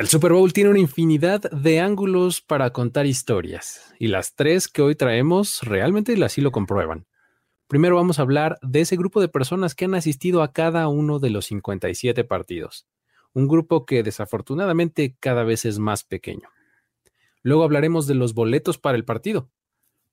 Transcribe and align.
El 0.00 0.08
Super 0.08 0.32
Bowl 0.32 0.54
tiene 0.54 0.70
una 0.70 0.78
infinidad 0.78 1.42
de 1.50 1.78
ángulos 1.78 2.40
para 2.40 2.72
contar 2.72 3.04
historias 3.04 3.92
y 3.98 4.06
las 4.06 4.34
tres 4.34 4.66
que 4.66 4.80
hoy 4.80 4.94
traemos 4.94 5.60
realmente 5.60 6.14
así 6.24 6.40
lo 6.40 6.52
comprueban. 6.52 7.06
Primero 7.68 7.96
vamos 7.96 8.18
a 8.18 8.22
hablar 8.22 8.58
de 8.62 8.80
ese 8.80 8.96
grupo 8.96 9.20
de 9.20 9.28
personas 9.28 9.74
que 9.74 9.84
han 9.84 9.94
asistido 9.94 10.42
a 10.42 10.54
cada 10.54 10.88
uno 10.88 11.18
de 11.18 11.28
los 11.28 11.44
57 11.44 12.24
partidos, 12.24 12.86
un 13.34 13.46
grupo 13.46 13.84
que 13.84 14.02
desafortunadamente 14.02 15.18
cada 15.20 15.44
vez 15.44 15.66
es 15.66 15.78
más 15.78 16.02
pequeño. 16.02 16.48
Luego 17.42 17.62
hablaremos 17.62 18.06
de 18.06 18.14
los 18.14 18.32
boletos 18.32 18.78
para 18.78 18.96
el 18.96 19.04
partido. 19.04 19.50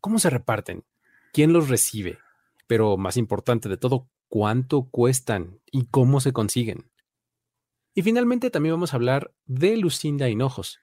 ¿Cómo 0.01 0.19
se 0.19 0.29
reparten? 0.29 0.83
¿Quién 1.31 1.53
los 1.53 1.69
recibe? 1.69 2.17
Pero 2.67 2.97
más 2.97 3.15
importante 3.15 3.69
de 3.69 3.77
todo, 3.77 4.09
¿cuánto 4.27 4.89
cuestan 4.91 5.61
y 5.71 5.85
cómo 5.85 6.19
se 6.19 6.33
consiguen? 6.33 6.91
Y 7.97 8.03
finalmente 8.03 8.51
también 8.51 8.75
vamos 8.75 8.93
a 8.93 8.97
hablar 8.97 9.33
de 9.47 9.75
Lucinda 9.75 10.29
Hinojos, 10.29 10.77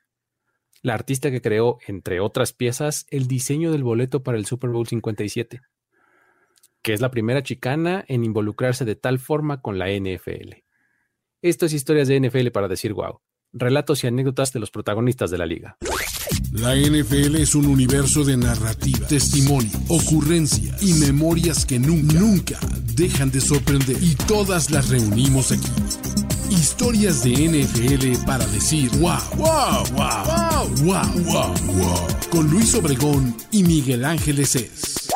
la 0.82 0.94
artista 0.94 1.30
que 1.30 1.40
creó, 1.40 1.78
entre 1.86 2.18
otras 2.18 2.52
piezas, 2.52 3.06
el 3.08 3.28
diseño 3.28 3.70
del 3.70 3.84
boleto 3.84 4.24
para 4.24 4.36
el 4.36 4.46
Super 4.46 4.70
Bowl 4.70 4.88
57, 4.88 5.60
que 6.82 6.92
es 6.92 7.00
la 7.00 7.12
primera 7.12 7.44
chicana 7.44 8.04
en 8.08 8.24
involucrarse 8.24 8.84
de 8.84 8.96
tal 8.96 9.20
forma 9.20 9.62
con 9.62 9.78
la 9.78 9.90
NFL. 9.90 10.64
Esto 11.40 11.66
es 11.66 11.72
historias 11.72 12.08
de 12.08 12.18
NFL 12.18 12.48
para 12.48 12.66
decir 12.66 12.92
wow, 12.94 13.20
relatos 13.52 14.02
y 14.02 14.08
anécdotas 14.08 14.52
de 14.52 14.58
los 14.58 14.72
protagonistas 14.72 15.30
de 15.30 15.38
la 15.38 15.46
liga. 15.46 15.76
La 16.50 16.74
NFL 16.74 17.36
es 17.36 17.54
un 17.54 17.66
universo 17.66 18.24
de 18.24 18.36
narrativa, 18.36 19.06
testimonio, 19.06 19.70
ocurrencia 19.86 20.76
y 20.80 20.94
memorias 20.94 21.64
que 21.64 21.78
nunca, 21.78 22.18
nunca 22.18 22.58
dejan 22.96 23.30
de 23.30 23.40
sorprender. 23.40 24.02
Y 24.02 24.16
todas 24.16 24.72
las 24.72 24.88
reunimos 24.88 25.52
aquí 25.52 26.23
Historias 26.50 27.24
de 27.24 27.32
NFL 27.32 28.24
para 28.26 28.46
decir 28.46 28.90
wow, 28.98 29.18
wow, 29.36 29.84
wow, 29.92 30.68
wow, 30.84 31.24
wow, 31.24 31.54
wow. 31.74 32.06
Con 32.30 32.50
Luis 32.50 32.74
Obregón 32.74 33.34
y 33.50 33.62
Miguel 33.62 34.04
Ángeles 34.04 34.54
es. 34.56 35.08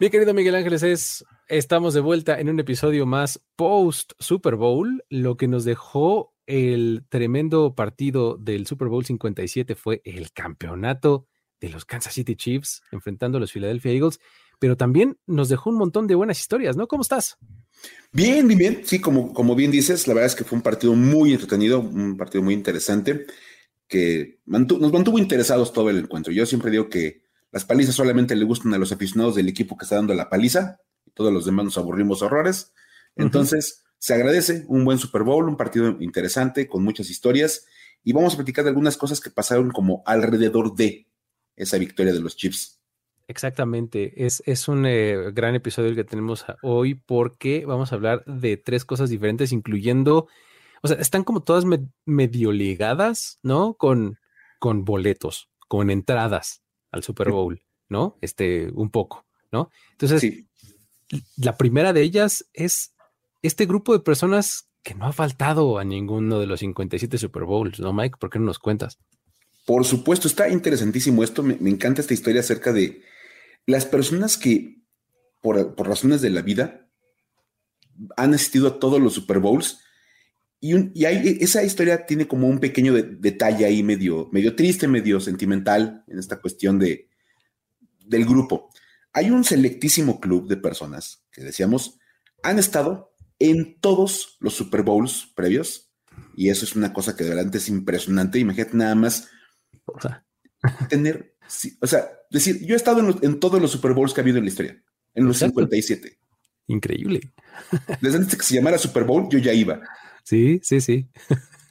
Mi 0.00 0.10
querido 0.10 0.32
Miguel 0.34 0.54
Ángeles 0.54 0.82
es, 0.82 1.24
estamos 1.48 1.94
de 1.94 2.00
vuelta 2.00 2.38
en 2.38 2.48
un 2.48 2.60
episodio 2.60 3.06
más 3.06 3.42
post 3.56 4.12
Super 4.18 4.56
Bowl. 4.56 5.04
Lo 5.08 5.36
que 5.36 5.48
nos 5.48 5.64
dejó 5.64 6.34
el 6.46 7.04
tremendo 7.08 7.74
partido 7.74 8.36
del 8.36 8.66
Super 8.66 8.88
Bowl 8.88 9.04
57 9.04 9.74
fue 9.74 10.00
el 10.04 10.32
campeonato 10.32 11.26
de 11.60 11.70
los 11.70 11.84
Kansas 11.84 12.14
City 12.14 12.36
Chiefs 12.36 12.82
enfrentando 12.92 13.38
a 13.38 13.40
los 13.40 13.52
Philadelphia 13.52 13.92
Eagles, 13.92 14.20
pero 14.58 14.76
también 14.76 15.18
nos 15.26 15.48
dejó 15.48 15.70
un 15.70 15.78
montón 15.78 16.06
de 16.06 16.14
buenas 16.14 16.38
historias, 16.38 16.76
¿no? 16.76 16.86
¿Cómo 16.86 17.02
estás? 17.02 17.38
Bien, 18.12 18.46
bien, 18.46 18.58
bien. 18.58 18.82
Sí, 18.84 19.00
como, 19.00 19.32
como 19.32 19.56
bien 19.56 19.70
dices, 19.70 20.06
la 20.06 20.14
verdad 20.14 20.28
es 20.28 20.36
que 20.36 20.44
fue 20.44 20.56
un 20.56 20.62
partido 20.62 20.94
muy 20.94 21.32
entretenido, 21.32 21.80
un 21.80 22.16
partido 22.16 22.44
muy 22.44 22.54
interesante, 22.54 23.26
que 23.88 24.40
nos 24.46 24.92
mantuvo 24.92 25.18
interesados 25.18 25.72
todo 25.72 25.90
el 25.90 25.98
encuentro. 25.98 26.32
Yo 26.32 26.46
siempre 26.46 26.70
digo 26.70 26.88
que 26.88 27.24
las 27.50 27.64
palizas 27.64 27.94
solamente 27.94 28.36
le 28.36 28.44
gustan 28.44 28.72
a 28.74 28.78
los 28.78 28.92
aficionados 28.92 29.34
del 29.34 29.48
equipo 29.48 29.76
que 29.76 29.84
está 29.84 29.96
dando 29.96 30.14
la 30.14 30.30
paliza, 30.30 30.80
y 31.04 31.10
todos 31.10 31.32
los 31.32 31.44
demás 31.44 31.64
nos 31.64 31.78
aburrimos 31.78 32.22
horrores. 32.22 32.72
Entonces, 33.16 33.84
se 33.98 34.14
agradece 34.14 34.64
un 34.68 34.84
buen 34.84 34.98
Super 34.98 35.22
Bowl, 35.22 35.48
un 35.48 35.56
partido 35.56 35.96
interesante, 36.00 36.68
con 36.68 36.84
muchas 36.84 37.10
historias, 37.10 37.66
y 38.02 38.12
vamos 38.12 38.34
a 38.34 38.36
platicar 38.36 38.64
de 38.64 38.70
algunas 38.70 38.96
cosas 38.96 39.20
que 39.20 39.30
pasaron 39.30 39.70
como 39.70 40.02
alrededor 40.06 40.74
de 40.76 41.08
esa 41.56 41.78
victoria 41.78 42.12
de 42.12 42.20
los 42.20 42.36
Chiefs. 42.36 42.80
Exactamente, 43.26 44.26
es, 44.26 44.42
es 44.44 44.68
un 44.68 44.84
eh, 44.84 45.30
gran 45.32 45.54
episodio 45.54 45.88
el 45.88 45.96
que 45.96 46.04
tenemos 46.04 46.44
hoy 46.62 46.94
porque 46.94 47.64
vamos 47.64 47.90
a 47.90 47.94
hablar 47.94 48.22
de 48.26 48.58
tres 48.58 48.84
cosas 48.84 49.08
diferentes, 49.08 49.50
incluyendo, 49.50 50.28
o 50.82 50.88
sea, 50.88 50.98
están 50.98 51.24
como 51.24 51.42
todas 51.42 51.64
medio 52.04 52.52
ligadas, 52.52 53.38
¿no? 53.42 53.74
Con, 53.74 54.18
con 54.58 54.84
boletos, 54.84 55.48
con 55.68 55.90
entradas 55.90 56.62
al 56.90 57.02
Super 57.02 57.30
Bowl, 57.30 57.62
¿no? 57.88 58.18
Este, 58.20 58.70
un 58.74 58.90
poco, 58.90 59.24
¿no? 59.50 59.70
Entonces, 59.92 60.44
la 61.38 61.56
primera 61.56 61.94
de 61.94 62.02
ellas 62.02 62.46
es 62.52 62.94
este 63.40 63.64
grupo 63.64 63.94
de 63.94 64.00
personas 64.00 64.68
que 64.82 64.94
no 64.94 65.06
ha 65.06 65.14
faltado 65.14 65.78
a 65.78 65.84
ninguno 65.84 66.40
de 66.40 66.46
los 66.46 66.60
57 66.60 67.16
Super 67.16 67.44
Bowls, 67.44 67.80
¿no, 67.80 67.94
Mike? 67.94 68.18
¿Por 68.20 68.28
qué 68.28 68.38
no 68.38 68.44
nos 68.44 68.58
cuentas? 68.58 68.98
Por 69.64 69.86
supuesto, 69.86 70.28
está 70.28 70.50
interesantísimo 70.50 71.24
esto. 71.24 71.42
me 71.42 71.70
encanta 71.70 72.02
esta 72.02 72.12
historia 72.12 72.40
acerca 72.42 72.70
de 72.70 73.02
las 73.66 73.86
personas 73.86 74.36
que, 74.36 74.82
por, 75.40 75.76
razones 75.86 76.20
de 76.20 76.30
la 76.30 76.42
vida, 76.42 76.88
han 78.16 78.34
asistido 78.34 78.68
a 78.68 78.78
todos 78.78 79.00
los 79.00 79.14
Super 79.14 79.38
Bowls, 79.38 79.80
y, 80.60 80.72
esa 81.04 81.62
historia 81.62 82.06
tiene 82.06 82.26
como 82.26 82.48
un 82.48 82.58
pequeño 82.58 82.94
detalle 82.94 83.66
ahí 83.66 83.82
medio, 83.82 84.30
medio 84.32 84.56
triste, 84.56 84.88
medio 84.88 85.20
sentimental 85.20 86.04
en 86.08 86.18
esta 86.18 86.40
cuestión 86.40 86.78
de, 86.78 87.10
del 88.06 88.24
grupo. 88.24 88.70
Hay 89.12 89.30
un 89.30 89.44
selectísimo 89.44 90.20
club 90.20 90.48
de 90.48 90.56
personas 90.56 91.22
que 91.30 91.42
decíamos 91.42 91.98
han 92.42 92.58
estado 92.58 93.14
en 93.38 93.78
todos 93.80 94.38
los 94.40 94.54
Super 94.54 94.82
Bowls 94.82 95.32
previos 95.34 95.92
y 96.34 96.48
eso 96.48 96.64
es 96.64 96.76
una 96.76 96.92
cosa 96.94 97.14
que 97.14 97.24
de 97.24 97.34
verdad 97.34 97.54
es 97.54 97.68
impresionante. 97.68 98.38
Imagínate 98.38 98.76
nada 98.76 98.94
más 98.94 99.28
tener 100.88 101.34
o 101.80 101.86
sea, 101.86 102.08
decir, 102.34 102.64
yo 102.66 102.74
he 102.74 102.76
estado 102.76 103.00
en, 103.22 103.40
todos 103.40 103.60
los 103.60 103.70
Super 103.70 103.92
Bowls 103.92 104.12
que 104.12 104.20
ha 104.20 104.22
habido 104.22 104.38
en 104.38 104.44
la 104.44 104.50
historia, 104.50 104.82
en 105.14 105.26
los 105.26 105.38
57. 105.38 106.18
Increíble. 106.66 107.20
Desde 108.00 108.16
antes 108.16 108.32
de 108.32 108.36
que 108.38 108.42
se 108.42 108.54
llamara 108.54 108.78
Super 108.78 109.04
Bowl, 109.04 109.28
yo 109.30 109.38
ya 109.38 109.52
iba. 109.52 109.80
Sí, 110.22 110.60
sí, 110.62 110.80
sí. 110.80 111.08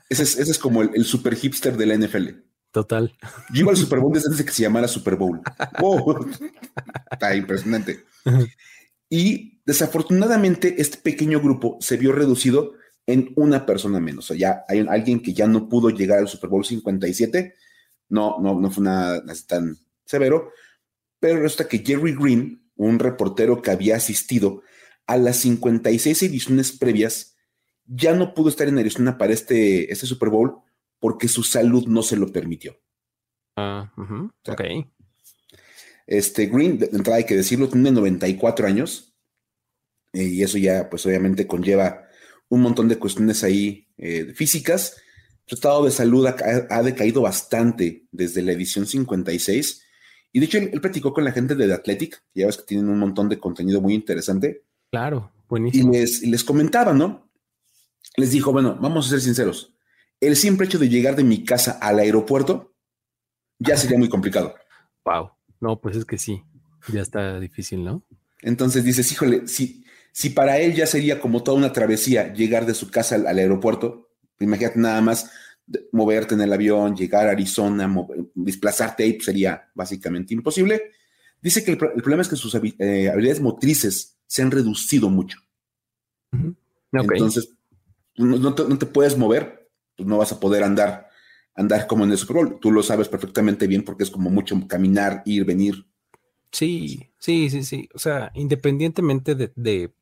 Ese 0.09 0.41
es, 0.41 0.59
como 0.59 0.84
el, 0.84 1.06
super 1.06 1.35
hipster 1.35 1.75
de 1.75 1.85
la 1.88 1.97
NFL. 1.97 2.29
Total. 2.72 3.16
Yo 3.51 3.62
iba 3.62 3.72
al 3.72 3.78
Super 3.78 4.00
Bowl 4.00 4.13
desde 4.13 4.28
antes 4.28 4.40
de 4.40 4.46
que 4.46 4.51
se 4.51 4.63
llamara 4.63 4.88
Super 4.88 5.16
Bowl. 5.16 5.41
Está 7.12 7.35
impresionante. 7.35 8.03
Y 9.09 9.62
desafortunadamente 9.66 10.75
este 10.78 10.97
pequeño 10.97 11.40
grupo 11.40 11.78
se 11.80 11.97
vio 11.97 12.12
reducido 12.12 12.74
en 13.07 13.31
una 13.35 13.66
persona 13.66 14.00
menos. 14.00 14.25
O 14.25 14.28
sea, 14.30 14.38
ya 14.38 14.66
hay 14.68 14.85
alguien 14.88 15.22
que 15.22 15.34
ya 15.34 15.47
no 15.47 15.68
pudo 15.68 15.90
llegar 15.90 16.19
al 16.19 16.28
Super 16.28 16.50
Bowl 16.50 16.66
57 16.66 17.56
no, 18.13 18.38
no, 18.40 18.59
no 18.59 18.69
fue 18.69 18.84
nada 18.84 19.24
tan 19.47 19.75
severo, 20.05 20.51
pero 21.19 21.39
resulta 21.39 21.67
que 21.67 21.79
Jerry 21.79 22.15
Green, 22.15 22.69
un 22.75 22.99
reportero 22.99 23.61
que 23.61 23.71
había 23.71 23.95
asistido 23.95 24.61
a 25.07 25.17
las 25.17 25.37
56 25.37 26.23
ediciones 26.23 26.71
previas, 26.71 27.35
ya 27.85 28.13
no 28.13 28.33
pudo 28.33 28.49
estar 28.49 28.67
en 28.67 28.79
Arizona 28.79 29.17
para 29.17 29.33
este, 29.33 29.91
este 29.91 30.05
Super 30.05 30.29
Bowl 30.29 30.61
porque 30.99 31.27
su 31.27 31.43
salud 31.43 31.85
no 31.87 32.01
se 32.01 32.15
lo 32.15 32.31
permitió. 32.31 32.79
Ah, 33.55 33.91
ok. 34.47 34.61
Este 36.07 36.47
Green, 36.47 36.79
de 36.79 36.89
entrada 36.91 37.17
hay 37.17 37.25
que 37.25 37.35
decirlo, 37.35 37.69
tiene 37.69 37.91
94 37.91 38.67
años 38.67 39.15
eh, 40.13 40.23
y 40.23 40.43
eso 40.43 40.57
ya, 40.57 40.89
pues 40.89 41.05
obviamente 41.05 41.47
conlleva 41.47 42.05
un 42.49 42.61
montón 42.61 42.87
de 42.87 42.97
cuestiones 42.97 43.43
ahí 43.43 43.87
eh, 43.97 44.33
físicas 44.33 44.97
su 45.45 45.55
estado 45.55 45.83
de 45.83 45.91
salud 45.91 46.25
ha, 46.25 46.83
decaído 46.83 47.21
bastante 47.21 48.07
desde 48.11 48.41
la 48.41 48.53
edición 48.53 48.85
56. 48.85 49.83
Y 50.33 50.39
de 50.39 50.45
hecho, 50.45 50.57
él, 50.57 50.81
platicó 50.81 51.13
con 51.13 51.23
la 51.23 51.31
gente 51.31 51.55
de 51.55 51.67
The 51.67 51.73
Athletic, 51.73 52.21
ya 52.33 52.47
ves 52.47 52.57
que 52.57 52.63
tienen 52.63 52.89
un 52.89 52.99
montón 52.99 53.29
de 53.29 53.39
contenido 53.39 53.79
muy 53.79 53.94
interesante. 53.94 54.63
Claro, 54.91 55.31
buenísimo. 55.47 55.94
Y 55.94 55.97
les, 55.97 56.21
les 56.23 56.44
comentaba, 56.44 56.91
¿no? 56.91 57.29
Les 58.17 58.31
dijo, 58.31 58.51
bueno, 58.51 58.77
vamos 58.81 59.05
a 59.05 59.09
ser 59.11 59.21
sinceros. 59.21 59.73
El 60.19 60.35
simple 60.35 60.66
hecho 60.66 60.79
de 60.79 60.89
llegar 60.89 61.16
de 61.16 61.23
mi 61.23 61.45
casa 61.45 61.77
al 61.79 61.99
aeropuerto 61.99 62.75
ya 63.59 63.77
sería 63.77 63.97
muy 63.97 64.09
complicado. 64.09 64.55
Wow. 65.05 65.31
No, 65.61 65.79
pues 65.79 65.95
es 65.95 66.05
que 66.05 66.17
sí, 66.17 66.44
ya 66.91 67.01
está 67.01 67.39
difícil, 67.39 67.83
¿no? 67.85 68.03
Entonces 68.41 68.83
dices, 68.83 69.09
híjole, 69.11 69.47
si, 69.47 69.85
si 70.11 70.31
para 70.31 70.57
él 70.57 70.73
ya 70.73 70.85
sería 70.85 71.21
como 71.21 71.44
toda 71.44 71.57
una 71.57 71.71
travesía 71.71 72.33
llegar 72.33 72.65
de 72.65 72.73
su 72.73 72.91
casa 72.91 73.15
al 73.15 73.38
aeropuerto, 73.38 74.09
Imagínate 74.44 74.79
nada 74.79 75.01
más 75.01 75.31
moverte 75.91 76.35
en 76.35 76.41
el 76.41 76.53
avión, 76.53 76.95
llegar 76.95 77.27
a 77.27 77.31
Arizona, 77.31 77.94
desplazarte 78.33 79.04
ahí 79.04 79.13
pues, 79.13 79.25
sería 79.25 79.69
básicamente 79.74 80.33
imposible. 80.33 80.92
Dice 81.42 81.63
que 81.63 81.71
el, 81.71 81.77
problema 81.77 82.21
es 82.21 82.30
que 82.30 82.36
sus 82.36 82.56
eh, 82.56 83.10
habilidades 83.10 83.42
motrices 83.42 84.18
se 84.25 84.42
han 84.42 84.51
reducido 84.51 85.10
mucho. 85.10 85.39
Entonces, 86.92 87.54
no, 88.15 88.56
te, 88.56 88.86
puedes 88.86 89.18
mover, 89.18 89.69
pues 89.95 90.07
no 90.07 90.18
vas 90.18 90.31
a 90.31 90.39
poder 90.39 90.63
andar, 90.63 91.10
andar 91.56 91.88
como 91.88 92.04
en 92.04 92.12
el 92.12 92.18
Super 92.18 92.38
Bowl. 92.38 92.59
Tú 92.59 92.71
lo 92.71 92.83
sabes 92.83 93.07
perfectamente 93.07 93.68
bien 93.68 93.83
porque 93.83 94.04
es 94.04 94.09
como 94.12 94.30
mucho 94.30 94.56
caminar, 94.68 95.21
ir, 95.25 95.45
venir. 95.45 95.86
Sí, 96.51 97.09
sí, 97.18 97.50
sí, 97.50 97.63
sí. 97.63 97.89
O 97.94 98.00
sea, 98.00 98.31
independientemente 98.36 99.36
de, 99.36 99.51
de 99.56 99.94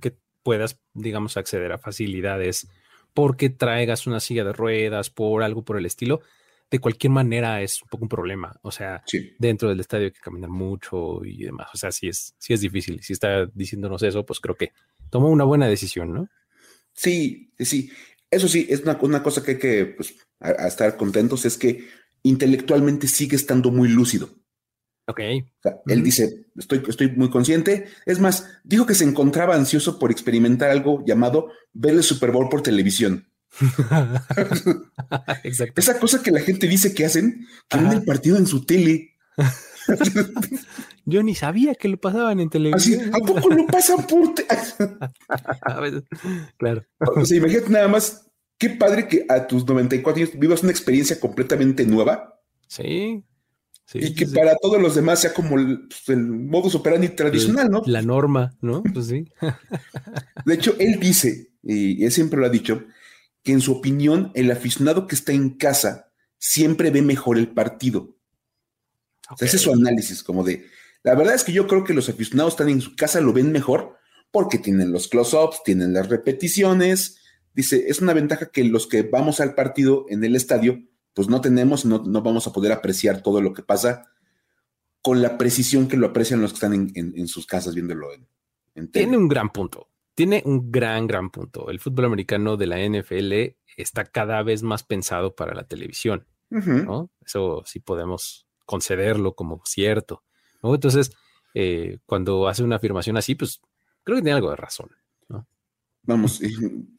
que 0.00 0.16
puedas, 0.42 0.80
digamos, 0.94 1.36
acceder 1.36 1.72
a 1.72 1.78
facilidades 1.78 2.68
porque 3.14 3.48
traigas 3.48 4.06
una 4.06 4.20
silla 4.20 4.44
de 4.44 4.52
ruedas, 4.52 5.08
por 5.08 5.42
algo 5.42 5.64
por 5.64 5.78
el 5.78 5.86
estilo, 5.86 6.20
de 6.70 6.80
cualquier 6.80 7.12
manera 7.12 7.62
es 7.62 7.80
un 7.82 7.88
poco 7.88 8.04
un 8.04 8.08
problema. 8.08 8.58
O 8.62 8.72
sea, 8.72 9.02
dentro 9.38 9.68
del 9.68 9.80
estadio 9.80 10.06
hay 10.06 10.12
que 10.12 10.20
caminar 10.20 10.50
mucho 10.50 11.24
y 11.24 11.44
demás. 11.44 11.68
O 11.72 11.76
sea, 11.76 11.92
sí 11.92 12.08
es, 12.08 12.34
sí 12.38 12.52
es 12.52 12.60
difícil. 12.60 13.00
Si 13.02 13.12
está 13.12 13.46
diciéndonos 13.46 14.02
eso, 14.02 14.26
pues 14.26 14.40
creo 14.40 14.56
que 14.56 14.72
tomó 15.08 15.28
una 15.28 15.44
buena 15.44 15.68
decisión, 15.68 16.12
¿no? 16.12 16.28
Sí, 16.92 17.52
sí. 17.58 17.90
Eso 18.30 18.48
sí, 18.48 18.66
es 18.68 18.82
una, 18.82 19.22
cosa 19.22 19.44
que 19.44 19.52
hay 19.52 19.58
que 19.58 19.86
pues, 19.86 20.14
estar 20.66 20.96
contentos, 20.96 21.44
es 21.44 21.56
que 21.56 21.86
intelectualmente 22.24 23.06
sigue 23.06 23.36
estando 23.36 23.70
muy 23.70 23.88
lúcido. 23.88 24.30
Ok. 25.06 25.20
Él 25.86 26.02
dice, 26.02 26.46
estoy, 26.56 26.82
estoy 26.88 27.10
muy 27.10 27.30
consciente. 27.30 27.86
Es 28.06 28.20
más, 28.20 28.48
dijo 28.64 28.86
que 28.86 28.94
se 28.94 29.04
encontraba 29.04 29.54
ansioso 29.54 29.98
por 29.98 30.10
experimentar 30.10 30.70
algo 30.70 31.04
llamado 31.04 31.50
ver 31.72 31.94
el 31.94 32.02
Super 32.02 32.30
Bowl 32.30 32.48
por 32.48 32.62
televisión. 32.62 33.28
Exacto. 35.44 35.80
Esa 35.80 35.98
cosa 35.98 36.22
que 36.22 36.30
la 36.30 36.40
gente 36.40 36.66
dice 36.66 36.94
que 36.94 37.04
hacen, 37.04 37.46
que 37.68 37.78
ven 37.78 37.92
el 37.92 38.04
partido 38.04 38.36
en 38.36 38.46
su 38.46 38.64
tele. 38.64 39.10
Yo 41.04 41.22
ni 41.22 41.34
sabía 41.34 41.74
que 41.74 41.88
lo 41.88 41.98
pasaban 41.98 42.40
en 42.40 42.48
televisión. 42.48 43.14
¿A 43.14 43.18
poco 43.18 43.50
lo 43.50 43.66
pasan 43.66 44.06
por 44.06 44.32
Claro. 46.56 46.86
O 46.98 47.26
sea, 47.26 47.36
imagínate 47.36 47.68
nada 47.68 47.88
más, 47.88 48.30
qué 48.56 48.70
padre 48.70 49.06
que 49.06 49.26
a 49.28 49.46
tus 49.46 49.66
94 49.66 50.22
años 50.22 50.38
vivas 50.38 50.62
una 50.62 50.72
experiencia 50.72 51.20
completamente 51.20 51.84
nueva. 51.84 52.40
Sí. 52.68 53.22
Y 53.92 54.14
que 54.14 54.26
para 54.26 54.56
todos 54.56 54.80
los 54.80 54.94
demás 54.94 55.20
sea 55.20 55.34
como 55.34 55.58
el, 55.58 55.88
pues, 56.06 56.18
modus 56.18 56.74
operandi 56.74 57.10
tradicional, 57.10 57.70
¿no? 57.70 57.82
La 57.86 58.02
norma, 58.02 58.56
¿no? 58.60 58.82
Pues 58.82 59.06
sí. 59.06 59.26
De 60.46 60.54
hecho, 60.54 60.74
él 60.78 60.98
dice, 60.98 61.52
y 61.62 62.04
él 62.04 62.10
siempre 62.10 62.40
lo 62.40 62.46
ha 62.46 62.50
dicho, 62.50 62.84
que 63.42 63.52
en 63.52 63.60
su 63.60 63.72
opinión, 63.72 64.32
el 64.34 64.50
aficionado 64.50 65.06
que 65.06 65.14
está 65.14 65.32
en 65.32 65.50
casa 65.50 66.10
siempre 66.38 66.90
ve 66.90 67.02
mejor 67.02 67.38
el 67.38 67.48
partido. 67.48 68.16
ese 69.38 69.56
es 69.56 69.62
su 69.62 69.72
análisis, 69.72 70.22
como 70.22 70.42
de, 70.44 70.66
la 71.02 71.14
verdad 71.14 71.34
es 71.34 71.44
que 71.44 71.52
yo 71.52 71.66
creo 71.66 71.84
que 71.84 71.94
los 71.94 72.08
aficionados 72.08 72.54
están 72.54 72.70
en 72.70 72.80
su 72.80 72.96
casa, 72.96 73.20
lo 73.20 73.32
ven 73.32 73.52
mejor 73.52 73.98
porque 74.30 74.58
tienen 74.58 74.90
los 74.90 75.06
close-ups, 75.06 75.62
tienen 75.64 75.92
las 75.92 76.08
repeticiones. 76.08 77.18
Dice, 77.54 77.84
es 77.86 78.00
una 78.00 78.14
ventaja 78.14 78.50
que 78.50 78.64
los 78.64 78.88
que 78.88 79.02
vamos 79.02 79.38
al 79.38 79.54
partido 79.54 80.06
en 80.08 80.24
el 80.24 80.34
estadio, 80.34 80.82
pues 81.14 81.28
no 81.28 81.40
tenemos, 81.40 81.84
no, 81.84 82.02
no 82.04 82.22
vamos 82.22 82.46
a 82.46 82.52
poder 82.52 82.72
apreciar 82.72 83.22
todo 83.22 83.40
lo 83.40 83.52
que 83.52 83.62
pasa 83.62 84.06
con 85.00 85.22
la 85.22 85.38
precisión 85.38 85.88
que 85.88 85.96
lo 85.96 86.08
aprecian 86.08 86.40
los 86.40 86.52
que 86.52 86.56
están 86.56 86.92
en, 86.94 87.28
sus 87.28 87.46
casas 87.46 87.74
viéndolo 87.74 88.12
en, 88.12 88.26
en 88.74 88.90
Tiene 88.90 89.16
un 89.16 89.28
gran 89.28 89.50
punto 89.50 89.88
tiene 90.14 90.42
un 90.44 90.70
gran, 90.70 91.06
gran 91.06 91.30
punto. 91.30 91.70
El 91.70 91.80
fútbol 91.80 92.06
americano 92.06 92.56
de 92.56 92.66
la 92.66 92.78
NFL 92.78 93.56
está 93.76 94.04
cada 94.04 94.42
vez 94.42 94.62
más 94.62 94.84
pensado 94.84 95.34
para 95.34 95.54
la 95.54 95.66
televisión. 95.66 96.26
¿no? 96.50 97.10
Eso 97.24 97.64
sí 97.66 97.80
podemos 97.80 98.46
concederlo 98.64 99.34
como 99.34 99.60
cierto. 99.64 100.22
¿no? 100.62 100.74
Entonces, 100.74 101.12
eh, 101.52 101.98
cuando 102.06 102.46
hace 102.46 102.62
una 102.62 102.76
afirmación 102.76 103.16
así, 103.16 103.34
pues 103.34 103.60
creo 104.04 104.16
que 104.16 104.22
tiene 104.22 104.36
algo 104.36 104.50
de 104.50 104.56
razón. 104.56 104.90
Vamos, 106.06 106.40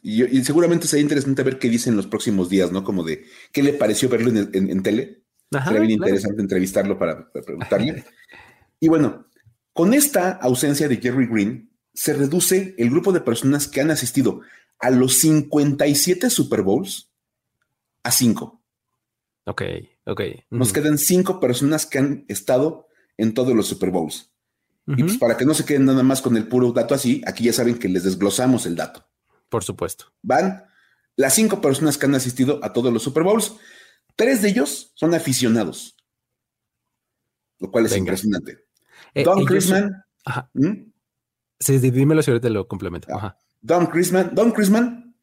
y, 0.01 0.43
seguramente 0.43 0.87
sería 0.87 1.03
interesante 1.03 1.43
ver 1.43 1.59
qué 1.59 1.69
dice 1.69 1.89
en 1.89 1.95
los 1.95 2.07
próximos 2.07 2.49
días, 2.49 2.71
¿no? 2.71 2.83
Como 2.83 3.03
de 3.03 3.25
qué 3.51 3.61
le 3.61 3.73
pareció 3.73 4.09
verlo 4.09 4.29
en, 4.29 4.83
tele. 4.83 5.23
Sería 5.51 5.79
bien 5.79 5.91
interesante 5.91 6.41
entrevistarlo 6.41 6.97
para, 6.97 7.31
para 7.31 7.45
preguntarle. 7.45 8.03
y 8.79 8.87
bueno, 8.87 9.27
con 9.73 9.93
esta 9.93 10.31
ausencia 10.31 10.87
de 10.87 10.97
Jerry 10.97 11.27
Green, 11.27 11.69
se 11.93 12.13
reduce 12.13 12.75
el 12.77 12.89
grupo 12.89 13.11
de 13.11 13.21
personas 13.21 13.67
que 13.67 13.81
han 13.81 13.91
asistido 13.91 14.41
a 14.79 14.89
los 14.89 15.17
57 15.19 16.29
Super 16.29 16.61
Bowls 16.61 17.09
a 18.03 18.11
5. 18.11 18.61
Ok, 19.45 19.61
ok. 20.05 20.21
Nos 20.49 20.73
quedan 20.73 20.97
5 20.97 21.39
personas 21.39 21.85
que 21.85 21.99
han 21.99 22.25
estado 22.27 22.87
en 23.17 23.33
todos 23.33 23.55
los 23.55 23.67
Super 23.67 23.91
Bowls. 23.91 24.31
Y 24.87 25.03
pues 25.03 25.17
para 25.17 25.35
que 25.35 25.45
no 25.45 25.53
se 25.53 25.65
queden 25.65 25.85
nada 25.85 26.03
más 26.03 26.21
con 26.21 26.37
el 26.37 26.47
puro 26.47 26.71
dato 26.71 26.93
así, 26.93 27.21
aquí 27.25 27.45
ya 27.45 27.53
saben 27.53 27.79
que 27.79 27.89
les 27.89 28.03
desglosamos 28.03 28.65
el 28.67 28.75
dato. 28.75 29.07
Por 29.49 29.63
supuesto. 29.63 30.13
Van 30.21 30.65
las 31.15 31.33
5 31.33 31.59
personas 31.59 31.97
que 31.97 32.05
han 32.05 32.15
asistido 32.15 32.59
a 32.63 32.71
todos 32.71 32.93
los 32.93 33.01
Super 33.01 33.23
Bowls. 33.23 33.55
Tres 34.15 34.41
de 34.41 34.49
ellos 34.49 34.91
son 34.95 35.13
aficionados, 35.13 35.97
lo 37.59 37.71
cual 37.71 37.85
es 37.87 37.97
impresionante. 37.97 38.65
Eh, 39.13 39.23
Don 39.23 39.43
Chrisman. 39.45 40.05
¿Mm? 40.53 40.91
Sí, 41.59 41.79
dímelo 41.79 42.21
si 42.21 42.31
ahorita 42.31 42.49
lo 42.49 42.67
complemento. 42.67 43.13
Ajá. 43.13 43.37
Don 43.61 43.87
Chrisman, 43.87 44.33
Don 44.33 44.51
Chrisman, 44.51 45.15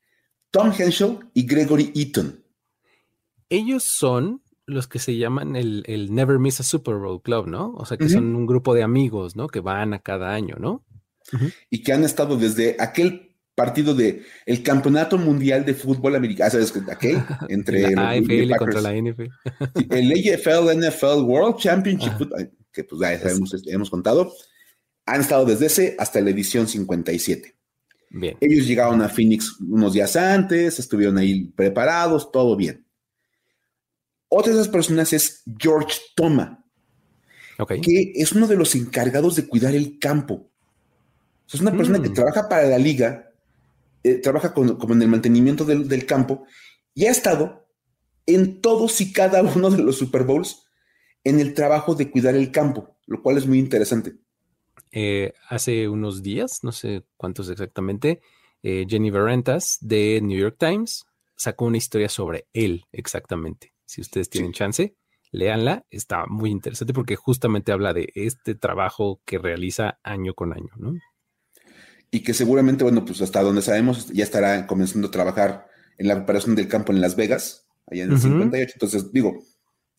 Tom 0.50 0.72
Henschel 0.76 1.18
y 1.32 1.46
Gregory 1.46 1.92
Eaton. 1.94 2.44
Ellos 3.48 3.84
son 3.84 4.41
los 4.66 4.86
que 4.86 4.98
se 4.98 5.16
llaman 5.16 5.56
el, 5.56 6.08
Never 6.10 6.38
Miss 6.38 6.60
a 6.60 6.62
Super 6.62 6.96
Bowl 6.96 7.22
Club, 7.22 7.48
¿no? 7.48 7.74
O 7.74 7.84
sea, 7.84 7.96
que 7.96 8.08
son 8.08 8.34
un 8.34 8.46
grupo 8.46 8.74
de 8.74 8.82
amigos, 8.82 9.36
¿no? 9.36 9.48
Que 9.48 9.60
van 9.60 9.94
a 9.94 10.00
cada 10.00 10.32
año, 10.34 10.56
¿no? 10.58 10.84
Y 11.70 11.82
que 11.82 11.92
han 11.92 12.04
estado 12.04 12.36
desde 12.36 12.76
aquel 12.78 13.36
partido 13.54 13.94
de 13.94 14.22
el 14.46 14.62
Campeonato 14.62 15.18
Mundial 15.18 15.64
de 15.64 15.74
Fútbol 15.74 16.16
Americano, 16.16 16.50
¿sabes? 16.50 16.72
Aquel 16.90 17.22
entre 17.48 17.90
la 17.94 18.10
AFL 18.10 18.56
contra 18.56 18.80
la 18.80 18.94
NFL. 18.94 19.26
el 19.90 20.12
AFL 20.12 20.78
NFL 20.78 21.24
World 21.24 21.56
Championship, 21.56 22.12
que 22.72 22.84
pues 22.84 23.00
ya 23.00 23.18
sabemos, 23.18 23.54
hemos 23.66 23.90
contado 23.90 24.32
han 25.06 25.20
estado 25.20 25.44
desde 25.44 25.66
ese 25.66 25.96
hasta 25.98 26.20
la 26.20 26.30
edición 26.30 26.68
57. 26.68 27.54
Bien. 28.10 28.36
Ellos 28.40 28.66
llegaron 28.66 29.00
a 29.00 29.08
Phoenix 29.08 29.58
unos 29.60 29.94
días 29.94 30.16
antes, 30.16 30.78
estuvieron 30.78 31.18
ahí 31.18 31.46
preparados, 31.56 32.30
todo 32.30 32.56
bien. 32.56 32.86
Otra 34.34 34.54
de 34.54 34.60
esas 34.60 34.72
personas 34.72 35.12
es 35.12 35.42
George 35.58 36.00
Toma, 36.16 36.64
que 37.82 38.12
es 38.14 38.32
uno 38.32 38.46
de 38.46 38.56
los 38.56 38.74
encargados 38.74 39.36
de 39.36 39.46
cuidar 39.46 39.74
el 39.74 39.98
campo. 39.98 40.48
Es 41.52 41.60
una 41.60 41.70
persona 41.70 42.00
que 42.00 42.08
mm. 42.08 42.14
trabaja 42.14 42.48
para 42.48 42.66
la 42.66 42.78
liga, 42.78 43.30
eh, 44.02 44.14
trabaja 44.14 44.54
como 44.54 44.94
en 44.94 45.02
el 45.02 45.08
mantenimiento 45.08 45.66
del, 45.66 45.86
del 45.86 46.06
campo 46.06 46.46
y 46.94 47.04
ha 47.04 47.10
estado 47.10 47.68
en 48.24 48.62
todos 48.62 49.02
y 49.02 49.12
cada 49.12 49.42
uno 49.54 49.68
de 49.68 49.82
los 49.82 49.96
Super 49.96 50.24
Bowls 50.24 50.64
en 51.24 51.38
el 51.38 51.52
trabajo 51.52 51.94
de 51.94 52.10
cuidar 52.10 52.34
el 52.34 52.50
campo, 52.50 52.96
lo 53.04 53.20
cual 53.20 53.36
es 53.36 53.46
muy 53.46 53.58
interesante. 53.58 54.14
Eh, 54.92 55.34
hace 55.50 55.90
unos 55.90 56.22
días, 56.22 56.60
no 56.64 56.72
sé 56.72 57.04
cuántos 57.18 57.50
exactamente, 57.50 58.22
eh, 58.62 58.86
Jenny 58.88 59.10
Rentas 59.10 59.76
de 59.82 60.20
New 60.22 60.38
York 60.38 60.56
Times 60.58 61.04
sacó 61.36 61.66
una 61.66 61.76
historia 61.76 62.08
sobre 62.08 62.46
él 62.54 62.86
exactamente. 62.92 63.71
Si 63.92 64.00
ustedes 64.00 64.30
tienen 64.30 64.52
chance, 64.52 64.96
léanla, 65.32 65.84
está 65.90 66.24
muy 66.26 66.48
interesante 66.50 66.94
porque 66.94 67.14
justamente 67.14 67.72
habla 67.72 67.92
de 67.92 68.10
este 68.14 68.54
trabajo 68.54 69.20
que 69.26 69.36
realiza 69.36 69.98
año 70.02 70.32
con 70.32 70.54
año, 70.54 70.70
¿no? 70.78 70.94
Y 72.10 72.20
que 72.20 72.32
seguramente, 72.32 72.84
bueno, 72.84 73.04
pues 73.04 73.20
hasta 73.20 73.42
donde 73.42 73.60
sabemos, 73.60 74.08
ya 74.08 74.24
estará 74.24 74.66
comenzando 74.66 75.08
a 75.08 75.10
trabajar 75.10 75.66
en 75.98 76.08
la 76.08 76.14
preparación 76.14 76.54
del 76.54 76.68
campo 76.68 76.90
en 76.90 77.02
Las 77.02 77.16
Vegas, 77.16 77.66
allá 77.86 78.04
en 78.04 78.12
el 78.12 78.18
58. 78.18 78.72
Entonces, 78.76 79.12
digo, 79.12 79.44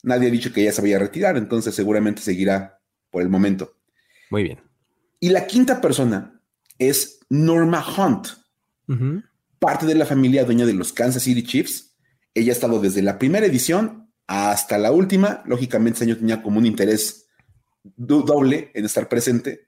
nadie 0.01 0.29
ha 0.29 0.31
dicho 0.31 0.51
que 0.51 0.63
ya 0.63 0.71
se 0.71 0.81
vaya 0.81 0.95
a 0.95 0.99
retirar, 0.99 1.37
entonces 1.37 1.75
seguramente 1.75 2.23
seguirá 2.23 2.79
por 3.11 3.21
el 3.21 3.29
momento. 3.29 3.77
Muy 4.31 4.41
bien. 4.41 4.59
Y 5.19 5.29
la 5.29 5.45
quinta 5.45 5.81
persona 5.81 6.41
es 6.79 7.19
Norma 7.29 7.85
Hunt, 7.95 8.27
parte 9.59 9.85
de 9.85 9.93
la 9.93 10.07
familia 10.07 10.45
dueña 10.45 10.65
de 10.65 10.73
los 10.73 10.93
Kansas 10.93 11.21
City 11.21 11.43
Chiefs. 11.43 11.92
Ella 12.33 12.51
ha 12.51 12.55
estado 12.55 12.79
desde 12.79 13.01
la 13.01 13.19
primera 13.19 13.45
edición 13.45 14.11
hasta 14.27 14.77
la 14.77 14.91
última. 14.91 15.43
Lógicamente, 15.45 15.97
ese 15.97 16.05
año 16.05 16.17
tenía 16.17 16.41
como 16.41 16.59
un 16.59 16.65
interés 16.65 17.27
doble 17.83 18.71
en 18.73 18.85
estar 18.85 19.07
presente. 19.09 19.67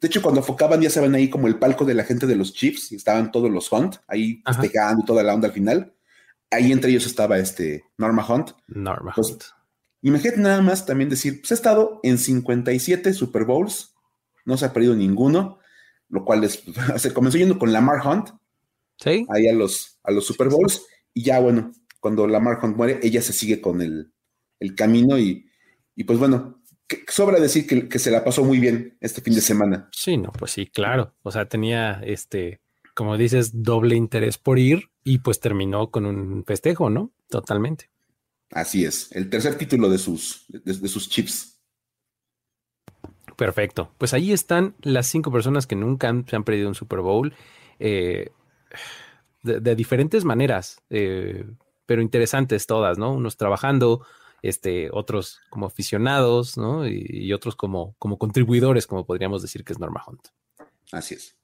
De 0.00 0.08
hecho, 0.08 0.22
cuando 0.22 0.40
enfocaban, 0.40 0.80
ya 0.80 0.90
saben 0.90 1.14
ahí 1.14 1.30
como 1.30 1.46
el 1.46 1.58
palco 1.58 1.84
de 1.84 1.94
la 1.94 2.04
gente 2.04 2.26
de 2.26 2.36
los 2.36 2.52
Chiefs, 2.52 2.92
y 2.92 2.96
estaban 2.96 3.32
todos 3.32 3.50
los 3.50 3.70
Hunt 3.72 3.96
ahí 4.08 4.42
festejando 4.44 5.04
toda 5.04 5.22
la 5.22 5.34
onda 5.34 5.48
al 5.48 5.54
final. 5.54 5.94
Ahí 6.50 6.72
entre 6.72 6.90
ellos 6.90 7.06
estaba 7.06 7.38
este 7.38 7.84
Norma 7.96 8.26
Hunt. 8.28 8.50
Norma 8.68 9.12
pues, 9.14 9.30
Hunt. 9.30 9.44
Imagínate 10.02 10.40
nada 10.40 10.60
más 10.60 10.84
también 10.84 11.08
decir, 11.08 11.40
pues 11.40 11.52
ha 11.52 11.54
estado 11.54 12.00
en 12.02 12.18
57 12.18 13.14
Super 13.14 13.44
Bowls, 13.44 13.94
no 14.44 14.58
se 14.58 14.66
ha 14.66 14.72
perdido 14.74 14.94
ninguno, 14.94 15.58
lo 16.10 16.26
cual 16.26 16.44
es, 16.44 16.62
se 16.98 17.14
comenzó 17.14 17.38
yendo 17.38 17.58
con 17.58 17.72
Lamar 17.72 18.06
Hunt, 18.06 18.28
¿Sí? 18.98 19.26
ahí 19.30 19.48
a 19.48 19.54
los, 19.54 19.98
a 20.02 20.10
los 20.10 20.26
Super 20.26 20.50
Bowls, 20.50 20.82
y 21.14 21.22
ya 21.22 21.40
bueno, 21.40 21.72
cuando 22.04 22.26
Lamar 22.26 22.58
Hunt 22.62 22.76
muere, 22.76 23.00
ella 23.02 23.22
se 23.22 23.32
sigue 23.32 23.62
con 23.62 23.80
el, 23.80 24.12
camino 24.76 25.18
y, 25.18 25.46
pues 26.06 26.18
bueno, 26.18 26.62
sobra 27.08 27.40
decir 27.40 27.66
que, 27.66 27.88
que, 27.88 27.98
se 27.98 28.10
la 28.10 28.22
pasó 28.22 28.44
muy 28.44 28.58
bien 28.58 28.98
este 29.00 29.22
fin 29.22 29.34
de 29.34 29.40
semana. 29.40 29.88
Sí, 29.90 30.18
no, 30.18 30.30
pues 30.30 30.50
sí, 30.50 30.66
claro, 30.66 31.14
o 31.22 31.32
sea, 31.32 31.48
tenía 31.48 32.02
este, 32.04 32.60
como 32.92 33.16
dices, 33.16 33.62
doble 33.62 33.96
interés 33.96 34.36
por 34.36 34.58
ir 34.58 34.90
y 35.02 35.20
pues 35.20 35.40
terminó 35.40 35.90
con 35.90 36.04
un 36.04 36.44
festejo, 36.44 36.90
¿no? 36.90 37.10
Totalmente. 37.30 37.88
Así 38.50 38.84
es, 38.84 39.10
el 39.12 39.30
tercer 39.30 39.54
título 39.54 39.88
de 39.88 39.96
sus, 39.96 40.44
de 40.48 40.88
sus 40.88 41.08
chips. 41.08 41.58
Perfecto. 43.34 43.94
Pues 43.96 44.12
ahí 44.12 44.30
están 44.30 44.74
las 44.82 45.06
cinco 45.06 45.32
personas 45.32 45.66
que 45.66 45.74
nunca 45.74 46.14
se 46.28 46.36
han 46.36 46.44
perdido 46.44 46.68
un 46.68 46.74
Super 46.74 47.00
Bowl 47.00 47.32
eh, 47.78 48.28
de, 49.42 49.74
diferentes 49.74 50.26
maneras, 50.26 50.82
eh, 50.90 51.46
pero 51.86 52.02
interesantes 52.02 52.66
todas, 52.66 52.98
¿no? 52.98 53.12
Unos 53.12 53.36
trabajando, 53.36 54.06
este, 54.42 54.88
otros 54.92 55.40
como 55.50 55.66
aficionados, 55.66 56.56
¿no? 56.56 56.86
Y, 56.86 57.32
otros 57.32 57.56
como, 57.56 57.94
como 57.98 58.18
contribuidores, 58.18 58.86
como 58.86 59.06
podríamos 59.06 59.42
decir 59.42 59.64
que 59.64 59.72
es 59.72 59.78
Norma 59.78 60.02
Hunt. 60.06 60.28
Así 60.92 61.14
es. 61.14 61.36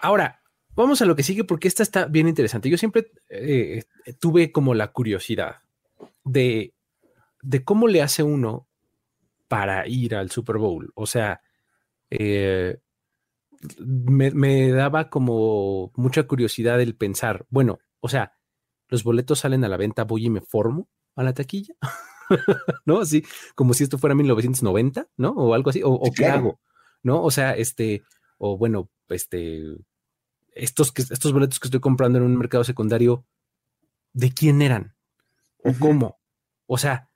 Ahora, 0.00 0.42
vamos 0.74 1.00
a 1.00 1.06
lo 1.06 1.16
que 1.16 1.22
sigue 1.22 1.44
porque 1.44 1.68
esta 1.68 1.82
está 1.82 2.06
bien 2.06 2.28
interesante. 2.28 2.68
Yo 2.68 2.76
siempre 2.76 3.10
eh, 3.30 3.84
tuve 4.18 4.52
como 4.52 4.74
la 4.74 4.92
curiosidad 4.92 5.62
de, 6.24 6.74
de 7.42 7.64
cómo 7.64 7.88
le 7.88 8.02
hace 8.02 8.22
uno 8.22 8.66
para 9.48 9.86
ir 9.86 10.14
al 10.14 10.30
Super 10.30 10.58
Bowl. 10.58 10.92
O 10.94 11.06
sea, 11.06 11.40
eh, 12.10 12.78
me, 13.78 14.70
daba 14.70 15.10
como 15.10 15.92
mucha 15.96 16.24
curiosidad 16.24 16.80
el 16.80 16.96
pensar, 16.96 17.46
bueno, 17.50 17.78
o 18.00 18.08
sea, 18.08 18.33
los 18.94 19.02
boletos 19.02 19.40
salen 19.40 19.64
a 19.64 19.68
la 19.68 19.76
venta, 19.76 20.04
voy 20.04 20.26
y 20.26 20.30
me 20.30 20.40
formo 20.40 20.88
a 21.16 21.24
la 21.24 21.34
taquilla, 21.34 21.74
¿no? 22.86 23.00
Así 23.00 23.24
como 23.56 23.74
si 23.74 23.82
esto 23.82 23.98
fuera 23.98 24.14
1990, 24.14 25.08
¿no? 25.16 25.30
O 25.30 25.52
algo 25.52 25.70
así, 25.70 25.80
o, 25.84 26.00
qué 26.16 26.26
hago, 26.26 26.60
¿no? 27.02 27.20
O 27.20 27.32
sea, 27.32 27.56
este, 27.56 28.04
o 28.38 28.56
bueno, 28.56 28.88
este, 29.08 29.64
estos, 30.52 30.92
estos 30.96 31.32
boletos 31.32 31.58
que 31.58 31.66
estoy 31.66 31.80
comprando 31.80 32.18
en 32.18 32.24
un 32.24 32.36
mercado 32.36 32.62
secundario, 32.62 33.26
¿de 34.12 34.32
quién 34.32 34.62
eran? 34.62 34.94
¿O 35.64 35.72
cómo? 35.76 36.20
O 36.66 36.78
sea, 36.78 37.10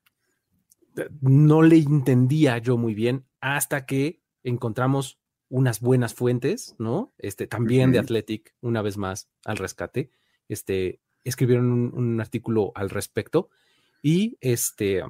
no 1.21 1.63
le 1.63 1.77
entendía 1.77 2.59
yo 2.59 2.77
muy 2.77 2.93
bien 2.93 3.25
hasta 3.41 3.87
que 3.87 4.21
encontramos 4.43 5.21
unas 5.49 5.81
buenas 5.81 6.13
fuentes, 6.13 6.75
¿no? 6.81 7.15
Este, 7.19 7.47
también 7.47 7.93
de 7.93 8.01
Athletic, 8.01 8.53
una 8.63 8.83
vez 8.83 8.97
más, 8.97 9.31
al 9.45 9.59
rescate. 9.59 10.11
Este, 10.49 11.01
escribieron 11.29 11.93
un, 11.95 12.21
artículo 12.21 12.73
al 12.75 12.91
respecto 12.91 13.51
y 14.03 14.37
este, 14.41 15.03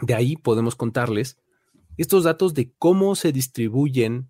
de 0.00 0.14
ahí 0.14 0.36
podemos 0.36 0.76
contarles 0.76 1.38
estos 1.96 2.24
datos 2.24 2.54
de 2.54 2.72
cómo 2.78 3.14
se 3.14 3.32
distribuyen 3.32 4.28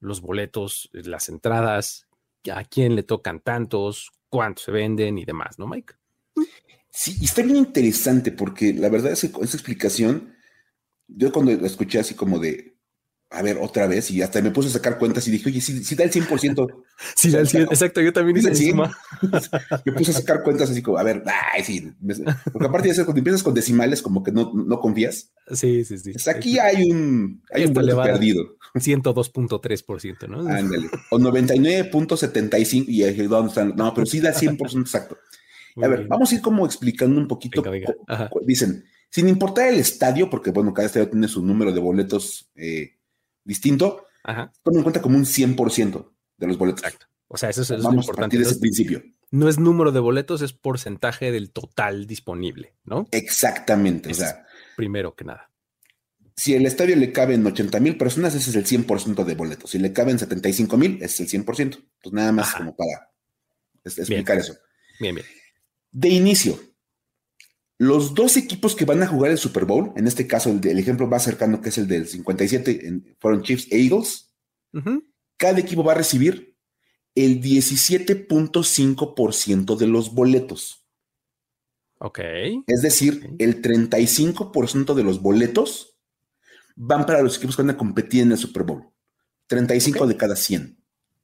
los 0.00 0.20
boletos, 0.20 0.90
las 0.92 1.28
entradas, 1.28 2.06
a 2.52 2.64
quién 2.64 2.96
le 2.96 3.02
tocan 3.02 3.40
tantos, 3.40 4.10
cuántos 4.28 4.64
se 4.64 4.72
venden 4.72 5.18
y 5.18 5.24
demás, 5.24 5.58
¿no, 5.58 5.66
Mike? 5.66 5.94
Sí, 6.90 7.16
está 7.22 7.42
bien 7.42 7.56
interesante 7.56 8.32
porque 8.32 8.74
la 8.74 8.88
verdad 8.88 9.12
es 9.12 9.20
que 9.20 9.28
esa 9.28 9.56
explicación, 9.56 10.34
yo 11.06 11.32
cuando 11.32 11.52
la 11.52 11.66
escuché 11.66 11.98
así 12.00 12.14
como 12.14 12.38
de, 12.38 12.76
a 13.32 13.42
ver, 13.42 13.58
otra 13.60 13.86
vez, 13.86 14.10
y 14.10 14.20
hasta 14.20 14.42
me 14.42 14.50
puse 14.50 14.68
a 14.68 14.72
sacar 14.72 14.98
cuentas 14.98 15.26
y 15.26 15.30
dije, 15.30 15.48
oye, 15.48 15.60
si, 15.60 15.94
da 15.94 16.04
el 16.04 16.10
100%. 16.10 16.74
Sí, 17.14 17.30
da 17.30 17.40
el 17.40 17.48
100%, 17.48 17.62
exacto, 17.70 18.00
yo 18.00 18.12
también 18.12 18.36
hice 18.36 18.50
el 18.50 18.74
Me 18.74 19.92
puse 19.96 20.10
a 20.10 20.14
sacar 20.14 20.42
cuentas 20.42 20.70
así 20.70 20.82
como, 20.82 20.98
a 20.98 21.02
ver, 21.02 21.22
ay, 21.54 21.64
sí. 21.64 21.92
Porque 22.52 22.66
aparte 22.66 22.88
de 22.88 22.92
eso, 22.92 23.04
cuando 23.04 23.20
empiezas 23.20 23.42
con 23.42 23.54
decimales, 23.54 24.02
como 24.02 24.22
que 24.22 24.32
no, 24.32 24.52
no 24.54 24.80
confías. 24.80 25.30
Sí, 25.52 25.84
sí, 25.84 25.98
sí. 25.98 26.12
Pues 26.12 26.28
aquí 26.28 26.58
hay 26.58 26.90
un, 26.90 27.42
hay 27.52 27.64
un 27.66 27.74
perdido. 27.74 28.56
102.3%, 28.74 30.28
¿no? 30.28 30.48
Ándale. 30.48 30.88
O 31.10 31.18
99.75, 31.18 32.84
y 32.88 33.02
ahí, 33.02 33.16
¿dónde 33.26 33.48
están? 33.48 33.74
No, 33.76 33.92
pero 33.92 34.06
sí 34.06 34.20
da 34.20 34.32
100% 34.32 34.80
exacto. 34.80 35.18
a 35.82 35.88
ver, 35.88 36.06
vamos 36.06 36.30
a 36.30 36.36
ir 36.36 36.40
como 36.40 36.64
explicando 36.64 37.20
un 37.20 37.28
poquito. 37.28 37.62
Dicen, 38.46 38.84
sin 39.10 39.28
importar 39.28 39.68
el 39.68 39.80
estadio, 39.80 40.30
porque 40.30 40.52
bueno, 40.52 40.72
cada 40.72 40.86
estadio 40.86 41.10
tiene 41.10 41.28
su 41.28 41.42
número 41.44 41.72
de 41.72 41.80
boletos 41.80 42.50
eh, 42.54 42.92
distinto, 43.44 44.06
Ajá. 44.24 44.52
en 44.64 44.82
cuenta 44.82 45.02
como 45.02 45.16
un 45.16 45.24
100% 45.24 46.10
de 46.38 46.46
los 46.46 46.58
boletos. 46.58 46.82
Exacto. 46.84 47.06
O 47.28 47.36
sea, 47.36 47.50
eso 47.50 47.62
es, 47.62 47.70
Vamos 47.70 48.04
importante. 48.04 48.12
a 48.12 48.22
partir 48.24 48.40
de 48.40 48.46
ese 48.50 48.60
principio. 48.60 49.02
No 49.30 49.48
es 49.48 49.58
número 49.58 49.92
de 49.92 50.00
boletos, 50.00 50.42
es 50.42 50.52
porcentaje 50.52 51.32
del 51.32 51.50
total 51.50 52.06
disponible, 52.06 52.74
¿no? 52.84 53.08
Exactamente. 53.10 54.10
o 54.10 54.14
sea, 54.14 54.46
primero 54.76 55.14
que 55.14 55.24
nada. 55.24 55.50
Si 56.36 56.54
el 56.54 56.66
estadio 56.66 56.96
le 56.96 57.12
caben 57.12 57.46
80 57.46 57.80
mil 57.80 57.96
personas, 57.96 58.34
ese 58.34 58.50
es 58.50 58.56
el 58.56 58.66
100% 58.86 59.24
de 59.24 59.34
boletos. 59.34 59.70
Si 59.70 59.78
le 59.78 59.92
caben 59.92 60.18
75 60.18 60.76
mil, 60.76 60.98
es 61.02 61.18
el 61.20 61.28
100%. 61.28 61.60
Entonces, 61.60 62.12
nada 62.12 62.32
más 62.32 62.54
como 62.54 62.74
para 62.76 63.10
explicar 63.84 64.38
eso. 64.38 64.54
Bien, 65.00 65.14
bien. 65.14 65.26
De 65.90 66.08
inicio, 66.08 66.58
los 67.82 68.14
dos 68.14 68.36
equipos 68.36 68.76
que 68.76 68.84
van 68.84 69.02
a 69.02 69.08
jugar 69.08 69.32
el 69.32 69.38
Super 69.38 69.64
Bowl, 69.64 69.92
en 69.96 70.06
este 70.06 70.28
caso 70.28 70.50
el, 70.50 70.78
ejemplo 70.78 71.08
más 71.08 71.24
cercano 71.24 71.60
que 71.60 71.70
es 71.70 71.78
el 71.78 71.88
del 71.88 72.06
57, 72.06 73.16
fueron 73.18 73.42
Chiefs 73.42 73.66
e 73.72 73.82
Eagles. 73.82 74.32
Cada 75.36 75.58
equipo 75.58 75.82
va 75.82 75.90
a 75.90 75.96
recibir 75.96 76.56
el 77.16 77.42
17.5% 77.42 79.76
de 79.76 79.88
los 79.88 80.14
boletos. 80.14 80.86
Ok. 81.98 82.20
Es 82.68 82.82
decir, 82.82 83.34
el 83.40 83.60
35% 83.60 84.94
de 84.94 85.02
los 85.02 85.20
boletos 85.20 85.98
van 86.76 87.04
para 87.04 87.20
los 87.20 87.36
equipos 87.36 87.56
que 87.56 87.62
van 87.62 87.70
a 87.70 87.76
competir 87.76 88.22
en 88.22 88.30
el 88.30 88.38
Super 88.38 88.62
Bowl. 88.62 88.92
35 89.48 90.06
de 90.06 90.16
cada 90.16 90.36
100. 90.36 90.78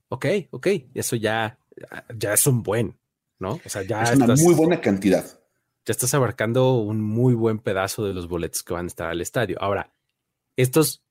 Ok, 0.08 0.26
ok. 0.50 0.66
Eso 0.92 1.14
ya, 1.14 1.56
ya 2.16 2.34
es 2.34 2.44
un 2.48 2.64
buen, 2.64 2.98
¿no? 3.38 3.60
O 3.64 3.68
sea, 3.68 3.82
ya 3.82 4.02
es 4.02 4.16
una 4.16 4.34
muy 4.34 4.54
buena 4.54 4.80
cantidad 4.80 5.38
ya 5.88 5.92
estás 5.92 6.12
abarcando 6.12 6.74
un 6.74 7.00
muy 7.00 7.32
buen 7.32 7.60
pedazo 7.60 8.04
de 8.04 8.12
los 8.12 8.28
boletos 8.28 8.62
que 8.62 8.74
van 8.74 8.84
a 8.84 8.88
estar 8.88 9.08
al 9.08 9.22
estadio. 9.22 9.56
Ahora, 9.58 9.90
estos, 10.54 11.02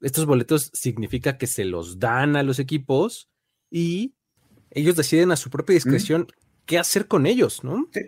estos 0.00 0.24
boletos 0.24 0.70
significa 0.72 1.36
que 1.36 1.48
se 1.48 1.64
los 1.64 1.98
dan 1.98 2.36
a 2.36 2.44
los 2.44 2.60
equipos 2.60 3.28
y 3.72 4.14
ellos 4.70 4.94
deciden 4.94 5.32
a 5.32 5.36
su 5.36 5.50
propia 5.50 5.74
discreción 5.74 6.28
qué 6.64 6.78
hacer 6.78 7.08
con 7.08 7.26
ellos, 7.26 7.64
¿no? 7.64 7.88
Sí. 7.92 8.02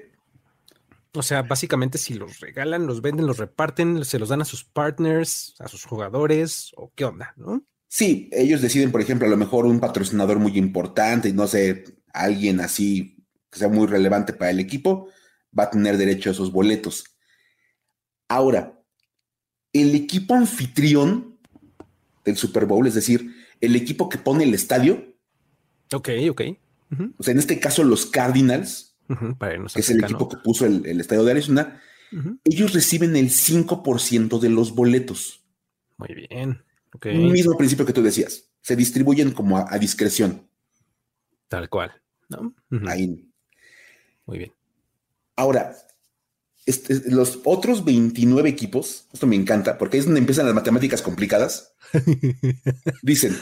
O 1.12 1.22
sea, 1.24 1.42
básicamente 1.42 1.98
si 1.98 2.14
los 2.14 2.38
regalan, 2.38 2.86
los 2.86 3.02
venden, 3.02 3.26
los 3.26 3.38
reparten, 3.38 4.04
se 4.04 4.20
los 4.20 4.28
dan 4.28 4.42
a 4.42 4.44
sus 4.44 4.62
partners, 4.62 5.56
a 5.58 5.66
sus 5.66 5.84
jugadores 5.86 6.70
o 6.76 6.92
qué 6.94 7.04
onda, 7.04 7.34
¿no? 7.36 7.66
Sí, 7.88 8.30
ellos 8.30 8.62
deciden, 8.62 8.92
por 8.92 9.00
ejemplo, 9.00 9.26
a 9.26 9.30
lo 9.30 9.36
mejor 9.36 9.66
un 9.66 9.80
patrocinador 9.80 10.38
muy 10.38 10.56
importante 10.56 11.30
y 11.30 11.32
no 11.32 11.48
sé, 11.48 11.82
alguien 12.12 12.60
así 12.60 13.26
que 13.50 13.58
sea 13.58 13.68
muy 13.68 13.88
relevante 13.88 14.34
para 14.34 14.52
el 14.52 14.60
equipo, 14.60 15.08
va 15.58 15.64
a 15.64 15.70
tener 15.70 15.96
derecho 15.96 16.30
a 16.30 16.32
esos 16.32 16.52
boletos. 16.52 17.04
Ahora, 18.28 18.80
el 19.72 19.94
equipo 19.94 20.34
anfitrión 20.34 21.38
del 22.24 22.36
Super 22.36 22.66
Bowl, 22.66 22.86
es 22.86 22.94
decir, 22.94 23.34
el 23.60 23.76
equipo 23.76 24.08
que 24.08 24.18
pone 24.18 24.44
el 24.44 24.54
estadio. 24.54 25.14
Ok, 25.92 26.10
ok. 26.30 26.42
O 27.18 27.22
sea, 27.22 27.32
en 27.32 27.38
este 27.38 27.58
caso, 27.58 27.82
los 27.84 28.06
Cardinals, 28.06 28.96
que 29.08 29.80
es 29.80 29.90
el 29.90 30.02
equipo 30.02 30.28
que 30.28 30.36
puso 30.36 30.66
el, 30.66 31.00
estadio 31.00 31.24
de 31.24 31.32
Arizona, 31.32 31.80
ellos 32.44 32.72
reciben 32.72 33.16
el 33.16 33.30
5% 33.30 34.38
de 34.38 34.50
los 34.50 34.74
boletos. 34.74 35.44
Muy 35.96 36.26
bien. 36.28 36.62
Okay. 36.92 37.16
Mismo 37.16 37.56
principio 37.56 37.84
que 37.84 37.92
tú 37.92 38.02
decías. 38.02 38.50
Se 38.60 38.76
distribuyen 38.76 39.32
como 39.32 39.58
a, 39.58 39.78
discreción. 39.78 40.48
Tal 41.48 41.68
cual. 41.68 41.92
¿no? 42.28 42.54
Ahí. 42.88 43.30
Muy 44.26 44.38
bien. 44.38 44.52
Ahora, 45.36 45.76
este, 46.66 47.10
los 47.10 47.40
otros 47.44 47.84
29 47.84 48.48
equipos, 48.48 49.08
esto 49.12 49.26
me 49.26 49.36
encanta, 49.36 49.76
porque 49.78 49.98
es 49.98 50.06
donde 50.06 50.20
empiezan 50.20 50.46
las 50.46 50.54
matemáticas 50.54 51.02
complicadas, 51.02 51.74
dicen, 53.02 53.36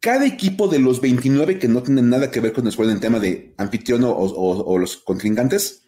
cada 0.00 0.26
equipo 0.26 0.68
de 0.68 0.80
los 0.80 1.00
29 1.00 1.58
que 1.58 1.68
no 1.68 1.82
tienen 1.82 2.10
nada 2.10 2.30
que 2.30 2.40
ver 2.40 2.52
con 2.52 2.66
el 2.66 2.90
en 2.90 3.00
tema 3.00 3.18
de 3.18 3.54
anfitrión 3.56 4.02
o, 4.04 4.78
los 4.78 4.98
contrincantes, 4.98 5.84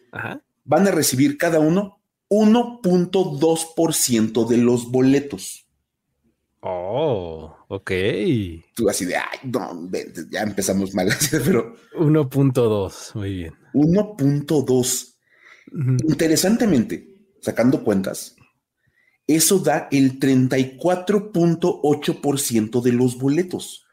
van 0.63 0.87
a 0.87 0.91
recibir 0.91 1.37
cada 1.37 1.59
uno 1.59 2.01
1.2% 2.29 4.47
de 4.47 4.57
los 4.57 4.89
boletos. 4.89 5.67
Oh, 6.61 7.55
ok. 7.69 7.91
Tú 8.75 8.87
así 8.87 9.05
de, 9.05 9.15
ay, 9.15 9.39
no, 9.43 9.89
ya 10.29 10.43
empezamos 10.43 10.93
mal, 10.93 11.09
pero... 11.43 11.75
1.2, 11.97 13.15
muy 13.15 13.33
bien. 13.33 13.55
1.2. 13.73 15.07
Interesantemente, 16.07 17.07
sacando 17.41 17.83
cuentas, 17.83 18.35
eso 19.25 19.57
da 19.59 19.87
el 19.91 20.19
34.8% 20.19 22.81
de 22.81 22.91
los 22.91 23.17
boletos. 23.17 23.87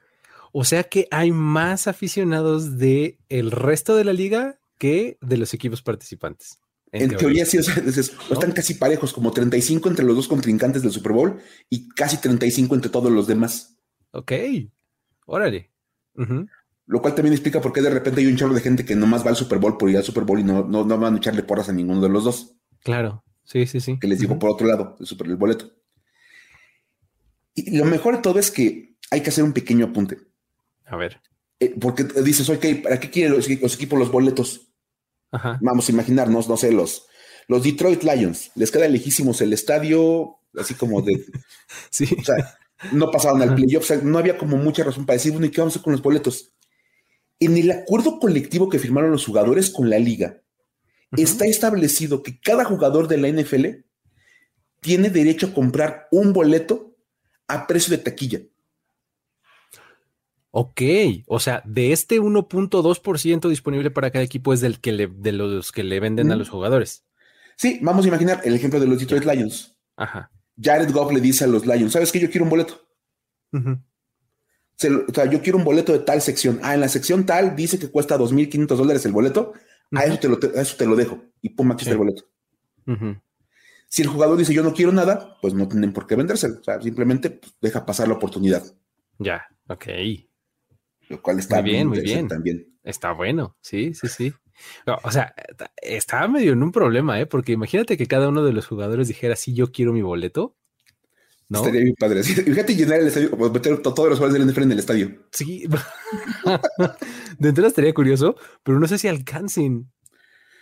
O 0.53 0.65
sea 0.65 0.85
que 0.85 1.09
hay 1.11 1.33
más 1.33 1.87
aficionados 1.87 2.77
de 2.79 3.19
el 3.29 3.51
resto 3.51 3.97
de 3.97 4.05
la 4.05 4.13
liga 4.13 4.61
que 4.79 5.17
de 5.21 5.39
los 5.39 5.55
equipos 5.55 5.83
participantes. 5.83 6.61
En, 6.91 7.17
teoría, 7.17 7.45
sí, 7.45 7.59
o 7.59 7.63
sea, 7.63 7.83
están 7.83 8.53
casi 8.53 8.75
parejos, 8.75 9.13
como 9.13 9.31
35 9.31 9.89
entre 9.89 10.05
los 10.05 10.17
dos 10.17 10.29
contrincantes 10.29 10.83
del 10.83 10.93
Super 10.93 11.13
Bowl 11.13 11.39
y 11.69 11.89
casi 11.91 12.17
35 12.17 12.75
entre 12.75 12.91
todos 12.91 13.13
los 13.13 13.27
demás. 13.27 13.77
Ok, 14.13 14.33
órale. 15.27 15.71
Lo 16.87 17.03
cual 17.03 17.15
también 17.15 17.35
explica 17.35 17.61
por 17.61 17.73
qué 17.73 17.83
de 17.83 17.91
repente 17.91 18.21
hay 18.21 18.27
un 18.27 18.37
chorro 18.37 18.55
de 18.55 18.63
gente 18.63 18.85
que 18.85 18.97
nomás 18.97 19.25
va 19.25 19.31
al 19.31 19.37
Super 19.37 19.59
Bowl 19.59 19.77
por 19.77 19.91
ir 19.91 19.99
al 19.99 20.05
Super 20.05 20.25
Bowl 20.25 20.41
y 20.41 20.45
no, 20.45 20.65
no, 20.65 20.87
van 20.87 21.15
a 21.15 21.17
echarle 21.19 21.43
porras 21.43 21.69
a 21.69 21.73
ninguno 21.73 22.01
de 22.01 22.09
los 22.09 22.25
dos. 22.25 22.57
Claro, 22.83 23.23
sí, 23.45 23.67
sí, 23.67 23.81
sí. 23.81 23.99
Que 23.99 24.09
les 24.09 24.21
digo 24.21 24.39
por 24.39 24.51
otro 24.51 24.67
lado, 24.67 24.97
el, 24.99 25.07
super, 25.07 25.27
el 25.27 25.37
boleto. 25.37 25.71
Y 27.55 27.77
lo 27.77 27.85
mejor 27.85 28.17
de 28.17 28.23
todo 28.23 28.39
es 28.39 28.51
que 28.51 28.97
hay 29.11 29.23
que 29.23 29.29
hacer 29.29 29.45
un 29.45 29.53
pequeño 29.53 29.87
apunte. 29.87 30.19
A 30.87 30.97
ver. 30.97 31.21
Eh, 31.61 31.75
porque 31.79 32.05
dices, 32.05 32.49
ok, 32.49 32.65
¿para 32.83 32.99
qué 32.99 33.11
quieren 33.11 33.35
los 33.35 33.75
equipos 33.75 33.99
los 33.99 34.11
boletos? 34.11 34.68
Vamos 35.61 35.89
a 35.89 35.93
imaginarnos, 35.93 36.49
no 36.49 36.57
sé, 36.57 36.73
los, 36.73 37.07
los 37.49 37.63
Detroit 37.63 38.03
Lions, 38.03 38.51
les 38.55 38.71
queda 38.71 38.89
lejísimos 38.89 39.41
el 39.41 39.53
estadio, 39.53 40.39
así 40.59 40.75
como 40.75 41.03
de. 41.03 41.25
sí. 41.91 42.09
O 42.19 42.25
sea, 42.25 42.59
no 42.93 43.11
pasaban 43.11 43.43
al 43.43 43.55
playoff, 43.55 43.85
o 43.85 43.87
sea, 43.87 43.97
no 43.99 44.19
había 44.19 44.39
como 44.39 44.57
mucha 44.57 44.85
razón 44.85 45.05
para 45.05 45.17
decir, 45.17 45.33
bueno, 45.33 45.47
¿y 45.47 45.51
qué 45.51 45.61
vamos 45.61 45.73
a 45.73 45.75
hacer 45.75 45.85
con 45.85 45.93
los 45.93 46.03
boletos? 46.03 46.55
En 47.41 47.57
el 47.57 47.71
acuerdo 47.71 48.19
colectivo 48.19 48.69
que 48.69 48.79
firmaron 48.79 49.11
los 49.11 49.25
jugadores 49.25 49.71
con 49.71 49.91
la 49.91 49.99
liga, 49.99 50.43
está 51.17 51.47
establecido 51.47 52.23
que 52.23 52.41
cada 52.41 52.65
jugador 52.65 53.09
de 53.09 53.19
la 53.19 53.29
NFL 53.29 53.85
tiene 54.81 55.11
derecho 55.11 55.47
a 55.47 55.55
comprar 55.55 56.09
un 56.11 56.33
boleto 56.33 56.97
a 57.47 57.67
precio 57.67 57.97
de 57.97 58.03
taquilla. 58.03 58.41
Ok, 60.51 60.81
o 61.27 61.41
sea, 61.41 61.63
de 61.67 61.93
este 61.93 62.21
1.2% 62.21 63.49
disponible 63.49 63.91
para 63.91 64.11
cada 64.11 64.25
equipo 64.25 64.53
es 64.53 64.61
del 64.61 64.81
que 64.81 64.93
le, 64.93 65.07
de 65.07 65.33
los 65.33 65.73
que 65.73 65.85
le 65.85 66.01
venden 66.01 66.33
a 66.33 66.37
los 66.37 66.49
jugadores. 66.49 67.05
Sí, 67.57 67.79
vamos 67.83 68.05
a 68.05 68.09
imaginar 68.09 68.41
el 68.45 68.55
ejemplo 68.55 68.81
de 68.81 68.87
los 68.87 68.99
Detroit 68.99 69.25
Lions. 69.25 69.77
Ajá. 69.97 70.31
Jared 70.61 70.91
Goff 70.93 71.13
le 71.13 71.21
dice 71.21 71.45
a 71.45 71.49
los 71.49 71.67
Lions, 71.67 71.93
¿sabes 71.93 72.11
qué? 72.11 72.19
Yo 72.19 72.31
quiero 72.31 72.45
un 72.45 72.51
boleto. 72.51 72.81
o 73.53 75.13
sea, 75.13 75.27
yo 75.31 75.43
quiero 75.43 75.59
un 75.59 75.65
boleto 75.65 75.93
de 75.93 75.99
tal 76.01 76.23
sección. 76.23 76.61
Ah, 76.63 76.75
en 76.75 76.81
la 76.81 76.89
sección 76.89 77.27
tal 77.27 77.55
dice 77.55 77.79
que 77.79 77.91
cuesta 77.91 78.19
2.500 78.19 78.77
dólares 78.77 79.05
el 79.05 79.13
boleto. 79.13 79.53
a, 79.93 80.05
eso 80.05 80.19
te 80.19 80.29
lo, 80.29 80.39
eso 80.41 80.77
te 80.77 80.87
lo 80.87 80.97
dejo. 80.97 81.23
Y 81.43 81.51
pum, 81.51 81.73
aquí 81.73 81.83
está 81.83 81.93
el 81.93 81.99
boleto. 81.99 82.25
Si 83.89 84.03
el 84.03 84.09
jugador 84.09 84.37
dice 84.39 84.55
yo 84.55 84.63
no 84.63 84.73
quiero 84.73 84.93
nada, 84.93 85.37
pues 85.41 85.53
no 85.53 85.69
tienen 85.69 85.93
por 85.93 86.07
qué 86.07 86.17
vendérselo. 86.17 86.61
O 86.61 86.65
sea, 86.65 86.81
simplemente 86.81 87.31
pues, 87.31 87.55
deja 87.61 87.85
pasar 87.85 88.09
la 88.09 88.15
oportunidad. 88.15 88.63
Ya, 89.19 89.47
ok. 89.69 89.87
Lo 91.09 91.23
cual 91.23 91.39
está 91.39 91.61
muy 91.63 91.71
bien, 91.71 91.89
muy 91.89 92.01
bien. 92.01 92.29
También. 92.29 92.67
Está 92.83 93.13
bueno, 93.13 93.57
sí, 93.61 93.95
sí, 93.95 94.09
sí. 94.09 94.33
o 94.87 95.11
sea, 95.11 95.35
estaba 95.77 96.29
medio 96.29 96.53
en 96.53 96.63
un 96.63 96.73
problema, 96.73 97.21
¿eh? 97.21 97.27
Porque 97.27 97.53
imagínate 97.53 97.97
que 97.97 98.07
cada 98.07 98.29
uno 98.29 98.45
de 98.45 98.53
los 98.53 98.67
jugadores 98.67 99.09
dijera, 99.09 99.37
sí, 99.37 99.55
yo 99.55 99.73
quiero 99.73 99.93
mi 99.93 100.03
boleto. 100.03 100.57
¿No? 101.49 101.61
Estaría 101.61 101.83
bien 101.83 101.97
padre. 101.99 102.23
Fíjate 102.23 102.75
llenar 102.75 103.01
el 103.01 103.07
estadio, 103.07 103.35
meter 103.37 103.81
todos 103.81 104.09
los 104.11 104.19
jugadores 104.19 104.35
del 104.35 104.47
NFL 104.47 104.63
en 104.65 104.73
el 104.73 104.79
estadio. 104.79 105.29
Sí. 105.33 105.67
de 107.39 107.49
entrada 107.49 107.69
estaría 107.69 107.95
curioso, 107.95 108.37
pero 108.63 108.79
no 108.79 108.87
sé 108.87 108.99
si 108.99 109.09
alcancen, 109.09 109.91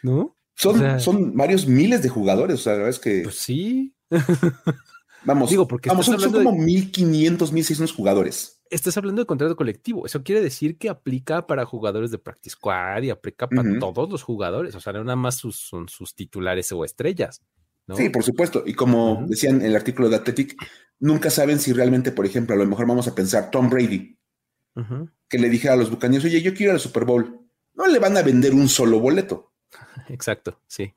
¿no? 0.02 0.36
Son, 0.54 1.00
son 1.00 1.36
varios 1.36 1.66
miles 1.66 2.02
de 2.02 2.08
jugadores, 2.08 2.60
o 2.60 2.62
sea, 2.62 2.88
es 2.88 2.98
que. 2.98 3.22
Pues 3.22 3.36
sí. 3.36 3.94
Vamos, 5.26 5.50
Digo, 5.50 5.66
porque 5.66 5.88
vamos, 5.88 6.06
son, 6.06 6.32
como 6.32 6.52
1500, 6.52 7.52
1600 7.52 7.94
jugadores. 7.94 8.55
Estás 8.70 8.96
hablando 8.96 9.22
de 9.22 9.26
contrato 9.26 9.56
colectivo. 9.56 10.06
Eso 10.06 10.22
quiere 10.22 10.40
decir 10.40 10.78
que 10.78 10.88
aplica 10.88 11.46
para 11.46 11.64
jugadores 11.64 12.10
de 12.10 12.18
Practice 12.18 12.54
Squad 12.54 13.02
y 13.02 13.10
aplica 13.10 13.48
para 13.48 13.78
todos 13.78 14.10
los 14.10 14.22
jugadores. 14.22 14.74
O 14.74 14.80
sea, 14.80 14.92
no 14.92 15.04
nada 15.04 15.16
más 15.16 15.36
sus, 15.36 15.56
son 15.56 15.88
sus 15.88 16.14
titulares 16.14 16.72
o 16.72 16.84
estrellas. 16.84 17.42
Sí, 17.94 18.08
por 18.08 18.24
supuesto. 18.24 18.64
Y 18.66 18.74
como 18.74 19.24
decían 19.28 19.60
en 19.60 19.66
el 19.66 19.76
artículo 19.76 20.08
de 20.08 20.16
Athletic, 20.16 20.56
nunca 20.98 21.30
saben 21.30 21.60
si 21.60 21.72
realmente, 21.72 22.10
por 22.10 22.26
ejemplo, 22.26 22.54
a 22.54 22.58
lo 22.58 22.66
mejor 22.66 22.86
vamos 22.86 23.06
a 23.06 23.14
pensar 23.14 23.50
Tom 23.50 23.70
Brady, 23.70 24.18
que 25.28 25.38
le 25.38 25.48
dijera 25.48 25.74
a 25.74 25.76
los 25.76 25.90
bucaneros, 25.90 26.24
oye, 26.24 26.42
yo 26.42 26.52
quiero 26.52 26.72
ir 26.72 26.74
al 26.74 26.80
Super 26.80 27.04
Bowl. 27.04 27.40
No 27.74 27.86
le 27.86 27.98
van 27.98 28.16
a 28.16 28.22
vender 28.22 28.54
un 28.54 28.68
solo 28.68 28.98
boleto. 28.98 29.52
Exacto, 30.08 30.60
sí. 30.66 30.92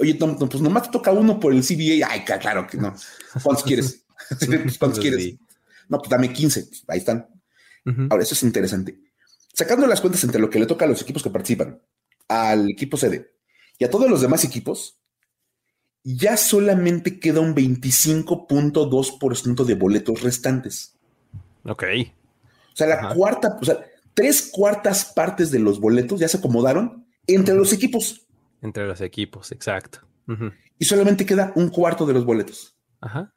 Oye, 0.00 0.14
pues 0.14 0.60
nomás 0.60 0.84
te 0.84 0.90
toca 0.90 1.12
uno 1.12 1.38
por 1.38 1.52
el 1.52 1.62
CBA. 1.62 2.08
Ay, 2.08 2.24
claro 2.24 2.66
que 2.66 2.78
no. 2.78 2.94
¿Cuántos 3.42 3.64
quieres? 3.64 4.02
Pues, 4.28 4.78
¿Cuántos 4.78 4.98
quieres? 4.98 5.36
No, 5.88 5.98
pues 5.98 6.10
dame 6.10 6.32
15. 6.32 6.68
Ahí 6.88 6.98
están. 6.98 7.28
Ahora, 8.10 8.22
eso 8.22 8.34
es 8.34 8.42
interesante. 8.42 8.98
Sacando 9.52 9.86
las 9.86 10.00
cuentas 10.00 10.24
entre 10.24 10.40
lo 10.40 10.50
que 10.50 10.58
le 10.58 10.66
toca 10.66 10.84
a 10.84 10.88
los 10.88 11.00
equipos 11.00 11.22
que 11.22 11.30
participan, 11.30 11.80
al 12.28 12.70
equipo 12.70 12.96
sede 12.96 13.36
y 13.78 13.84
a 13.84 13.90
todos 13.90 14.10
los 14.10 14.20
demás 14.20 14.44
equipos, 14.44 15.00
ya 16.02 16.36
solamente 16.36 17.18
queda 17.18 17.40
un 17.40 17.54
25.2% 17.54 19.64
de 19.64 19.74
boletos 19.74 20.22
restantes. 20.22 20.98
Ok. 21.64 21.84
O 22.72 22.76
sea, 22.76 22.86
la 22.86 23.14
cuarta, 23.14 23.56
o 23.60 23.64
sea, 23.64 23.84
tres 24.14 24.50
cuartas 24.52 25.06
partes 25.06 25.50
de 25.50 25.58
los 25.58 25.80
boletos 25.80 26.20
ya 26.20 26.28
se 26.28 26.36
acomodaron 26.36 27.06
entre 27.26 27.54
los 27.54 27.72
equipos. 27.72 28.26
Entre 28.62 28.86
los 28.86 29.00
equipos, 29.00 29.52
exacto. 29.52 30.00
Y 30.78 30.84
solamente 30.84 31.24
queda 31.24 31.52
un 31.56 31.70
cuarto 31.70 32.06
de 32.06 32.12
los 32.12 32.24
boletos. 32.24 32.76
Ajá. 33.00 33.34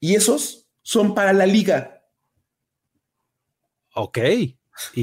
Y 0.00 0.14
esos 0.14 0.65
son 0.86 1.16
para 1.16 1.32
la 1.32 1.46
liga. 1.46 2.00
Ok. 3.92 4.18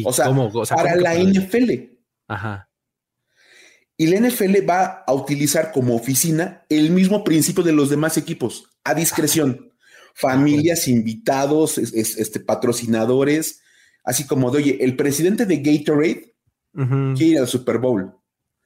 o, 0.05 0.13
sea, 0.13 0.33
para 0.73 0.95
la 0.95 1.15
NFL. 1.15 1.71
Ajá. 2.25 2.69
Y 3.97 4.07
la 4.07 4.25
NFL 4.25 4.67
va 4.67 5.03
a 5.05 5.13
utilizar 5.13 5.73
como 5.73 5.93
oficina 5.93 6.65
el 6.69 6.91
mismo 6.91 7.25
principio 7.25 7.65
de 7.65 7.73
los 7.73 7.89
demás 7.89 8.15
equipos, 8.17 8.69
a 8.85 8.93
discreción. 8.93 9.73
Familias, 10.15 10.87
invitados, 10.87 11.77
este, 11.77 12.39
patrocinadores, 12.39 13.61
así 14.05 14.25
como 14.25 14.51
de, 14.51 14.59
oye, 14.59 14.77
el 14.85 14.95
presidente 14.95 15.45
de 15.45 15.57
Gatorade 15.57 16.35
quiere 17.17 17.25
ir 17.25 17.39
al 17.39 17.47
Super 17.49 17.79
Bowl. 17.79 18.15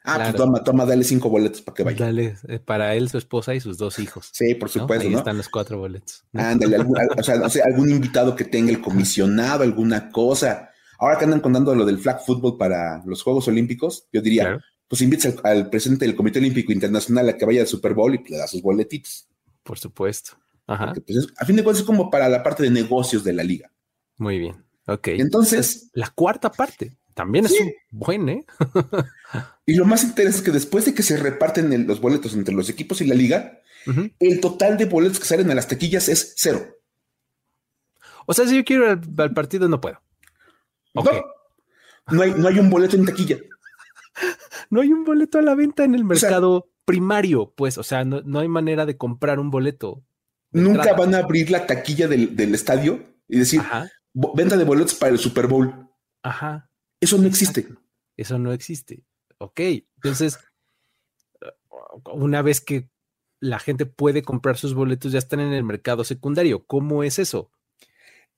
Ah, 0.10 0.20
pues 0.24 0.36
toma, 0.36 0.64
toma, 0.64 0.86
dale 0.86 1.04
cinco 1.04 1.30
boletos 1.30 1.62
para 1.62 1.76
que 1.76 1.84
vaya. 1.84 2.06
Dale, 2.06 2.38
eh, 2.48 2.60
para 2.60 2.96
él, 2.96 3.10
su 3.10 3.18
esposa 3.18 3.54
y 3.54 3.60
sus 3.60 3.78
dos 3.78 4.00
hijos. 4.00 4.30
Sí, 4.32 4.56
por 4.56 4.70
supuesto. 4.70 5.06
Ahí 5.06 5.14
están 5.14 5.36
los 5.36 5.50
cuatro 5.50 5.80
boletos. 5.80 6.24
Ándale, 6.34 6.78
algún, 6.78 6.98
o, 6.98 7.24
sea, 7.24 7.66
algún 7.66 7.90
invitado 7.90 8.34
que 8.34 8.46
tenga 8.46 8.72
el 8.72 8.80
comisionado, 8.80 9.64
alguna 9.64 10.10
cosa. 10.10 10.70
Ahora 10.98 11.18
que 11.18 11.26
andan 11.26 11.42
contando 11.42 11.76
lo 11.76 11.86
del 11.86 12.00
flag 12.00 12.26
football 12.26 12.58
para 12.58 13.04
los 13.06 13.22
Juegos 13.22 13.50
Olímpicos, 13.50 14.08
yo 14.14 14.22
diría, 14.22 14.64
pues 14.88 15.02
invites 15.02 15.36
al, 15.44 15.70
presidente 15.70 16.06
del 16.06 16.16
Comité 16.16 16.40
Olímpico 16.40 16.72
Internacional 16.72 17.28
a 17.28 17.38
que 17.38 17.46
vaya 17.46 17.62
al 17.62 17.68
Super 17.68 17.94
Bowl 17.94 18.16
y 18.16 18.24
le 18.30 18.38
da 18.38 18.48
sus 18.48 18.62
boletitos. 18.62 19.28
Por 19.62 19.78
supuesto. 19.78 20.38
Ajá. 20.68 20.94
Pues, 21.06 21.28
a 21.38 21.46
fin 21.46 21.58
de 21.58 21.64
cuentas 21.64 21.82
es 21.82 21.86
como 21.86 22.10
para 22.10 22.30
la 22.30 22.42
parte 22.44 22.64
de 22.64 22.70
negocios 22.70 23.26
de 23.26 23.34
la 23.34 23.44
liga. 23.44 23.72
Muy 24.18 24.40
bien. 24.40 24.64
Ok. 24.88 25.10
Entonces. 25.10 25.90
la 25.94 26.10
cuarta 26.12 26.50
parte. 26.50 26.96
También 27.18 27.46
es 27.46 27.60
un 27.60 27.74
buen, 27.90 28.30
¿eh? 28.30 28.46
y 29.66 29.74
lo 29.74 29.86
más 29.86 30.04
interesante 30.04 30.38
es 30.38 30.46
que 30.46 30.52
después 30.52 30.86
de 30.86 30.94
que 30.94 31.02
se 31.02 31.18
reparten 31.18 31.88
los 31.88 32.00
boletos 32.00 32.36
entre 32.36 32.54
los 32.54 32.70
equipos 32.70 33.02
y 33.02 33.08
la 33.08 33.16
liga, 33.16 33.60
el 34.20 34.40
total 34.40 34.78
de 34.78 34.86
boletos 34.86 35.20
que 35.20 35.26
salen 35.26 35.50
a 35.50 35.56
las 35.56 35.68
taquillas 35.68 36.10
es 36.10 36.36
cero. 36.38 36.78
O 38.28 38.36
sea, 38.36 38.46
si 38.46 38.56
yo 38.56 38.64
quiero 38.64 38.92
ir 38.92 39.00
al, 39.18 39.34
partido, 39.34 39.68
no 39.68 39.82
puedo. 39.82 40.00
No, 40.94 42.22
hay, 42.22 42.36
no 42.38 42.48
hay 42.48 42.60
un 42.60 42.70
boleto 42.70 42.96
en 42.96 43.08
taquilla. 43.08 43.40
no 44.70 44.82
hay 44.82 44.94
un 44.94 45.04
boleto 45.04 45.40
a 45.40 45.42
la 45.42 45.56
venta 45.56 45.86
en 45.86 45.96
el 45.96 46.06
mercado 46.06 46.70
primario, 46.86 47.52
pues, 47.58 47.80
o 47.80 47.84
sea, 47.84 48.06
no, 48.06 48.40
hay 48.40 48.48
manera 48.48 48.86
de 48.86 48.96
comprar 48.96 49.40
un 49.40 49.50
boleto. 49.50 50.04
Nunca 50.52 50.94
van 50.94 51.16
a 51.16 51.20
abrir 51.20 51.50
la 51.50 51.66
taquilla 51.66 52.08
del, 52.08 52.54
estadio 52.54 53.04
y 53.28 53.40
decir, 53.40 53.64
venta 54.14 54.56
de 54.56 54.64
boletos 54.66 54.94
para 54.94 55.14
el 55.14 55.18
Super 55.18 55.48
Bowl. 55.48 55.90
Ajá. 56.22 56.67
Eso 57.00 57.18
no 57.18 57.28
existe. 57.28 57.68
Eso 58.16 58.40
no 58.40 58.52
existe. 58.52 59.04
Ok, 59.38 59.60
entonces, 59.96 60.40
una 62.06 62.42
vez 62.42 62.62
que 62.62 62.90
la 63.40 63.60
gente 63.60 63.86
puede 63.86 64.24
comprar 64.24 64.58
sus 64.58 64.74
boletos, 64.74 65.12
ya 65.12 65.20
están 65.20 65.40
en 65.40 65.54
el 65.54 65.64
mercado 65.64 66.04
secundario. 66.04 66.66
¿Cómo 66.66 67.04
es 67.04 67.20
eso? 67.20 67.52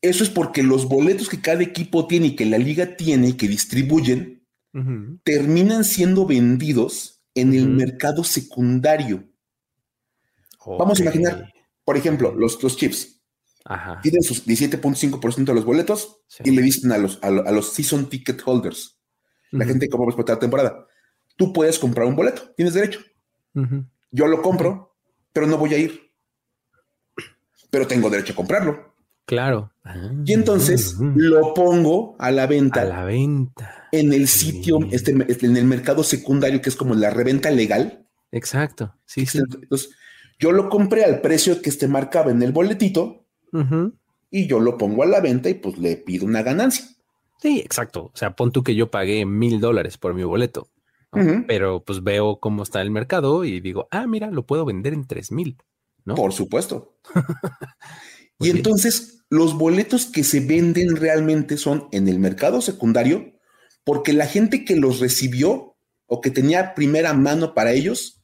Eso 0.01 0.23
es 0.23 0.29
porque 0.29 0.63
los 0.63 0.87
boletos 0.87 1.29
que 1.29 1.41
cada 1.41 1.61
equipo 1.61 2.07
tiene 2.07 2.27
y 2.27 2.35
que 2.35 2.45
la 2.45 2.57
liga 2.57 2.95
tiene 2.95 3.29
y 3.29 3.33
que 3.33 3.47
distribuyen, 3.47 4.45
terminan 5.23 5.83
siendo 5.83 6.25
vendidos 6.25 7.21
en 7.33 7.53
el 7.53 7.67
mercado 7.67 8.23
secundario. 8.23 9.27
Vamos 10.65 10.99
a 10.99 11.03
imaginar, 11.03 11.53
por 11.83 11.97
ejemplo, 11.97 12.33
los, 12.35 12.61
los 12.61 12.77
chips. 12.77 13.18
Tienen 14.01 14.23
sus 14.23 14.47
17.5% 14.47 15.45
de 15.45 15.53
los 15.53 15.65
boletos 15.65 16.21
y 16.43 16.51
le 16.51 16.61
dicen 16.61 16.91
a 16.91 16.97
los, 16.97 17.19
a, 17.21 17.29
los 17.29 17.73
season 17.73 18.09
ticket 18.09 18.41
holders, 18.43 18.97
la 19.51 19.65
gente 19.65 19.89
como 19.89 20.05
va 20.05 20.09
a 20.09 20.11
explotar 20.11 20.37
la 20.37 20.39
temporada, 20.39 20.87
tú 21.35 21.53
puedes 21.53 21.77
comprar 21.77 22.07
un 22.07 22.15
boleto, 22.15 22.51
tienes 22.55 22.73
derecho. 22.73 22.99
Yo 24.11 24.27
lo 24.27 24.41
compro, 24.41 24.95
pero 25.33 25.45
no 25.45 25.57
voy 25.57 25.73
a 25.73 25.77
ir. 25.77 26.11
Pero 27.69 27.85
tengo 27.85 28.09
derecho 28.09 28.33
a 28.33 28.35
comprarlo. 28.35 28.89
Claro. 29.25 29.71
y 30.25 30.33
entonces 30.33 30.95
lo 30.99 31.53
pongo 31.53 32.15
a 32.17 32.31
la 32.31 32.47
venta. 32.47 32.81
A 32.81 32.85
la 32.85 33.03
venta. 33.03 33.87
En 33.91 34.11
el 34.11 34.27
sitio, 34.27 34.79
este, 34.91 35.11
en 35.11 35.57
el 35.57 35.65
mercado 35.65 36.03
secundario, 36.03 36.61
que 36.61 36.69
es 36.69 36.75
como 36.75 36.95
la 36.95 37.11
reventa 37.11 37.51
legal. 37.51 38.07
Exacto. 38.31 38.95
Sí, 39.05 39.27
sí. 39.27 39.37
Entonces, 39.37 39.91
yo 40.39 40.51
lo 40.51 40.69
compré 40.69 41.03
al 41.03 41.21
precio 41.21 41.61
que 41.61 41.69
este 41.69 41.87
marcaba 41.87 42.31
en 42.31 42.41
el 42.41 42.51
boletito 42.51 43.18
y 44.31 44.47
yo 44.47 44.59
lo 44.59 44.77
pongo 44.77 45.03
a 45.03 45.07
la 45.07 45.21
venta 45.21 45.49
y 45.49 45.55
pues 45.55 45.77
le 45.77 45.95
pido 45.97 46.25
una 46.25 46.43
ganancia. 46.43 46.85
Sí, 47.41 47.59
exacto. 47.59 48.11
O 48.13 48.17
sea, 48.17 48.35
pon 48.35 48.51
tú 48.51 48.63
que 48.63 48.75
yo 48.75 48.91
pagué 48.91 49.25
mil 49.25 49.59
dólares 49.59 49.97
por 49.97 50.13
mi 50.13 50.23
boleto, 50.23 50.69
pero 51.47 51.83
pues 51.83 52.03
veo 52.03 52.39
cómo 52.39 52.63
está 52.63 52.81
el 52.81 52.91
mercado 52.91 53.45
y 53.45 53.59
digo, 53.61 53.87
ah, 53.91 54.07
mira, 54.07 54.29
lo 54.29 54.45
puedo 54.45 54.65
vender 54.65 54.93
en 54.93 55.07
tres 55.07 55.31
mil. 55.31 55.57
¿no? 56.05 56.15
Por 56.15 56.33
supuesto. 56.33 56.97
y 58.39 58.49
entonces 58.49 59.25
los 59.29 59.57
boletos 59.57 60.05
que 60.05 60.23
se 60.23 60.41
venden 60.41 60.95
realmente 60.95 61.57
son 61.57 61.87
en 61.91 62.07
el 62.07 62.19
mercado 62.19 62.61
secundario 62.61 63.33
porque 63.83 64.13
la 64.13 64.27
gente 64.27 64.65
que 64.65 64.75
los 64.75 64.99
recibió 64.99 65.77
o 66.05 66.21
que 66.21 66.31
tenía 66.31 66.75
primera 66.75 67.13
mano 67.13 67.53
para 67.53 67.71
ellos 67.71 68.21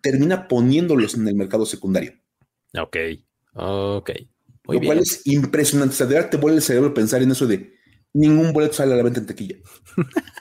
termina 0.00 0.48
poniéndolos 0.48 1.14
en 1.14 1.28
el 1.28 1.34
mercado 1.34 1.66
secundario. 1.66 2.14
Ok, 2.74 2.96
ok 3.52 4.10
lo 4.68 4.80
cual 4.80 4.98
es 4.98 5.22
impresionante. 5.26 5.94
O 5.94 5.96
sea, 5.96 6.06
de 6.06 6.14
verdad 6.14 6.30
te 6.30 6.36
vuelve 6.36 6.58
el 6.58 6.62
cerebro 6.62 6.94
pensar 6.94 7.22
en 7.22 7.30
eso 7.30 7.46
de 7.46 7.74
ningún 8.12 8.52
boleto 8.52 8.74
sale 8.74 8.94
a 8.94 8.96
la 8.96 9.02
venta 9.02 9.20
en 9.20 9.26
taquilla. 9.26 9.56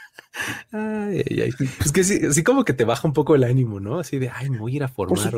Ay, 0.72 1.24
ay, 1.30 1.42
ay. 1.42 1.52
Es 1.84 1.92
que 1.92 2.04
sí, 2.04 2.20
sí, 2.32 2.44
como 2.44 2.64
que 2.64 2.74
te 2.74 2.86
baja 2.86 3.08
un 3.08 3.14
poco 3.14 3.36
el 3.36 3.44
ánimo, 3.44 3.80
¿no? 3.80 4.00
Así 4.00 4.20
de, 4.20 4.30
ay, 4.30 4.50
me 4.50 4.60
voy 4.60 4.74
a 4.74 4.76
ir 4.76 4.84
a 4.84 4.88
formar, 4.88 5.32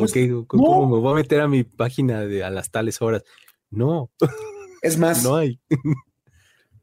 ¿cómo 0.48 0.88
me 0.88 1.00
voy 1.00 1.12
a 1.14 1.16
meter 1.16 1.42
a 1.42 1.48
mi 1.48 1.64
página 1.64 2.22
de 2.22 2.44
a 2.44 2.50
las 2.50 2.70
tales 2.70 3.02
horas? 3.02 3.24
No. 3.70 4.12
Es 4.82 4.98
más, 4.98 5.24
no 5.26 5.36
hay. 5.36 5.60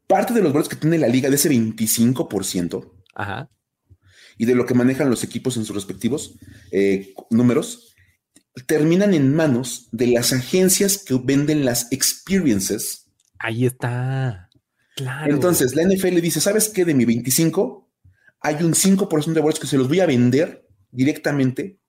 parte 0.05 0.31
de 0.31 0.43
los 0.43 0.53
boletos 0.53 0.69
que 0.69 0.75
tiene 0.75 0.99
la 0.99 1.07
liga 1.07 1.29
de 1.29 1.35
ese 1.35 1.49
25%, 1.49 2.91
Ajá. 3.15 3.49
y 4.37 4.45
de 4.45 4.53
lo 4.53 4.67
que 4.67 4.75
manejan 4.75 5.09
los 5.09 5.23
equipos 5.23 5.57
en 5.57 5.65
sus 5.65 5.75
respectivos 5.75 6.35
eh, 6.71 7.15
números, 7.31 7.86
terminan 8.65 9.13
en 9.13 9.35
manos 9.35 9.87
de 9.91 10.07
las 10.07 10.33
agencias 10.33 10.97
que 10.97 11.19
venden 11.23 11.65
las 11.65 11.91
experiences. 11.91 13.07
Ahí 13.39 13.65
está. 13.65 14.49
Claro. 14.95 15.33
Entonces, 15.33 15.75
la 15.75 15.83
NFL 15.83 16.19
dice, 16.21 16.41
¿sabes 16.41 16.69
qué? 16.69 16.83
De 16.83 16.95
mi 16.95 17.05
25, 17.05 17.87
hay 18.41 18.55
un 18.63 18.73
5% 18.73 19.33
de 19.33 19.41
boletos 19.41 19.59
que 19.59 19.67
se 19.67 19.77
los 19.77 19.87
voy 19.87 19.99
a 19.99 20.07
vender 20.07 20.67
directamente 20.89 21.79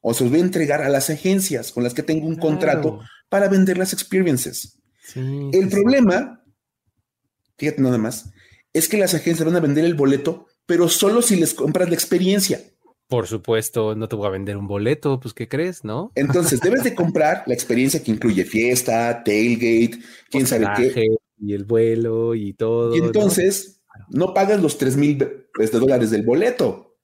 o 0.00 0.14
se 0.14 0.24
los 0.24 0.30
voy 0.30 0.40
a 0.40 0.44
entregar 0.44 0.82
a 0.82 0.88
las 0.88 1.10
agencias 1.10 1.72
con 1.72 1.82
las 1.82 1.94
que 1.94 2.02
tengo 2.02 2.26
un 2.26 2.36
contrato 2.36 3.00
para 3.28 3.48
vender 3.48 3.78
las 3.78 3.92
experiences. 3.92 4.78
el 5.14 5.68
problema, 5.68 6.44
fíjate 7.56 7.80
nada 7.80 7.98
más, 7.98 8.30
es 8.72 8.88
que 8.88 8.98
las 8.98 9.14
agencias 9.14 9.46
van 9.46 9.56
a 9.56 9.60
vender 9.60 9.84
el 9.84 9.94
boleto, 9.94 10.46
pero 10.66 10.88
solo 10.88 11.22
si 11.22 11.36
les 11.36 11.54
compras 11.54 11.88
la 11.88 11.94
experiencia. 11.94 12.60
Por 13.08 13.26
supuesto, 13.26 13.94
no 13.94 14.08
te 14.08 14.16
voy 14.16 14.26
a 14.26 14.30
vender 14.30 14.56
un 14.56 14.66
boleto, 14.66 15.20
pues 15.20 15.34
¿qué 15.34 15.48
crees, 15.48 15.84
no? 15.84 16.12
Entonces 16.14 16.60
debes 16.60 16.82
de 16.82 16.94
comprar 16.94 17.44
la 17.46 17.54
experiencia 17.54 18.02
que 18.02 18.10
incluye 18.10 18.44
fiesta, 18.44 19.22
tailgate, 19.22 19.98
quién 20.30 20.46
sabe 20.46 20.66
qué. 20.76 21.16
Y 21.38 21.54
el 21.54 21.64
vuelo 21.64 22.34
y 22.34 22.54
todo. 22.54 22.94
Y 22.94 23.00
entonces 23.00 23.82
no, 24.08 24.34
pagas 24.34 24.60
los 24.62 24.78
3 24.78 24.96
mil 24.96 25.18
pues, 25.52 25.72
dólares 25.72 26.10
del 26.10 26.22
boleto, 26.22 26.98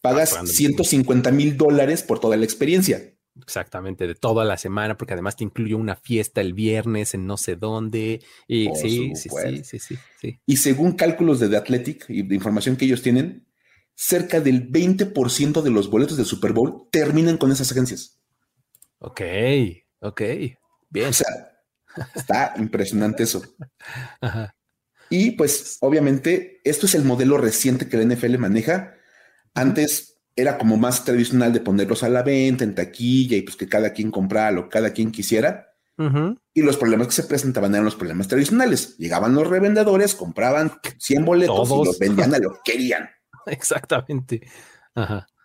pagas 0.00 0.36
150 0.44 1.30
mil 1.30 1.56
dólares 1.56 2.02
por 2.02 2.18
toda 2.18 2.36
la 2.36 2.44
experiencia. 2.44 3.14
Exactamente, 3.42 4.06
de 4.06 4.14
toda 4.14 4.44
la 4.44 4.56
semana, 4.56 4.96
porque 4.96 5.12
además 5.14 5.36
te 5.36 5.44
incluye 5.44 5.74
una 5.74 5.96
fiesta 5.96 6.40
el 6.40 6.54
viernes 6.54 7.14
en 7.14 7.26
no 7.26 7.36
sé 7.36 7.56
dónde. 7.56 8.20
Y 8.46 8.68
sí, 8.74 9.12
sí, 9.14 9.28
sí, 9.62 9.78
sí, 9.78 9.96
sí, 10.20 10.40
Y 10.44 10.56
según 10.56 10.92
cálculos 10.92 11.40
de 11.40 11.48
The 11.48 11.56
Athletic 11.56 12.06
y 12.08 12.22
de 12.22 12.34
información 12.34 12.76
que 12.76 12.86
ellos 12.86 13.02
tienen, 13.02 13.47
cerca 14.00 14.40
del 14.40 14.70
20% 14.70 15.60
de 15.60 15.70
los 15.70 15.90
boletos 15.90 16.16
del 16.16 16.24
Super 16.24 16.52
Bowl 16.52 16.86
terminan 16.92 17.36
con 17.36 17.50
esas 17.50 17.72
agencias. 17.72 18.16
Ok, 19.00 19.20
ok, 19.98 20.22
bien. 20.88 21.08
O 21.08 21.12
sea, 21.12 21.26
está 22.14 22.54
impresionante 22.56 23.24
eso. 23.24 23.42
Y 25.10 25.30
pues, 25.30 25.78
obviamente, 25.80 26.60
esto 26.64 26.84
es 26.84 26.94
el 26.94 27.02
modelo 27.02 27.38
reciente 27.38 27.88
que 27.88 27.96
la 27.96 28.14
NFL 28.14 28.36
maneja. 28.36 28.92
Antes 29.54 30.18
era 30.36 30.58
como 30.58 30.76
más 30.76 31.02
tradicional 31.02 31.50
de 31.50 31.60
ponerlos 31.60 32.02
a 32.02 32.10
la 32.10 32.22
venta 32.22 32.64
en 32.64 32.74
taquilla 32.74 33.38
y 33.38 33.40
pues 33.40 33.56
que 33.56 33.70
cada 33.70 33.94
quien 33.94 34.10
comprara 34.10 34.50
lo 34.50 34.64
que 34.64 34.68
cada 34.68 34.90
quien 34.90 35.10
quisiera. 35.10 35.72
Y 36.52 36.60
los 36.60 36.76
problemas 36.76 37.06
que 37.06 37.14
se 37.14 37.22
presentaban 37.22 37.72
eran 37.72 37.86
los 37.86 37.96
problemas 37.96 38.28
tradicionales. 38.28 38.98
Llegaban 38.98 39.34
los 39.34 39.46
revendedores, 39.46 40.14
compraban 40.14 40.72
100 40.98 41.24
boletos 41.24 41.70
y 41.70 41.84
los 41.86 41.98
vendían 41.98 42.34
a 42.34 42.38
lo 42.38 42.52
que 42.52 42.72
querían. 42.72 43.08
Exactamente. 43.52 44.46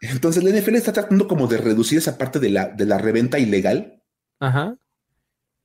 Entonces 0.01 0.43
la 0.43 0.49
NFL 0.49 0.75
está 0.75 0.93
tratando 0.93 1.27
como 1.27 1.47
de 1.47 1.57
reducir 1.57 1.99
esa 1.99 2.17
parte 2.17 2.39
de 2.39 2.49
la, 2.49 2.67
de 2.69 2.85
la 2.85 2.97
reventa 2.97 3.39
ilegal. 3.39 4.01
Ajá. 4.39 4.77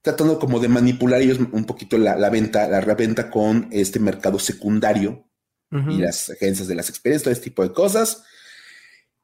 Tratando 0.02 0.38
como 0.38 0.60
de 0.60 0.68
manipular 0.68 1.20
ellos 1.20 1.38
un 1.38 1.64
poquito 1.64 1.98
la, 1.98 2.30
venta, 2.30 2.68
la 2.68 2.80
reventa 2.80 3.30
con 3.30 3.68
este 3.72 3.98
mercado 3.98 4.38
secundario 4.38 5.24
y 5.70 5.98
las 5.98 6.30
agencias 6.30 6.66
de 6.66 6.74
las 6.74 6.88
experiencias, 6.88 7.24
todo 7.24 7.32
este 7.32 7.50
tipo 7.50 7.62
de 7.62 7.72
cosas. 7.72 8.24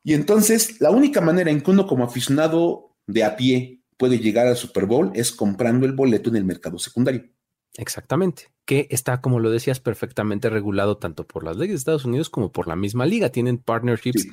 Y 0.02 0.12
entonces 0.12 0.80
la 0.80 0.90
única 0.90 1.20
manera 1.22 1.50
en 1.50 1.62
que 1.62 1.70
uno 1.70 1.86
como 1.86 2.04
aficionado 2.04 2.96
de 3.06 3.24
a 3.24 3.36
pie 3.36 3.82
puede 3.96 4.18
llegar 4.18 4.46
al 4.46 4.56
Super 4.56 4.84
Bowl 4.84 5.10
es 5.14 5.32
comprando 5.32 5.86
el 5.86 5.92
boleto 5.92 6.28
en 6.28 6.36
el 6.36 6.44
mercado 6.44 6.78
secundario. 6.78 7.30
Exactamente, 7.76 8.52
que 8.64 8.86
está, 8.90 9.20
como 9.20 9.40
lo 9.40 9.50
decías, 9.50 9.80
perfectamente 9.80 10.48
regulado 10.48 10.96
tanto 10.96 11.26
por 11.26 11.44
las 11.44 11.56
leyes 11.56 11.72
de 11.72 11.78
Estados 11.78 12.04
Unidos 12.04 12.30
como 12.30 12.52
por 12.52 12.68
la 12.68 12.76
misma 12.76 13.04
liga. 13.04 13.30
Tienen 13.30 13.58
partnerships 13.58 14.28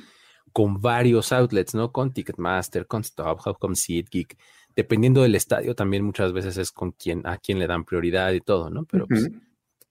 con 0.52 0.80
varios 0.80 1.32
outlets, 1.32 1.74
¿no? 1.74 1.92
Con 1.92 2.12
Ticketmaster, 2.12 2.86
con 2.86 3.02
StubHub, 3.02 3.58
con 3.58 3.74
SeatGeek. 3.74 4.38
Dependiendo 4.76 5.22
del 5.22 5.34
estadio, 5.34 5.74
también 5.74 6.04
muchas 6.04 6.32
veces 6.32 6.56
es 6.56 6.70
con 6.70 6.92
quien, 6.92 7.26
a 7.26 7.38
quien 7.38 7.58
le 7.58 7.66
dan 7.66 7.84
prioridad 7.84 8.32
y 8.32 8.40
todo, 8.40 8.70
¿no? 8.70 8.84
Pero 8.84 9.06
pues, 9.06 9.28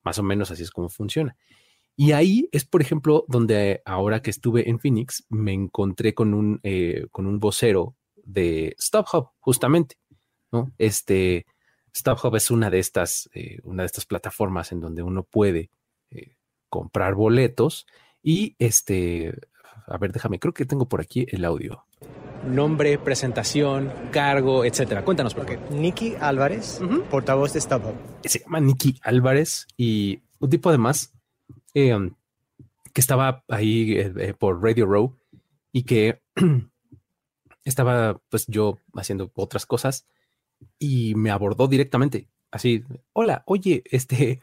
más 0.04 0.18
o 0.18 0.24
menos 0.24 0.50
así 0.50 0.64
es 0.64 0.72
como 0.72 0.90
funciona. 0.90 1.36
Y 1.96 2.14
ahí 2.14 2.48
es, 2.52 2.66
por 2.66 2.82
ejemplo, 2.82 3.26
donde 3.28 3.82
ahora 3.86 4.22
que 4.22 4.32
estuve 4.32 4.70
en 4.70 4.80
Phoenix, 4.80 5.26
me 5.30 5.54
encontré 5.54 6.14
con 6.14 6.34
un, 6.34 6.60
eh, 6.64 7.06
con 7.12 7.28
un 7.28 7.40
vocero 7.40 7.96
de 8.24 8.76
StubHub, 8.80 9.30
justamente, 9.40 9.98
¿no? 10.52 10.72
Este, 10.78 11.46
StubHub 11.96 12.36
es 12.36 12.52
una 12.52 12.70
de 12.70 12.80
estas, 12.80 13.30
eh, 13.34 13.60
una 13.64 13.84
de 13.84 13.88
estas 13.88 14.06
plataformas 14.06 14.72
en 14.72 14.80
donde 14.80 15.04
uno 15.04 15.24
puede 15.24 15.70
eh, 16.10 16.36
comprar 16.70 17.16
boletos 17.16 17.86
y 18.24 18.56
este, 18.60 19.34
a 19.88 19.98
ver, 19.98 20.12
déjame, 20.12 20.40
creo 20.40 20.54
que 20.54 20.66
tengo 20.66 20.88
por 20.88 21.02
aquí 21.02 21.26
el 21.30 21.44
audio. 21.46 21.86
Nombre, 22.48 22.98
presentación, 22.98 23.92
cargo, 24.12 24.66
etcétera. 24.66 25.06
Cuéntanos 25.06 25.36
por 25.36 25.46
qué. 25.46 25.60
Nicky 25.70 26.16
Álvarez, 26.20 26.82
portavoz 27.10 27.54
de 27.54 27.62
StubHub. 27.62 27.94
Se 28.24 28.40
llama 28.40 28.60
Nicky 28.60 29.00
Álvarez 29.04 29.68
y 29.78 30.22
un 30.40 30.50
tipo 30.50 30.70
además 30.70 31.14
eh, 31.76 31.96
que 32.94 33.02
estaba 33.02 33.44
ahí 33.48 34.12
por 34.40 34.64
Radio 34.64 34.88
Row 34.88 35.16
y 35.72 35.84
que 35.84 36.22
estaba 37.64 38.20
pues 38.30 38.48
yo 38.48 38.80
haciendo 38.96 39.32
otras 39.36 39.66
cosas 39.66 40.08
y 40.80 41.16
me 41.16 41.32
abordó 41.32 41.68
directamente. 41.68 42.28
Así, 42.52 42.84
hola, 43.14 43.44
oye, 43.46 43.84
este, 43.86 44.42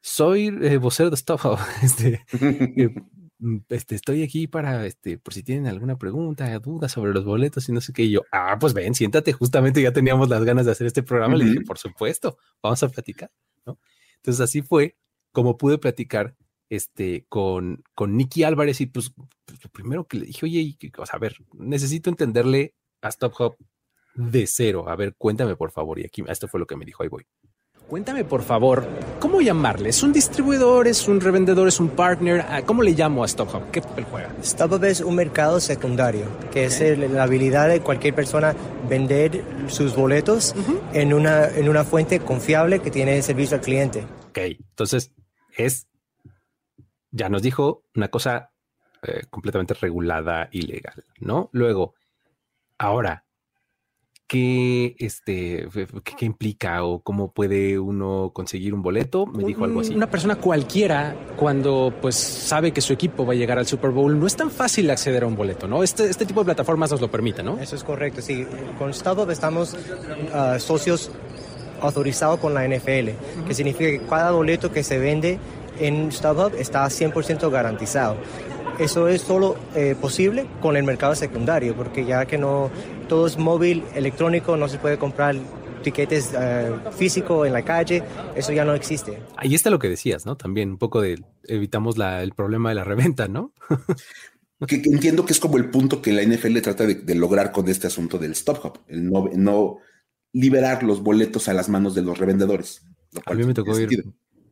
soy 0.00 0.46
eh, 0.62 0.78
vocero 0.78 1.10
de 1.10 1.16
Stuff. 1.16 1.44
Este, 1.82 2.24
eh, 2.32 2.94
mm, 3.38 3.58
este, 3.70 3.94
estoy 3.94 4.22
aquí 4.22 4.46
para, 4.46 4.86
este, 4.86 5.18
por 5.18 5.34
si 5.34 5.42
tienen 5.42 5.66
alguna 5.66 5.96
pregunta, 5.96 6.58
duda 6.58 6.88
sobre 6.88 7.12
los 7.12 7.24
boletos 7.24 7.68
y 7.68 7.72
no 7.72 7.80
sé 7.80 7.92
qué. 7.92 8.04
Y 8.04 8.12
yo, 8.12 8.22
ah, 8.32 8.56
pues 8.60 8.74
ven, 8.74 8.94
siéntate. 8.94 9.32
Justamente 9.32 9.82
ya 9.82 9.92
teníamos 9.92 10.28
las 10.28 10.44
ganas 10.44 10.66
de 10.66 10.72
hacer 10.72 10.86
este 10.86 11.02
programa. 11.02 11.36
Le 11.36 11.46
dije, 11.46 11.60
por 11.62 11.78
supuesto, 11.78 12.38
vamos 12.62 12.82
a 12.82 12.88
platicar, 12.88 13.30
¿no? 13.66 13.78
Entonces 14.16 14.40
así 14.40 14.62
fue 14.62 14.96
como 15.32 15.56
pude 15.56 15.78
platicar 15.78 16.36
este, 16.68 17.26
con, 17.28 17.82
con 17.94 18.16
Nicky 18.16 18.44
Álvarez 18.44 18.80
y 18.80 18.86
pues, 18.86 19.12
pues, 19.44 19.62
lo 19.62 19.70
primero 19.70 20.06
que 20.06 20.18
le 20.18 20.26
dije, 20.26 20.46
oye, 20.46 20.78
o 20.98 21.06
sea, 21.06 21.16
a 21.16 21.18
ver, 21.18 21.36
necesito 21.52 22.10
entenderle 22.10 22.74
a 23.02 23.08
Stop 23.08 23.34
Hop 23.38 23.56
de 24.14 24.46
cero. 24.46 24.88
A 24.88 24.96
ver, 24.96 25.14
cuéntame 25.16 25.56
por 25.56 25.70
favor. 25.70 25.98
Y 25.98 26.04
aquí 26.04 26.22
esto 26.28 26.48
fue 26.48 26.60
lo 26.60 26.66
que 26.66 26.76
me 26.76 26.84
dijo, 26.84 27.02
ahí 27.02 27.08
voy. 27.08 27.26
Cuéntame 27.88 28.24
por 28.24 28.42
favor, 28.42 28.88
¿cómo 29.20 29.42
llamarle? 29.42 29.90
¿Es 29.90 30.02
un 30.02 30.12
distribuidor? 30.12 30.88
¿Es 30.88 31.06
un 31.06 31.20
revendedor? 31.20 31.68
¿Es 31.68 31.80
un 31.80 31.90
partner? 31.90 32.42
Ah, 32.48 32.62
¿Cómo 32.62 32.82
le 32.82 32.92
llamo 32.92 33.22
a 33.22 33.28
StubHub? 33.28 33.70
¿Qué 33.70 33.82
papel 33.82 34.04
juega? 34.04 34.30
StubHub 34.42 34.82
es 34.84 35.02
un 35.02 35.14
mercado 35.14 35.60
secundario, 35.60 36.24
que 36.50 36.64
es 36.64 36.80
la 36.98 37.24
habilidad 37.24 37.68
de 37.68 37.80
cualquier 37.80 38.14
persona 38.14 38.56
vender 38.88 39.44
sus 39.68 39.94
boletos 39.94 40.54
en, 40.94 41.12
una, 41.12 41.46
en 41.46 41.68
una 41.68 41.84
fuente 41.84 42.20
confiable 42.20 42.80
que 42.80 42.90
tiene 42.90 43.20
servicio 43.20 43.58
al 43.58 43.62
cliente. 43.62 44.06
Ok, 44.30 44.38
entonces 44.38 45.12
es, 45.54 45.86
ya 47.10 47.28
nos 47.28 47.42
dijo 47.42 47.84
una 47.94 48.08
cosa 48.08 48.50
eh, 49.02 49.24
completamente 49.28 49.74
regulada 49.74 50.48
y 50.50 50.62
legal, 50.62 51.04
¿no? 51.20 51.50
Luego, 51.52 51.94
ahora, 52.78 53.23
qué, 54.26 54.96
este, 54.98 55.68
qué, 56.18 56.24
implica 56.24 56.84
o 56.84 57.00
cómo 57.00 57.32
puede 57.32 57.78
uno 57.78 58.30
conseguir 58.34 58.74
un 58.74 58.82
boleto. 58.82 59.26
Me 59.26 59.44
dijo 59.44 59.64
algo 59.64 59.80
así. 59.80 59.94
Una 59.94 60.10
persona 60.10 60.36
cualquiera, 60.36 61.14
cuando 61.36 61.92
pues 62.00 62.16
sabe 62.16 62.72
que 62.72 62.80
su 62.80 62.92
equipo 62.92 63.26
va 63.26 63.34
a 63.34 63.36
llegar 63.36 63.58
al 63.58 63.66
Super 63.66 63.90
Bowl, 63.90 64.18
no 64.18 64.26
es 64.26 64.36
tan 64.36 64.50
fácil 64.50 64.90
acceder 64.90 65.24
a 65.24 65.26
un 65.26 65.36
boleto, 65.36 65.68
¿no? 65.68 65.82
Este, 65.82 66.08
este 66.08 66.26
tipo 66.26 66.40
de 66.40 66.46
plataformas 66.46 66.90
nos 66.90 67.00
lo 67.00 67.10
permite, 67.10 67.42
¿no? 67.42 67.58
Eso 67.58 67.76
es 67.76 67.84
correcto, 67.84 68.22
sí. 68.22 68.46
Con 68.78 68.90
Estado 68.90 69.30
estamos 69.30 69.76
ah, 70.32 70.58
socios 70.58 71.10
autorizados 71.80 72.40
con 72.40 72.54
la 72.54 72.66
NFL, 72.66 73.10
que 73.46 73.54
significa 73.54 73.90
que 73.90 74.00
cada 74.06 74.30
boleto 74.30 74.72
que 74.72 74.82
se 74.82 74.98
vende 74.98 75.38
en 75.78 76.10
StubHub 76.12 76.54
está 76.56 76.84
100% 76.86 77.50
garantizado. 77.50 78.16
Eso 78.78 79.06
es 79.06 79.20
solo 79.20 79.56
eh, 79.76 79.94
posible 80.00 80.46
con 80.60 80.76
el 80.76 80.82
mercado 80.82 81.14
secundario, 81.14 81.76
porque 81.76 82.04
ya 82.04 82.26
que 82.26 82.38
no 82.38 82.70
todo 83.04 83.26
es 83.26 83.38
móvil, 83.38 83.84
electrónico, 83.94 84.56
no 84.56 84.68
se 84.68 84.78
puede 84.78 84.98
comprar 84.98 85.36
tiquetes 85.82 86.32
eh, 86.36 86.72
físicos 86.96 87.46
en 87.46 87.52
la 87.52 87.62
calle, 87.62 88.02
eso 88.34 88.52
ya 88.52 88.64
no 88.64 88.74
existe. 88.74 89.18
Ahí 89.36 89.54
está 89.54 89.70
lo 89.70 89.78
que 89.78 89.88
decías, 89.88 90.26
¿no? 90.26 90.36
También 90.36 90.70
un 90.70 90.78
poco 90.78 91.00
de 91.00 91.22
evitamos 91.44 91.96
el 91.98 92.32
problema 92.32 92.70
de 92.70 92.74
la 92.74 92.84
reventa, 92.84 93.28
¿no? 93.28 93.52
que, 94.66 94.76
entiendo 94.76 95.24
que 95.24 95.32
es 95.32 95.40
como 95.40 95.56
el 95.58 95.70
punto 95.70 96.02
que 96.02 96.12
la 96.12 96.22
NFL 96.22 96.60
trata 96.60 96.86
de, 96.86 97.14
lograr 97.14 97.52
con 97.52 97.68
este 97.68 97.86
asunto 97.86 98.18
del 98.18 98.32
stop 98.32 98.64
hop, 98.64 98.78
el 98.88 99.08
no, 99.08 99.28
no 99.34 99.78
liberar 100.32 100.82
los 100.82 101.02
boletos 101.02 101.48
a 101.48 101.54
las 101.54 101.68
manos 101.68 101.94
de 101.94 102.02
los 102.02 102.18
revendedores. 102.18 102.86
a 103.26 103.34
mí 103.34 103.44
me 103.44 103.54
tocó 103.54 103.78
ir 103.78 104.04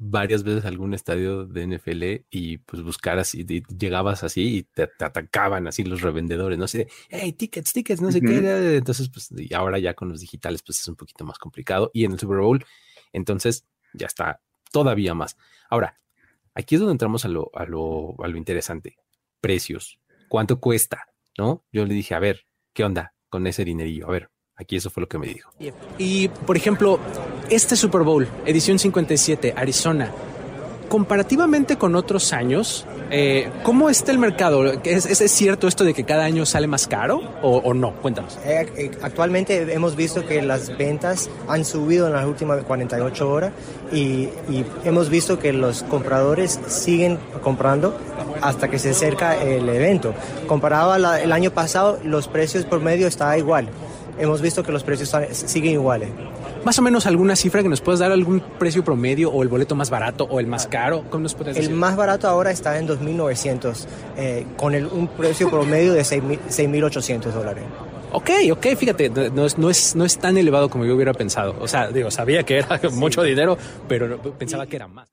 varias 0.04 0.42
veces 0.42 0.64
a 0.64 0.68
algún 0.68 0.94
estadio 0.94 1.46
de 1.46 1.66
NFL 1.66 2.26
y 2.30 2.58
pues 2.58 2.82
buscar 2.82 3.18
así, 3.18 3.44
llegabas 3.44 4.24
así 4.24 4.58
y 4.58 4.62
te, 4.64 4.82
atacaban 4.82 5.68
así 5.68 5.84
los 5.84 6.00
revendedores, 6.00 6.58
no 6.58 6.66
sé, 6.66 6.88
hey, 7.08 7.32
tickets, 7.32 7.72
tickets, 7.72 8.00
no 8.00 8.10
sé 8.10 8.20
qué. 8.20 8.76
Entonces, 8.76 9.08
pues, 9.08 9.30
y 9.36 9.54
ahora 9.54 9.78
ya 9.78 9.94
con 9.94 10.08
los 10.08 10.20
digitales, 10.20 10.62
pues 10.62 10.80
es 10.80 10.88
un 10.88 10.96
poquito 10.96 11.24
más 11.24 11.38
complicado. 11.38 11.90
Y 11.94 12.04
en 12.04 12.12
el 12.12 12.18
Super 12.18 12.38
Bowl, 12.38 12.64
entonces 13.12 13.64
ya 13.94 14.06
está 14.06 14.40
todavía 14.72 15.14
más. 15.14 15.36
Ahora, 15.70 16.00
aquí 16.54 16.74
es 16.74 16.80
donde 16.80 16.92
entramos 16.92 17.24
a 17.24 17.28
lo, 17.28 17.50
a 17.54 17.64
lo, 17.64 18.16
a 18.22 18.28
lo 18.28 18.36
interesante. 18.36 18.96
Precios. 19.40 20.00
¿Cuánto 20.28 20.58
cuesta? 20.58 21.06
¿No? 21.38 21.64
Yo 21.70 21.86
le 21.86 21.94
dije, 21.94 22.14
a 22.14 22.18
ver, 22.18 22.46
¿qué 22.72 22.84
onda 22.84 23.14
con 23.28 23.46
ese 23.46 23.64
dinerillo? 23.64 24.08
A 24.08 24.12
ver, 24.12 24.30
Aquí 24.62 24.76
eso 24.76 24.90
fue 24.90 25.02
lo 25.02 25.08
que 25.08 25.18
me 25.18 25.26
dijo. 25.26 25.50
Y, 25.98 26.28
por 26.28 26.56
ejemplo, 26.56 27.00
este 27.50 27.74
Super 27.74 28.02
Bowl, 28.02 28.28
edición 28.46 28.78
57, 28.78 29.54
Arizona, 29.56 30.12
comparativamente 30.88 31.76
con 31.76 31.96
otros 31.96 32.32
años, 32.32 32.86
eh, 33.10 33.50
¿cómo 33.64 33.90
está 33.90 34.12
el 34.12 34.18
mercado? 34.18 34.72
¿Es, 34.84 35.20
¿Es, 35.20 35.32
cierto 35.32 35.66
esto 35.66 35.82
de 35.84 35.94
que 35.94 36.04
cada 36.04 36.24
año 36.24 36.46
sale 36.46 36.68
más 36.68 36.86
caro 36.86 37.20
o, 37.42 37.74
no? 37.74 37.92
Cuéntanos. 37.94 38.38
Eh, 38.44 38.70
eh, 38.76 38.90
actualmente 39.02 39.72
hemos 39.72 39.96
visto 39.96 40.24
que 40.24 40.40
las 40.42 40.76
ventas 40.78 41.28
han 41.48 41.64
subido 41.64 42.06
en 42.06 42.12
las 42.12 42.24
últimas 42.24 42.62
48 42.62 43.28
horas 43.28 43.52
y, 43.92 44.28
hemos 44.84 45.10
visto 45.10 45.40
que 45.40 45.52
los 45.52 45.82
compradores 45.82 46.60
siguen 46.68 47.18
comprando 47.42 47.98
hasta 48.40 48.68
que 48.68 48.78
se 48.78 48.90
acerca 48.90 49.42
el 49.42 49.68
evento. 49.68 50.14
Comparado 50.46 50.92
al 50.92 51.32
año 51.32 51.50
pasado, 51.50 51.98
los 52.04 52.28
precios 52.28 52.64
por 52.64 52.80
medio 52.80 53.08
está 53.08 53.36
igual 53.36 53.68
hemos 54.22 54.40
visto 54.40 54.62
que 54.62 54.72
los 54.72 54.84
precios 54.84 55.14
siguen 55.32 55.72
iguales. 55.72 56.10
Más 56.64 56.78
o 56.78 56.82
menos 56.82 57.06
alguna 57.06 57.34
cifra 57.34 57.62
que 57.62 57.68
nos 57.68 57.80
puedas 57.80 57.98
dar 57.98 58.12
algún 58.12 58.40
precio 58.58 58.84
promedio 58.84 59.30
o 59.30 59.42
el 59.42 59.48
boleto 59.48 59.74
más 59.74 59.90
barato 59.90 60.24
o 60.24 60.38
el 60.38 60.46
más 60.46 60.68
caro, 60.68 61.04
¿cómo 61.10 61.24
nos 61.24 61.34
puedes 61.34 61.56
decir? 61.56 61.70
El 61.70 61.76
más 61.76 61.96
barato 61.96 62.28
ahora 62.28 62.52
está 62.52 62.78
en 62.78 62.86
2.900 62.86 63.86
eh, 64.16 64.46
con 64.56 64.74
el, 64.74 64.86
un 64.86 65.08
precio 65.08 65.50
promedio 65.50 65.92
de 65.92 66.02
6.800 66.02 67.32
dólares. 67.32 67.64
Ok, 68.12 68.30
ok, 68.52 68.66
fíjate, 68.76 69.10
no 69.10 69.46
es, 69.46 69.58
no, 69.58 69.70
es, 69.70 69.96
no 69.96 70.04
es 70.04 70.18
tan 70.18 70.36
elevado 70.36 70.68
como 70.68 70.84
yo 70.84 70.94
hubiera 70.94 71.14
pensado. 71.14 71.56
O 71.60 71.66
sea, 71.66 71.88
digo, 71.88 72.10
sabía 72.10 72.44
que 72.44 72.58
era 72.58 72.80
mucho 72.92 73.22
dinero, 73.22 73.58
pero 73.88 74.20
pensaba 74.38 74.66
que 74.66 74.76
era 74.76 74.86
más. 74.86 75.10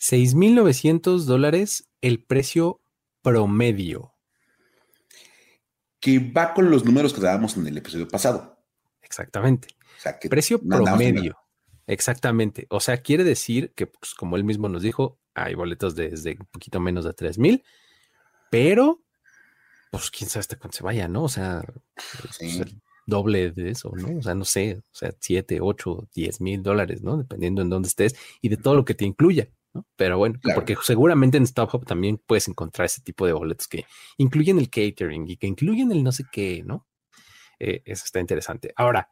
6.900 0.00 1.24
dólares 1.24 1.88
el 2.00 2.24
precio 2.24 2.80
promedio 3.22 4.14
que 6.00 6.18
va 6.18 6.54
con 6.54 6.70
los 6.70 6.84
números 6.84 7.12
que 7.12 7.20
dábamos 7.20 7.56
en 7.56 7.66
el 7.66 7.76
episodio 7.76 8.08
pasado. 8.08 8.58
Exactamente. 9.02 9.68
Precio 10.28 10.60
promedio. 10.60 11.36
Exactamente. 11.86 12.66
O 12.70 12.80
sea, 12.80 13.02
quiere 13.02 13.24
decir 13.24 13.72
que, 13.74 13.86
pues, 13.86 14.14
como 14.14 14.36
él 14.36 14.44
mismo 14.44 14.68
nos 14.68 14.82
dijo, 14.82 15.18
hay 15.34 15.54
boletos 15.54 15.94
desde 15.94 16.36
un 16.38 16.46
poquito 16.46 16.80
menos 16.80 17.04
de 17.04 17.12
3 17.12 17.38
mil, 17.38 17.64
pero, 18.50 19.02
pues 19.90 20.10
quién 20.10 20.30
sabe 20.30 20.40
hasta 20.40 20.56
cuándo 20.56 20.76
se 20.76 20.84
vaya, 20.84 21.08
¿no? 21.08 21.24
O 21.24 21.28
sea, 21.28 21.62
pues, 22.22 22.38
doble 23.06 23.50
de 23.50 23.70
eso, 23.70 23.92
¿no? 23.94 24.18
O 24.18 24.22
sea, 24.22 24.34
no 24.34 24.44
sé, 24.44 24.76
o 24.78 24.94
sea, 24.94 25.12
7, 25.18 25.58
8, 25.60 26.08
10 26.14 26.40
mil 26.40 26.62
dólares, 26.62 27.02
¿no? 27.02 27.16
Dependiendo 27.16 27.60
en 27.60 27.70
dónde 27.70 27.88
estés 27.88 28.14
y 28.40 28.48
de 28.48 28.56
todo 28.56 28.74
lo 28.74 28.84
que 28.84 28.94
te 28.94 29.04
incluya. 29.04 29.48
Pero 29.96 30.18
bueno, 30.18 30.38
porque 30.54 30.76
seguramente 30.82 31.36
en 31.36 31.46
StubHub 31.46 31.84
también 31.86 32.20
puedes 32.26 32.48
encontrar 32.48 32.86
ese 32.86 33.02
tipo 33.02 33.26
de 33.26 33.32
boletos 33.32 33.68
que 33.68 33.84
incluyen 34.18 34.58
el 34.58 34.68
catering 34.68 35.28
y 35.28 35.36
que 35.36 35.46
incluyen 35.46 35.92
el 35.92 36.02
no 36.02 36.12
sé 36.12 36.24
qué, 36.30 36.62
¿no? 36.64 36.86
Eh, 37.58 37.82
eso 37.84 38.04
está 38.04 38.20
interesante. 38.20 38.72
Ahora, 38.76 39.10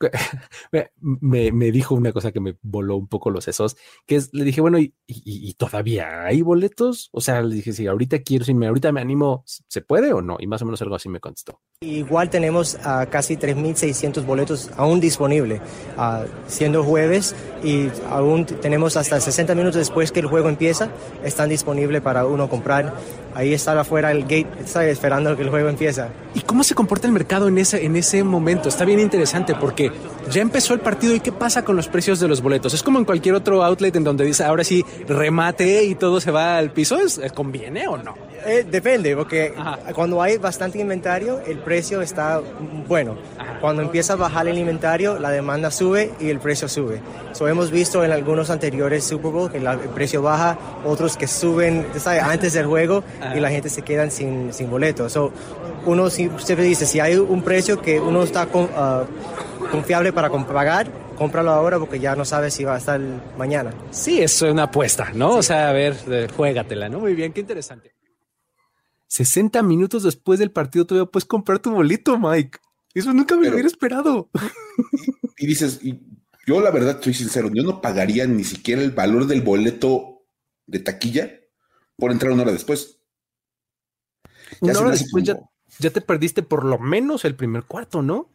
me, 1.00 1.70
dijo 1.72 1.94
una 1.94 2.12
cosa 2.12 2.32
que 2.32 2.40
me 2.40 2.56
voló 2.62 2.96
un 2.96 3.08
poco 3.08 3.30
los 3.30 3.44
sesos, 3.44 3.76
que 4.06 4.20
le 4.32 4.44
dije, 4.44 4.60
bueno, 4.60 4.78
¿y, 4.78 5.54
todavía 5.54 6.24
hay 6.24 6.42
boletos? 6.42 7.10
O 7.12 7.20
sea, 7.20 7.42
le 7.42 7.54
dije, 7.54 7.72
si 7.72 7.86
ahorita 7.86 8.20
quiero, 8.20 8.44
si 8.44 8.54
me, 8.54 8.66
ahorita 8.66 8.92
me 8.92 9.00
animo, 9.00 9.44
¿se 9.46 9.80
puede 9.82 10.12
o 10.12 10.22
no? 10.22 10.36
Y 10.40 10.46
más 10.46 10.62
o 10.62 10.64
menos 10.64 10.80
algo 10.82 10.94
así 10.94 11.08
me 11.08 11.20
contestó. 11.20 11.60
Igual 11.82 12.30
tenemos 12.30 12.76
a 12.84 13.06
casi 13.06 13.36
3.600 13.36 14.24
boletos 14.24 14.70
aún 14.76 15.00
disponibles, 15.00 15.60
uh, 15.96 16.26
siendo 16.46 16.84
jueves 16.84 17.34
y 17.62 17.88
aún 18.08 18.46
tenemos 18.46 18.96
hasta 18.96 19.20
60 19.20 19.54
minutos 19.54 19.76
después 19.76 20.12
que 20.12 20.20
el 20.20 20.26
juego 20.26 20.48
empieza, 20.48 20.90
están 21.24 21.48
disponibles 21.48 22.02
para 22.02 22.26
uno 22.26 22.48
comprar. 22.48 22.94
Ahí 23.34 23.54
está 23.54 23.78
afuera 23.78 24.10
el 24.10 24.22
gate, 24.22 24.48
está 24.60 24.84
esperando 24.86 25.36
que 25.36 25.42
el 25.42 25.50
juego 25.50 25.68
empiece. 25.68 26.02
¿Y 26.34 26.40
cómo 26.40 26.64
se 26.64 26.74
comporta 26.74 27.06
el 27.06 27.12
mercado 27.12 27.48
en 27.48 27.58
ese, 27.58 27.84
en 27.84 27.96
ese 27.96 28.24
momento? 28.24 28.68
Está 28.68 28.84
bien 28.84 29.00
interesante 29.00 29.54
porque 29.54 29.92
ya 30.30 30.42
empezó 30.42 30.74
el 30.74 30.80
partido 30.80 31.14
y 31.14 31.20
qué 31.20 31.32
pasa 31.32 31.64
con 31.64 31.76
los 31.76 31.88
precios 31.88 32.20
de 32.20 32.28
los 32.28 32.40
boletos. 32.42 32.74
Es 32.74 32.82
como 32.82 32.98
en 32.98 33.04
cualquier 33.04 33.34
otro 33.34 33.62
outlet 33.64 33.94
en 33.96 34.04
donde 34.04 34.24
dice 34.24 34.44
ahora 34.44 34.64
sí 34.64 34.84
remate 35.08 35.84
y 35.84 35.94
todo 35.94 36.20
se 36.20 36.30
va 36.30 36.56
al 36.56 36.70
piso. 36.70 36.98
¿Es, 36.98 37.20
¿Conviene 37.32 37.88
o 37.88 37.96
no? 37.96 38.14
Eh, 38.46 38.64
depende, 38.68 39.14
porque 39.16 39.52
cuando 39.94 40.22
hay 40.22 40.38
bastante 40.38 40.78
inventario, 40.78 41.40
el 41.46 41.58
precio 41.58 42.00
está 42.00 42.40
bueno. 42.88 43.16
Cuando 43.60 43.82
empieza 43.82 44.14
a 44.14 44.16
bajar 44.16 44.48
el 44.48 44.56
inventario, 44.56 45.18
la 45.18 45.30
demanda 45.30 45.70
sube 45.70 46.12
y 46.18 46.30
el 46.30 46.38
precio 46.38 46.68
sube. 46.68 47.02
So, 47.32 47.48
hemos 47.48 47.70
visto 47.70 48.02
en 48.02 48.12
algunos 48.12 48.48
anteriores 48.48 49.04
Super 49.04 49.30
Bowl 49.30 49.50
que 49.50 49.58
el 49.58 49.68
precio 49.94 50.22
baja, 50.22 50.58
otros 50.84 51.16
que 51.16 51.26
suben 51.26 51.86
antes 52.22 52.54
del 52.54 52.66
juego 52.66 53.04
y 53.34 53.40
la 53.40 53.50
gente 53.50 53.68
se 53.68 53.82
queda 53.82 54.08
sin, 54.10 54.54
sin 54.54 54.70
boletos. 54.70 55.12
So, 55.12 55.32
uno 55.84 56.08
siempre 56.08 56.62
dice, 56.64 56.86
si 56.86 57.00
hay 57.00 57.16
un 57.16 57.42
precio 57.42 57.80
que 57.80 58.00
uno 58.00 58.22
está 58.22 58.48
ah, 58.76 59.04
confiable 59.70 60.12
para 60.12 60.30
pagar, 60.30 60.90
cómpralo 61.16 61.50
ahora 61.50 61.78
porque 61.78 62.00
ya 62.00 62.16
no 62.16 62.24
sabes 62.24 62.54
si 62.54 62.64
va 62.64 62.74
a 62.74 62.78
estar 62.78 63.00
mañana. 63.36 63.72
Sí, 63.90 64.20
es 64.20 64.40
una 64.42 64.64
apuesta, 64.64 65.12
¿no? 65.14 65.36
O 65.36 65.42
sea, 65.42 65.68
a 65.68 65.72
ver, 65.72 65.96
juégatela, 66.34 66.88
¿no? 66.88 67.00
Muy 67.00 67.14
bien, 67.14 67.32
qué 67.32 67.40
interesante. 67.40 67.94
60 69.08 69.62
minutos 69.64 70.04
después 70.04 70.38
del 70.38 70.52
partido 70.52 70.86
todavía 70.86 71.10
puedes 71.10 71.24
comprar 71.24 71.58
tu 71.58 71.72
boleto, 71.72 72.18
Mike. 72.18 72.58
Eso 72.94 73.12
nunca 73.12 73.36
me 73.36 73.46
lo 73.46 73.52
hubiera 73.52 73.68
esperado. 73.68 74.30
Y, 75.42 75.46
dices, 75.46 75.80
yo 76.46 76.60
la 76.60 76.70
verdad 76.70 77.00
soy 77.00 77.14
sincero, 77.14 77.50
yo 77.50 77.62
no 77.62 77.80
pagaría 77.80 78.26
ni 78.26 78.44
siquiera 78.44 78.82
el 78.82 78.90
valor 78.90 79.26
del 79.26 79.40
boleto 79.40 80.26
de 80.66 80.80
taquilla 80.80 81.30
por 81.96 82.12
entrar 82.12 82.32
una 82.32 82.42
hora 82.42 82.52
después. 82.52 83.00
una 84.60 84.78
hora 84.78 84.90
después 84.90 85.24
ya, 85.24 85.40
ya, 85.78 85.88
te 85.88 86.02
perdiste 86.02 86.42
por 86.42 86.66
lo 86.66 86.78
menos 86.78 87.24
el 87.24 87.36
primer 87.36 87.64
cuarto, 87.64 88.02
¿no? 88.02 88.30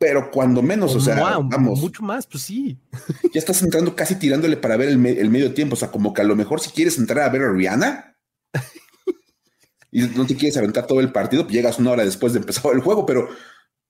Pero 0.00 0.30
cuando 0.30 0.62
menos, 0.62 0.94
o 0.96 1.00
sea, 1.00 1.38
vamos. 1.38 1.78
Mucho 1.78 2.02
más, 2.02 2.26
pues 2.26 2.44
sí. 2.44 2.80
Ya 3.34 3.38
estás 3.38 3.62
entrando 3.62 3.94
casi 3.94 4.14
tirándole 4.14 4.56
para 4.56 4.78
ver 4.78 4.88
el, 4.88 5.04
el 5.06 5.28
medio 5.28 5.52
tiempo. 5.52 5.74
O 5.74 5.76
sea, 5.76 5.90
como 5.90 6.14
que 6.14 6.22
a 6.22 6.24
lo 6.24 6.34
mejor 6.34 6.58
si 6.58 6.70
quieres 6.70 6.96
entrar 6.96 7.28
a 7.28 7.28
ver 7.28 7.42
a 7.42 7.52
Rihanna, 7.52 8.16
y 9.92 10.02
no 10.02 10.26
te 10.26 10.36
quieres 10.36 10.56
aventar 10.56 10.86
todo 10.86 11.00
el 11.00 11.12
partido, 11.12 11.42
pues 11.44 11.54
llegas 11.54 11.78
una 11.78 11.90
hora 11.90 12.04
después 12.04 12.32
de 12.32 12.38
empezar 12.38 12.72
el 12.72 12.80
juego, 12.80 13.04
pero 13.06 13.28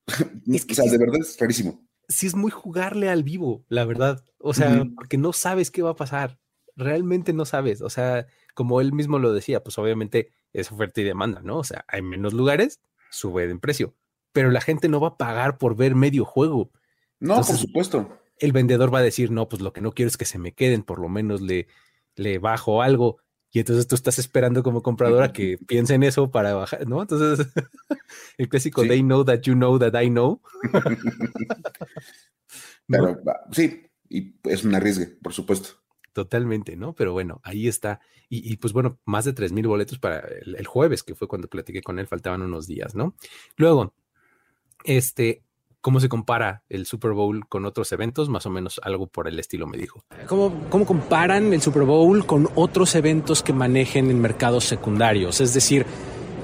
es 0.46 0.64
que 0.64 0.73
o 0.73 0.77
sea, 0.77 0.90
de 0.90 0.99
verdad 0.99 1.20
es 1.20 1.38
rarísimo. 1.38 1.87
Sí 2.09 2.27
es 2.27 2.35
muy 2.35 2.51
jugarle 2.51 3.09
al 3.09 3.23
vivo, 3.23 3.64
la 3.68 3.85
verdad. 3.85 4.25
O 4.38 4.53
sea, 4.53 4.85
porque 4.96 5.16
no 5.16 5.33
sabes 5.33 5.70
qué 5.70 5.83
va 5.83 5.90
a 5.90 5.96
pasar. 5.96 6.40
Realmente 6.75 7.33
no 7.33 7.44
sabes. 7.44 7.83
O 7.83 7.90
sea, 7.90 8.27
como 8.55 8.81
él 8.81 8.92
mismo 8.92 9.20
lo 9.20 9.33
decía, 9.33 9.62
pues 9.62 9.79
obviamente 9.79 10.33
es 10.53 10.73
oferta 10.73 11.01
y 11.01 11.05
demanda, 11.05 11.40
¿no? 11.44 11.59
O 11.59 11.64
sea, 11.64 11.85
hay 11.87 12.03
menos 12.03 12.33
lugares, 12.33 12.81
sube 13.12 13.49
en 13.49 13.61
precio. 13.61 13.94
Pero 14.33 14.51
la 14.51 14.61
gente 14.61 14.88
no 14.88 15.01
va 15.01 15.09
a 15.09 15.16
pagar 15.16 15.59
por 15.59 15.77
ver 15.77 15.95
medio 15.95 16.25
juego. 16.25 16.71
No, 17.19 17.37
por 17.37 17.57
supuesto. 17.57 18.19
El 18.38 18.53
vendedor 18.53 18.93
va 18.93 19.01
a 19.01 19.03
decir, 19.03 19.31
no, 19.31 19.49
pues 19.49 19.61
lo 19.61 19.73
que 19.73 19.81
no 19.81 19.93
quiero 19.93 20.09
es 20.09 20.16
que 20.16 20.25
se 20.25 20.38
me 20.38 20.53
queden, 20.53 20.83
por 20.83 20.99
lo 20.99 21.09
menos 21.09 21.40
le, 21.40 21.66
le 22.14 22.38
bajo 22.38 22.83
algo 22.83 23.19
y 23.53 23.59
entonces 23.59 23.88
tú 23.88 23.97
estás 23.97 24.19
esperando 24.19 24.62
como 24.62 24.83
compradora 24.83 25.33
que 25.33 25.59
piense 25.59 25.95
en 25.95 26.05
eso 26.05 26.31
para 26.31 26.55
bajar, 26.55 26.87
¿no? 26.87 27.03
Entonces, 27.03 27.49
el 28.38 28.49
clásico, 28.49 28.83
they 28.83 29.03
know 29.03 29.25
that 29.25 29.40
you 29.40 29.55
know 29.55 29.79
that 29.79 30.01
I 30.01 30.09
know. 30.09 30.40
Pero, 32.87 33.21
sí, 33.51 33.87
y 34.09 34.37
es 34.45 34.64
un 34.64 34.75
arriesgue, 34.75 35.07
por 35.07 35.33
supuesto. 35.33 35.71
Totalmente, 36.12 36.77
¿no? 36.77 36.95
Pero 36.95 37.12
bueno, 37.12 37.40
ahí 37.43 37.69
está. 37.69 38.01
Y, 38.29 38.57
pues 38.59 38.73
bueno, 38.73 39.01
más 39.05 39.25
de 39.25 39.33
3 39.33 39.51
mil 39.51 39.66
boletos 39.66 39.99
para 39.99 40.21
el, 40.21 40.64
jueves, 40.64 41.03
que 41.03 41.16
fue 41.16 41.27
cuando 41.27 41.49
platiqué 41.49 41.83
con 41.83 41.99
él, 41.99 42.07
faltaban 42.07 42.43
unos 42.43 42.69
días, 42.69 42.95
¿no? 42.95 43.16
Luego, 43.57 43.93
este, 44.85 45.43
¿Cómo 45.83 45.99
se 45.99 46.11
compara 46.11 46.62
el 46.69 46.85
Super 46.85 47.12
Bowl 47.12 47.49
con 47.49 47.64
otros 47.64 47.90
eventos? 47.93 48.29
Más 48.29 48.45
o 48.45 48.51
menos 48.51 48.79
algo 48.85 49.07
por 49.07 49.27
el 49.29 49.38
estilo 49.38 49.66
me 49.66 49.79
dijo. 49.79 50.05
¿Cómo, 50.27 50.53
cómo 50.69 50.85
comparan 50.85 51.55
el 51.55 51.62
Super 51.62 51.85
Bowl 51.85 52.27
con 52.27 52.51
otros 52.55 52.95
eventos 52.97 53.43
que 53.43 53.55
manejen 53.55 54.11
en 54.11 54.21
mercados 54.21 54.64
secundarios? 54.64 55.40
Es 55.40 55.55
decir, 55.55 55.87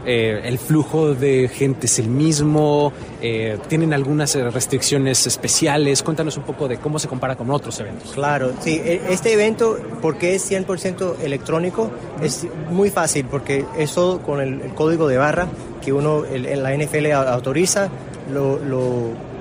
eh, 0.07 0.41
el 0.45 0.59
flujo 0.59 1.15
de 1.15 1.49
gente 1.49 1.87
es 1.87 1.99
el 1.99 2.09
mismo, 2.09 2.93
eh, 3.21 3.59
tienen 3.69 3.93
algunas 3.93 4.37
restricciones 4.37 5.27
especiales. 5.27 6.05
Cuéntanos 6.05 6.37
un 6.37 6.45
poco 6.45 6.69
de 6.69 6.79
cómo 6.79 7.01
se 7.01 7.09
compara 7.09 7.35
con 7.35 7.51
otros 7.51 7.79
eventos. 7.81 8.13
Claro, 8.13 8.53
sí, 8.61 8.81
e, 8.83 9.03
este 9.11 9.33
evento, 9.33 9.77
porque 10.01 10.37
es 10.37 10.51
100% 10.51 11.17
electrónico, 11.23 11.91
es 12.23 12.47
muy 12.71 12.89
fácil 12.89 13.27
porque 13.27 13.67
eso 13.77 14.23
con 14.25 14.41
el, 14.41 14.73
código 14.75 15.09
de 15.09 15.19
barra 15.19 15.49
que 15.85 15.93
uno 15.93 16.25
en 16.25 16.63
la 16.63 16.75
NFL 16.75 17.11
autoriza, 17.13 17.91
lo, 18.33 18.59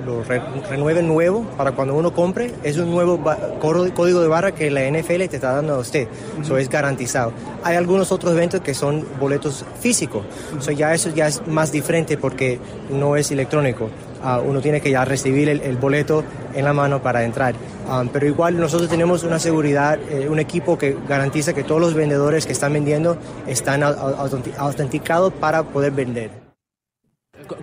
lo 0.06 0.24
renueve 0.24 1.02
nuevo 1.04 1.44
para 1.58 1.72
cuando 1.74 1.96
uno 1.96 2.14
compre. 2.14 2.54
Es 2.64 2.78
un 2.78 2.92
nuevo 2.92 3.20
código 3.60 4.22
de 4.22 4.28
barra 4.28 4.54
que 4.54 4.70
la 4.72 4.90
NFL 4.90 5.26
te 5.28 5.36
está 5.36 5.54
dando 5.54 5.76
a 5.76 5.78
usted. 5.80 6.08
Eso 6.42 6.58
es 6.58 6.70
garantizado. 6.70 7.34
Hay 7.64 7.76
algunos 7.76 8.12
otros 8.12 8.34
eventos 8.34 8.62
que 8.62 8.74
son 8.74 9.06
boletos 9.20 9.66
físicos. 9.80 10.26
eso 10.58 10.72
ya 10.72 10.94
eso 10.94 11.10
ya 11.10 11.28
es 11.28 11.46
más 11.48 11.72
diferente 11.72 12.18
porque 12.18 12.60
no 12.90 13.16
es 13.16 13.32
electrónico. 13.32 13.90
Ah, 14.24 14.42
uno 14.44 14.62
tiene 14.62 14.82
que 14.82 14.90
ya 14.90 15.06
recibir 15.06 15.50
el, 15.50 15.78
boleto 15.78 16.24
en 16.54 16.66
la 16.66 16.74
mano 16.74 17.02
para 17.02 17.24
entrar. 17.24 17.54
Ah, 17.88 18.04
pero 18.12 18.26
igual 18.26 18.60
nosotros 18.60 18.90
tenemos 18.90 19.24
una 19.24 19.40
seguridad, 19.40 20.00
eh, 20.10 20.28
un 20.30 20.40
equipo 20.40 20.78
que 20.78 20.98
garantiza 21.08 21.54
que 21.54 21.64
todos 21.64 21.82
los 21.82 21.94
vendedores 21.94 22.46
que 22.46 22.54
están 22.54 22.74
vendiendo 22.74 23.18
están 23.48 23.84
autenticados 23.84 25.34
para 25.34 25.64
poder 25.64 25.92
vender. 25.92 26.45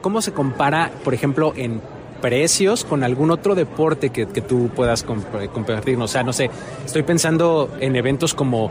¿Cómo 0.00 0.22
se 0.22 0.32
compara, 0.32 0.90
por 1.04 1.14
ejemplo, 1.14 1.52
en 1.56 1.80
precios 2.20 2.84
con 2.84 3.02
algún 3.02 3.30
otro 3.30 3.54
deporte 3.54 4.10
que, 4.10 4.26
que 4.26 4.40
tú 4.40 4.70
puedas 4.74 5.02
compartir? 5.02 5.98
O 5.98 6.08
sea, 6.08 6.22
no 6.22 6.32
sé, 6.32 6.50
estoy 6.84 7.02
pensando 7.02 7.70
en 7.80 7.96
eventos 7.96 8.34
como 8.34 8.70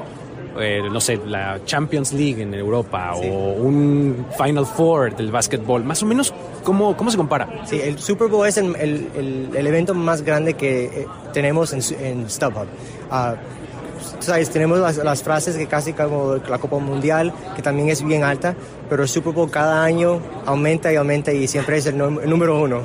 eh, 0.60 0.82
no 0.92 1.00
sé, 1.00 1.20
la 1.26 1.62
Champions 1.66 2.12
League 2.12 2.42
en 2.42 2.54
Europa 2.54 3.14
o 3.16 3.54
un 3.54 4.26
Final 4.38 4.66
Four 4.66 5.16
del 5.16 5.32
básquetbol, 5.32 5.84
más 5.86 6.04
o 6.04 6.06
menos, 6.06 6.34
¿cómo, 6.64 6.98
cómo 6.98 7.10
se 7.10 7.18
compara? 7.18 7.64
Sí, 7.66 7.80
el 7.82 8.00
Super 8.00 8.28
Bowl 8.28 8.46
es 8.46 8.58
el, 8.58 8.76
el, 8.76 9.50
el, 9.56 9.68
evento 9.68 9.94
más 9.94 10.24
grande 10.24 10.56
que 10.56 10.86
eh, 10.86 11.08
tenemos 11.34 11.72
en, 11.72 11.82
en 12.06 12.30
StubHub. 12.30 12.68
Uh, 13.10 13.36
¿sabes? 14.22 14.50
Tenemos 14.50 14.80
las, 14.80 14.98
las, 14.98 15.24
frases 15.24 15.58
que 15.58 15.68
casi 15.68 15.94
como 15.94 16.36
la 16.36 16.58
Copa 16.60 16.80
Mundial, 16.80 17.34
que 17.56 17.62
también 17.62 17.90
es 17.90 18.04
bien 18.04 18.24
alta, 18.24 18.56
pero 18.90 19.04
el 19.04 19.10
Super 19.10 19.34
Bowl 19.34 19.50
cada 19.52 19.84
año 19.84 20.22
aumenta 20.46 20.92
y 20.94 20.96
aumenta 20.96 21.34
y 21.34 21.48
siempre 21.48 21.78
es 21.78 21.86
el, 21.86 21.96
el 21.96 22.30
número 22.30 22.60
uno 22.60 22.82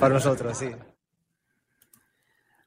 para 0.00 0.14
nosotros, 0.14 0.58
sí. 0.58 0.70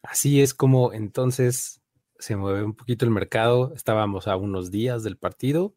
Así 0.03 0.41
es 0.41 0.53
como 0.53 0.93
entonces 0.93 1.81
se 2.19 2.36
mueve 2.36 2.63
un 2.63 2.75
poquito 2.75 3.05
el 3.05 3.12
mercado. 3.12 3.73
Estábamos 3.75 4.27
a 4.27 4.36
unos 4.36 4.71
días 4.71 5.03
del 5.03 5.17
partido 5.17 5.75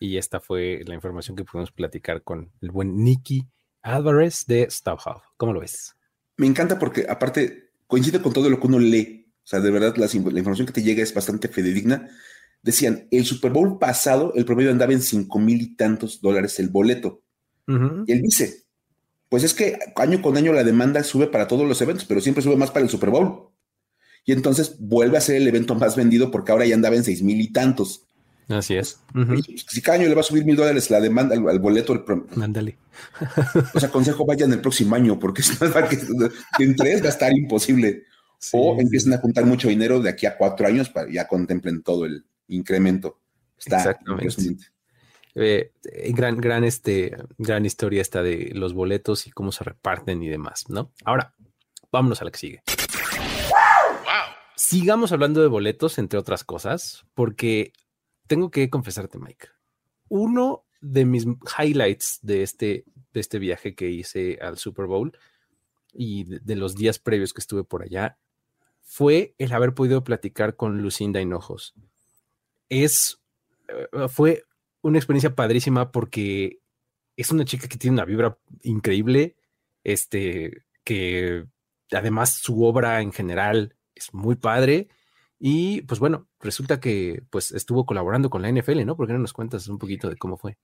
y 0.00 0.16
esta 0.16 0.40
fue 0.40 0.82
la 0.86 0.94
información 0.94 1.36
que 1.36 1.44
pudimos 1.44 1.72
platicar 1.72 2.22
con 2.22 2.50
el 2.60 2.70
buen 2.70 3.04
Nicky 3.04 3.46
Álvarez 3.82 4.46
de 4.46 4.68
StubHub. 4.70 5.22
¿Cómo 5.36 5.52
lo 5.52 5.60
ves? 5.60 5.96
Me 6.36 6.46
encanta 6.46 6.78
porque 6.78 7.06
aparte 7.08 7.70
coincide 7.86 8.20
con 8.20 8.32
todo 8.32 8.50
lo 8.50 8.58
que 8.58 8.66
uno 8.66 8.78
lee. 8.78 9.23
O 9.44 9.46
sea, 9.46 9.60
de 9.60 9.70
verdad 9.70 9.94
la, 9.96 10.06
información 10.06 10.66
que 10.66 10.72
te 10.72 10.82
llega 10.82 11.02
es 11.02 11.12
bastante 11.12 11.48
fidedigna. 11.48 12.08
Decían, 12.62 13.08
el 13.10 13.26
Super 13.26 13.52
Bowl 13.52 13.78
pasado 13.78 14.32
el 14.34 14.44
promedio 14.44 14.70
andaba 14.70 14.94
en 14.94 15.02
cinco 15.02 15.38
mil 15.38 15.60
y 15.60 15.76
tantos 15.76 16.20
dólares 16.20 16.58
el 16.58 16.70
boleto. 16.70 17.22
Y 17.66 18.12
él 18.12 18.20
dice, 18.20 18.64
pues 19.28 19.42
es 19.42 19.54
que 19.54 19.78
año 19.96 20.20
con 20.20 20.36
año 20.36 20.52
la 20.52 20.64
demanda 20.64 21.02
sube 21.02 21.26
para 21.26 21.48
todos 21.48 21.66
los 21.66 21.80
eventos, 21.80 22.04
pero 22.04 22.20
siempre 22.20 22.42
sube 22.42 22.56
más 22.56 22.70
para 22.70 22.84
el 22.84 22.90
Super 22.90 23.10
Bowl 23.10 23.54
y 24.24 24.32
entonces 24.32 24.76
vuelve 24.78 25.18
a 25.18 25.20
ser 25.20 25.36
el 25.36 25.48
evento 25.48 25.74
más 25.74 25.96
vendido 25.96 26.30
porque 26.30 26.52
ahora 26.52 26.66
ya 26.66 26.74
andaba 26.74 26.96
en 26.96 27.04
seis 27.04 27.22
mil 27.22 27.40
y 27.40 27.52
tantos. 27.52 28.06
Así 28.48 28.74
es. 28.74 29.00
Si 29.68 29.80
cada 29.80 29.98
año 29.98 30.08
le 30.08 30.14
va 30.14 30.20
a 30.20 30.24
subir 30.24 30.44
mil 30.44 30.56
dólares 30.56 30.90
la 30.90 31.00
demanda 31.00 31.34
al, 31.34 31.58
boleto, 31.58 32.04
Mándale. 32.34 32.76
O 33.72 33.80
sea, 33.80 33.90
consejo 33.90 34.26
vayan 34.26 34.52
el 34.52 34.60
próximo 34.60 34.94
año 34.94 35.18
porque 35.18 35.42
si 35.42 35.52
no, 35.64 35.72
que, 35.88 36.64
en 36.64 36.76
tres 36.76 37.02
va 37.02 37.08
a 37.08 37.10
o 38.52 38.80
empiecen 38.80 39.12
a 39.14 39.18
juntar 39.18 39.44
mucho 39.46 39.68
dinero 39.68 40.00
de 40.00 40.10
aquí 40.10 40.26
a 40.26 40.36
cuatro 40.36 40.66
años 40.66 40.90
para 40.90 41.10
ya 41.10 41.26
contemplen 41.26 41.82
todo 41.82 42.04
el 42.04 42.24
incremento. 42.48 43.20
Está 43.58 43.76
Exactamente. 43.76 44.74
Eh, 45.36 45.72
gran, 46.12 46.36
gran, 46.36 46.62
este, 46.62 47.16
gran 47.38 47.66
historia 47.66 48.02
esta 48.02 48.22
de 48.22 48.52
los 48.54 48.72
boletos 48.72 49.26
y 49.26 49.30
cómo 49.30 49.50
se 49.50 49.64
reparten 49.64 50.22
y 50.22 50.28
demás, 50.28 50.64
¿no? 50.68 50.92
Ahora, 51.04 51.34
vámonos 51.90 52.22
a 52.22 52.24
la 52.24 52.30
que 52.30 52.38
sigue. 52.38 52.62
Sigamos 54.56 55.10
hablando 55.10 55.42
de 55.42 55.48
boletos, 55.48 55.98
entre 55.98 56.18
otras 56.18 56.44
cosas, 56.44 57.04
porque 57.14 57.72
tengo 58.28 58.50
que 58.50 58.70
confesarte, 58.70 59.18
Mike. 59.18 59.48
Uno 60.08 60.64
de 60.80 61.04
mis 61.04 61.26
highlights 61.58 62.20
de 62.22 62.42
este, 62.42 62.84
de 63.12 63.20
este 63.20 63.38
viaje 63.38 63.74
que 63.74 63.90
hice 63.90 64.38
al 64.40 64.58
Super 64.58 64.86
Bowl 64.86 65.16
y 65.92 66.24
de, 66.24 66.56
los 66.56 66.74
días 66.74 66.98
previos 66.98 67.32
que 67.32 67.40
estuve 67.40 67.64
por 67.64 67.82
allá 67.82 68.18
fue 68.84 69.34
el 69.38 69.52
haber 69.52 69.74
podido 69.74 70.04
platicar 70.04 70.54
con 70.54 70.80
Lucinda 70.80 71.20
Hinojos. 71.20 71.74
Es, 72.68 73.20
eh, 73.68 74.08
fue 74.08 74.44
una 74.82 74.98
experiencia 74.98 75.34
padrísima 75.34 75.90
porque 75.90 76.60
es 77.16 77.30
una 77.30 77.44
chica 77.44 77.66
que 77.66 77.78
tiene 77.78 77.94
una 77.94 78.04
vibra 78.04 78.38
increíble, 78.62 79.36
este, 79.82 80.64
que 80.84 81.46
además 81.90 82.34
su 82.34 82.62
obra 82.62 83.00
en 83.00 83.12
general 83.12 83.76
es 83.94 84.12
muy 84.12 84.36
padre. 84.36 84.88
Y 85.38 85.82
pues 85.82 85.98
bueno, 85.98 86.28
resulta 86.40 86.80
que 86.80 87.22
pues 87.30 87.52
estuvo 87.52 87.86
colaborando 87.86 88.30
con 88.30 88.42
la 88.42 88.50
NFL, 88.50 88.84
¿no? 88.84 88.96
¿Por 88.96 89.06
qué 89.06 89.12
no 89.14 89.18
nos 89.18 89.32
cuentas 89.32 89.66
un 89.68 89.78
poquito 89.78 90.08
de 90.08 90.16
cómo 90.16 90.36
fue? 90.36 90.58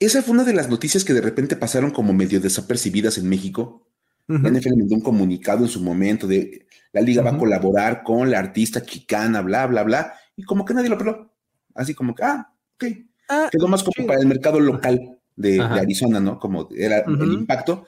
Esa 0.00 0.22
fue 0.22 0.34
una 0.34 0.44
de 0.44 0.54
las 0.54 0.68
noticias 0.68 1.04
que 1.04 1.12
de 1.12 1.20
repente 1.20 1.56
pasaron 1.56 1.92
como 1.92 2.12
medio 2.12 2.40
desapercibidas 2.40 3.16
en 3.16 3.28
México. 3.28 3.86
La 4.26 4.50
NFL 4.50 4.76
mandó 4.76 4.94
un 4.94 5.00
comunicado 5.02 5.64
en 5.64 5.68
su 5.68 5.80
momento 5.80 6.26
de 6.26 6.66
la 6.94 7.00
liga 7.00 7.22
va 7.22 7.30
a 7.30 7.38
colaborar 7.38 8.04
con 8.04 8.30
la 8.30 8.38
artista 8.38 8.80
chicana, 8.82 9.42
bla, 9.42 9.66
bla, 9.66 9.82
bla, 9.82 10.14
y 10.36 10.44
como 10.44 10.64
que 10.64 10.74
nadie 10.74 10.88
lo 10.88 10.96
peló. 10.96 11.34
Así 11.74 11.92
como 11.92 12.14
que, 12.14 12.22
ah, 12.22 12.48
ok. 12.76 12.84
Ah, 13.28 13.48
Quedó 13.50 13.66
más 13.66 13.82
como 13.82 14.06
para 14.06 14.20
el 14.20 14.26
mercado 14.26 14.60
local 14.60 15.18
de, 15.34 15.60
Arizona, 15.60 16.20
¿no? 16.20 16.38
Como 16.38 16.68
era 16.76 16.98
el 17.00 17.32
impacto. 17.32 17.86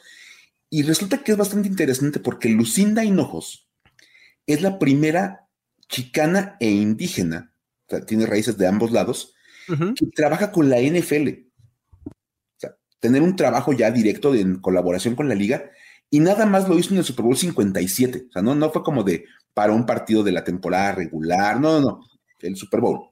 Y 0.68 0.82
resulta 0.82 1.18
que 1.18 1.32
es 1.32 1.38
bastante 1.38 1.68
interesante 1.68 2.18
porque 2.18 2.48
Lucinda 2.48 3.04
Hinojos, 3.04 3.68
es 4.44 4.60
la 4.60 4.78
primera 4.78 5.46
chicana 5.88 6.56
e 6.58 6.68
indígena, 6.68 7.52
o 7.86 7.90
sea, 7.90 8.04
tiene 8.04 8.26
raíces 8.26 8.58
de 8.58 8.66
ambos 8.66 8.90
lados, 8.90 9.34
que 9.68 10.06
trabaja 10.14 10.50
con 10.50 10.68
la 10.68 10.80
NFL. 10.80 11.28
O 12.06 12.12
sea, 12.56 12.76
tener 12.98 13.22
un 13.22 13.36
trabajo 13.36 13.72
ya 13.72 13.92
directo 13.92 14.34
en 14.34 14.56
colaboración 14.58 15.14
con 15.14 15.28
la 15.28 15.36
liga 15.36 15.70
y 16.10 16.20
nada 16.20 16.46
más 16.46 16.68
lo 16.68 16.78
hizo 16.78 16.92
en 16.92 16.98
el 16.98 17.04
Super 17.04 17.24
Bowl 17.24 17.36
57. 17.36 18.26
O 18.28 18.32
sea, 18.32 18.42
no, 18.42 18.54
no 18.54 18.70
fue 18.70 18.82
como 18.82 19.02
de 19.02 19.24
para 19.54 19.72
un 19.72 19.86
partido 19.86 20.22
de 20.22 20.32
la 20.32 20.44
temporada 20.44 20.92
regular, 20.92 21.60
no, 21.60 21.80
no, 21.80 21.86
no, 21.86 22.00
el 22.40 22.56
Super 22.56 22.80
Bowl. 22.80 23.08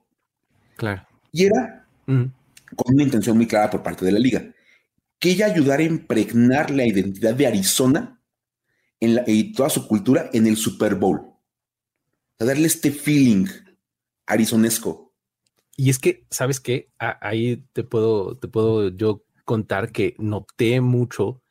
Claro. 0.75 1.07
Y 1.31 1.45
era 1.45 1.87
con 2.05 2.93
una 2.93 3.03
intención 3.03 3.35
muy 3.35 3.47
clara 3.47 3.69
por 3.69 3.81
parte 3.81 4.05
de 4.05 4.11
la 4.11 4.19
liga, 4.19 4.53
que 5.19 5.31
ella 5.31 5.47
ayudara 5.47 5.81
a 5.81 5.87
impregnar 5.87 6.71
la 6.71 6.85
identidad 6.85 7.33
de 7.33 7.47
Arizona 7.47 8.21
y 8.99 9.53
toda 9.53 9.69
su 9.69 9.87
cultura 9.87 10.29
en 10.33 10.47
el 10.47 10.57
Super 10.57 10.95
Bowl. 10.95 11.33
A 12.39 12.45
darle 12.45 12.67
este 12.67 12.91
feeling 12.91 13.47
arizonesco. 14.25 15.13
Y 15.77 15.89
es 15.89 15.99
que, 15.99 16.25
¿sabes 16.29 16.59
qué? 16.59 16.91
ahí 16.99 17.65
te 17.73 17.83
puedo, 17.83 18.37
te 18.37 18.47
puedo 18.47 18.89
yo 18.89 19.25
contar 19.45 19.91
que 19.91 20.15
noté 20.17 20.81
mucho 20.81 21.41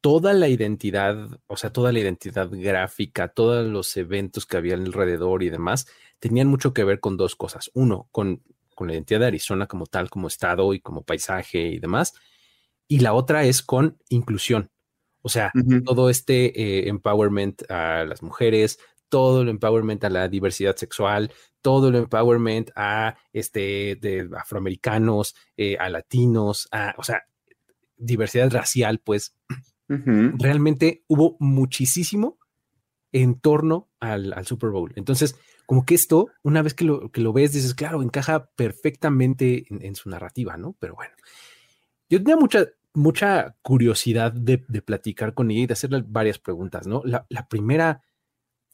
toda 0.00 0.32
la 0.32 0.48
identidad, 0.48 1.40
o 1.46 1.56
sea, 1.56 1.72
toda 1.72 1.92
la 1.92 1.98
identidad 1.98 2.48
gráfica, 2.50 3.28
todos 3.28 3.66
los 3.66 3.96
eventos 3.96 4.46
que 4.46 4.56
había 4.56 4.74
alrededor 4.74 5.42
y 5.42 5.50
demás, 5.50 5.86
tenían 6.18 6.48
mucho 6.48 6.72
que 6.72 6.84
ver 6.84 7.00
con 7.00 7.16
dos 7.16 7.36
cosas. 7.36 7.70
Uno, 7.74 8.08
con, 8.12 8.42
con 8.74 8.88
la 8.88 8.94
identidad 8.94 9.20
de 9.20 9.26
Arizona 9.26 9.66
como 9.66 9.86
tal, 9.86 10.10
como 10.10 10.28
estado 10.28 10.72
y 10.74 10.80
como 10.80 11.02
paisaje 11.02 11.68
y 11.68 11.78
demás. 11.78 12.14
Y 12.86 13.00
la 13.00 13.12
otra 13.12 13.44
es 13.44 13.62
con 13.62 13.98
inclusión. 14.08 14.70
O 15.22 15.28
sea, 15.28 15.52
todo 15.84 16.10
este 16.10 16.60
eh, 16.60 16.88
empowerment 16.88 17.70
a 17.70 18.04
las 18.04 18.22
mujeres, 18.22 18.78
todo 19.08 19.42
el 19.42 19.48
empowerment 19.48 20.04
a 20.04 20.10
la 20.10 20.28
diversidad 20.28 20.76
sexual, 20.76 21.32
todo 21.60 21.88
el 21.88 21.96
empowerment 21.96 22.70
a 22.76 23.16
este 23.32 23.96
de 24.00 24.28
afroamericanos, 24.38 25.34
eh, 25.56 25.76
a 25.78 25.90
latinos, 25.90 26.68
a, 26.70 26.94
o 26.98 27.02
sea, 27.02 27.24
diversidad 27.96 28.50
racial, 28.50 29.00
pues 29.00 29.34
realmente 29.88 31.04
hubo 31.08 31.36
muchísimo 31.40 32.38
en 33.12 33.40
torno 33.40 33.88
al, 34.00 34.44
Super 34.44 34.70
Bowl. 34.70 34.92
Entonces, 34.96 35.36
como 35.66 35.84
que 35.84 35.94
esto, 35.94 36.28
una 36.42 36.62
vez 36.62 36.74
que 36.74 36.84
lo, 36.84 37.10
que 37.10 37.20
lo 37.20 37.32
ves, 37.32 37.52
dices, 37.52 37.74
claro, 37.74 38.02
encaja 38.02 38.50
perfectamente 38.50 39.66
en, 39.68 39.94
su 39.94 40.10
narrativa, 40.10 40.56
¿no? 40.56 40.76
Pero 40.78 40.94
bueno, 40.94 41.14
yo 42.08 42.18
tenía 42.18 42.36
mucha, 42.36 42.66
mucha 42.94 43.56
curiosidad 43.62 44.32
de, 44.32 44.58
platicar 44.58 45.34
con 45.34 45.50
ella 45.50 45.62
y 45.62 45.66
de 45.66 45.72
hacerle 45.72 46.04
varias 46.06 46.38
preguntas, 46.38 46.86
¿no? 46.86 47.02
La, 47.04 47.48
primera 47.48 48.02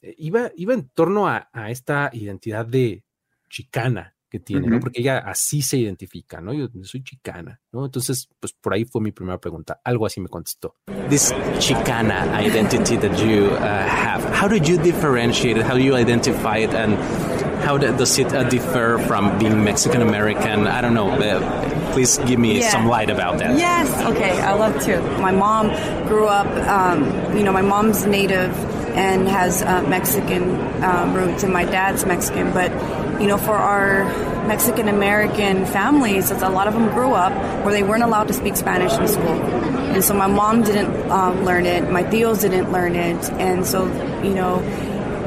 eh, 0.01 0.15
iba, 0.17 0.51
iba 0.55 0.73
en 0.73 0.89
torno 0.89 1.27
a, 1.27 1.49
esta 1.69 2.09
identidad 2.13 2.65
de 2.65 3.03
chicana 3.49 4.14
que 4.35 4.39
tiene, 4.39 4.67
¿no? 4.67 4.79
Porque 4.79 4.99
ella 4.99 5.19
así 5.19 5.61
se 5.61 5.77
identifica, 5.77 6.41
¿no? 6.41 6.53
Yo 6.53 6.67
soy 6.83 7.03
chicana, 7.03 7.61
¿no? 7.71 7.85
Entonces, 7.85 8.27
pues 8.39 8.51
por 8.53 8.73
ahí 8.73 8.83
fue 8.83 9.01
mi 9.01 9.11
primera 9.11 9.39
pregunta. 9.39 9.79
Algo 9.83 10.05
así 10.05 10.19
me 10.19 10.27
contestó. 10.27 10.75
This 11.09 11.33
chicana 11.59 12.25
identity 12.41 12.97
that 12.97 13.17
you 13.17 13.45
uh, 13.45 13.59
have, 13.87 14.23
how 14.33 14.47
do 14.49 14.57
you 14.57 14.77
differentiate 14.77 15.57
it? 15.57 15.63
How 15.65 15.75
do 15.75 15.81
you 15.83 15.95
identify 15.95 16.57
it? 16.57 16.73
And 16.73 16.97
how 17.65 17.77
does 17.77 18.19
it 18.19 18.27
uh, 18.33 18.43
differ 18.49 18.97
from 19.07 19.37
being 19.39 19.63
Mexican 19.63 20.01
American? 20.01 20.67
I 20.67 20.81
don't 20.81 20.93
know. 20.93 21.15
please 21.93 22.17
give 22.27 22.37
me 22.39 22.59
Yeah. 22.59 22.69
some 22.69 22.89
light 22.89 23.09
about 23.09 23.37
that. 23.39 23.57
Yes. 23.57 23.87
Okay. 24.11 24.31
I 24.41 24.53
love 24.53 24.77
to. 24.83 24.99
My 25.21 25.31
mom 25.31 25.67
grew 26.09 26.27
up. 26.27 26.47
Um, 26.67 27.05
you 27.37 27.43
know, 27.43 27.53
my 27.53 27.61
mom's 27.61 28.05
native 28.05 28.51
and 28.97 29.29
has 29.29 29.61
uh, 29.61 29.81
Mexican 29.87 30.43
um, 30.83 31.13
roots, 31.13 31.43
and 31.43 31.53
my 31.53 31.63
dad's 31.63 32.05
Mexican. 32.05 32.51
But 32.51 32.71
you 33.19 33.27
know, 33.27 33.37
for 33.37 33.55
our 33.55 34.03
Mexican 34.47 34.87
American 34.87 35.65
families, 35.65 36.31
a 36.31 36.49
lot 36.49 36.67
of 36.67 36.73
them 36.73 36.89
grew 36.89 37.13
up 37.13 37.33
where 37.63 37.73
they 37.73 37.83
weren't 37.83 38.03
allowed 38.03 38.27
to 38.27 38.33
speak 38.33 38.55
Spanish 38.55 38.93
in 38.93 39.07
school, 39.07 39.41
and 39.93 40.03
so 40.03 40.13
my 40.13 40.27
mom 40.27 40.63
didn't 40.63 40.93
um, 41.09 41.43
learn 41.43 41.65
it. 41.65 41.89
My 41.91 42.03
tios 42.03 42.41
didn't 42.41 42.71
learn 42.71 42.95
it, 42.95 43.29
and 43.31 43.65
so 43.65 43.85
you 44.21 44.33
know. 44.33 44.61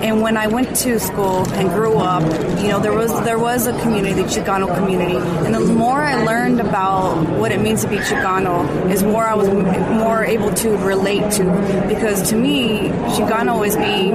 And 0.01 0.23
when 0.23 0.37
I 0.37 0.47
went 0.47 0.77
to 0.85 1.01
school 1.01 1.45
and 1.55 1.69
grew 1.71 1.97
up, 1.99 2.23
you 2.63 2.69
know, 2.69 2.79
there 2.79 2.95
was 2.95 3.13
there 3.25 3.39
was 3.39 3.67
a 3.67 3.73
community, 3.81 4.23
the 4.23 4.29
Chicano 4.29 4.73
community, 4.75 5.17
and 5.45 5.55
the 5.55 5.61
more 5.61 6.01
I 6.01 6.23
learned 6.25 6.61
about 6.61 7.17
what 7.39 7.51
it 7.51 7.61
means 7.61 7.83
to 7.83 7.89
be 7.89 7.97
Chicano, 7.99 8.65
is 8.91 9.03
more 9.03 9.25
I 9.25 9.35
was 9.35 9.49
more 9.49 10.25
able 10.25 10.55
to 10.63 10.77
relate 10.79 11.31
to, 11.39 11.45
because 11.89 12.23
to 12.31 12.37
me, 12.37 12.91
Chicano 13.15 13.67
is 13.67 13.77
being 13.77 14.15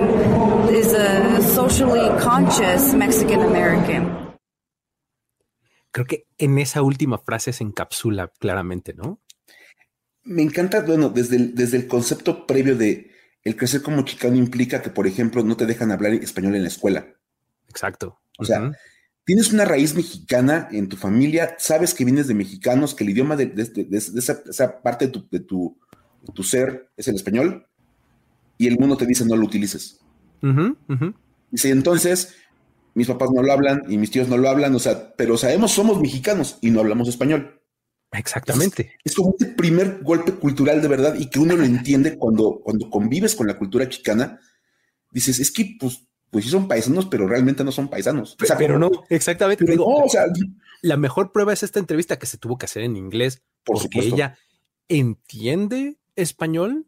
is 0.73 0.93
a 0.93 1.41
socially 1.41 2.07
conscious 2.21 2.93
Mexican 2.93 3.41
American. 3.41 4.33
Creo 5.91 6.07
que 6.07 6.25
en 6.39 6.57
esa 6.57 6.81
última 6.81 7.19
frase 7.19 7.53
se 7.53 7.63
encapsula 7.63 8.31
claramente, 8.39 8.93
¿no? 8.93 9.19
Me 10.23 10.41
encanta, 10.41 10.81
bueno, 10.81 11.09
desde 11.09 11.35
el, 11.35 11.53
desde 11.53 11.77
el 11.77 11.87
concepto 11.87 12.47
previo 12.47 12.75
de 12.75 13.12
el 13.43 13.55
crecer 13.55 13.81
como 13.81 14.03
chicano 14.05 14.35
implica 14.35 14.81
que, 14.81 14.89
por 14.89 15.05
ejemplo, 15.07 15.43
no 15.43 15.57
te 15.57 15.65
dejan 15.65 15.91
hablar 15.91 16.13
español 16.13 16.55
en 16.55 16.61
la 16.63 16.69
escuela. 16.69 17.07
Exacto. 17.67 18.19
O 18.39 18.45
sea, 18.45 18.71
tienes 19.25 19.51
una 19.53 19.65
raíz 19.65 19.95
mexicana 19.95 20.67
en 20.71 20.87
tu 20.89 20.95
familia, 20.97 21.55
sabes 21.59 21.93
que 21.93 22.05
vienes 22.05 22.27
de 22.27 22.33
mexicanos, 22.33 22.93
que 22.95 23.03
el 23.03 23.09
idioma 23.11 23.35
de, 23.35 23.47
de- 23.47 23.65
de- 23.65 23.83
de 23.85 23.97
esa, 23.97 24.41
esa 24.49 24.81
parte 24.81 25.05
de 25.07 25.11
tu, 25.11 25.27
de 25.29 25.39
tu- 25.39 25.77
de 26.21 26.33
tu 26.33 26.43
ser 26.43 26.89
es 26.95 27.07
el 27.07 27.15
español, 27.15 27.67
y 28.57 28.67
el 28.67 28.77
mundo 28.79 28.95
te 28.97 29.05
dice 29.05 29.25
no 29.25 29.35
lo 29.35 29.45
utilices. 29.45 29.99
Ujú, 30.41 30.77
ujú. 30.89 31.13
Dice, 31.51 31.69
entonces, 31.69 32.35
mis 32.95 33.07
papás 33.07 33.29
no 33.33 33.41
lo 33.43 33.51
hablan 33.51 33.83
y 33.89 33.97
mis 33.97 34.11
tíos 34.11 34.27
no 34.29 34.37
lo 34.37 34.49
hablan, 34.49 34.73
o 34.75 34.79
sea, 34.79 35.13
pero 35.15 35.37
sabemos, 35.37 35.71
somos 35.71 35.99
mexicanos 35.99 36.57
y 36.61 36.71
no 36.71 36.79
hablamos 36.79 37.07
español. 37.09 37.59
Exactamente. 38.13 38.93
Es 39.03 39.15
como 39.15 39.31
este 39.31 39.53
primer 39.53 39.99
golpe 40.01 40.33
cultural 40.33 40.81
de 40.81 40.87
verdad 40.87 41.15
y 41.15 41.29
que 41.29 41.39
uno 41.39 41.55
lo 41.55 41.63
entiende 41.63 42.17
cuando, 42.17 42.61
cuando 42.63 42.89
convives 42.89 43.35
con 43.35 43.47
la 43.47 43.57
cultura 43.57 43.89
chicana. 43.89 44.39
Dices, 45.11 45.39
es 45.39 45.51
que 45.51 45.75
pues, 45.79 46.07
pues 46.29 46.45
sí 46.45 46.51
son 46.51 46.67
paisanos, 46.67 47.05
pero 47.05 47.27
realmente 47.27 47.63
no 47.63 47.71
son 47.71 47.89
paisanos. 47.89 48.35
O 48.41 48.45
sea, 48.45 48.57
pero 48.57 48.79
no, 48.79 48.89
exactamente. 49.09 49.63
pero 49.65 49.73
Digo, 49.73 49.99
no, 49.99 50.05
o 50.05 50.09
sea, 50.09 50.25
la 50.81 50.97
mejor 50.97 51.31
prueba 51.31 51.53
es 51.53 51.63
esta 51.63 51.79
entrevista 51.79 52.17
que 52.17 52.25
se 52.25 52.37
tuvo 52.37 52.57
que 52.57 52.65
hacer 52.65 52.83
en 52.83 52.95
inglés 52.95 53.41
Por 53.63 53.75
porque 53.75 53.87
supuesto. 53.87 54.15
ella 54.15 54.37
entiende 54.87 55.97
español, 56.15 56.85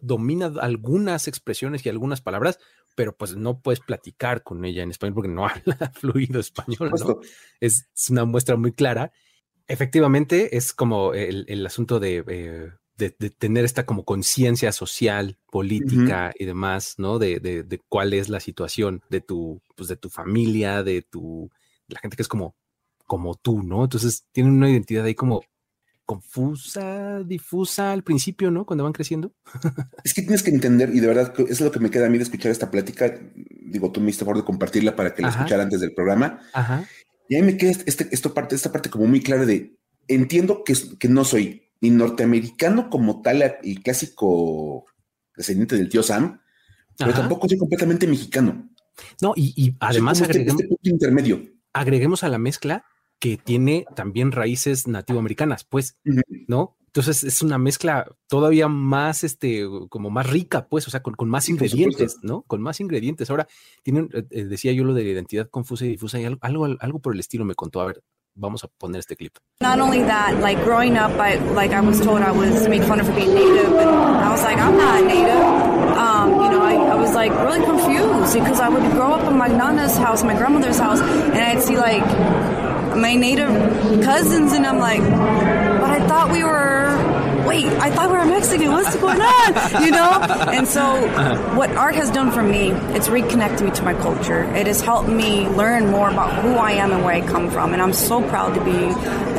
domina 0.00 0.52
algunas 0.60 1.28
expresiones 1.28 1.84
y 1.84 1.88
algunas 1.88 2.20
palabras, 2.20 2.58
pero 2.94 3.16
pues 3.16 3.36
no 3.36 3.60
puedes 3.60 3.80
platicar 3.80 4.42
con 4.42 4.64
ella 4.64 4.82
en 4.82 4.90
español 4.90 5.14
porque 5.14 5.28
no 5.28 5.46
habla 5.48 5.92
fluido 5.94 6.40
español. 6.40 6.92
es 7.60 7.86
una 8.10 8.24
muestra 8.24 8.56
muy 8.56 8.72
clara. 8.72 9.12
Efectivamente, 9.68 10.56
es 10.56 10.72
como 10.72 11.14
el, 11.14 11.44
el 11.48 11.64
asunto 11.66 11.98
de, 12.00 12.24
eh, 12.28 12.70
de- 12.96 13.16
de 13.18 13.30
tener 13.30 13.64
esta 13.64 13.84
como 13.86 14.04
conciencia 14.04 14.70
social, 14.72 15.38
política 15.50 16.32
y 16.38 16.44
demás, 16.44 16.94
¿no? 16.98 17.18
De, 17.18 17.40
de- 17.40 17.62
de 17.62 17.80
cuál 17.88 18.12
es 18.14 18.28
la 18.28 18.40
situación 18.40 19.02
de 19.10 19.20
tu, 19.20 19.60
pues 19.76 19.88
de 19.88 19.96
tu 19.96 20.08
familia, 20.10 20.82
de 20.82 21.02
tu, 21.02 21.50
la 21.88 22.00
gente 22.00 22.16
que 22.16 22.22
es 22.22 22.28
como, 22.28 22.54
como 23.06 23.34
tú, 23.34 23.62
¿no? 23.62 23.84
Entonces 23.84 24.24
tienen 24.32 24.52
una 24.54 24.70
identidad 24.70 25.04
ahí 25.04 25.14
como 25.14 25.42
confusa, 26.04 27.22
difusa 27.24 27.92
al 27.92 28.02
principio, 28.02 28.50
¿no? 28.50 28.66
Cuando 28.66 28.84
van 28.84 28.92
creciendo. 28.92 29.32
Es 30.04 30.14
que 30.14 30.22
tienes 30.22 30.42
que 30.42 30.50
entender, 30.50 30.90
y 30.94 31.00
de 31.00 31.06
verdad 31.06 31.32
es 31.48 31.60
lo 31.60 31.70
que 31.70 31.78
me 31.80 31.90
queda 31.90 32.06
a 32.06 32.10
mí 32.10 32.18
de 32.18 32.24
escuchar 32.24 32.50
esta 32.50 32.70
plática. 32.70 33.18
Digo, 33.34 33.90
tú 33.92 34.00
me 34.00 34.08
hiciste 34.10 34.24
favor 34.24 34.38
de 34.38 34.44
compartirla 34.44 34.96
para 34.96 35.14
que 35.14 35.22
la 35.22 35.28
Ajá. 35.28 35.38
escuchara 35.40 35.62
antes 35.62 35.80
del 35.80 35.94
programa. 35.94 36.40
Ajá. 36.52 36.84
Y 37.32 37.36
a 37.36 37.40
mí 37.40 37.46
me 37.46 37.56
queda 37.56 37.70
este, 37.86 38.08
esto 38.10 38.34
parte, 38.34 38.54
esta 38.54 38.70
parte 38.70 38.90
como 38.90 39.06
muy 39.06 39.22
clara 39.22 39.46
de 39.46 39.78
entiendo 40.06 40.64
que, 40.64 40.74
que 40.98 41.08
no 41.08 41.24
soy 41.24 41.62
ni 41.80 41.88
norteamericano 41.88 42.90
como 42.90 43.22
tal, 43.22 43.40
el 43.40 43.82
clásico 43.82 44.84
descendiente 45.34 45.76
del 45.76 45.88
tío 45.88 46.02
Sam, 46.02 46.42
pero 46.98 47.12
Ajá. 47.12 47.20
tampoco 47.20 47.48
soy 47.48 47.56
completamente 47.56 48.06
mexicano. 48.06 48.68
No, 49.22 49.32
y, 49.34 49.54
y 49.56 49.74
además 49.80 50.20
este- 50.20 50.30
agreguemos, 50.30 50.60
este 50.60 50.68
punto 50.68 50.90
intermedio. 50.90 51.42
agreguemos 51.72 52.22
a 52.22 52.28
la 52.28 52.36
mezcla 52.36 52.84
que 53.18 53.38
tiene 53.38 53.86
también 53.96 54.30
raíces 54.30 54.86
nativoamericanas, 54.86 55.64
pues. 55.64 55.96
¿no? 56.48 56.76
Entonces 56.94 57.24
es 57.24 57.40
una 57.40 57.56
mezcla 57.56 58.06
todavía 58.28 58.68
más, 58.68 59.24
este, 59.24 59.66
como 59.88 60.10
más 60.10 60.28
rica, 60.28 60.66
pues, 60.68 60.86
o 60.86 60.90
sea, 60.90 61.02
con, 61.02 61.14
con 61.14 61.30
más 61.30 61.44
Sí, 61.44 61.52
ingredientes. 61.52 62.18
¿no? 62.22 62.42
Con 62.42 62.60
más 62.60 62.80
ingredientes. 62.80 63.30
Ahora, 63.30 63.48
tienen, 63.82 64.10
eh, 64.12 64.24
eh, 64.30 64.44
decía 64.44 64.72
yo 64.72 64.84
lo 64.84 64.92
de 64.92 65.04
la 65.04 65.08
identidad 65.10 65.48
confusa 65.48 65.86
y 65.86 65.88
difusa 65.88 66.20
y 66.20 66.26
algo, 66.26 66.38
algo, 66.42 66.66
algo 66.80 66.98
por 66.98 67.14
el 67.14 67.20
estilo 67.20 67.46
me 67.46 67.54
contó. 67.54 67.80
A 67.80 67.86
ver, 67.86 68.02
vamos 68.34 68.62
a 68.64 68.68
poner 68.68 68.98
este 69.00 69.16
clip. 69.16 69.32
Not 69.62 69.78
only 69.80 70.00
that, 70.02 70.38
like 70.42 70.62
growing 70.64 70.98
up, 70.98 71.12
I 71.18 71.38
like 71.54 71.74
I 71.74 71.80
was 71.80 71.98
told 71.98 72.20
I 72.20 72.30
was 72.30 72.68
made 72.68 72.84
fun 72.84 73.00
of 73.00 73.06
for 73.06 73.14
being 73.14 73.32
native, 73.34 73.72
and 73.72 73.88
I 73.88 74.30
was 74.30 74.42
like, 74.42 74.58
I'm 74.58 74.76
not 74.76 75.02
native. 75.02 75.42
Um, 75.96 76.30
you 76.42 76.50
know, 76.50 76.62
I, 76.62 76.74
I 76.74 76.94
was 76.94 77.14
like 77.14 77.32
really 77.32 77.64
confused 77.64 78.34
because 78.34 78.60
I 78.60 78.68
would 78.68 78.82
grow 78.92 79.14
up 79.14 79.26
in 79.30 79.38
my 79.38 79.48
nana's 79.48 79.96
house, 79.96 80.22
my 80.24 80.34
grandmother's 80.36 80.78
house, 80.78 81.00
and 81.00 81.38
I'd 81.38 81.62
see 81.62 81.76
like 81.78 82.02
my 82.96 83.14
native 83.14 83.50
cousins, 84.02 84.52
and 84.52 84.66
I'm 84.66 84.78
like, 84.78 85.00
but 85.00 85.90
I 85.90 86.06
thought 86.06 86.30
we 86.30 86.44
were. 86.44 87.22
Wait, 87.46 87.66
I 87.66 87.90
thought 87.90 88.08
we 88.10 88.16
were 88.16 88.24
Mexican. 88.24 88.70
What's 88.70 88.94
going 88.96 89.20
on? 89.20 89.82
You 89.84 89.90
know? 89.90 90.10
And 90.52 90.66
so, 90.66 90.84
what 91.56 91.70
art 91.72 91.96
has 91.96 92.08
done 92.10 92.30
for 92.30 92.42
me, 92.42 92.70
it's 92.94 93.08
reconnected 93.08 93.66
me 93.66 93.72
to 93.72 93.82
my 93.82 93.94
culture. 93.94 94.44
It 94.54 94.68
has 94.68 94.80
helped 94.80 95.08
me 95.08 95.48
learn 95.48 95.90
more 95.90 96.08
about 96.08 96.40
who 96.40 96.54
I 96.54 96.72
am 96.72 96.92
and 96.92 97.04
where 97.04 97.14
I 97.14 97.20
come 97.20 97.50
from. 97.50 97.72
And 97.72 97.82
I'm 97.82 97.92
so 97.92 98.22
proud 98.28 98.54
to 98.54 98.64
be 98.64 98.78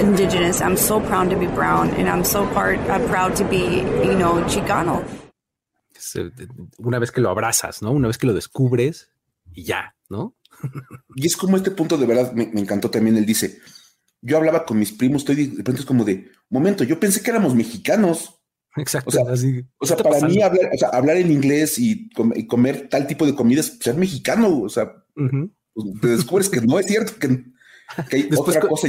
indigenous. 0.01 0.61
I'm 0.61 0.75
so 0.75 0.99
proud 0.99 1.29
to 1.29 1.37
be 1.37 1.47
brown. 1.47 1.91
And 1.91 2.09
I'm 2.09 2.25
so 2.25 2.45
part, 2.47 2.79
uh, 2.81 2.99
proud 3.07 3.37
to 3.37 3.45
be, 3.45 3.77
you 3.77 4.15
know, 4.15 4.43
Chicano. 4.49 5.05
Una 6.79 6.99
vez 6.99 7.11
que 7.11 7.21
lo 7.21 7.29
abrazas, 7.29 7.81
¿no? 7.81 7.91
Una 7.91 8.07
vez 8.07 8.17
que 8.17 8.27
lo 8.27 8.33
descubres 8.33 9.09
y 9.53 9.63
ya, 9.63 9.95
¿no? 10.09 10.35
Y 11.15 11.27
es 11.27 11.35
como 11.37 11.57
este 11.57 11.71
punto 11.71 11.97
de 11.97 12.05
verdad, 12.05 12.31
me, 12.33 12.47
me 12.47 12.61
encantó 12.61 12.89
también. 12.89 13.17
Él 13.17 13.25
dice: 13.25 13.59
Yo 14.21 14.37
hablaba 14.37 14.65
con 14.65 14.79
mis 14.79 14.91
primos, 14.91 15.21
estoy 15.23 15.47
de 15.47 15.63
pronto 15.63 15.81
es 15.81 15.85
como 15.85 16.03
de 16.05 16.29
momento, 16.49 16.83
yo 16.83 16.99
pensé 16.99 17.21
que 17.21 17.31
éramos 17.31 17.55
mexicanos. 17.55 18.39
Exacto. 18.75 19.09
O 19.09 19.11
sea, 19.11 19.23
así, 19.31 19.63
O 19.77 19.85
sea, 19.85 19.95
¿qué 19.97 20.01
está 20.01 20.09
para 20.09 20.27
mí 20.27 20.41
hablar, 20.41 20.69
o 20.73 20.77
sea, 20.77 20.89
hablar 20.89 21.17
en 21.17 21.31
inglés 21.31 21.77
y, 21.77 22.09
com- 22.09 22.33
y 22.35 22.47
comer 22.47 22.87
tal 22.89 23.05
tipo 23.05 23.25
de 23.25 23.35
comidas, 23.35 23.69
pues, 23.69 23.83
ser 23.83 23.95
mexicano. 23.97 24.61
O 24.61 24.69
sea, 24.69 25.03
pues, 25.13 25.85
te 26.01 26.07
descubres 26.07 26.49
que 26.49 26.59
no 26.61 26.79
es 26.79 26.87
cierto, 26.87 27.13
que, 27.19 27.27
que 28.09 28.15
hay 28.15 28.23
Después 28.23 28.57
otra 28.57 28.61
co- 28.61 28.69
cosa. 28.69 28.87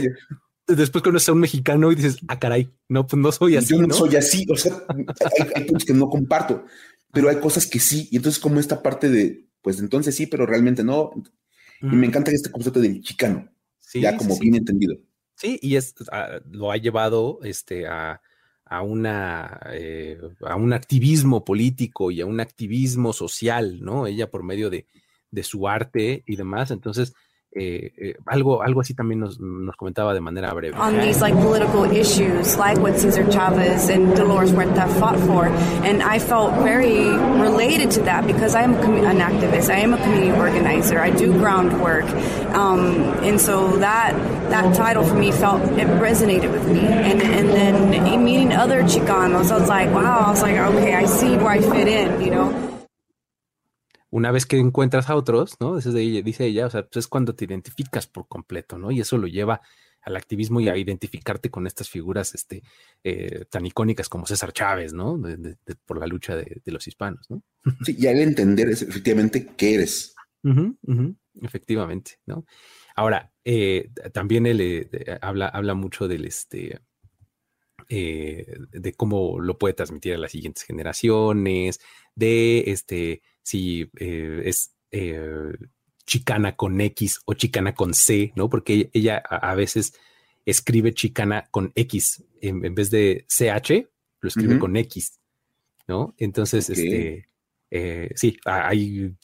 Después 0.67 1.05
conoces 1.05 1.29
a 1.29 1.33
un 1.33 1.41
mexicano 1.41 1.93
y 1.93 1.97
dices, 1.97 2.17
ah, 2.29 2.39
caray, 2.39 2.73
no, 2.89 3.07
pues 3.07 3.21
no 3.21 3.31
soy 3.33 3.57
así, 3.59 3.75
yo 3.75 3.83
no, 3.83 3.89
¿no? 3.89 3.95
soy 3.95 4.17
así. 4.17 4.47
O 4.51 4.57
sea, 4.57 4.73
hay, 4.89 5.49
hay 5.55 5.65
puntos 5.65 5.85
que 5.85 5.93
no 5.93 6.09
comparto, 6.09 6.65
pero 7.13 7.29
hay 7.29 7.37
cosas 7.37 7.67
que 7.67 7.79
sí. 7.79 8.09
Y 8.11 8.17
entonces, 8.17 8.41
como 8.41 8.61
esta 8.61 8.83
parte 8.83 9.11
de, 9.11 9.51
pues 9.61 9.79
entonces 9.81 10.15
sí, 10.17 10.27
pero 10.27 10.47
realmente 10.47 10.83
no. 10.83 11.11
Y 11.81 11.87
me 11.87 12.07
encanta 12.07 12.31
este 12.31 12.51
concepto 12.51 12.81
del 12.81 13.03
chicano, 13.03 13.49
Sí, 13.81 14.01
ya 14.01 14.17
como 14.17 14.35
sí. 14.35 14.41
bien 14.43 14.55
entendido. 14.57 14.97
Sí, 15.37 15.59
y 15.63 15.77
es, 15.77 15.95
ah, 16.13 16.41
lo 16.51 16.71
ha 16.73 16.77
llevado 16.77 17.41
este, 17.43 17.87
a, 17.87 18.21
a, 18.65 18.83
una, 18.83 19.61
eh, 19.73 20.19
a 20.43 20.57
un 20.57 20.73
activismo 20.73 21.45
político 21.45 22.11
y 22.11 22.21
a 22.21 22.27
un 22.27 22.41
activismo 22.41 23.13
social, 23.13 23.81
¿no? 23.83 24.07
Ella 24.07 24.31
por 24.31 24.43
medio 24.43 24.71
de, 24.71 24.87
de 25.31 25.43
su 25.43 25.69
arte 25.69 26.23
y 26.27 26.37
demás. 26.37 26.71
Entonces, 26.71 27.15
eh, 27.55 27.93
eh, 27.97 28.15
algo, 28.27 28.63
algo 28.63 28.81
así 28.81 28.95
también 28.95 29.21
nos, 29.21 29.39
nos 29.41 29.77
comentaba 29.77 30.13
de 30.15 30.21
manera 30.21 30.53
breve. 30.53 30.77
on 30.77 30.99
these 31.01 31.21
like 31.21 31.35
political 31.37 31.85
issues, 31.85 32.57
like 32.57 32.79
what 32.79 32.99
Cesar 32.99 33.31
Chavez 33.31 33.89
and 33.89 34.15
Dolores 34.17 34.53
Huerta 34.53 34.89
fought 34.99 35.19
for, 35.21 35.47
and 35.85 36.03
I 36.03 36.19
felt 36.19 36.53
very 36.63 37.09
related 37.41 37.91
to 37.93 38.03
that 38.03 38.27
because 38.27 38.55
I 38.55 38.63
am 38.63 38.75
an 38.75 39.19
activist. 39.19 39.71
I 39.73 39.79
am 39.79 39.95
a 39.95 39.99
community 39.99 40.33
organizer. 40.33 40.99
I 40.99 41.11
do 41.11 41.33
groundwork, 41.33 42.07
um, 42.55 43.03
and 43.23 43.41
so 43.41 43.77
that 43.79 44.13
that 44.51 44.75
title 44.75 45.05
for 45.05 45.15
me 45.15 45.31
felt 45.31 45.63
it 45.63 45.87
resonated 46.01 46.51
with 46.51 46.67
me. 46.69 46.81
And 46.81 47.23
and 47.23 47.49
then 47.51 48.25
meeting 48.25 48.53
other 48.53 48.83
Chicanos, 48.83 49.51
I 49.51 49.59
was 49.59 49.69
like, 49.69 49.91
wow. 49.91 50.25
I 50.27 50.31
was 50.31 50.43
like, 50.43 50.57
okay, 50.57 50.95
I 50.95 51.07
see 51.07 51.37
where 51.37 51.49
I 51.49 51.61
fit 51.61 51.89
in. 51.89 52.21
You 52.21 52.31
know. 52.31 52.74
Una 54.15 54.31
vez 54.31 54.47
que 54.47 54.59
encuentras 54.59 55.11
a 55.11 55.17
otros, 55.17 55.57
¿no? 55.59 55.77
Eso 55.77 55.89
es 55.89 55.95
de 55.97 56.03
ella, 56.03 56.23
dice 56.23 56.47
ella, 56.47 56.67
o 56.67 56.71
sea, 56.71 56.83
pues 56.87 56.99
es 57.05 57.09
cuando 57.09 57.35
te 57.35 57.47
identificas 57.47 58.07
por 58.07 58.29
completo, 58.29 58.79
¿no? 58.79 58.93
Y 58.93 59.01
eso 59.01 59.19
lo 59.19 59.27
lleva 59.27 59.61
al 60.03 60.15
activismo 60.15 60.61
y 60.61 60.69
a 60.69 60.77
identificarte 60.77 61.51
con 61.51 61.67
estas 61.67 61.89
figuras 61.89 62.33
este, 62.33 62.63
eh, 63.03 63.45
tan 63.51 63.67
icónicas 63.67 64.09
como 64.09 64.25
César 64.25 64.53
Chávez, 64.53 64.93
¿no? 64.93 65.19
De- 65.19 65.37
de- 65.37 65.57
de- 65.67 65.75
por 65.85 65.99
la 65.99 66.07
lucha 66.07 66.37
de, 66.37 66.63
los 66.67 66.87
hispanos, 66.87 67.29
¿no? 67.29 67.43
Sí, 67.85 67.97
y 67.99 68.07
al 68.07 68.21
entender 68.21 68.69
es 68.69 68.83
efectivamente 68.83 69.49
qué 69.57 69.75
eres. 69.75 70.15
Efectivamente, 71.43 72.13
¿no? 72.27 72.45
Ahora, 72.95 73.33
eh, 73.45 73.91
también 74.13 74.47
él 74.47 74.61
eh, 74.61 75.19
habla, 75.23 75.49
habla 75.49 75.75
mucho 75.75 76.07
del 76.07 76.25
este. 76.25 76.79
Eh, 77.89 78.47
de 78.71 78.93
cómo 78.95 79.41
lo 79.41 79.59
puede 79.59 79.75
transmitir 79.75 80.15
a 80.15 80.19
las 80.19 80.33
siguientes 80.33 80.65
generaciones, 80.65 81.81
de 82.15 82.65
este, 82.67 83.23
si 83.43 83.91
es 83.95 84.75
chicana 86.07 86.55
con 86.55 86.81
X 86.81 87.21
o 87.25 87.35
chicana 87.35 87.75
con 87.75 87.95
C, 87.95 88.33
¿no? 88.37 88.49
Porque 88.49 88.91
ella 88.93 89.19
a, 89.19 89.55
veces 89.55 89.95
escribe 90.47 90.95
chicana 90.95 91.49
con 91.51 91.73
X 91.75 92.25
en, 92.41 92.75
vez 92.75 92.91
de 92.91 93.27
CH, 93.29 93.89
lo 94.21 94.29
escribe 94.29 94.59
con 94.59 94.77
X, 94.77 95.19
¿no? 95.89 96.15
Entonces, 96.19 96.71
este, 96.71 97.29
sí, 98.15 98.37
hay 98.45 99.17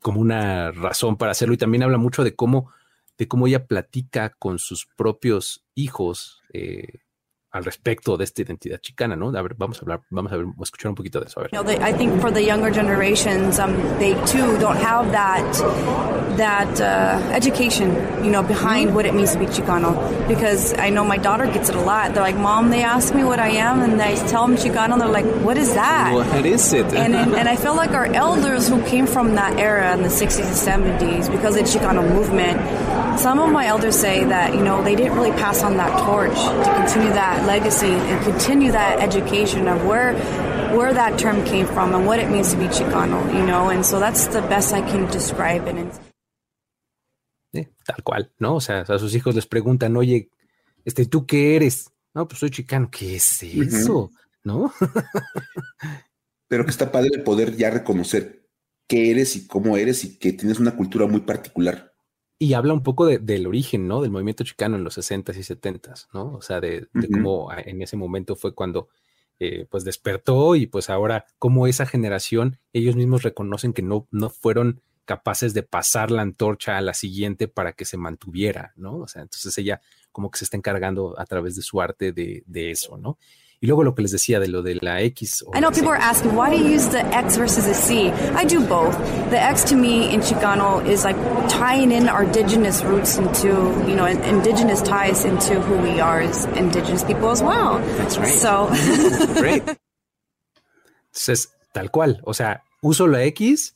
como 0.00 0.20
una 0.20 0.70
razón 0.70 1.16
para 1.16 1.32
hacerlo 1.32 1.54
y 1.54 1.58
también 1.58 1.82
habla 1.82 1.98
mucho 1.98 2.24
de 2.24 2.34
cómo, 2.34 2.70
de 3.18 3.28
cómo 3.28 3.46
ella 3.46 3.66
platica 3.66 4.30
con 4.30 4.58
sus 4.58 4.86
propios 4.96 5.64
hijos 5.74 6.42
eh, 6.52 7.00
al 7.52 7.64
respecto 7.64 8.16
de 8.16 8.24
esta 8.24 8.42
identidad 8.42 8.78
chicana, 8.80 9.14
¿no? 9.14 9.28
A 9.28 9.42
ver, 9.42 9.54
vamos 9.58 9.78
a 9.78 9.82
hablar, 9.82 10.00
vamos 10.10 10.32
a 10.32 10.36
ver, 10.38 10.46
a 10.46 10.62
escuchar 10.62 10.88
un 10.88 10.94
poquito 10.94 11.20
de 11.20 11.26
eso. 11.26 11.40
A 11.40 11.42
ver. 11.42 11.50
You 11.52 11.62
know, 11.62 11.86
I 11.86 11.92
think 11.92 12.20
for 12.20 12.32
the 12.32 12.42
younger 12.42 12.70
generations, 12.70 13.58
um, 13.58 13.76
they 13.98 14.14
too 14.24 14.58
don't 14.58 14.78
have 14.78 15.12
that 15.12 15.44
that 16.38 16.80
uh, 16.80 17.20
education, 17.34 17.90
you 18.24 18.30
know, 18.30 18.42
behind 18.42 18.94
what 18.94 19.04
it 19.04 19.14
means 19.14 19.32
to 19.32 19.38
be 19.38 19.46
Chicano. 19.46 19.92
Because 20.26 20.72
I 20.78 20.88
know 20.88 21.04
my 21.04 21.18
daughter 21.18 21.46
gets 21.46 21.68
it 21.68 21.74
a 21.76 21.80
lot. 21.80 22.14
They're 22.14 22.22
like, 22.22 22.38
"Mom," 22.38 22.70
they 22.70 22.82
ask 22.82 23.14
me 23.14 23.22
what 23.22 23.38
I 23.38 23.50
am, 23.50 23.82
and 23.82 24.00
I 24.00 24.14
tell 24.28 24.46
them 24.46 24.56
Chicano. 24.56 24.98
They're 24.98 25.08
like, 25.08 25.26
"What 25.44 25.58
is 25.58 25.74
that?" 25.74 26.12
What 26.14 26.46
is 26.46 26.72
it? 26.72 26.86
and, 26.94 27.14
and 27.14 27.34
and 27.34 27.48
I 27.48 27.56
feel 27.56 27.76
like 27.76 27.90
our 27.90 28.06
elders 28.06 28.66
who 28.66 28.82
came 28.84 29.06
from 29.06 29.34
that 29.34 29.58
era 29.58 29.92
in 29.92 30.02
the 30.02 30.08
60s 30.08 30.46
and 30.46 30.98
70s, 30.98 31.30
because 31.30 31.56
of 31.56 31.64
the 31.64 31.70
Chicano 31.70 32.02
movement, 32.02 32.58
some 33.18 33.38
of 33.38 33.50
my 33.52 33.66
elders 33.66 33.94
say 33.94 34.24
that 34.24 34.54
you 34.54 34.62
know 34.62 34.82
they 34.82 34.96
didn't 34.96 35.14
really 35.14 35.32
pass 35.32 35.62
on 35.62 35.76
that 35.76 35.92
torch 36.06 36.34
to 36.34 36.74
continue 36.76 37.12
that 37.12 37.41
legacy 37.46 37.92
and 37.92 38.24
continue 38.24 38.72
that 38.72 39.00
education 39.00 39.68
of 39.68 39.84
where 39.86 40.14
where 40.76 40.94
that 40.94 41.18
term 41.18 41.44
came 41.44 41.66
from 41.66 41.94
and 41.94 42.06
what 42.06 42.18
it 42.18 42.30
means 42.30 42.52
to 42.52 42.56
be 42.56 42.66
Chicano, 42.68 43.20
you 43.34 43.44
know, 43.44 43.70
and 43.70 43.84
so 43.84 43.98
that's 43.98 44.26
the 44.28 44.40
best 44.42 44.72
I 44.72 44.80
can 44.80 45.06
describe 45.10 45.68
it. 45.68 45.76
Eh, 47.54 47.68
tal 47.84 48.02
cual, 48.02 48.32
¿no? 48.38 48.56
O 48.56 48.60
sea, 48.60 48.80
a 48.80 48.98
sus 48.98 49.14
hijos 49.14 49.34
les 49.34 49.46
preguntan, 49.46 49.96
oye, 49.96 50.30
este, 50.84 51.06
¿tú 51.06 51.26
qué 51.26 51.56
eres? 51.56 51.90
No, 52.14 52.26
pues 52.26 52.40
soy 52.40 52.50
chicano. 52.50 52.90
¿Qué 52.90 53.16
es 53.16 53.42
eso? 53.42 54.10
¿No? 54.44 54.72
Pero 56.48 56.64
que 56.64 56.70
está 56.70 56.90
padre 56.90 57.10
el 57.14 57.22
poder 57.22 57.56
ya 57.56 57.70
reconocer 57.70 58.48
qué 58.86 59.10
eres 59.10 59.36
y 59.36 59.46
cómo 59.46 59.76
eres 59.76 60.04
y 60.04 60.18
que 60.18 60.32
tienes 60.32 60.58
una 60.58 60.76
cultura 60.76 61.06
muy 61.06 61.20
particular 61.20 61.91
y 62.42 62.54
habla 62.54 62.72
un 62.72 62.82
poco 62.82 63.06
del 63.06 63.46
origen, 63.46 63.86
¿no? 63.86 64.02
Del 64.02 64.10
movimiento 64.10 64.42
chicano 64.42 64.74
en 64.74 64.82
los 64.82 64.98
60s 64.98 65.36
y 65.36 65.42
70s, 65.44 66.08
¿no? 66.12 66.32
O 66.32 66.42
sea, 66.42 66.60
de, 66.60 66.88
cómo 67.12 67.48
en 67.52 67.82
ese 67.82 67.96
momento 67.96 68.34
fue 68.34 68.52
cuando 68.52 68.88
eh, 69.38 69.68
pues 69.70 69.84
despertó 69.84 70.56
y 70.56 70.66
pues 70.66 70.90
ahora 70.90 71.24
cómo 71.38 71.68
esa 71.68 71.86
generación, 71.86 72.58
ellos 72.72 72.96
mismos 72.96 73.22
reconocen 73.22 73.72
que 73.72 73.82
no, 73.82 74.08
no 74.10 74.28
fueron 74.28 74.82
capaces 75.04 75.54
de 75.54 75.62
pasar 75.62 76.10
la 76.10 76.22
antorcha 76.22 76.76
a 76.76 76.80
la 76.80 76.94
siguiente 76.94 77.46
para 77.46 77.74
que 77.74 77.84
se 77.84 77.96
mantuviera, 77.96 78.72
¿no? 78.74 78.96
O 78.96 79.06
sea, 79.06 79.22
entonces 79.22 79.56
ella 79.58 79.80
como 80.10 80.28
que 80.32 80.38
se 80.38 80.44
está 80.46 80.56
encargando 80.56 81.14
a 81.20 81.26
través 81.26 81.54
de 81.54 81.62
su 81.62 81.80
arte 81.80 82.10
de, 82.10 82.42
de 82.46 82.72
eso, 82.72 82.98
¿no? 82.98 83.18
Y 83.62 83.68
luego 83.68 83.84
lo 83.84 83.94
que 83.94 84.02
les 84.02 84.10
decía 84.10 84.40
de 84.40 84.48
lo 84.48 84.60
de 84.60 84.76
la 84.80 85.00
X. 85.02 85.44
I 85.54 85.60
know 85.60 85.70
people 85.70 85.90
are 85.90 86.02
asking, 86.02 86.34
why 86.34 86.50
do 86.50 86.56
you 86.56 86.74
use 86.74 86.88
the 86.88 87.06
X 87.16 87.36
versus 87.36 87.68
a 87.68 87.74
C? 87.74 88.10
I 88.34 88.44
do 88.44 88.60
both. 88.60 88.98
The 89.30 89.40
X 89.40 89.62
to 89.70 89.76
me 89.76 90.12
in 90.12 90.20
Chicano 90.20 90.84
is 90.84 91.04
like 91.04 91.16
tying 91.48 91.92
in 91.92 92.08
our 92.08 92.24
indigenous 92.24 92.82
roots 92.82 93.18
into, 93.18 93.50
you 93.86 93.94
know, 93.94 94.06
indigenous 94.06 94.82
ties 94.82 95.24
into 95.24 95.60
who 95.60 95.76
we 95.80 96.00
are 96.00 96.22
as 96.22 96.44
indigenous 96.56 97.04
people 97.04 97.30
as 97.30 97.40
well. 97.40 97.78
That's 97.98 98.18
right. 98.18 98.26
So. 98.26 98.66
Great. 99.40 99.62
Entonces, 101.12 101.52
tal 101.72 101.92
cual. 101.92 102.20
O 102.24 102.34
sea, 102.34 102.64
uso 102.82 103.06
la 103.06 103.22
X 103.22 103.74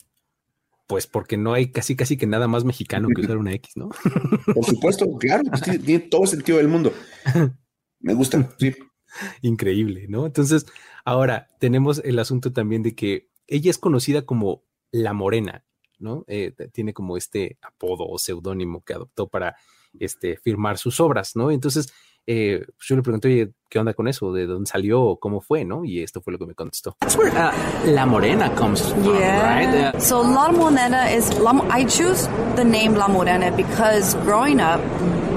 pues 0.89 1.07
porque 1.07 1.37
no 1.37 1.53
hay 1.53 1.71
casi 1.71 1.95
casi 1.95 2.17
que 2.17 2.27
nada 2.27 2.49
más 2.49 2.65
mexicano 2.65 3.07
que 3.15 3.21
usar 3.21 3.37
una 3.37 3.53
X, 3.53 3.77
¿no? 3.77 3.91
Por 4.53 4.65
supuesto, 4.65 5.07
claro, 5.17 5.45
tiene 5.63 6.01
todo 6.01 6.23
el 6.23 6.29
sentido 6.29 6.59
del 6.59 6.67
mundo. 6.67 6.93
Me 8.01 8.15
gusta, 8.15 8.49
sí. 8.59 8.75
Increíble, 9.43 10.07
¿no? 10.09 10.27
Entonces, 10.27 10.67
ahora 11.05 11.49
tenemos 11.59 12.01
el 12.05 12.19
asunto 12.19 12.53
también 12.53 12.83
de 12.83 12.95
que 12.95 13.29
ella 13.47 13.71
es 13.71 13.79
conocida 13.79 14.23
como 14.23 14.65
la 14.91 15.13
Morena, 15.13 15.65
¿no? 15.99 16.25
Eh, 16.27 16.53
tiene 16.73 16.93
como 16.93 17.17
este 17.17 17.59
apodo 17.63 18.07
o 18.09 18.19
seudónimo 18.19 18.83
que 18.85 18.95
adoptó 18.95 19.29
para 19.29 19.57
este, 19.99 20.37
firmar 20.37 20.79
sus 20.79 21.01
obras, 21.01 21.37
¿no? 21.37 21.51
Entonces, 21.51 21.93
eh, 22.29 22.65
pues 22.67 22.89
yo 22.89 22.97
le 22.97 23.03
pregunté, 23.03 23.29
oye, 23.29 23.53
¿qué 23.71 23.79
onda 23.79 23.95
con 23.95 24.09
eso? 24.09 24.33
¿De 24.33 24.47
dónde 24.47 24.69
salió? 24.69 25.17
¿Cómo 25.21 25.41
fue? 25.41 25.65
¿No? 25.65 25.85
Y 25.85 26.03
esto 26.03 26.21
fue 26.21 26.33
lo 26.33 26.39
que 26.39 26.47
me 26.47 26.55
contestó. 26.55 26.97
That's 27.01 27.17
where 27.17 27.31
uh, 27.31 27.53
La 27.87 28.05
Morena 28.05 28.53
comes 28.57 28.83
from, 28.83 29.05
yeah. 29.05 29.43
right? 29.43 29.95
Uh, 29.95 30.01
so 30.01 30.23
La 30.23 30.51
Morena 30.51 31.09
is, 31.09 31.39
La, 31.39 31.53
I 31.71 31.85
choose 31.85 32.29
the 32.57 32.65
name 32.65 32.95
La 32.95 33.07
Morena 33.07 33.53
because 33.53 34.17
growing 34.25 34.61
up 34.61 34.81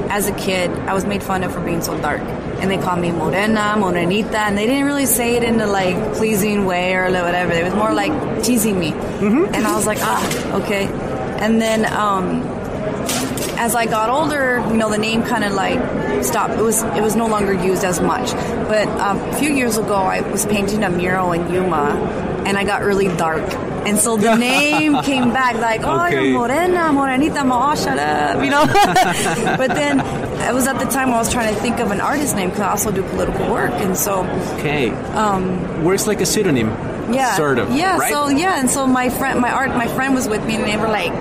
as 0.09 0.27
a 0.27 0.33
kid, 0.33 0.71
I 0.87 0.93
was 0.93 1.05
made 1.05 1.21
fun 1.21 1.43
of 1.43 1.53
for 1.53 1.61
being 1.61 1.81
so 1.81 1.95
dark. 2.01 2.21
And 2.61 2.69
they 2.69 2.77
called 2.77 2.99
me 2.99 3.11
Morena, 3.11 3.75
Morenita, 3.77 4.35
and 4.35 4.57
they 4.57 4.65
didn't 4.65 4.85
really 4.85 5.05
say 5.05 5.37
it 5.37 5.43
in 5.43 5.59
a 5.61 5.67
like 5.67 5.95
pleasing 6.15 6.65
way 6.65 6.93
or 6.95 7.09
whatever. 7.09 7.53
It 7.53 7.63
was 7.63 7.73
more 7.73 7.93
like 7.93 8.43
teasing 8.43 8.77
me. 8.79 8.91
Mm-hmm. 8.91 9.53
And 9.55 9.65
I 9.65 9.75
was 9.75 9.85
like, 9.85 9.99
ah, 10.01 10.61
okay. 10.61 10.87
And 11.39 11.61
then, 11.61 11.85
um, 11.85 12.41
as 13.59 13.75
I 13.75 13.85
got 13.87 14.09
older, 14.09 14.63
you 14.69 14.77
know, 14.77 14.89
the 14.89 14.97
name 14.97 15.23
kind 15.23 15.43
of 15.43 15.51
like 15.51 16.23
stopped. 16.23 16.53
It 16.53 16.61
was 16.61 16.81
it 16.81 17.03
was 17.03 17.17
no 17.17 17.27
longer 17.27 17.53
used 17.53 17.83
as 17.83 17.99
much. 17.99 18.31
But 18.71 18.87
um, 18.87 19.19
a 19.19 19.35
few 19.35 19.51
years 19.51 19.77
ago, 19.77 19.95
I 19.95 20.21
was 20.21 20.45
painting 20.45 20.81
a 20.83 20.89
mural 20.89 21.33
in 21.33 21.51
Yuma, 21.53 22.43
and 22.45 22.57
I 22.57 22.63
got 22.63 22.83
really 22.83 23.09
dark. 23.17 23.43
And 23.85 23.97
so 23.99 24.15
the 24.15 24.35
name 24.51 25.01
came 25.03 25.33
back 25.33 25.55
like, 25.55 25.81
oh, 25.83 26.05
okay. 26.05 26.29
you're 26.29 26.39
morena, 26.39 26.89
morenita, 26.93 27.45
ma, 27.45 27.71
oh, 27.71 27.75
shut 27.75 27.99
up, 27.99 28.43
you 28.43 28.49
know. 28.49 28.65
but 29.57 29.75
then 29.75 29.99
it 30.49 30.53
was 30.53 30.65
at 30.65 30.79
the 30.79 30.85
time 30.85 31.09
I 31.09 31.17
was 31.17 31.31
trying 31.31 31.53
to 31.53 31.59
think 31.59 31.79
of 31.79 31.91
an 31.91 31.99
artist 31.99 32.37
name 32.37 32.49
because 32.49 32.61
I 32.61 32.69
also 32.69 32.91
do 32.91 33.03
political 33.03 33.51
work, 33.51 33.73
and 33.73 33.97
so 33.97 34.23
okay, 34.57 34.91
um, 35.15 35.83
works 35.83 36.07
like 36.07 36.21
a 36.21 36.25
pseudonym, 36.25 36.69
yeah, 37.13 37.35
sort 37.35 37.59
of, 37.59 37.75
yeah. 37.75 37.97
Right? 37.97 38.09
So 38.09 38.29
yeah, 38.29 38.57
and 38.57 38.69
so 38.69 38.87
my 38.87 39.09
friend, 39.09 39.41
my 39.41 39.51
art, 39.51 39.75
my 39.75 39.87
friend 39.87 40.15
was 40.15 40.29
with 40.29 40.45
me, 40.45 40.55
and 40.55 40.63
they 40.63 40.77
were 40.77 40.87
like 40.87 41.11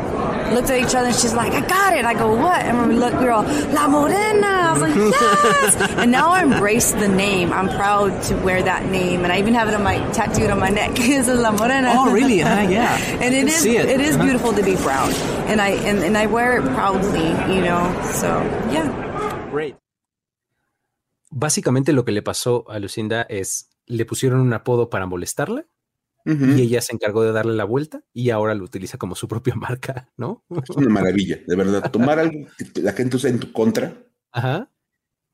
looked 0.54 0.70
at 0.70 0.78
each 0.80 0.94
other 0.94 1.08
and 1.08 1.16
she's 1.16 1.34
like, 1.34 1.52
I 1.52 1.60
got 1.66 1.96
it. 1.96 2.04
I 2.04 2.14
go, 2.14 2.34
what? 2.34 2.60
And 2.62 2.88
we 2.88 2.94
look, 2.94 3.12
we 3.20 3.26
are 3.26 3.32
all, 3.32 3.44
La 3.72 3.88
Morena. 3.88 4.46
I 4.46 4.72
was 4.72 4.82
like, 4.82 4.94
yes. 4.96 5.76
and 5.98 6.10
now 6.10 6.30
I 6.30 6.42
embrace 6.42 6.92
the 6.92 7.08
name. 7.08 7.52
I'm 7.52 7.68
proud 7.68 8.22
to 8.24 8.36
wear 8.36 8.62
that 8.62 8.86
name. 8.86 9.24
And 9.24 9.32
I 9.32 9.38
even 9.38 9.54
have 9.54 9.68
it 9.68 9.74
on 9.74 9.82
my 9.82 9.98
tattooed 10.12 10.50
on 10.50 10.58
my 10.58 10.68
neck. 10.68 10.90
it 10.98 11.24
says 11.24 11.38
La 11.38 11.52
Morena. 11.52 11.92
Oh, 11.94 12.12
really? 12.12 12.42
Uh, 12.42 12.68
yeah. 12.68 12.96
and 13.22 13.34
it 13.34 13.48
is, 13.48 13.64
it. 13.64 13.86
it 13.86 14.00
is 14.00 14.14
uh-huh. 14.14 14.24
beautiful 14.24 14.52
to 14.52 14.62
be 14.62 14.76
proud. 14.76 15.12
And 15.48 15.60
I, 15.60 15.70
and, 15.70 15.98
and 16.00 16.16
I 16.16 16.26
wear 16.26 16.58
it 16.58 16.64
proudly, 16.74 17.28
you 17.54 17.62
know, 17.62 17.82
so 18.02 18.28
yeah. 18.70 18.88
Great. 19.50 19.76
Básicamente 21.30 21.92
lo 21.92 22.04
que 22.04 22.12
le 22.12 22.22
pasó 22.22 22.64
a 22.68 22.78
Lucinda 22.78 23.22
es, 23.28 23.70
le 23.86 24.04
pusieron 24.04 24.40
un 24.40 24.52
apodo 24.52 24.88
para 24.88 25.06
molestarla 25.06 25.66
y 26.28 26.60
ella 26.60 26.82
se 26.82 26.92
encargó 26.92 27.22
de 27.22 27.32
darle 27.32 27.54
la 27.54 27.64
vuelta 27.64 28.02
y 28.12 28.30
ahora 28.30 28.54
lo 28.54 28.64
utiliza 28.64 28.98
como 28.98 29.14
su 29.14 29.28
propia 29.28 29.54
marca, 29.56 30.12
¿no? 30.16 30.44
Es 30.62 30.76
una 30.76 30.90
maravilla, 30.90 31.40
de 31.46 31.56
verdad. 31.56 31.90
Tomar 31.90 32.18
algo 32.18 32.46
que 32.72 32.82
la 32.82 32.92
gente 32.92 33.16
usa 33.16 33.30
en 33.30 33.38
tu 33.38 33.50
contra 33.52 34.06
Ajá. 34.32 34.70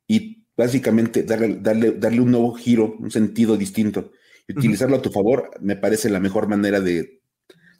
y 0.06 0.46
básicamente 0.56 1.24
darle, 1.24 1.58
darle, 1.60 1.92
darle 1.92 2.20
un 2.20 2.30
nuevo 2.30 2.54
giro, 2.54 2.96
un 2.98 3.10
sentido 3.10 3.56
distinto 3.56 4.12
y 4.46 4.56
utilizarlo 4.56 4.96
a 4.96 5.02
tu 5.02 5.10
favor, 5.10 5.50
me 5.60 5.74
parece 5.74 6.10
la 6.10 6.20
mejor 6.20 6.48
manera 6.48 6.80
de 6.80 7.22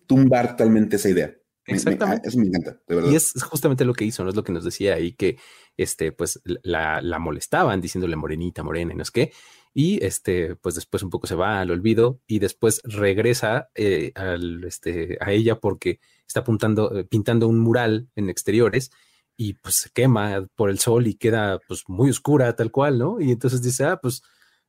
tumbar 0.07 0.57
totalmente 0.57 0.97
esa 0.97 1.11
idea. 1.11 1.35
Exactamente. 1.67 2.29
eso 2.29 2.39
me 2.39 2.47
encanta, 2.47 2.79
de 2.87 2.95
verdad. 2.95 3.11
Y 3.11 3.17
es 3.17 3.33
justamente 3.43 3.85
lo 3.85 3.95
que 3.95 4.05
hizo, 4.05 4.23
¿no? 4.23 4.31
Es 4.31 4.37
lo 4.37 4.45
que 4.45 4.53
nos 4.53 4.65
decía 4.65 4.95
ahí, 4.95 5.13
que 5.13 5.39
este, 5.77 6.13
pues 6.13 6.41
la, 6.45 7.01
la 7.01 7.19
molestaban 7.19 7.81
diciéndole 7.81 8.17
morenita, 8.17 8.63
morena, 8.63 8.93
y 8.93 8.97
no 8.97 9.03
es 9.03 9.11
qué 9.11 9.33
y 9.75 10.03
este, 10.05 10.55
pues 10.55 10.77
después 10.77 11.03
un 11.03 11.11
poco 11.11 11.27
se 11.27 11.35
va 11.35 11.61
al 11.61 11.73
olvido 11.73 12.21
y 12.29 12.39
después 12.39 12.81
regresa 12.85 13.71
eh, 13.75 14.13
al, 14.15 14.63
este, 14.65 15.19
a 15.21 15.33
ella 15.33 15.59
porque 15.59 15.99
está 16.27 16.41
apuntando, 16.41 16.97
eh, 16.97 17.05
pintando 17.05 17.49
un 17.49 17.59
mural 17.59 18.09
en 18.15 18.31
exteriores 18.31 18.93
y 19.37 19.55
pues 19.55 19.75
se 19.77 19.91
quema 19.91 20.47
por 20.55 20.71
el 20.71 20.79
sol 20.79 21.09
y 21.09 21.17
queda 21.17 21.59
pues 21.67 21.83
muy 21.89 22.11
oscura 22.11 22.55
tal 22.55 22.71
cual, 22.71 22.99
¿no? 22.99 23.21
Y 23.21 23.33
entonces 23.33 23.63
dice, 23.63 23.85
ah, 23.85 23.99
pues 24.01 24.23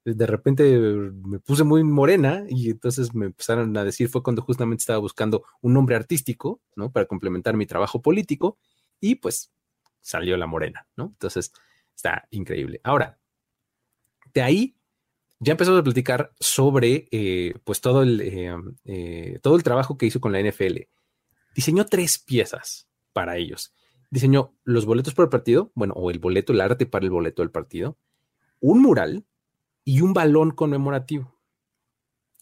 de 0.06 0.26
repente 0.26 0.64
me 0.80 1.40
puse 1.40 1.64
muy 1.64 1.84
morena 1.84 2.44
y 2.50 2.72
entonces 2.72 3.14
me 3.14 3.28
empezaron 3.28 3.78
a 3.78 3.84
decir, 3.84 4.10
fue 4.10 4.24
cuando 4.24 4.42
justamente 4.42 4.82
estaba 4.82 5.00
buscando 5.00 5.44
un 5.62 5.74
nombre 5.74 5.96
artístico, 5.96 6.62
¿no? 6.76 6.92
Para 6.92 7.06
complementar 7.06 7.56
mi 7.56 7.68
trabajo 7.68 8.02
político 8.02 8.58
y 9.00 9.16
pues 9.16 9.52
salió 10.02 10.36
la 10.38 10.48
morena, 10.48 10.88
¿no? 10.96 11.06
Entonces 11.06 11.52
está 11.96 12.28
increíble. 12.32 12.82
Ahora, 12.84 13.20
de 14.34 14.42
ahí 14.42 14.75
ya 15.46 15.52
empezamos 15.52 15.80
a 15.80 15.84
platicar 15.84 16.34
sobre 16.40 17.08
eh, 17.12 17.54
pues 17.64 17.80
todo 17.80 18.02
el, 18.02 18.20
eh, 18.20 18.56
eh, 18.86 19.40
todo 19.44 19.56
el 19.56 19.64
trabajo 19.64 19.96
que 19.96 20.08
hizo 20.08 20.20
con 20.20 20.32
la 20.32 20.40
NFL. 20.40 20.88
Diseñó 21.56 21.86
tres 21.86 22.18
piezas 22.18 22.90
para 23.14 23.38
ellos. 23.38 23.72
diseñó 24.10 24.56
los 24.64 24.86
boletos 24.86 25.14
para 25.14 25.26
el 25.26 25.30
partido, 25.30 25.72
bueno, 25.76 25.94
o 25.96 26.10
el 26.10 26.20
boleto, 26.20 26.52
el 26.52 26.62
arte 26.62 26.86
para 26.86 27.06
el 27.06 27.12
boleto 27.12 27.42
del 27.44 27.52
partido, 27.52 27.98
un 28.60 28.82
mural 28.82 29.26
y 29.84 30.02
un 30.02 30.14
balón 30.14 30.52
conmemorativo. 30.52 31.38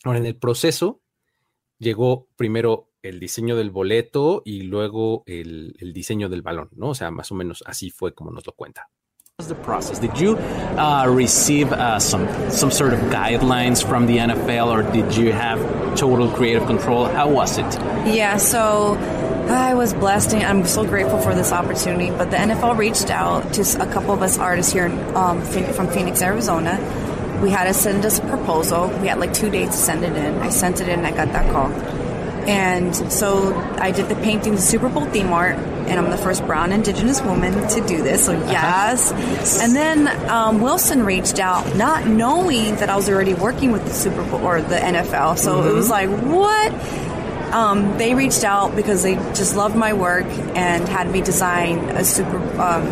Ahora, 0.03 0.19
en 0.19 0.25
el 0.25 0.37
proceso 0.37 1.01
llegó 1.79 2.29
primero 2.37 2.91
el 3.01 3.19
diseño 3.19 3.57
del 3.57 3.71
boleto 3.71 4.43
y 4.45 4.61
luego 4.61 5.23
el, 5.25 5.75
el 5.79 5.91
diseño 5.91 6.29
del 6.29 6.41
balón, 6.41 6.69
¿no? 6.73 6.89
O 6.89 6.95
sea, 6.95 7.11
más 7.11 7.31
o 7.31 7.35
menos 7.35 7.63
así 7.65 7.89
fue 7.89 8.13
como 8.13 8.31
nos 8.31 8.45
lo 8.45 8.53
cuenta. 8.53 8.89
The 9.47 9.55
process? 9.55 9.99
Did 9.99 10.19
you 10.19 10.37
uh, 10.37 11.07
receive 11.09 11.71
uh, 11.71 11.99
some 11.99 12.27
some 12.49 12.71
sort 12.71 12.93
of 12.93 12.99
guidelines 13.11 13.85
from 13.85 14.05
the 14.07 14.17
NFL, 14.17 14.67
or 14.67 14.91
did 14.91 15.15
you 15.15 15.31
have 15.31 15.59
total 15.97 16.29
creative 16.29 16.65
control? 16.65 17.05
How 17.05 17.29
was 17.29 17.57
it? 17.57 17.65
Yeah, 18.05 18.37
so 18.37 18.95
I 19.47 19.73
was 19.73 19.93
blessed 19.93 20.33
and 20.33 20.43
I'm 20.43 20.65
so 20.65 20.85
grateful 20.85 21.19
for 21.19 21.35
this 21.35 21.51
opportunity. 21.51 22.09
But 22.09 22.31
the 22.31 22.37
NFL 22.37 22.77
reached 22.77 23.09
out 23.09 23.53
to 23.53 23.61
a 23.81 23.91
couple 23.91 24.11
of 24.11 24.21
us 24.21 24.37
artists 24.37 24.71
here 24.71 24.87
um, 25.15 25.41
from 25.41 25.87
Phoenix, 25.87 26.21
Arizona. 26.21 26.79
We 27.41 27.49
had 27.49 27.65
to 27.65 27.73
send 27.73 28.05
us 28.05 28.19
a 28.19 28.21
proposal. 28.21 28.87
We 29.01 29.07
had 29.07 29.19
like 29.19 29.33
two 29.33 29.49
days 29.49 29.69
to 29.69 29.75
send 29.75 30.03
it 30.05 30.15
in. 30.15 30.35
I 30.39 30.49
sent 30.49 30.79
it 30.79 30.87
in 30.87 30.99
and 30.99 31.07
I 31.07 31.11
got 31.11 31.33
that 31.33 31.51
call. 31.51 32.02
And 32.47 32.95
so 33.11 33.55
I 33.79 33.91
did 33.91 34.09
the 34.09 34.15
painting, 34.15 34.55
the 34.55 34.61
Super 34.61 34.89
Bowl 34.89 35.05
theme 35.05 35.31
art, 35.31 35.55
and 35.55 35.99
I'm 35.99 36.09
the 36.09 36.17
first 36.17 36.45
brown 36.45 36.71
indigenous 36.71 37.21
woman 37.21 37.67
to 37.69 37.87
do 37.87 38.03
this. 38.03 38.25
So 38.25 38.33
yes. 38.33 39.11
And 39.61 39.75
then 39.75 40.07
um, 40.29 40.61
Wilson 40.61 41.03
reached 41.05 41.39
out, 41.39 41.75
not 41.75 42.07
knowing 42.07 42.75
that 42.75 42.89
I 42.89 42.95
was 42.95 43.09
already 43.09 43.33
working 43.33 43.71
with 43.71 43.85
the 43.85 43.93
Super 43.93 44.23
Bowl 44.23 44.45
or 44.45 44.61
the 44.61 44.75
NFL. 44.75 45.37
So 45.37 45.55
mm-hmm. 45.55 45.69
it 45.69 45.73
was 45.73 45.89
like, 45.89 46.09
what? 46.09 46.73
Um, 47.53 47.97
they 47.99 48.15
reached 48.15 48.43
out 48.43 48.75
because 48.75 49.03
they 49.03 49.15
just 49.33 49.55
loved 49.55 49.75
my 49.75 49.93
work 49.93 50.25
and 50.55 50.87
had 50.87 51.11
me 51.11 51.21
design 51.21 51.77
a 51.89 52.03
super 52.03 52.39
um, 52.59 52.87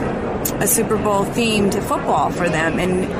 a 0.61 0.67
Super 0.67 0.97
Bowl 0.97 1.25
themed 1.25 1.73
football 1.83 2.29
for 2.31 2.47
them. 2.47 2.79
And 2.79 3.11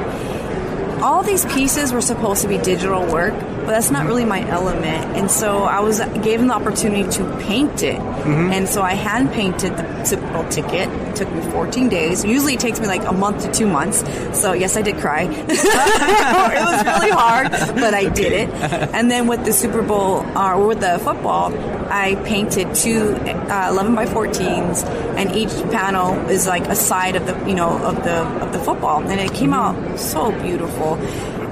all 1.04 1.24
these 1.24 1.46
pieces 1.46 1.92
were 1.92 2.02
supposed 2.02 2.44
to 2.44 2.48
be 2.48 2.58
digital 2.58 3.06
work, 3.12 3.34
but 3.72 3.76
that's 3.76 3.90
not 3.90 4.06
really 4.06 4.26
my 4.26 4.46
element. 4.50 5.16
And 5.16 5.32
so 5.32 5.64
I 5.64 5.80
was 5.80 6.02
given 6.24 6.48
the 6.48 6.56
opportunity 6.56 7.10
to 7.10 7.38
paint 7.38 7.84
it. 7.84 8.00
Mm-hmm. 8.00 8.52
And 8.52 8.68
so 8.68 8.82
I 8.82 8.96
hand 8.96 9.32
painted 9.32 9.78
the 9.78 10.04
Super 10.04 10.30
Bowl 10.34 10.44
ticket. 10.50 10.90
It 10.90 11.16
took 11.16 11.32
me 11.32 11.42
14 11.52 11.88
days. 11.88 12.26
Usually 12.26 12.56
it 12.56 12.60
takes 12.60 12.82
me 12.82 12.88
like 12.88 13.06
a 13.06 13.14
month 13.14 13.46
to 13.46 13.52
two 13.54 13.68
months. 13.68 14.04
So 14.38 14.52
yes, 14.52 14.76
I 14.76 14.82
did 14.82 14.98
cry. 14.98 15.22
it 15.48 15.48
was 15.48 16.86
really 16.86 17.12
hard, 17.12 17.50
but 17.52 17.94
I 17.94 18.10
did 18.10 18.34
it. 18.34 18.50
And 18.94 19.10
then 19.10 19.28
with 19.28 19.46
the 19.46 19.54
Super 19.54 19.82
Bowl 19.82 20.18
or 20.36 20.56
uh, 20.56 20.68
with 20.68 20.82
the 20.82 21.00
football, 21.00 21.54
I 21.90 22.16
painted 22.26 22.76
two 22.76 23.16
uh, 23.16 23.68
11 23.70 23.96
by 23.96 24.06
14s, 24.06 24.84
and 25.16 25.34
each 25.36 25.52
panel 25.72 26.14
is 26.30 26.46
like 26.48 26.66
a 26.68 26.76
side 26.76 27.16
of 27.16 27.26
the 27.26 27.38
you 27.50 27.56
know 27.56 27.70
of 27.70 28.04
the 28.04 28.22
of 28.44 28.54
the 28.54 28.60
football, 28.60 29.02
and 29.04 29.20
it 29.20 29.34
came 29.34 29.54
out 29.54 30.00
so 30.00 30.32
beautiful. 30.42 30.98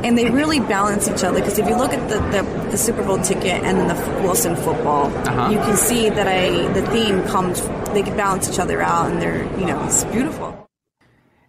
And 0.04 0.18
they 0.18 0.30
really 0.30 0.60
balance 0.60 1.10
each 1.10 1.24
other 1.24 1.40
because 1.40 1.60
if 1.60 1.68
you 1.68 1.76
look 1.76 1.94
at 1.94 2.08
the, 2.10 2.20
the, 2.32 2.44
the, 2.72 2.78
Super 2.78 3.04
Bowl 3.04 3.20
ticket 3.20 3.64
and 3.64 3.78
then 3.78 3.88
the 3.88 3.98
Wilson 4.24 4.56
football, 4.56 5.12
uh-huh. 5.28 5.52
you 5.52 5.60
can 5.60 5.76
see 5.76 6.10
that 6.10 6.28
I 6.28 6.72
the 6.74 6.84
theme 6.88 7.24
comes. 7.24 7.62
They 7.94 8.04
can 8.04 8.16
balance 8.16 8.50
each 8.50 8.60
other 8.60 8.82
out, 8.82 9.12
and 9.12 9.22
they're 9.22 9.44
you 9.60 9.66
know 9.66 9.84
it's 9.86 10.06
beautiful. 10.06 10.56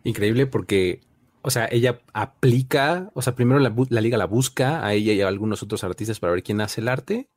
Increíble 0.05 0.47
porque 0.47 1.01
o 1.43 1.51
sea, 1.51 1.69
ella 1.71 2.01
aplica, 2.13 3.11
o 3.15 3.23
sea, 3.23 3.35
primero 3.35 3.61
la, 3.61 3.73
la, 3.89 4.01
liga 4.01 4.19
la 4.19 4.27
busca 4.27 4.85
a 4.85 4.93
ella 4.93 5.13
y 5.13 5.23
a 5.23 5.29
algunos 5.29 5.63
otros 5.63 5.85
artistas 5.85 6.21
para 6.21 6.33
ver 6.33 6.43
quién 6.43 6.61
hace 6.61 6.83
el 6.83 6.89
arte 6.89 7.31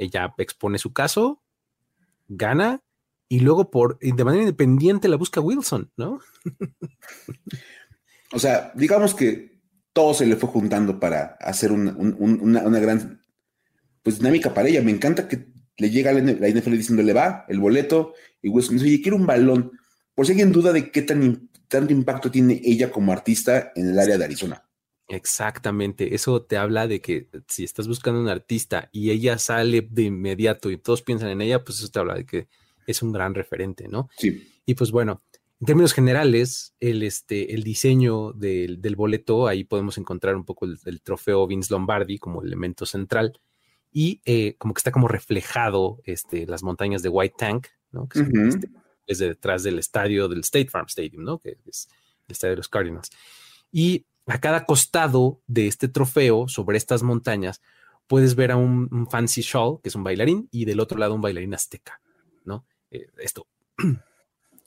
ella 0.00 0.34
expone 0.38 0.78
su 0.78 0.92
caso, 0.92 1.42
gana 2.28 2.82
y 3.28 3.40
luego 3.40 3.70
por 3.70 3.98
de 3.98 4.24
manera 4.24 4.42
independiente 4.42 5.08
la 5.08 5.16
busca 5.16 5.40
Wilson, 5.40 5.92
¿no? 5.96 6.20
o 8.32 8.38
sea, 8.38 8.72
digamos 8.74 9.14
que 9.14 9.49
todo 9.92 10.14
se 10.14 10.26
le 10.26 10.36
fue 10.36 10.48
juntando 10.48 11.00
para 11.00 11.36
hacer 11.40 11.72
una, 11.72 12.80
gran 12.80 13.20
pues, 14.02 14.18
dinámica 14.18 14.54
para 14.54 14.68
ella. 14.68 14.82
Me 14.82 14.92
encanta 14.92 15.28
que 15.28 15.46
le 15.76 15.90
llega 15.90 16.12
la 16.12 16.20
NFL 16.20 16.72
diciéndole 16.72 17.12
va, 17.12 17.46
el 17.48 17.58
boleto, 17.58 18.14
y 18.42 18.48
Wilson 18.48 18.76
dice, 18.76 18.86
oye, 18.86 19.02
quiero 19.02 19.16
un 19.16 19.26
balón. 19.26 19.72
Por 20.14 20.26
si 20.26 20.32
alguien 20.32 20.52
duda 20.52 20.72
de 20.72 20.90
qué 20.90 21.02
tan, 21.02 21.48
tanto 21.68 21.92
impacto 21.92 22.30
tiene 22.30 22.60
ella 22.64 22.90
como 22.90 23.12
artista 23.12 23.72
en 23.74 23.90
el 23.90 23.98
área 23.98 24.18
de 24.18 24.24
Arizona. 24.24 24.64
Exactamente, 25.08 26.14
eso 26.14 26.42
te 26.42 26.56
habla 26.56 26.86
de 26.86 27.00
que 27.00 27.28
si 27.48 27.64
estás 27.64 27.88
buscando 27.88 28.20
un 28.20 28.28
artista 28.28 28.88
y 28.92 29.10
ella 29.10 29.38
sale 29.38 29.86
de 29.90 30.02
inmediato 30.02 30.70
y 30.70 30.76
todos 30.76 31.02
piensan 31.02 31.30
en 31.30 31.40
ella, 31.40 31.64
pues 31.64 31.78
eso 31.78 31.88
te 31.88 31.98
habla 31.98 32.14
de 32.14 32.24
que 32.24 32.46
es 32.86 33.02
un 33.02 33.10
gran 33.10 33.34
referente, 33.34 33.88
¿no? 33.88 34.08
Sí. 34.16 34.60
Y 34.64 34.74
pues 34.74 34.92
bueno, 34.92 35.22
en 35.60 35.66
términos 35.66 35.92
generales, 35.92 36.74
el, 36.80 37.02
este, 37.02 37.54
el 37.54 37.62
diseño 37.62 38.32
del, 38.32 38.80
del 38.80 38.96
boleto, 38.96 39.46
ahí 39.46 39.64
podemos 39.64 39.98
encontrar 39.98 40.34
un 40.34 40.44
poco 40.44 40.64
el, 40.64 41.02
trofeo 41.02 41.46
Vince 41.46 41.72
Lombardi 41.72 42.18
como 42.18 42.42
elemento 42.42 42.86
central 42.86 43.38
y 43.92 44.22
eh, 44.24 44.54
como 44.56 44.72
que 44.72 44.78
está 44.78 44.90
como 44.90 45.06
reflejado 45.06 46.00
este, 46.04 46.46
las 46.46 46.62
montañas 46.62 47.02
de 47.02 47.10
White 47.10 47.34
Tank, 47.36 47.66
¿no? 47.92 48.08
Que 48.08 48.20
son, 48.20 48.48
este, 48.48 48.70
desde 49.06 49.28
detrás 49.28 49.62
del 49.62 49.78
estadio 49.78 50.28
del 50.28 50.40
State 50.40 50.70
Farm 50.70 50.86
Stadium, 50.86 51.24
¿no? 51.24 51.38
Que 51.38 51.58
es 51.66 51.88
el 52.26 52.32
estadio 52.32 52.52
de 52.52 52.56
los 52.58 52.68
Cardinals. 52.70 53.10
Y 53.70 54.06
a 54.26 54.40
cada 54.40 54.64
costado 54.64 55.42
de 55.46 55.66
este 55.66 55.88
trofeo, 55.88 56.48
sobre 56.48 56.78
estas 56.78 57.02
montañas, 57.02 57.60
puedes 58.06 58.34
ver 58.34 58.52
a 58.52 58.56
un, 58.56 59.06
fancy 59.10 59.42
shawl, 59.42 59.82
que 59.82 59.90
es 59.90 59.94
un 59.94 60.04
bailarín, 60.04 60.48
y 60.50 60.64
del 60.64 60.80
otro 60.80 60.98
lado 60.98 61.14
un 61.14 61.20
bailarín 61.20 61.52
azteca, 61.52 62.00
¿no? 62.46 62.64
Eh, 62.90 63.08
esto 63.18 63.46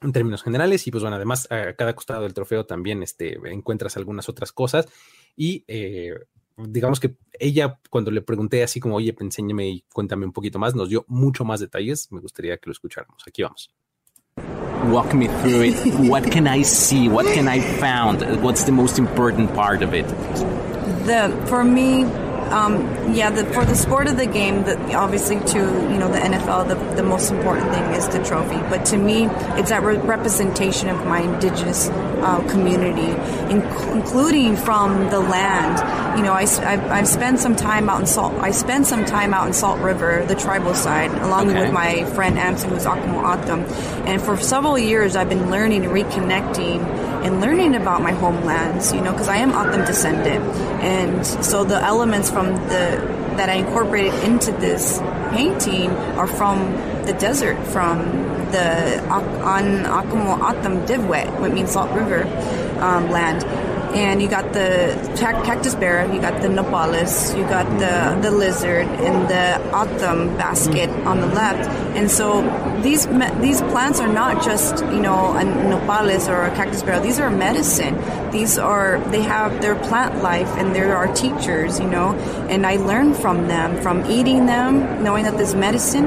en 0.03 0.11
términos 0.11 0.43
generales, 0.43 0.85
y 0.87 0.91
pues 0.91 1.01
bueno, 1.01 1.15
además 1.15 1.47
a 1.51 1.73
cada 1.73 1.95
costado 1.95 2.23
del 2.23 2.33
trofeo 2.33 2.65
también 2.65 3.01
este, 3.03 3.39
encuentras 3.51 3.97
algunas 3.97 4.29
otras 4.29 4.51
cosas, 4.51 4.87
y 5.35 5.63
eh, 5.67 6.13
digamos 6.57 6.99
que 6.99 7.15
ella, 7.39 7.79
cuando 7.89 8.11
le 8.11 8.21
pregunté 8.21 8.63
así 8.63 8.79
como, 8.79 8.95
oye, 8.95 9.15
enséñame 9.19 9.67
y 9.69 9.85
cuéntame 9.93 10.25
un 10.25 10.33
poquito 10.33 10.59
más, 10.59 10.75
nos 10.75 10.89
dio 10.89 11.05
mucho 11.07 11.45
más 11.45 11.59
detalles, 11.59 12.11
me 12.11 12.19
gustaría 12.19 12.57
que 12.57 12.67
lo 12.67 12.73
escucháramos. 12.73 13.23
Aquí 13.27 13.41
vamos. 13.41 13.73
walk 14.91 15.13
me 15.13 15.27
through 15.27 15.61
it. 15.61 15.75
what 16.09 16.29
can 16.29 16.47
I 16.47 16.61
see? 16.63 17.07
What 17.07 17.25
can 17.33 17.47
I 17.47 17.59
found? 17.59 18.21
What's 18.41 18.65
the 18.65 18.71
most 18.71 18.99
important 18.99 19.53
part 19.53 19.81
of 19.81 19.93
it? 19.93 20.07
The 21.05 21.31
for 21.47 21.63
me, 21.63 22.03
um, 22.51 23.13
yeah, 23.13 23.29
the, 23.29 23.45
for 23.53 23.65
the 23.65 23.75
sport 23.75 24.07
of 24.07 24.17
the 24.17 24.25
game, 24.25 24.63
the, 24.63 24.93
obviously 24.93 25.39
to 25.39 25.57
you 25.59 25.97
know 25.97 26.11
the 26.11 26.19
NFL, 26.19 26.67
the, 26.67 26.95
the 26.95 27.03
most 27.03 27.31
important 27.31 27.71
thing 27.71 27.83
is 27.93 28.07
the 28.07 28.23
trophy. 28.23 28.57
But 28.69 28.85
to 28.87 28.97
me, 28.97 29.25
it's 29.59 29.69
that 29.69 29.83
re- 29.83 29.97
representation 29.97 30.89
of 30.89 31.05
my 31.05 31.19
indigenous 31.19 31.89
uh, 32.23 32.47
community, 32.49 33.11
including 33.51 34.55
from 34.55 35.09
the 35.09 35.19
land. 35.19 36.17
You 36.17 36.23
know, 36.23 36.33
I, 36.33 36.41
I've, 36.41 36.91
I've, 36.91 37.07
spent 37.07 37.39
some 37.39 37.55
time 37.55 37.89
out 37.89 37.99
in 37.99 38.07
Salt. 38.07 38.33
I 38.35 38.51
spent 38.51 38.87
some 38.87 39.05
time 39.05 39.33
out 39.33 39.47
in 39.47 39.53
Salt 39.53 39.79
River, 39.81 40.25
the 40.25 40.35
tribal 40.35 40.73
side, 40.73 41.11
along 41.11 41.49
okay. 41.49 41.61
with 41.61 41.73
my 41.73 42.05
friend 42.13 42.37
Amson, 42.37 42.69
who's 42.69 42.85
Akamo 42.85 43.23
Atum. 43.23 43.69
And 44.07 44.21
for 44.21 44.37
several 44.37 44.77
years, 44.77 45.15
I've 45.15 45.29
been 45.29 45.51
learning 45.51 45.85
and 45.85 45.93
reconnecting 45.93 46.81
and 47.23 47.41
learning 47.41 47.75
about 47.75 48.01
my 48.01 48.11
homelands, 48.11 48.93
you 48.93 49.01
know, 49.01 49.11
because 49.11 49.27
I 49.27 49.37
am 49.37 49.51
Atum 49.51 49.85
descendant. 49.85 50.43
And 50.83 51.25
so 51.25 51.63
the 51.63 51.81
elements 51.81 52.29
from 52.29 52.53
the 52.53 53.23
that 53.37 53.49
I 53.49 53.53
incorporated 53.53 54.13
into 54.23 54.51
this 54.51 54.99
painting 55.31 55.89
are 55.89 56.27
from 56.27 56.71
the 57.05 57.13
desert, 57.13 57.57
from 57.67 58.23
the 58.53 59.01
on 59.09 59.65
Akamo 59.83 60.37
Atum 60.39 60.85
Divwet, 60.87 61.27
means 61.53 61.71
Salt 61.71 61.91
River 61.91 62.23
um, 62.79 63.09
land 63.09 63.43
and 63.93 64.21
you 64.21 64.27
got 64.27 64.53
the 64.53 65.13
cactus 65.17 65.75
bear, 65.75 66.11
you 66.11 66.19
got 66.19 66.41
the 66.41 66.47
nopales, 66.47 67.37
you 67.37 67.43
got 67.43 67.67
the 67.79 68.19
the 68.21 68.31
lizard, 68.35 68.87
and 68.87 69.29
the 69.29 69.71
autumn 69.71 70.35
basket 70.37 70.89
on 71.05 71.21
the 71.21 71.27
left. 71.27 71.69
And 71.95 72.09
so 72.09 72.41
these 72.81 73.05
these 73.39 73.61
plants 73.61 73.99
are 73.99 74.11
not 74.11 74.43
just 74.43 74.83
you 74.85 75.01
know 75.01 75.37
a 75.37 75.43
nopales 75.43 76.27
or 76.27 76.41
a 76.41 76.55
cactus 76.55 76.81
bear. 76.81 76.99
These 76.99 77.19
are 77.19 77.29
medicine. 77.29 77.95
These 78.31 78.57
are 78.57 78.99
they 79.11 79.21
have 79.21 79.61
their 79.61 79.75
plant 79.75 80.23
life, 80.23 80.49
and 80.57 80.75
there 80.75 80.95
are 80.95 81.13
teachers, 81.13 81.79
you 81.79 81.87
know. 81.87 82.13
And 82.49 82.65
I 82.65 82.77
learned 82.77 83.15
from 83.17 83.47
them, 83.47 83.79
from 83.81 84.09
eating 84.09 84.47
them, 84.47 85.03
knowing 85.03 85.23
that 85.25 85.37
there's 85.37 85.53
medicine, 85.53 86.05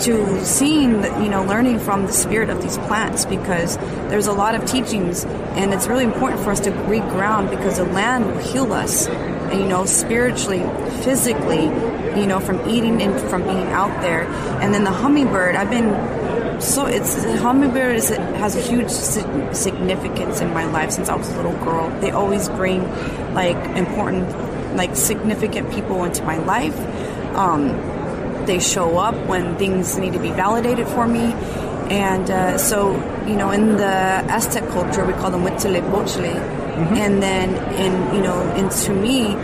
to 0.00 0.44
seeing, 0.44 1.02
you 1.22 1.28
know, 1.28 1.44
learning 1.44 1.80
from 1.80 2.06
the 2.06 2.12
spirit 2.12 2.48
of 2.48 2.62
these 2.62 2.78
plants 2.88 3.26
because 3.26 3.76
there's 4.08 4.26
a 4.26 4.32
lot 4.32 4.54
of 4.54 4.64
teachings, 4.64 5.24
and 5.60 5.74
it's 5.74 5.86
really 5.86 6.04
important 6.04 6.42
for 6.42 6.50
us 6.50 6.60
to 6.60 6.70
reground 6.70 7.25
because 7.50 7.78
the 7.78 7.84
land 7.84 8.26
will 8.26 8.38
heal 8.38 8.72
us, 8.72 9.08
you 9.52 9.66
know, 9.66 9.84
spiritually, 9.84 10.60
physically, 11.02 11.64
you 12.18 12.26
know, 12.26 12.40
from 12.40 12.68
eating 12.68 13.02
and 13.02 13.18
from 13.28 13.42
being 13.42 13.68
out 13.68 14.00
there. 14.00 14.22
And 14.62 14.72
then 14.72 14.84
the 14.84 14.92
hummingbird, 14.92 15.56
I've 15.56 15.70
been 15.70 15.90
so 16.60 16.86
it's 16.86 17.22
the 17.22 17.36
hummingbird 17.36 17.96
is, 17.96 18.08
has 18.08 18.56
a 18.56 18.60
huge 18.60 18.88
significance 18.88 20.40
in 20.40 20.54
my 20.54 20.64
life 20.64 20.90
since 20.90 21.08
I 21.08 21.16
was 21.16 21.28
a 21.30 21.36
little 21.36 21.58
girl. 21.64 21.90
They 22.00 22.10
always 22.10 22.48
bring 22.48 22.82
like 23.34 23.56
important, 23.76 24.26
like 24.76 24.96
significant 24.96 25.70
people 25.70 26.04
into 26.04 26.22
my 26.24 26.38
life. 26.38 26.78
Um, 27.36 27.68
they 28.46 28.60
show 28.60 28.98
up 28.98 29.14
when 29.26 29.56
things 29.58 29.98
need 29.98 30.14
to 30.14 30.20
be 30.20 30.30
validated 30.30 30.86
for 30.88 31.06
me, 31.06 31.34
and 31.90 32.30
uh, 32.30 32.56
so 32.56 32.94
you 33.26 33.36
know, 33.36 33.50
in 33.50 33.76
the 33.76 33.84
Aztec 33.86 34.66
culture, 34.70 35.04
we 35.04 35.12
call 35.14 35.30
them 35.30 35.42
Huitzilopochtli. 35.42 36.65
Mm-hmm. 36.76 36.94
And 36.94 37.22
then 37.22 37.50
in, 37.74 38.14
you 38.14 38.22
know, 38.22 38.54
in 38.54 38.68
to 38.68 38.92
me, 38.92 39.34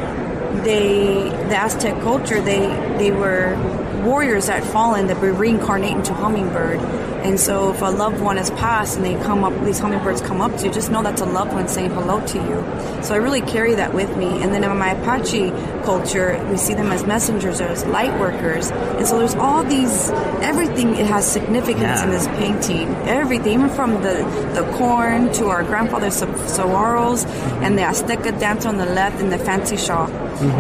they, 0.63 1.31
the 1.49 1.57
Aztec 1.57 1.99
culture, 2.03 2.41
they, 2.43 2.67
they 2.99 3.11
were 3.11 3.57
warriors 4.05 4.47
that 4.47 4.63
fallen 4.65 5.07
that 5.07 5.19
were 5.19 5.33
reincarnate 5.33 5.97
into 5.97 6.13
hummingbird. 6.13 6.79
And 7.25 7.39
so 7.39 7.71
if 7.71 7.81
a 7.83 7.87
loved 7.87 8.21
one 8.21 8.37
has 8.37 8.51
passed 8.51 8.97
and 8.97 9.05
they 9.05 9.15
come 9.23 9.45
up, 9.45 9.53
these 9.65 9.79
hummingbirds 9.79 10.21
come 10.21 10.41
up 10.41 10.57
to 10.59 10.67
you, 10.67 10.73
just 10.73 10.91
know 10.91 11.03
that's 11.03 11.21
a 11.21 11.27
loved 11.27 11.53
one 11.53 11.69
saying 11.69 11.91
hello 11.91 12.25
to 12.27 12.39
you. 12.39 13.03
So 13.03 13.15
I 13.15 13.19
really 13.19 13.41
carry 13.41 13.75
that 13.75 13.95
with 13.95 14.17
me. 14.17 14.43
And 14.43 14.53
then 14.53 14.65
in 14.65 14.77
my 14.77 14.91
Apache 14.91 15.51
culture, 15.85 16.45
we 16.51 16.57
see 16.57 16.75
them 16.75 16.91
as 16.91 17.05
messengers, 17.07 17.61
or 17.61 17.69
as 17.69 17.85
light 17.87 18.19
workers. 18.19 18.71
And 18.71 19.07
so 19.07 19.19
there's 19.19 19.35
all 19.35 19.63
these, 19.65 20.11
everything 20.43 20.97
it 20.97 21.07
has 21.07 21.31
significance 21.31 22.03
in 22.03 22.11
this 22.11 22.27
painting. 22.29 22.89
Everything, 23.07 23.53
even 23.55 23.71
from 23.71 23.95
the, 24.03 24.25
the 24.55 24.69
corn 24.77 25.33
to 25.35 25.47
our 25.47 25.63
grandfather's 25.63 26.21
saguaros 26.21 27.27
and 27.63 27.79
the 27.79 27.83
Azteca 27.83 28.39
dancer 28.39 28.69
on 28.69 28.79
the 28.79 28.87
left 28.87 29.21
and 29.21 29.33
the 29.33 29.39
fancy 29.39 29.77
shawl 29.77 30.09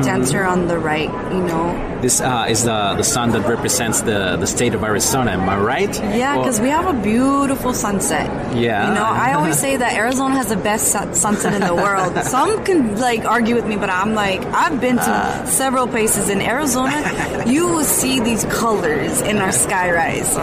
dancer 0.02 0.44
on 0.44 0.68
the 0.68 0.78
right, 0.78 1.10
you 1.32 1.42
know. 1.42 1.98
This 2.02 2.20
uh, 2.20 2.46
is 2.48 2.64
the, 2.64 2.94
the 2.94 3.04
sun 3.04 3.30
that 3.30 3.48
represents 3.48 4.02
the, 4.02 4.36
the 4.36 4.46
state 4.46 4.74
of 4.74 4.82
Arizona, 4.82 5.32
am 5.32 5.48
I 5.48 5.58
right? 5.58 5.94
Yeah, 5.94 6.36
because 6.52 6.60
we 6.60 6.68
have 6.68 6.86
a 6.86 6.98
beautiful 7.02 7.72
sunset. 7.72 8.28
Yeah. 8.54 8.88
You 8.88 8.94
know, 8.94 9.08
I 9.08 9.32
always 9.32 9.58
say 9.58 9.76
that 9.78 9.94
Arizona 9.94 10.34
has 10.36 10.48
the 10.48 10.56
best 10.56 10.92
su- 10.92 11.14
sunset 11.14 11.54
in 11.54 11.62
the 11.62 11.74
world. 11.74 12.12
Some 12.24 12.62
can 12.64 13.00
like 13.00 13.24
argue 13.24 13.54
with 13.54 13.66
me, 13.66 13.76
but 13.76 13.88
I'm 13.88 14.14
like, 14.14 14.44
I've 14.52 14.78
been 14.78 14.96
to 14.96 15.42
several 15.46 15.86
places 15.86 16.28
in 16.28 16.42
Arizona. 16.42 17.00
You 17.46 17.66
will 17.68 17.84
see 17.84 18.20
these 18.20 18.44
colors 18.52 19.22
in 19.22 19.38
our 19.38 19.52
skyrise. 19.52 20.28
So. 20.36 20.42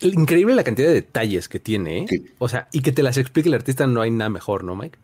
Increíble 0.08 0.54
la 0.54 0.64
cantidad 0.64 0.88
de 0.88 0.94
detalles 0.94 1.48
que 1.48 1.60
tiene, 1.60 1.98
¿eh? 1.98 2.06
Sí. 2.08 2.26
O 2.38 2.48
sea, 2.48 2.68
y 2.72 2.80
que 2.80 2.92
te 2.92 3.02
las 3.02 3.18
explique 3.18 3.48
el 3.48 3.54
artista, 3.54 3.86
no 3.86 4.00
hay 4.00 4.10
nada 4.10 4.30
mejor, 4.30 4.64
¿no, 4.64 4.74
Mike? 4.74 4.98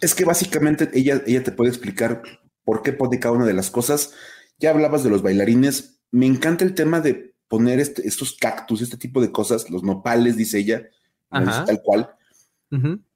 Es 0.00 0.14
que 0.14 0.24
básicamente 0.24 0.88
ella, 0.94 1.22
ella 1.26 1.44
te 1.44 1.52
puede 1.52 1.70
explicar 1.70 2.22
por 2.64 2.82
qué 2.82 2.92
pone 2.92 3.20
cada 3.20 3.34
una 3.34 3.46
de 3.46 3.52
las 3.52 3.70
cosas. 3.70 4.14
Ya 4.58 4.70
hablabas 4.70 5.04
de 5.04 5.10
los 5.10 5.22
bailarines. 5.22 6.00
Me 6.10 6.26
encanta 6.26 6.64
el 6.64 6.74
tema 6.74 7.00
de 7.00 7.27
poner 7.48 7.80
este- 7.80 8.06
estos 8.06 8.36
cactus, 8.36 8.82
este 8.82 8.96
tipo 8.96 9.20
de 9.20 9.32
cosas, 9.32 9.68
los 9.70 9.82
nopales, 9.82 10.36
dice 10.36 10.58
ella, 10.58 10.88
dice 11.32 11.62
tal 11.66 11.82
cual, 11.82 12.10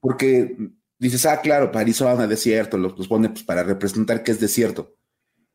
porque 0.00 0.56
dices, 0.98 1.26
ah, 1.26 1.40
claro, 1.40 1.70
para 1.70 1.82
Arizona, 1.82 2.26
desierto, 2.26 2.78
los, 2.78 2.96
los 2.98 3.08
pone 3.08 3.28
pues, 3.28 3.44
para 3.44 3.62
representar 3.62 4.22
que 4.22 4.32
es 4.32 4.40
desierto. 4.40 4.96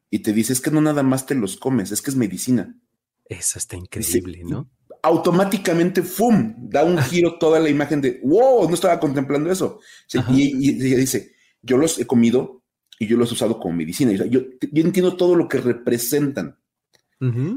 Y 0.10 0.20
te 0.20 0.32
dice, 0.32 0.54
es 0.54 0.62
que 0.62 0.72
no 0.72 0.80
nada 0.80 1.04
más 1.04 1.26
te 1.26 1.36
los 1.36 1.58
comes, 1.58 1.92
es 1.92 2.02
que 2.02 2.12
es 2.12 2.16
medicina. 2.16 2.80
Eso 3.26 3.60
está 3.60 3.76
increíble, 3.76 4.44
¿no? 4.46 4.70
automáticamente, 5.08 6.02
¡fum! 6.02 6.54
Da 6.58 6.84
un 6.84 6.98
giro 6.98 7.38
toda 7.38 7.60
la 7.60 7.70
imagen 7.70 8.02
de, 8.02 8.20
wow, 8.24 8.68
no 8.68 8.74
estaba 8.74 9.00
contemplando 9.00 9.52
eso. 9.52 9.80
Sí, 10.06 10.20
y, 10.32 10.86
ella 10.86 10.98
dice, 10.98 11.34
yo 11.62 11.78
los 11.78 12.00
he 12.00 12.06
comido 12.06 12.64
y 13.00 13.08
yo 13.08 13.18
los 13.18 13.32
he 13.32 13.34
usado 13.34 13.60
como 13.60 13.76
medicina. 13.76 14.12
Yo, 14.12 14.26
yo 14.30 14.84
entiendo 14.84 15.16
todo 15.16 15.36
lo 15.36 15.48
que 15.48 15.60
representan. 15.60 16.58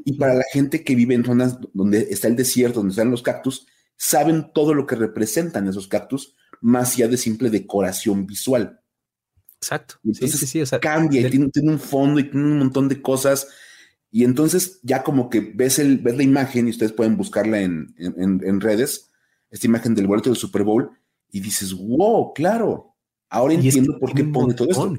Y 0.04 0.14
para 0.14 0.34
la 0.34 0.44
gente 0.52 0.82
que 0.84 0.94
vive 0.94 1.14
en 1.14 1.24
zonas 1.24 1.58
donde 1.74 2.08
está 2.10 2.28
el 2.28 2.36
desierto, 2.36 2.80
donde 2.80 2.92
están 2.92 3.10
los 3.10 3.22
cactus, 3.22 3.66
saben 3.96 4.50
todo 4.54 4.72
lo 4.74 4.86
que 4.86 4.96
representan 4.96 5.68
esos 5.68 5.86
cactus, 5.88 6.34
más 6.62 6.94
allá 6.94 7.08
de 7.08 7.16
simple 7.18 7.50
decoración 7.50 8.26
visual. 8.26 8.80
Exacto. 9.56 9.96
Y 10.02 10.14
Sí, 10.14 10.24
entonces 10.24 10.40
sí, 10.40 10.46
sí. 10.46 10.62
O 10.62 10.66
sea, 10.66 10.80
Cambia 10.80 11.20
y 11.20 11.30
tiene, 11.30 11.48
tiene 11.50 11.70
un 11.72 11.78
fondo 11.78 12.18
y 12.20 12.24
tiene 12.30 12.46
un 12.46 12.58
montón 12.58 12.88
de 12.88 13.02
cosas. 13.02 13.48
Y 14.10 14.24
entonces 14.24 14.80
ya 14.82 15.02
como 15.02 15.28
que 15.28 15.40
ves, 15.54 15.78
el, 15.78 15.98
ves 15.98 16.16
la 16.16 16.22
imagen 16.22 16.66
y 16.66 16.70
ustedes 16.70 16.92
pueden 16.92 17.16
buscarla 17.16 17.60
en, 17.60 17.94
en- 17.98 18.40
en 18.44 18.60
redes, 18.60 19.10
esta 19.50 19.66
imagen 19.66 19.94
del 19.94 20.06
boleto 20.06 20.30
del 20.30 20.38
Super 20.38 20.64
Bowl, 20.64 20.90
y 21.30 21.40
dices, 21.40 21.72
wow, 21.74 22.32
claro, 22.34 22.96
ahora 23.28 23.54
y 23.54 23.56
es 23.58 23.62
que 23.62 23.68
entiendo 23.80 23.98
por 24.00 24.14
qué 24.14 24.24
pone 24.24 24.54
todo 24.54 24.68
esto. 24.70 24.94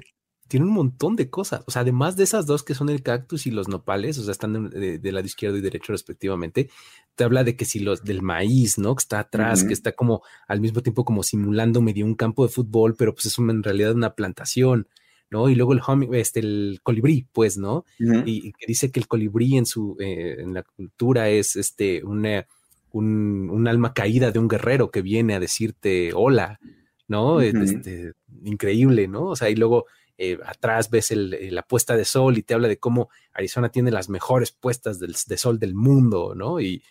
Tiene 0.51 0.65
un 0.65 0.73
montón 0.73 1.15
de 1.15 1.29
cosas. 1.29 1.63
O 1.65 1.71
sea, 1.71 1.83
además 1.83 2.17
de 2.17 2.25
esas 2.25 2.45
dos 2.45 2.61
que 2.61 2.75
son 2.75 2.89
el 2.89 3.01
cactus 3.03 3.47
y 3.47 3.51
los 3.51 3.69
nopales, 3.69 4.17
o 4.17 4.23
sea, 4.23 4.33
están 4.33 4.69
de, 4.69 5.11
lado 5.13 5.25
izquierdo 5.25 5.55
y 5.57 5.61
derecho 5.61 5.93
respectivamente, 5.93 6.69
te 7.15 7.23
habla 7.23 7.45
de 7.45 7.55
que 7.55 7.63
si 7.63 7.79
los 7.79 8.03
del 8.03 8.21
maíz, 8.21 8.77
¿no? 8.77 8.93
Que 8.93 8.99
está 9.01 9.19
atrás, 9.19 9.63
que 9.63 9.73
está 9.73 9.93
como 9.93 10.23
al 10.49 10.59
mismo 10.59 10.81
tiempo 10.81 11.05
como 11.05 11.23
simulando 11.23 11.81
medio 11.81 12.05
un 12.05 12.15
campo 12.15 12.45
de 12.45 12.51
fútbol, 12.51 12.95
pero 12.97 13.13
pues 13.13 13.27
es 13.27 13.37
un- 13.39 13.49
en 13.49 13.63
realidad 13.63 13.93
una 13.93 14.13
plantación, 14.13 14.89
¿no? 15.29 15.47
Y 15.47 15.55
luego 15.55 15.71
el 15.71 15.79
humming- 15.79 16.13
este, 16.15 16.41
el 16.41 16.81
colibrí, 16.83 17.27
pues, 17.31 17.57
¿no? 17.57 17.85
Y, 18.25 18.47
y 18.49 18.51
que 18.51 18.65
dice 18.67 18.91
que 18.91 18.99
el 18.99 19.07
colibrí 19.07 19.55
en 19.55 19.65
su 19.65 19.95
eh, 20.01 20.35
en 20.39 20.53
la 20.53 20.63
cultura 20.63 21.29
es 21.29 21.55
este 21.55 22.03
una, 22.03 22.45
un, 22.91 23.49
un 23.49 23.67
alma 23.69 23.93
caída 23.93 24.31
de 24.31 24.39
un 24.39 24.49
guerrero 24.49 24.91
que 24.91 25.01
viene 25.01 25.33
a 25.33 25.39
decirte 25.39 26.11
hola, 26.13 26.59
¿no? 27.07 27.39
Este, 27.39 28.11
increíble, 28.43 29.07
¿no? 29.07 29.27
O 29.27 29.35
sea, 29.37 29.49
y 29.49 29.55
luego 29.55 29.85
eh, 30.17 30.37
atrás 30.45 30.89
ves 30.89 31.11
eh, 31.11 31.17
la 31.51 31.63
puesta 31.63 31.95
de 31.95 32.05
sol 32.05 32.37
y 32.37 32.43
te 32.43 32.53
habla 32.53 32.67
de 32.67 32.79
cómo 32.79 33.09
Arizona 33.33 33.69
tiene 33.69 33.91
las 33.91 34.09
mejores 34.09 34.51
puestas 34.51 34.99
de 34.99 35.37
sol 35.37 35.59
del 35.59 35.73
mundo, 35.73 36.33
¿no? 36.35 36.59
Y 36.59 36.83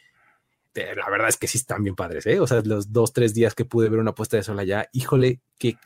eh, 0.74 0.94
la 0.94 1.10
verdad 1.10 1.28
es 1.28 1.36
que 1.36 1.48
sí 1.48 1.58
están 1.58 1.82
bien 1.82 1.96
padres, 1.96 2.26
¿eh? 2.26 2.38
O 2.40 2.46
sea, 2.46 2.60
los 2.62 2.92
dos, 2.92 3.12
tres 3.12 3.34
días 3.34 3.54
que 3.54 3.64
pude 3.64 3.88
ver 3.88 3.98
una 3.98 4.14
puesta 4.14 4.36
de 4.36 4.42
sol 4.44 4.58
allá, 4.58 4.88
híjole, 4.92 5.40
qué 5.58 5.76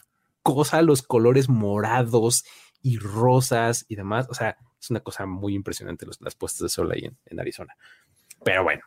cosa 0.43 0.83
los 0.83 1.03
colores 1.03 1.49
morados 1.49 2.45
y 2.83 2.99
rosas 2.99 3.87
y 3.89 3.97
demás. 3.97 4.27
O 4.29 4.35
sea, 4.35 4.59
es 4.79 4.91
una 4.91 5.01
cosa 5.01 5.25
muy 5.25 5.55
impresionante 5.55 6.07
las 6.21 6.35
puestas 6.35 6.61
de 6.61 6.69
sol 6.69 6.93
ahí 6.93 7.07
en, 7.07 7.17
en 7.25 7.41
Arizona. 7.41 7.75
Pero 8.45 8.63
bueno, 8.63 8.83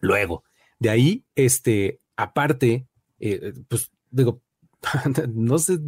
luego, 0.00 0.42
de 0.80 0.90
ahí, 0.90 1.24
este, 1.36 2.00
aparte, 2.16 2.88
eh, 3.20 3.52
pues 3.68 3.92
digo, 4.10 4.42
no 5.34 5.58
sé 5.58 5.78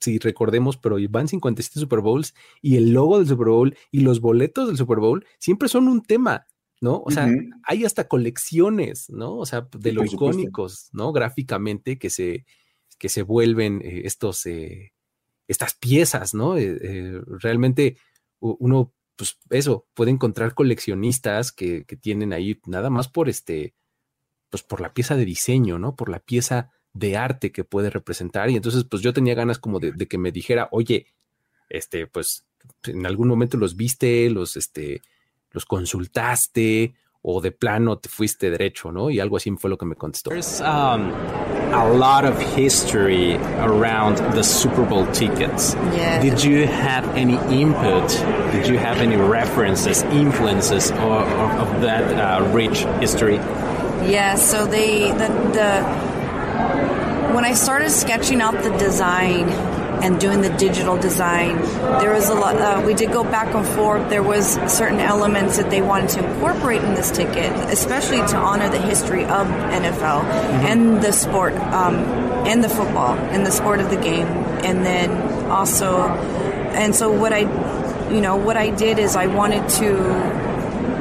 si 0.00 0.18
recordemos, 0.18 0.76
pero 0.76 0.96
van 1.08 1.28
57 1.28 1.80
Super 1.80 2.00
Bowls 2.00 2.34
y 2.60 2.76
el 2.76 2.92
logo 2.92 3.18
del 3.18 3.28
Super 3.28 3.48
Bowl 3.48 3.76
y 3.90 4.00
los 4.00 4.20
boletos 4.20 4.68
del 4.68 4.76
Super 4.76 4.98
Bowl 4.98 5.24
siempre 5.38 5.68
son 5.68 5.88
un 5.88 6.02
tema, 6.02 6.46
¿no? 6.80 7.02
O 7.04 7.10
sea, 7.10 7.28
hay 7.62 7.84
hasta 7.84 8.08
colecciones, 8.08 9.10
¿no? 9.10 9.36
O 9.36 9.46
sea, 9.46 9.68
de 9.72 9.90
Sí, 9.90 9.92
lo 9.92 10.02
por 10.02 10.10
supuesto. 10.10 10.42
icónicos, 10.42 10.88
¿no? 10.92 11.12
Gráficamente 11.12 11.98
que 11.98 12.10
se, 12.10 12.46
que 12.98 13.08
se 13.08 13.22
vuelven 13.22 13.80
eh, 13.82 14.02
estos, 14.04 14.46
eh, 14.46 14.92
estas 15.48 15.74
piezas, 15.74 16.34
¿no? 16.34 16.56
Eh, 16.56 17.20
realmente 17.26 17.96
uno, 18.40 18.94
pues 19.16 19.38
eso, 19.50 19.86
puede 19.94 20.10
encontrar 20.10 20.54
coleccionistas 20.54 21.52
que, 21.52 21.84
que 21.84 21.96
tienen 21.96 22.32
ahí 22.32 22.60
nada 22.66 22.88
más 22.88 23.08
por 23.08 23.28
este, 23.28 23.74
pues 24.48 24.62
por 24.62 24.80
la 24.80 24.94
pieza 24.94 25.16
de 25.16 25.24
diseño, 25.24 25.78
¿no? 25.78 25.94
Por 25.94 26.08
la 26.08 26.20
pieza 26.20 26.70
de 26.92 27.16
arte 27.16 27.52
que 27.52 27.64
puede 27.64 27.90
representar. 27.90 28.50
Y 28.50 28.56
entonces, 28.56 28.84
pues 28.84 29.02
yo 29.02 29.12
tenía 29.12 29.34
ganas 29.34 29.58
como 29.58 29.78
de, 29.78 29.92
de 29.92 30.06
que 30.06 30.18
me 30.18 30.32
dijera, 30.32 30.68
oye, 30.72 31.06
este, 31.68 32.06
pues 32.06 32.46
en 32.84 33.06
algún 33.06 33.28
momento 33.28 33.56
los 33.56 33.76
viste, 33.76 34.28
los, 34.30 34.56
este, 34.56 35.02
los 35.52 35.64
consultaste 35.64 36.94
o 37.22 37.40
de 37.40 37.52
plano 37.52 37.98
te 37.98 38.08
fuiste 38.08 38.50
derecho, 38.50 38.90
¿no? 38.90 39.10
Y 39.10 39.20
algo 39.20 39.36
así 39.36 39.50
fue 39.58 39.68
lo 39.68 39.76
que 39.76 39.84
me 39.84 39.94
contestó. 39.94 40.30
There's 40.30 40.60
um, 40.60 41.12
a 41.72 41.86
lot 41.92 42.24
of 42.24 42.40
history 42.56 43.36
around 43.58 44.16
the 44.34 44.42
Super 44.42 44.84
Bowl 44.84 45.06
tickets. 45.12 45.74
Yeah. 45.94 46.20
Did 46.22 46.42
you 46.42 46.66
have 46.66 47.06
any 47.14 47.36
input? 47.50 48.08
Did 48.52 48.66
you 48.66 48.78
have 48.78 49.02
any 49.02 49.16
references, 49.16 50.02
influences 50.04 50.90
or, 50.92 51.22
or 51.22 51.50
of 51.58 51.82
that 51.82 52.04
uh, 52.18 52.42
rich 52.54 52.86
history? 53.00 53.38
Yeah, 54.06 54.36
so 54.36 54.64
they 54.64 55.12
the 55.12 55.28
the 55.52 56.09
when 57.34 57.44
I 57.44 57.54
started 57.54 57.90
sketching 57.90 58.40
out 58.40 58.62
the 58.62 58.70
design 58.76 59.48
and 60.02 60.18
doing 60.18 60.40
the 60.40 60.50
digital 60.50 60.96
design, 60.96 61.60
there 62.00 62.12
was 62.12 62.28
a 62.28 62.34
lot. 62.34 62.56
Uh, 62.56 62.82
we 62.84 62.94
did 62.94 63.12
go 63.12 63.22
back 63.22 63.54
and 63.54 63.66
forth. 63.66 64.08
There 64.08 64.22
was 64.22 64.54
certain 64.70 65.00
elements 65.00 65.58
that 65.58 65.70
they 65.70 65.82
wanted 65.82 66.10
to 66.10 66.24
incorporate 66.24 66.82
in 66.82 66.94
this 66.94 67.10
ticket, 67.10 67.52
especially 67.70 68.18
to 68.18 68.36
honor 68.36 68.68
the 68.68 68.80
history 68.80 69.24
of 69.24 69.46
NFL 69.46 70.24
and 70.64 71.02
the 71.02 71.12
sport 71.12 71.54
um, 71.54 71.96
and 72.46 72.64
the 72.64 72.68
football 72.68 73.14
and 73.14 73.46
the 73.46 73.50
sport 73.50 73.80
of 73.80 73.90
the 73.90 74.00
game, 74.00 74.26
and 74.64 74.84
then 74.84 75.10
also, 75.50 76.08
and 76.72 76.94
so 76.94 77.12
what 77.12 77.32
I, 77.32 77.40
you 78.10 78.20
know, 78.20 78.36
what 78.36 78.56
I 78.56 78.70
did 78.70 78.98
is 78.98 79.16
I 79.16 79.26
wanted 79.26 79.68
to 79.80 80.40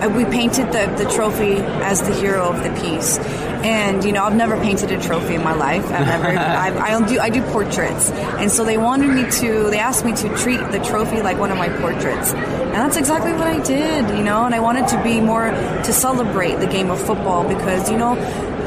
we 0.07 0.23
painted 0.23 0.67
the, 0.67 1.03
the 1.03 1.09
trophy 1.11 1.57
as 1.83 2.01
the 2.01 2.13
hero 2.13 2.43
of 2.43 2.63
the 2.63 2.69
piece. 2.81 3.17
And 3.63 4.03
you 4.03 4.11
know, 4.13 4.23
I've 4.23 4.35
never 4.35 4.55
painted 4.57 4.91
a 4.91 5.01
trophy 5.01 5.35
in 5.35 5.43
my 5.43 5.53
life. 5.53 5.83
I've 5.85 6.07
never. 6.07 6.27
I've, 6.27 6.77
I 6.77 6.91
don't. 6.91 7.19
I 7.19 7.29
do 7.29 7.41
portraits, 7.51 8.09
and 8.09 8.49
so 8.49 8.63
they 8.63 8.77
wanted 8.77 9.09
me 9.09 9.29
to. 9.29 9.69
They 9.69 9.79
asked 9.79 10.05
me 10.05 10.15
to 10.15 10.29
treat 10.37 10.59
the 10.71 10.79
trophy 10.79 11.21
like 11.21 11.37
one 11.37 11.51
of 11.51 11.57
my 11.57 11.69
portraits, 11.69 12.33
and 12.33 12.73
that's 12.73 12.95
exactly 12.95 13.33
what 13.33 13.47
I 13.47 13.59
did. 13.59 14.09
You 14.17 14.23
know, 14.23 14.45
and 14.45 14.55
I 14.55 14.59
wanted 14.59 14.87
to 14.89 15.03
be 15.03 15.19
more 15.19 15.49
to 15.49 15.93
celebrate 15.93 16.55
the 16.55 16.67
game 16.67 16.89
of 16.89 16.99
football 17.05 17.47
because 17.47 17.91
you 17.91 17.97
know, 17.97 18.15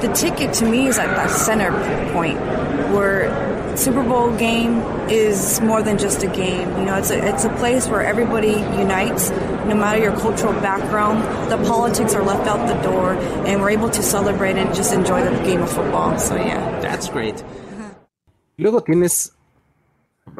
the 0.01 0.12
ticket 0.12 0.53
to 0.55 0.66
me 0.66 0.88
is 0.88 0.99
at 0.99 1.09
that 1.16 1.30
center 1.30 1.70
point 2.12 2.38
where 2.93 3.76
Super 3.76 4.03
Bowl 4.03 4.36
game 4.36 4.80
is 5.09 5.61
more 5.62 5.82
than 5.82 5.99
just 5.99 6.22
a 6.22 6.26
game. 6.26 6.68
You 6.78 6.84
know, 6.84 6.97
it's 6.99 7.11
a, 7.11 7.26
it's 7.26 7.45
a 7.45 7.49
place 7.57 7.88
where 7.88 8.03
everybody 8.03 8.51
unites, 8.51 9.30
no 9.67 9.75
matter 9.75 9.99
your 9.99 10.17
cultural 10.19 10.53
background. 10.61 11.23
The 11.51 11.59
politics 11.69 12.15
are 12.15 12.23
left 12.23 12.47
out 12.49 12.67
the 12.67 12.81
door, 12.83 13.15
and 13.47 13.61
we're 13.61 13.71
able 13.71 13.91
to 13.91 14.03
celebrate 14.03 14.57
and 14.57 14.75
just 14.75 14.93
enjoy 14.93 15.23
the 15.23 15.31
game 15.45 15.63
of 15.63 15.71
football. 15.71 16.19
So, 16.19 16.37
yeah. 16.37 16.81
That's 16.81 17.09
great. 17.09 17.43
Luego 18.57 18.83
tienes, 18.83 19.35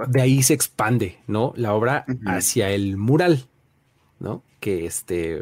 de 0.09 0.20
ahí 0.20 0.43
se 0.43 0.55
expande, 0.55 1.18
¿no? 1.27 1.53
La 1.57 1.75
obra 1.75 2.05
hacia 2.27 2.70
el 2.70 2.97
mural, 2.97 3.49
¿no? 4.18 4.45
Que 4.61 4.87
este, 4.87 5.41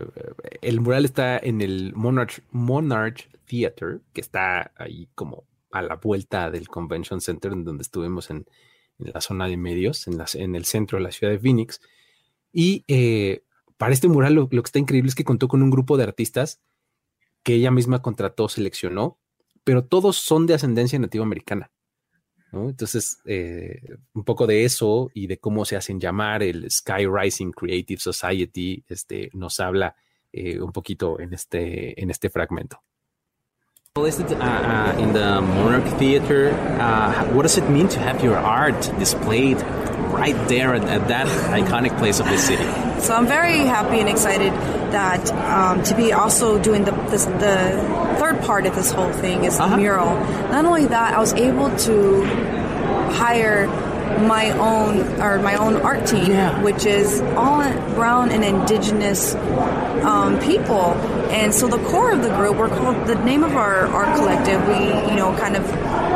el 0.63 0.81
mural 0.81 1.05
está 1.05 1.39
en 1.39 1.61
el 1.61 1.93
Monarch, 1.95 2.43
Monarch 2.53 3.29
Theater, 3.47 4.01
que 4.13 4.21
está 4.21 4.73
ahí 4.77 5.09
como 5.15 5.45
a 5.73 5.83
la 5.83 5.97
vuelta 5.97 6.51
del 6.51 6.69
Convention 6.69 7.21
Center, 7.21 7.53
en 7.53 7.65
donde 7.65 7.83
estuvimos 7.83 8.31
en, 8.31 8.47
la 8.99 9.21
zona 9.21 9.49
de 9.49 9.57
medios, 9.57 10.07
en, 10.07 10.19
las, 10.19 10.35
en, 10.35 10.55
el 10.55 10.67
centro 10.67 10.99
de 10.99 11.05
la 11.05 11.11
ciudad 11.11 11.33
de 11.33 11.39
Phoenix. 11.39 11.81
Y 12.53 12.85
eh, 12.87 13.43
para 13.81 13.95
este 13.95 14.09
mural 14.09 14.35
lo, 14.35 14.47
que 14.47 14.59
está 14.59 14.79
increíble 14.79 15.09
es 15.09 15.15
que 15.15 15.25
contó 15.25 15.49
con 15.49 15.63
un 15.63 15.71
grupo 15.71 15.97
de 15.97 16.03
artistas 16.03 16.61
que 17.43 17.55
ella 17.55 17.71
misma 17.71 18.03
contrató, 18.03 18.47
seleccionó, 18.51 19.19
pero 19.65 19.87
todos 19.87 20.17
son 20.17 20.47
de 20.47 20.53
ascendencia 20.53 20.99
nativa 20.99 21.25
americana. 21.25 21.71
Entonces, 22.53 23.23
eh, 23.25 23.81
un 24.13 24.25
poco 24.25 24.47
de 24.47 24.67
eso 24.67 25.11
y 25.15 25.29
de 25.29 25.39
cómo 25.39 25.65
se 25.65 25.77
hacen 25.77 25.99
llamar 25.99 26.43
el 26.43 26.71
Sky 26.71 27.07
Rising 27.11 27.53
Creative 27.53 27.99
Society, 27.99 28.85
este, 28.87 29.31
nos 29.33 29.59
habla 29.61 29.97
eh, 30.31 30.61
un 30.61 30.73
poquito 30.73 31.19
en 31.19 31.33
este, 31.33 31.99
en 31.99 32.11
este 32.11 32.29
fragmento. 32.29 32.83
Listed 33.97 34.31
uh, 34.33 34.45
uh, 34.45 34.95
in 34.99 35.15
the 35.15 35.41
Monarch 35.41 35.87
Theater, 35.99 36.53
uh, 36.79 37.25
what 37.33 37.45
does 37.45 37.57
it 37.57 37.69
mean 37.71 37.89
to 37.89 37.99
have 37.99 38.23
your 38.23 38.37
art 38.37 38.93
displayed 38.99 39.57
right 40.13 40.37
there 40.49 40.75
at, 40.75 40.85
at, 40.85 41.09
that 41.09 41.27
iconic 41.49 41.97
place 41.99 42.21
of 42.21 42.29
the 42.29 42.37
city? 42.37 42.90
So 43.03 43.15
I'm 43.15 43.27
very 43.27 43.61
happy 43.61 43.99
and 44.01 44.09
excited 44.09 44.53
that 44.93 45.33
um, 45.33 45.83
to 45.85 45.95
be 45.97 46.13
also 46.13 46.63
doing 46.63 46.85
the 46.85 46.93
this, 47.11 47.25
the 47.25 48.17
third 48.19 48.41
part 48.43 48.67
of 48.67 48.75
this 48.75 48.93
whole 48.93 49.13
thing 49.13 49.45
is 49.45 49.57
the 49.59 49.75
mural. 49.77 50.15
Not 50.51 50.65
only 50.67 50.87
that, 50.87 51.15
I 51.15 51.19
was 51.19 51.33
able 51.33 51.75
to 51.89 52.25
hire 53.13 53.67
my 54.27 54.51
own 54.51 55.01
or 55.21 55.39
my 55.41 55.55
own 55.57 55.77
art 55.77 56.07
team, 56.07 56.31
yeah. 56.31 56.63
which 56.63 56.87
is 56.87 57.21
all 57.37 57.63
brown 57.95 58.31
and 58.31 58.45
indigenous 58.45 59.35
um, 60.05 60.39
people. 60.41 60.95
And 61.31 61.55
so 61.55 61.69
the 61.69 61.79
core 61.89 62.13
of 62.13 62.23
the 62.23 62.31
group, 62.31 62.57
we're 62.57 62.69
called 62.69 63.07
the 63.07 63.15
name 63.25 63.45
of 63.45 63.55
our 63.57 63.87
art 63.87 64.17
collective. 64.17 64.67
We, 64.67 65.11
you 65.11 65.17
know, 65.17 65.37
kind 65.39 65.57
of 65.57 65.65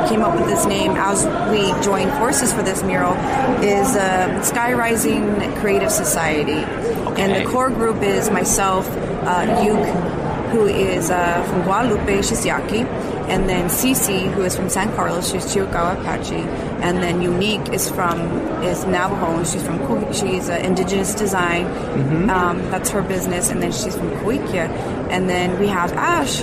came 0.08 0.22
up 0.22 0.38
with 0.38 0.48
this 0.48 0.66
name 0.66 0.92
as 0.96 1.24
we 1.50 1.70
joined 1.82 2.10
forces 2.12 2.52
for 2.52 2.62
this 2.62 2.82
mural. 2.82 3.14
Is 3.62 3.96
uh, 3.96 4.42
Sky 4.42 4.72
Rising 4.72 5.36
Creative 5.56 5.90
Society, 5.90 6.64
okay. 6.64 7.22
and 7.22 7.46
the 7.46 7.50
core 7.50 7.70
group 7.70 8.02
is 8.02 8.30
myself, 8.30 8.86
uh, 8.88 9.46
Yuke, 9.62 10.33
who 10.54 10.66
is 10.66 11.10
uh, 11.10 11.42
from 11.48 11.62
Guadalupe, 11.62 12.18
Shizyaki 12.18 12.86
and 13.28 13.48
then 13.48 13.68
Cece, 13.68 14.32
who 14.34 14.42
is 14.42 14.54
from 14.54 14.68
San 14.68 14.94
Carlos, 14.94 15.32
she's 15.32 15.46
Chiricahua 15.46 16.00
Apache, 16.00 16.44
and 16.84 17.02
then 17.02 17.22
Unique 17.22 17.72
is 17.72 17.90
from 17.90 18.20
is 18.62 18.84
Navajo, 18.84 19.38
and 19.38 19.46
she's 19.46 19.62
from 19.62 19.78
she's 20.12 20.48
uh, 20.48 20.54
indigenous 20.62 21.14
design. 21.14 21.64
Mm-hmm. 21.64 22.30
Um, 22.30 22.58
that's 22.70 22.90
her 22.90 23.02
business, 23.02 23.50
and 23.50 23.60
then 23.60 23.72
she's 23.72 23.96
from 23.96 24.10
Kuikia, 24.20 24.68
and 25.10 25.28
then 25.28 25.58
we 25.58 25.66
have 25.66 25.92
Ash, 25.94 26.40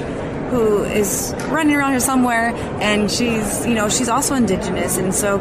who 0.49 0.83
is 0.83 1.33
running 1.49 1.75
around 1.75 1.91
here 1.91 1.99
somewhere, 2.01 2.53
and 2.81 3.09
she's 3.09 3.65
you 3.65 3.75
know 3.75 3.87
she's 3.87 4.09
also 4.09 4.35
indigenous, 4.35 4.97
and 4.97 5.13
so 5.13 5.37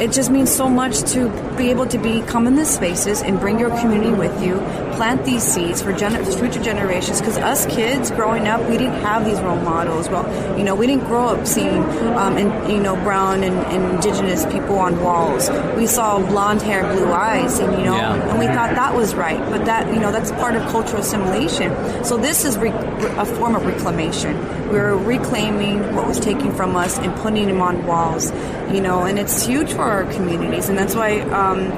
it 0.00 0.10
just 0.12 0.30
means 0.30 0.54
so 0.54 0.68
much 0.68 1.02
to 1.12 1.28
be 1.56 1.70
able 1.70 1.86
to 1.86 1.98
be 1.98 2.20
come 2.22 2.46
in 2.46 2.56
these 2.56 2.68
spaces 2.68 3.22
and 3.22 3.38
bring 3.38 3.60
your 3.60 3.70
community 3.78 4.12
with 4.12 4.42
you, 4.42 4.56
plant 4.96 5.24
these 5.24 5.42
seeds 5.42 5.80
for 5.80 5.92
gener- 5.92 6.24
future 6.38 6.62
generations. 6.62 7.20
Because 7.20 7.38
us 7.38 7.64
kids 7.66 8.10
growing 8.10 8.48
up, 8.48 8.60
we 8.68 8.76
didn't 8.76 9.00
have 9.02 9.24
these 9.24 9.40
role 9.40 9.60
models. 9.60 10.08
Well, 10.08 10.58
you 10.58 10.64
know, 10.64 10.74
we 10.74 10.86
didn't 10.86 11.04
grow 11.04 11.28
up 11.28 11.46
seeing, 11.46 11.82
um, 12.16 12.36
and 12.36 12.72
you 12.72 12.80
know, 12.80 12.96
brown 12.96 13.44
and, 13.44 13.56
and, 13.56 13.84
indigenous 13.94 14.44
people 14.46 14.76
on 14.78 15.00
walls. 15.00 15.48
We 15.76 15.86
saw 15.86 16.18
blonde 16.18 16.62
hair, 16.62 16.82
blue 16.94 17.12
eyes, 17.12 17.60
and 17.60 17.72
you 17.78 17.84
know, 17.84 17.96
yeah. 17.96 18.30
and 18.30 18.38
we 18.38 18.46
thought 18.46 18.74
that 18.74 18.94
was 18.94 19.14
right. 19.14 19.38
But 19.50 19.64
that, 19.66 19.92
you 19.92 20.00
know, 20.00 20.10
that's 20.10 20.32
part 20.32 20.56
of 20.56 20.62
cultural 20.72 21.02
assimilation. 21.02 21.72
So 22.04 22.16
this 22.16 22.44
is 22.44 22.58
re- 22.58 22.70
a 22.70 23.24
form 23.24 23.54
of 23.54 23.64
reclamation. 23.64 24.36
We're 24.68 24.96
reclaiming 24.96 25.94
what 25.94 26.08
was 26.08 26.18
taken 26.18 26.52
from 26.54 26.74
us 26.74 26.98
and 26.98 27.14
putting 27.16 27.46
them 27.46 27.62
on 27.62 27.86
walls. 27.86 28.32
You 28.72 28.80
know, 28.80 29.04
and 29.04 29.18
it's 29.18 29.44
huge 29.44 29.72
for 29.72 29.83
our 29.84 30.04
communities, 30.12 30.68
and 30.68 30.78
that's 30.78 30.94
why. 30.94 31.20
Um, 31.20 31.72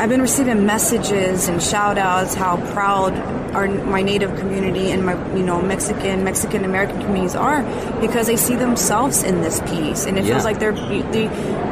I've 0.00 0.08
been 0.08 0.22
receiving 0.22 0.66
messages 0.66 1.48
and 1.48 1.62
shout 1.62 1.96
outs 1.96 2.34
how 2.34 2.56
proud 2.72 3.12
our 3.54 3.68
my 3.68 4.02
native 4.02 4.36
community 4.36 4.90
and 4.90 5.04
my 5.04 5.14
you 5.36 5.44
know 5.44 5.60
Mexican 5.62 6.24
Mexican 6.24 6.64
American 6.64 7.00
communities 7.02 7.36
are 7.36 7.62
because 8.00 8.26
they 8.26 8.36
see 8.36 8.56
themselves 8.56 9.22
in 9.22 9.42
this 9.42 9.60
piece 9.60 10.06
and 10.06 10.18
it 10.18 10.24
yeah. 10.24 10.32
feels 10.32 10.44
like 10.44 10.58
they're 10.58 10.72
they, 10.72 11.24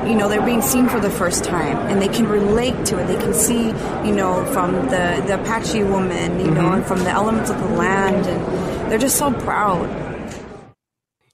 you 0.08 0.14
know 0.14 0.28
they're 0.28 0.44
being 0.44 0.62
seen 0.62 0.88
for 0.88 1.00
the 1.00 1.10
first 1.10 1.42
time 1.42 1.76
and 1.88 2.00
they 2.00 2.08
can 2.08 2.28
relate 2.28 2.84
to 2.86 2.98
it 3.00 3.06
they 3.06 3.16
can 3.16 3.34
see 3.34 3.68
you 4.06 4.14
know 4.14 4.44
from 4.52 4.74
the 4.90 5.22
the 5.26 5.40
Apache 5.40 5.82
woman 5.84 6.38
you 6.38 6.46
mm-hmm. 6.46 6.54
know 6.54 6.72
and 6.72 6.86
from 6.86 7.00
the 7.00 7.10
elements 7.10 7.50
of 7.50 7.58
the 7.58 7.68
land 7.70 8.26
and 8.26 8.90
they're 8.90 8.98
just 8.98 9.16
so 9.16 9.32
proud. 9.32 9.88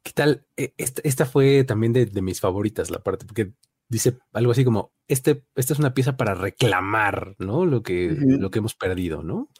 ¿Qué 0.02 0.12
tal? 0.12 0.44
Esta, 0.56 1.02
esta 1.04 1.26
fue 1.26 1.64
también 1.64 1.92
de, 1.92 2.06
de 2.06 2.22
mis 2.22 2.40
favoritas 2.40 2.90
la 2.90 3.00
parte 3.00 3.26
porque 3.26 3.52
dice 3.88 4.18
algo 4.32 4.52
así 4.52 4.64
como, 4.64 4.92
este, 5.08 5.44
esta 5.54 5.72
es 5.72 5.78
una 5.78 5.94
pieza 5.94 6.16
para 6.16 6.34
reclamar, 6.34 7.36
¿no? 7.38 7.64
Lo 7.64 7.82
que, 7.82 8.16
lo 8.18 8.50
que 8.50 8.58
hemos 8.58 8.74
perdido, 8.74 9.22
¿no? 9.22 9.50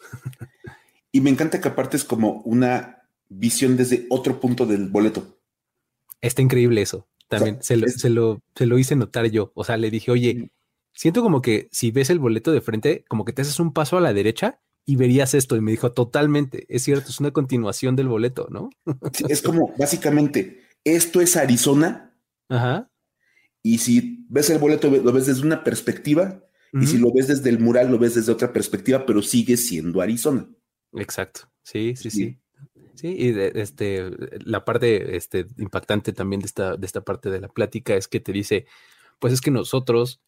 y 1.12 1.20
me 1.20 1.30
encanta 1.30 1.60
que 1.60 1.68
aparte 1.68 1.96
es 1.96 2.04
como 2.04 2.42
una 2.42 3.08
visión 3.28 3.76
desde 3.76 4.06
otro 4.10 4.40
punto 4.40 4.66
del 4.66 4.88
boleto. 4.88 5.38
Está 6.20 6.42
increíble 6.42 6.82
eso. 6.82 7.08
También 7.28 7.58
se, 7.62 7.76
lo, 7.76 7.88
se, 7.88 8.10
lo, 8.10 8.42
se, 8.54 8.66
lo, 8.66 8.78
hice 8.78 8.96
notar 8.96 9.26
yo. 9.26 9.52
O 9.54 9.64
sea, 9.64 9.76
le 9.76 9.90
dije, 9.90 10.10
oye, 10.10 10.52
siento 10.92 11.22
como 11.22 11.42
que 11.42 11.68
si 11.72 11.90
ves 11.90 12.10
el 12.10 12.18
boleto 12.18 12.52
de 12.52 12.60
frente, 12.60 13.04
como 13.08 13.24
que 13.24 13.32
te 13.32 13.42
haces 13.42 13.58
un 13.58 13.72
paso 13.72 13.96
a 13.96 14.00
la 14.00 14.12
derecha 14.12 14.60
y 14.84 14.96
verías 14.96 15.34
esto. 15.34 15.56
Y 15.56 15.60
me 15.60 15.72
dijo, 15.72 15.92
totalmente, 15.92 16.66
es 16.68 16.84
cierto, 16.84 17.10
es 17.10 17.18
una 17.18 17.32
continuación 17.32 17.96
del 17.96 18.08
boleto, 18.08 18.48
¿no? 18.50 18.70
es 19.28 19.42
como, 19.42 19.74
básicamente, 19.78 20.62
esto 20.84 21.20
es 21.20 21.36
Arizona. 21.36 22.14
Ajá. 22.48 22.90
Y 23.66 23.78
si 23.78 24.24
ves 24.28 24.48
el 24.50 24.58
boleto, 24.58 24.88
lo 24.88 25.12
ves 25.12 25.26
desde 25.26 25.44
una 25.44 25.64
perspectiva, 25.64 26.40
y 26.72 26.86
si 26.86 26.98
lo 26.98 27.12
ves 27.12 27.26
desde 27.26 27.50
el 27.50 27.58
mural, 27.58 27.90
lo 27.90 27.98
ves 27.98 28.14
desde 28.14 28.30
otra 28.30 28.52
perspectiva, 28.52 29.04
pero 29.04 29.22
sigue 29.22 29.56
siendo 29.56 30.00
Arizona. 30.00 30.48
Exacto. 30.92 31.50
Sí, 31.64 31.96
sí, 31.96 32.10
sí. 32.10 32.38
Sí, 32.94 33.08
y 33.08 33.34
este, 33.58 34.08
la 34.44 34.64
parte 34.64 35.16
este, 35.16 35.48
impactante 35.58 36.12
también 36.12 36.42
de 36.42 36.46
esta, 36.46 36.76
de 36.76 36.86
esta 36.86 37.00
parte 37.00 37.28
de 37.28 37.40
la 37.40 37.48
plática 37.48 37.96
es 37.96 38.06
que 38.06 38.20
te 38.20 38.30
dice, 38.30 38.66
pues 39.18 39.32
es 39.32 39.40
que 39.40 39.50
nosotros 39.50 40.20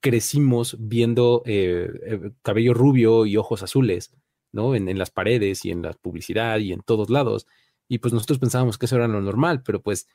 crecimos 0.00 0.76
viendo 0.80 1.44
eh, 1.46 1.88
eh, 2.06 2.32
cabello 2.42 2.74
rubio 2.74 3.24
y 3.24 3.36
ojos 3.36 3.62
azules, 3.62 4.16
¿no? 4.50 4.74
En, 4.74 4.88
en, 4.88 4.98
las 4.98 5.12
paredes 5.12 5.64
y 5.64 5.70
en 5.70 5.82
la 5.82 5.92
publicidad 5.92 6.58
y 6.58 6.72
en 6.72 6.80
todos 6.80 7.08
lados. 7.08 7.46
Y 7.86 7.98
pues 7.98 8.12
nosotros 8.12 8.40
pensábamos 8.40 8.78
que 8.78 8.86
eso 8.86 8.96
era 8.96 9.06
lo 9.06 9.20
normal, 9.20 9.62
pero 9.62 9.80
pues 9.80 10.08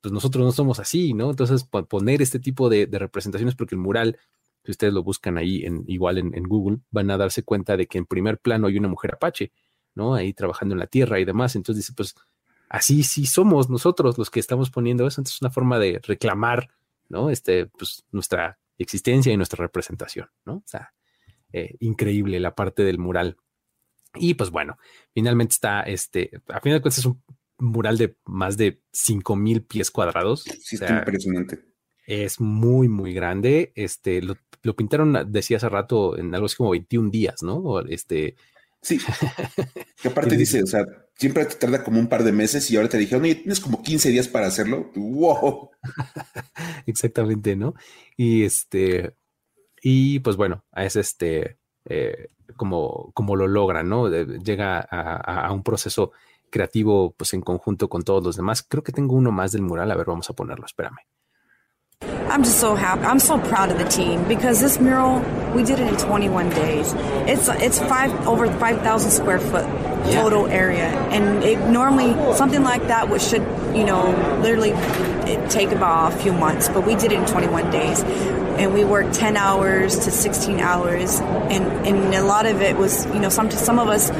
pues 0.00 0.12
nosotros 0.12 0.44
no 0.44 0.52
somos 0.52 0.80
así, 0.80 1.14
¿no? 1.14 1.30
Entonces, 1.30 1.64
poner 1.64 2.22
este 2.22 2.40
tipo 2.40 2.68
de, 2.68 2.88
representaciones, 2.90 3.54
porque 3.54 3.74
el 3.74 3.80
mural, 3.80 4.18
si 4.64 4.72
ustedes 4.72 4.92
lo 4.92 5.02
buscan 5.02 5.38
ahí, 5.38 5.64
en, 5.64 5.84
igual 5.86 6.18
en, 6.18 6.42
Google, 6.44 6.78
van 6.90 7.10
a 7.10 7.16
darse 7.16 7.42
cuenta 7.42 7.76
de 7.76 7.86
que 7.86 7.98
en 7.98 8.06
primer 8.06 8.38
plano 8.38 8.66
hay 8.66 8.78
una 8.78 8.88
mujer 8.88 9.14
apache, 9.14 9.52
¿no? 9.94 10.14
Ahí 10.14 10.32
trabajando 10.32 10.74
en 10.74 10.78
la 10.78 10.86
tierra 10.86 11.20
y 11.20 11.24
demás. 11.24 11.56
Entonces 11.56 11.84
dice, 11.84 11.94
pues 11.94 12.14
así 12.68 13.02
sí 13.02 13.26
somos 13.26 13.68
nosotros 13.68 14.16
los 14.16 14.30
que 14.30 14.40
estamos 14.40 14.70
poniendo 14.70 15.06
eso. 15.06 15.20
Entonces 15.20 15.36
es 15.36 15.42
una 15.42 15.50
forma 15.50 15.78
de 15.78 16.00
reclamar, 16.02 16.68
¿no? 17.08 17.30
Este, 17.30 17.66
pues 17.66 18.04
nuestra 18.12 18.58
existencia 18.78 19.32
y 19.32 19.36
nuestra 19.36 19.62
representación, 19.62 20.28
¿no? 20.46 20.54
O 20.54 20.62
sea, 20.66 20.94
eh, 21.52 21.76
increíble 21.80 22.40
la 22.40 22.54
parte 22.54 22.84
del 22.84 22.98
mural. 22.98 23.36
Y 24.14 24.34
pues 24.34 24.50
bueno, 24.50 24.78
finalmente 25.12 25.52
está, 25.52 25.82
este, 25.82 26.30
a 26.48 26.60
final 26.60 26.78
de 26.78 26.82
cuentas 26.82 26.98
es 26.98 27.04
un 27.04 27.22
mural 27.60 27.98
de 27.98 28.16
más 28.24 28.56
de 28.56 28.80
5000 28.92 29.62
pies 29.62 29.90
cuadrados. 29.90 30.42
Sí, 30.42 30.76
está 30.76 30.98
impresionante. 30.98 31.60
Es 32.06 32.40
muy, 32.40 32.88
muy 32.88 33.12
grande. 33.14 33.72
Este 33.76 34.20
lo, 34.22 34.76
pintaron, 34.76 35.30
decía 35.30 35.58
hace 35.58 35.68
rato, 35.68 36.18
en 36.18 36.34
algo 36.34 36.46
así 36.46 36.56
como 36.56 36.70
21 36.70 37.10
días, 37.10 37.42
¿no? 37.42 37.80
Este. 37.80 38.34
Sí. 38.82 38.98
que 40.02 40.08
aparte 40.08 40.36
dice, 40.36 40.62
o 40.62 40.66
sea, 40.66 40.86
siempre 41.14 41.44
te 41.44 41.56
tarda 41.56 41.84
como 41.84 42.00
un 42.00 42.08
par 42.08 42.24
de 42.24 42.32
meses 42.32 42.70
y 42.70 42.76
ahora 42.76 42.88
te 42.88 42.98
dijeron, 42.98 43.24
oye, 43.24 43.36
tienes 43.36 43.60
como 43.60 43.82
15 43.82 44.10
días 44.10 44.28
para 44.28 44.46
hacerlo. 44.46 44.90
¡Wow! 44.94 45.70
Exactamente, 46.86 47.56
¿no? 47.56 47.74
Y 48.16 48.44
este. 48.44 49.14
Y 49.82 50.20
pues 50.20 50.36
bueno, 50.36 50.64
es 50.74 50.96
este. 50.96 51.58
Eh, 51.84 52.28
como, 52.56 53.12
como 53.14 53.36
lo 53.36 53.46
logran, 53.46 53.88
¿no? 53.88 54.10
llega 54.10 54.80
a 54.80 55.52
un 55.52 55.62
proceso 55.62 56.12
creativo 56.50 57.12
pues 57.16 57.32
en 57.34 57.40
conjunto 57.40 57.88
con 57.88 58.02
todos 58.02 58.22
los 58.22 58.36
demás. 58.36 58.62
Creo 58.62 58.82
que 58.82 58.92
tengo 58.92 59.14
uno 59.14 59.32
más 59.32 59.52
del 59.52 59.62
mural, 59.62 59.90
a 59.90 59.96
ver, 59.96 60.06
vamos 60.06 60.28
a 60.28 60.34
ponerlo, 60.34 60.66
espérame. 60.66 60.98
I'm 62.30 62.44
just 62.44 62.60
so 62.60 62.74
happy. 62.74 63.02
I'm 63.02 63.18
so 63.18 63.38
proud 63.38 63.70
of 63.72 63.78
the 63.78 63.84
team 63.84 64.26
because 64.28 64.60
this 64.60 64.80
mural 64.80 65.20
we 65.52 65.64
did 65.64 65.80
it 65.80 65.88
in 65.88 65.96
21 65.96 66.48
days. 66.50 66.94
It's 67.26 67.48
it's 67.48 67.78
five 67.80 68.12
over 68.26 68.46
5,000 68.46 69.10
square 69.10 69.40
foot 69.40 69.66
total 70.12 70.46
area, 70.46 70.88
and 71.10 71.42
it 71.42 71.58
normally 71.68 72.14
something 72.36 72.62
like 72.62 72.86
that 72.86 73.08
would 73.10 73.20
should 73.20 73.42
you 73.74 73.84
know 73.84 74.10
literally 74.42 74.72
eh, 74.72 75.48
take 75.48 75.72
about 75.72 76.12
a 76.12 76.16
few 76.16 76.32
months, 76.32 76.68
but 76.68 76.86
we 76.86 76.94
did 76.94 77.12
it 77.12 77.18
in 77.18 77.26
21 77.26 77.70
days. 77.70 78.02
And 78.60 78.74
we 78.74 78.84
worked 78.84 79.14
10 79.14 79.38
hours 79.38 79.98
to 80.00 80.10
16 80.10 80.60
hours, 80.60 81.18
and, 81.20 81.64
and 81.86 82.14
a 82.14 82.22
lot 82.22 82.44
of 82.44 82.60
it 82.60 82.76
was, 82.76 83.06
you 83.06 83.18
know, 83.18 83.30
some 83.30 83.50
some 83.50 83.78
of 83.78 83.88
us 83.88 84.10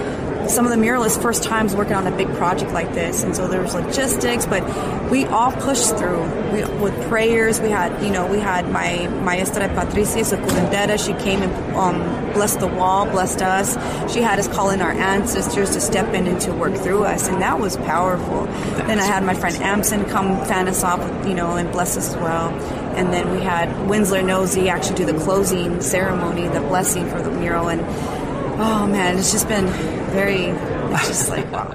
some 0.51 0.67
of 0.67 0.71
the 0.71 0.77
muralists 0.77 1.21
first 1.21 1.43
times 1.43 1.75
working 1.75 1.95
on 1.95 2.07
a 2.07 2.17
big 2.17 2.29
project 2.35 2.73
like 2.73 2.93
this, 2.93 3.23
and 3.23 3.35
so 3.35 3.47
there 3.49 3.63
was 3.63 3.75
logistics, 3.75 4.47
but 4.47 4.63
we 5.11 5.25
all 5.25 5.53
pushed 5.53 5.97
through 5.97 6.23
we, 6.53 6.65
with 6.81 7.09
prayers. 7.09 7.61
We 7.61 7.71
had, 7.71 8.03
you 8.03 8.11
know, 8.11 8.27
we 8.27 8.39
had 8.39 8.71
my 8.71 9.07
maestra 9.25 9.69
Patricia 9.69 10.21
Securendera. 10.21 10.99
She 11.05 11.15
came 11.23 11.43
and 11.43 11.77
um, 11.77 12.33
blessed 12.33 12.61
the 12.61 12.67
wall, 12.67 13.07
blessed 13.07 13.43
us. 13.43 13.75
She 14.13 14.21
had 14.21 14.39
us 14.39 14.49
call 14.49 14.71
in 14.71 14.81
our 14.81 14.93
ancestors 14.93 15.71
to 15.71 15.81
step 15.81 16.13
in 16.15 16.27
and 16.27 16.41
to 16.43 16.53
work 16.53 16.75
through 16.75 17.05
us, 17.05 17.29
and 17.29 17.41
that 17.43 17.61
was 17.61 17.77
powerful. 17.77 18.45
then 18.87 18.99
I 18.99 19.05
had 19.05 19.25
my 19.25 19.35
friend 19.35 19.57
Amson 19.57 20.05
come 20.07 20.45
fan 20.47 20.69
us 20.69 20.83
off, 20.83 21.01
you 21.27 21.35
know, 21.35 21.57
and 21.57 21.71
bless 21.71 21.97
us 21.97 22.09
as 22.09 22.17
well. 22.17 22.49
And 22.97 23.13
then 23.13 23.31
we 23.31 23.41
had 23.41 23.69
Winsler 23.89 24.25
Nosey 24.25 24.69
actually 24.69 24.97
do 24.97 25.07
the 25.07 25.19
closing 25.19 25.81
ceremony, 25.81 26.49
the 26.49 26.61
blessing 26.61 27.09
for 27.09 27.23
the 27.23 27.31
mural, 27.31 27.69
and 27.69 27.81
oh 28.61 28.87
man, 28.87 29.19
it's 29.19 29.33
just 29.33 29.49
been 29.49 29.67
very, 30.13 30.53
it's 30.93 31.09
just 31.09 31.29
like 31.31 31.51
wow. 31.51 31.75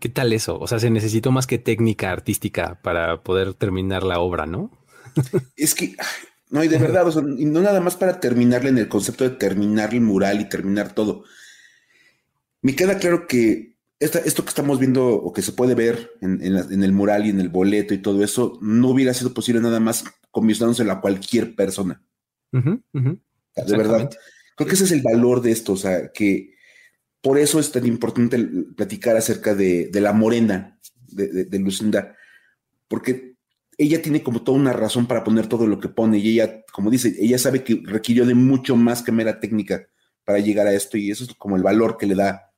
¿Qué 0.00 0.08
tal 0.08 0.32
eso? 0.32 0.58
O 0.58 0.66
sea, 0.66 0.78
se 0.78 0.90
necesitó 0.90 1.32
más 1.32 1.46
que 1.46 1.58
técnica 1.58 2.12
artística 2.12 2.80
para 2.82 3.22
poder 3.22 3.54
terminar 3.54 4.04
la 4.04 4.20
obra, 4.20 4.46
¿no? 4.46 4.70
es 5.56 5.74
que, 5.74 5.96
no, 6.50 6.62
y 6.62 6.68
de 6.68 6.78
verdad, 6.78 7.06
o 7.06 7.10
sea, 7.10 7.22
y 7.36 7.44
no 7.46 7.60
nada 7.60 7.80
más 7.80 7.96
para 7.96 8.20
terminarle 8.20 8.70
en 8.70 8.78
el 8.78 8.88
concepto 8.88 9.24
de 9.24 9.30
terminar 9.30 9.94
el 9.94 10.00
mural 10.00 10.40
y 10.40 10.48
terminar 10.48 10.94
todo. 10.94 11.24
Me 12.62 12.76
queda 12.76 12.98
claro 12.98 13.26
que 13.26 13.76
esta, 13.98 14.20
esto 14.20 14.44
que 14.44 14.50
estamos 14.50 14.78
viendo 14.78 15.08
o 15.08 15.32
que 15.32 15.42
se 15.42 15.52
puede 15.52 15.74
ver 15.74 16.12
en, 16.20 16.40
en, 16.42 16.84
el 16.84 16.92
mural 16.92 17.26
y 17.26 17.30
en 17.30 17.40
el 17.40 17.48
boleto 17.48 17.92
y 17.92 17.98
todo 17.98 18.22
eso, 18.22 18.58
no 18.62 18.88
hubiera 18.90 19.14
sido 19.14 19.34
posible 19.34 19.60
nada 19.60 19.80
más 19.80 20.04
comisionándoselo 20.30 20.92
a 20.92 21.00
cualquier 21.00 21.56
persona. 21.56 22.02
De 22.52 23.76
verdad. 23.76 24.10
Creo 24.58 24.66
que 24.66 24.74
ese 24.74 24.86
es 24.86 24.90
el 24.90 25.02
valor 25.02 25.40
de 25.40 25.52
esto, 25.52 25.74
o 25.74 25.76
sea, 25.76 26.10
que 26.10 26.56
por 27.22 27.38
eso 27.38 27.60
es 27.60 27.70
tan 27.70 27.86
importante 27.86 28.36
platicar 28.76 29.16
acerca 29.16 29.54
de, 29.54 29.88
la 29.94 30.12
morena 30.12 30.80
de, 31.06 31.58
Lucinda, 31.60 32.16
porque 32.88 33.36
ella 33.76 34.02
tiene 34.02 34.24
como 34.24 34.42
toda 34.42 34.58
una 34.58 34.72
razón 34.72 35.06
para 35.06 35.22
poner 35.22 35.46
todo 35.46 35.68
lo 35.68 35.78
que 35.78 35.88
pone 35.88 36.18
y 36.18 36.30
ella, 36.30 36.64
como 36.72 36.90
dice, 36.90 37.14
ella 37.20 37.38
sabe 37.38 37.62
que 37.62 37.80
requirió 37.84 38.26
de 38.26 38.34
mucho 38.34 38.74
más 38.74 39.00
que 39.00 39.12
mera 39.12 39.38
técnica 39.38 39.86
para 40.24 40.40
llegar 40.40 40.66
a 40.66 40.74
esto 40.74 40.96
y 40.98 41.12
eso 41.12 41.22
es 41.22 41.34
como 41.34 41.54
el 41.54 41.62
valor 41.62 41.96
que 41.96 42.06
le 42.06 42.16
da 42.16 42.50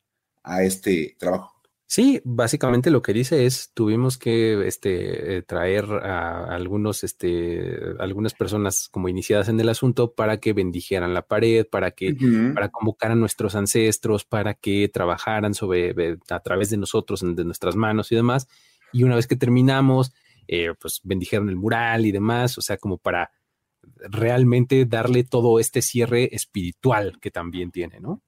a 0.42 0.62
este 0.62 1.16
trabajo. 1.18 1.59
Sí, 1.92 2.20
básicamente 2.24 2.88
lo 2.92 3.02
que 3.02 3.12
dice 3.12 3.46
es 3.46 3.72
tuvimos 3.74 4.16
que 4.16 4.64
este, 4.68 5.38
eh, 5.38 5.42
traer 5.42 5.86
a 5.86 6.54
algunos, 6.54 7.02
este, 7.02 7.80
algunas 7.98 8.32
personas 8.32 8.88
como 8.92 9.08
iniciadas 9.08 9.48
en 9.48 9.58
el 9.58 9.68
asunto 9.68 10.12
para 10.12 10.38
que 10.38 10.52
bendijeran 10.52 11.14
la 11.14 11.22
pared, 11.22 11.66
para 11.66 11.90
que, 11.90 12.14
para 12.54 12.68
convocar 12.68 13.10
a 13.10 13.16
nuestros 13.16 13.56
ancestros, 13.56 14.24
para 14.24 14.54
que 14.54 14.88
trabajaran 14.88 15.52
sobre 15.52 16.16
a 16.28 16.38
través 16.38 16.70
de 16.70 16.76
nosotros, 16.76 17.22
de 17.22 17.44
nuestras 17.44 17.74
manos 17.74 18.12
y 18.12 18.14
demás. 18.14 18.46
Y 18.92 19.02
una 19.02 19.16
vez 19.16 19.26
que 19.26 19.34
terminamos, 19.34 20.12
eh, 20.46 20.74
pues 20.80 21.00
bendijeron 21.02 21.48
el 21.48 21.56
mural 21.56 22.06
y 22.06 22.12
demás, 22.12 22.56
o 22.56 22.60
sea, 22.60 22.76
como 22.76 22.98
para 22.98 23.32
realmente 23.98 24.84
darle 24.84 25.24
todo 25.24 25.58
este 25.58 25.82
cierre 25.82 26.32
espiritual 26.36 27.18
que 27.20 27.32
también 27.32 27.72
tiene, 27.72 27.98
¿no? 27.98 28.22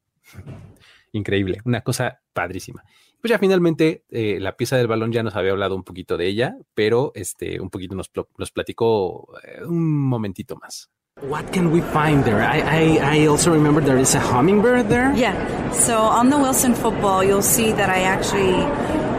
Increíble, 1.12 1.60
una 1.64 1.82
cosa 1.82 2.22
padrísima. 2.32 2.82
Pues 3.20 3.30
ya 3.30 3.38
finalmente 3.38 4.04
eh, 4.08 4.38
la 4.40 4.56
pieza 4.56 4.76
del 4.76 4.88
balón 4.88 5.12
ya 5.12 5.22
nos 5.22 5.36
había 5.36 5.52
hablado 5.52 5.76
un 5.76 5.84
poquito 5.84 6.16
de 6.16 6.26
ella, 6.26 6.56
pero 6.74 7.12
este 7.14 7.60
un 7.60 7.70
poquito 7.70 7.94
nos, 7.94 8.10
nos 8.36 8.50
platicó 8.50 9.28
eh, 9.44 9.64
un 9.64 10.08
momentito 10.08 10.56
más. 10.56 10.90
What 11.22 11.52
can 11.52 11.70
we 11.70 11.80
find 11.80 12.24
there? 12.24 12.42
I, 12.42 12.58
I, 12.58 12.82
I 13.00 13.26
also 13.26 13.52
remember 13.52 13.80
there 13.80 13.96
is 13.96 14.12
a 14.16 14.18
hummingbird 14.18 14.88
there. 14.88 15.14
Yeah. 15.14 15.70
So 15.70 15.96
on 15.96 16.30
the 16.30 16.36
Wilson 16.36 16.74
football, 16.74 17.22
you'll 17.22 17.42
see 17.42 17.70
that 17.70 17.88
I 17.88 18.02
actually 18.02 18.58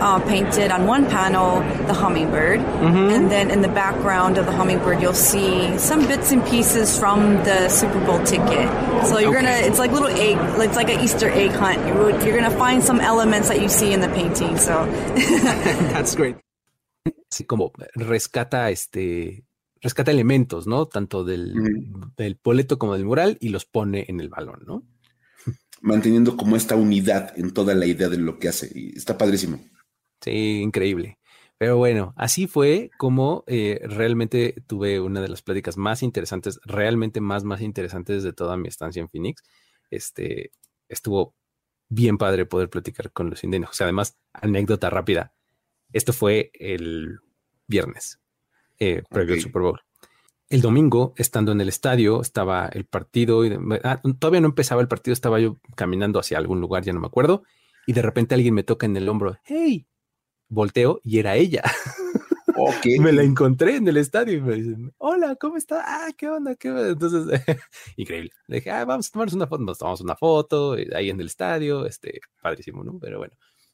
uh, 0.03 0.19
painted 0.27 0.69
on 0.69 0.85
one 0.85 1.09
panel 1.09 1.61
the 1.87 1.93
hummingbird, 1.93 2.59
mm-hmm. 2.59 3.09
and 3.09 3.31
then 3.31 3.49
in 3.49 3.61
the 3.61 3.69
background 3.69 4.37
of 4.37 4.45
the 4.45 4.51
hummingbird, 4.51 5.01
you'll 5.01 5.13
see 5.13 5.77
some 5.77 6.05
bits 6.05 6.33
and 6.33 6.45
pieces 6.45 6.99
from 6.99 7.37
the 7.45 7.69
Super 7.69 8.05
Bowl 8.05 8.21
ticket. 8.25 8.67
So 9.07 9.19
you're 9.19 9.37
okay. 9.37 9.45
gonna, 9.45 9.67
it's 9.67 9.79
like 9.79 9.91
little 9.91 10.09
egg, 10.09 10.37
it's 10.59 10.75
like 10.75 10.89
an 10.89 10.99
Easter 10.99 11.29
egg 11.29 11.51
hunt. 11.51 11.87
You're, 11.87 12.11
you're 12.21 12.35
gonna 12.35 12.57
find 12.57 12.83
some 12.83 12.99
elements 12.99 13.47
that 13.47 13.61
you 13.61 13.69
see 13.69 13.93
in 13.93 14.01
the 14.01 14.09
painting. 14.09 14.57
So 14.57 14.85
that's 15.95 16.15
great. 16.15 16.35
Sí, 17.31 17.45
como 17.45 17.71
rescata 17.95 18.69
este 18.69 19.45
rescata 19.83 20.11
elementos, 20.11 20.65
¿no? 20.65 20.87
Tanto 20.87 21.23
del, 21.25 21.53
del, 22.17 22.39
boleto 22.41 22.79
como 22.79 22.93
del 22.93 23.05
mural 23.05 23.37
y 23.41 23.49
los 23.49 23.65
pone 23.65 24.05
en 24.07 24.21
el 24.21 24.29
balón, 24.29 24.63
¿no? 24.65 24.83
Manteniendo 25.81 26.37
como 26.37 26.55
esta 26.55 26.77
unidad 26.77 27.37
en 27.37 27.53
toda 27.53 27.75
la 27.75 27.85
idea 27.85 28.07
de 28.07 28.17
lo 28.17 28.39
que 28.39 28.47
hace. 28.47 28.71
Y 28.73 28.97
está 28.97 29.17
padrísimo. 29.17 29.59
Sí, 30.21 30.61
increíble. 30.61 31.19
Pero 31.57 31.77
bueno, 31.77 32.13
así 32.15 32.47
fue 32.47 32.91
como 32.97 33.43
eh, 33.45 33.81
realmente 33.83 34.55
tuve 34.67 35.01
una 35.01 35.21
de 35.21 35.27
las 35.27 35.41
pláticas 35.41 35.77
más 35.77 36.01
interesantes, 36.01 36.59
realmente 36.63 37.19
más, 37.19 37.43
más 37.43 37.61
interesantes 37.61 38.23
de 38.23 38.31
toda 38.31 38.55
mi 38.55 38.69
estancia 38.69 39.01
en 39.01 39.09
Phoenix. 39.09 39.43
Este, 39.91 40.51
estuvo 40.87 41.35
bien 41.89 42.17
padre 42.17 42.45
poder 42.45 42.69
platicar 42.69 43.11
con 43.11 43.29
los 43.29 43.43
indígenas. 43.43 43.81
además, 43.81 44.17
anécdota 44.31 44.89
rápida. 44.89 45.33
Esto 45.91 46.13
fue 46.13 46.51
el 46.53 47.19
viernes, 47.67 48.19
eh, 48.79 49.03
previo 49.09 49.35
al 49.35 49.41
Super 49.41 49.61
Bowl. 49.61 49.79
El 50.49 50.61
domingo, 50.61 51.13
estando 51.17 51.51
en 51.51 51.61
el 51.61 51.69
estadio, 51.69 52.21
estaba 52.21 52.67
el 52.67 52.85
partido 52.85 53.45
y 53.45 53.57
ah, 53.83 54.01
todavía 54.19 54.41
no 54.41 54.47
empezaba 54.47 54.81
el 54.81 54.87
partido, 54.87 55.13
estaba 55.13 55.39
yo 55.39 55.57
caminando 55.75 56.19
hacia 56.19 56.37
algún 56.37 56.61
lugar, 56.61 56.83
ya 56.83 56.93
no 56.93 56.99
me 56.99 57.07
acuerdo, 57.07 57.43
y 57.87 57.93
de 57.93 58.01
repente 58.01 58.35
alguien 58.35 58.53
me 58.53 58.63
toca 58.63 58.85
en 58.85 58.95
el 58.95 59.09
hombro, 59.09 59.37
hey, 59.45 59.87
volteo 60.49 61.01
y 61.03 61.19
era 61.19 61.35
ella. 61.35 61.63
me 62.99 63.11
la 63.11 63.23
encontré 63.23 63.77
en 63.77 63.87
el 63.87 63.97
estadio 63.97 64.37
y 64.37 64.41
me 64.41 64.55
dicen, 64.55 64.93
hola, 64.97 65.35
¿cómo 65.35 65.57
está? 65.57 65.83
Ah, 65.85 66.09
¿qué 66.15 66.29
onda? 66.29 66.55
¿Qué 66.55 66.69
onda? 66.69 66.89
Entonces, 66.89 67.41
increíble. 67.97 68.31
Le 68.47 68.57
dije, 68.57 68.71
ah, 68.71 68.85
vamos 68.85 69.07
a 69.07 69.11
tomarnos 69.11 69.33
una 69.33 69.47
foto. 69.47 69.63
Nos 69.63 69.77
tomamos 69.77 70.01
una 70.01 70.15
foto 70.15 70.77
eh, 70.77 70.89
ahí 70.95 71.09
en 71.09 71.19
el 71.19 71.27
estadio, 71.27 71.85
este, 71.85 72.19
padrísimo, 72.41 72.83
¿no? 72.83 72.99
Pero 72.99 73.17
bueno, 73.17 73.33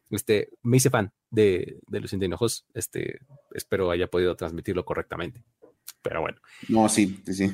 este, 0.10 0.50
me 0.64 0.78
hice 0.78 0.90
fan 0.90 1.14
de, 1.30 1.80
de 1.88 2.00
los 2.00 2.14
Indianojos. 2.14 2.66
Este, 2.74 3.20
espero 3.54 3.92
haya 3.92 4.08
podido 4.08 4.36
transmitirlo 4.36 4.86
correctamente. 4.86 5.44
Pero 6.02 6.22
bueno. 6.22 6.40
No, 6.68 6.88
sí, 6.90 7.22
sí. 7.26 7.52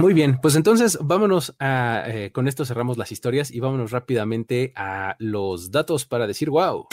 Muy 0.00 0.14
bien, 0.14 0.38
pues 0.40 0.54
entonces 0.54 0.96
vámonos 1.00 1.56
a, 1.58 2.04
eh, 2.06 2.30
con 2.30 2.46
esto 2.46 2.64
cerramos 2.64 2.98
las 2.98 3.10
historias 3.10 3.50
y 3.50 3.58
vámonos 3.58 3.90
rápidamente 3.90 4.72
a 4.76 5.16
los 5.18 5.72
datos 5.72 6.06
para 6.06 6.28
decir 6.28 6.50
wow. 6.50 6.86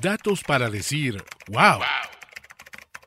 Datos 0.00 0.42
para 0.44 0.70
decir, 0.70 1.22
wow. 1.48 1.80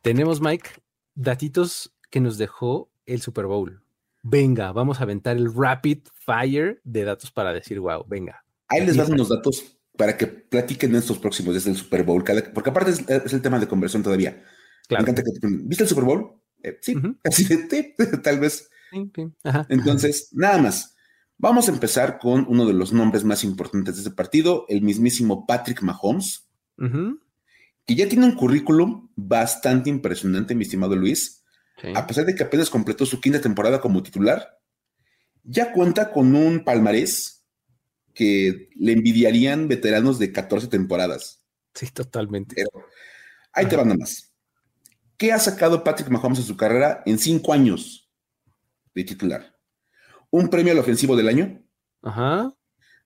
Tenemos, 0.03 0.41
Mike, 0.41 0.69
datitos 1.15 1.95
que 2.11 2.19
nos 2.19 2.37
dejó 2.37 2.91
el 3.07 3.21
Super 3.21 3.47
Bowl. 3.47 3.81
Venga, 4.21 4.71
vamos 4.73 4.99
a 4.99 5.03
aventar 5.03 5.37
el 5.37 5.51
rapid 5.53 5.99
fire 6.13 6.79
de 6.83 7.03
datos 7.03 7.31
para 7.31 7.53
decir, 7.53 7.79
wow, 7.79 8.05
venga. 8.07 8.45
Ahí 8.67 8.85
les 8.85 8.95
dan 8.95 9.11
unos 9.13 9.29
datos 9.29 9.76
para 9.97 10.17
que 10.17 10.27
platiquen 10.27 10.91
en 10.91 10.97
estos 10.97 11.19
próximos 11.19 11.55
desde 11.55 11.71
el 11.71 11.77
Super 11.77 12.03
Bowl, 12.03 12.23
porque 12.53 12.69
aparte 12.69 12.91
es, 12.91 13.33
el 13.33 13.41
tema 13.41 13.59
de 13.59 13.67
conversión 13.67 14.03
todavía. 14.03 14.43
Claro. 14.87 15.03
Me 15.03 15.11
encanta 15.11 15.23
que, 15.23 15.47
¿Viste 15.63 15.83
el 15.83 15.89
Super 15.89 16.05
Bowl? 16.05 16.39
Eh, 16.63 16.77
sí, 16.81 16.95
así 17.23 17.43
de 17.43 17.95
tal 18.23 18.39
vez. 18.39 18.69
Entonces, 19.69 20.29
nada 20.31 20.59
más. 20.59 20.93
Vamos 21.39 21.67
a 21.67 21.71
empezar 21.71 22.17
con 22.17 22.47
uno 22.49 22.65
de 22.65 22.73
los 22.73 22.93
nombres 22.93 23.23
más 23.23 23.43
importantes 23.43 23.95
de 23.95 24.01
este 24.01 24.11
partido, 24.11 24.65
el 24.69 24.81
mismísimo 24.81 25.45
Patrick 25.45 25.83
Mahomes, 25.83 26.47
que 27.85 27.95
ya 27.95 28.09
tiene 28.09 28.25
un 28.25 28.33
currículum 28.33 29.09
bastante 29.15 29.91
impresionante, 29.91 30.55
mi 30.55 30.63
estimado 30.63 30.95
Luis. 30.95 31.43
A 31.93 32.07
pesar 32.07 32.25
de 32.25 32.33
que 32.33 32.41
apenas 32.41 32.71
completó 32.71 33.05
su 33.05 33.21
quinta 33.21 33.39
temporada 33.39 33.79
como 33.79 34.01
titular, 34.01 34.57
ya 35.43 35.71
cuenta 35.71 36.11
con 36.11 36.35
un 36.35 36.63
palmarés 36.63 37.36
que 38.17 38.69
le 38.75 38.93
envidiarían 38.93 39.67
veteranos 39.67 40.19
de 40.19 40.31
14 40.31 40.67
temporadas. 40.67 41.43
Sí, 41.73 41.87
totalmente. 41.91 42.55
Pero 42.55 42.69
ahí 43.53 43.67
te 43.67 43.75
van 43.75 43.87
nada 43.87 43.99
más. 43.99 44.33
¿Qué 45.17 45.31
ha 45.31 45.39
sacado 45.39 45.83
Patrick 45.83 46.09
Mahomes 46.09 46.39
en 46.39 46.45
su 46.45 46.57
carrera 46.57 47.03
en 47.05 47.19
cinco 47.19 47.53
años 47.53 48.09
de 48.93 49.03
titular? 49.03 49.55
Un 50.29 50.49
premio 50.49 50.73
al 50.73 50.79
ofensivo 50.79 51.15
del 51.15 51.27
año. 51.27 51.63
Ajá. 52.01 52.53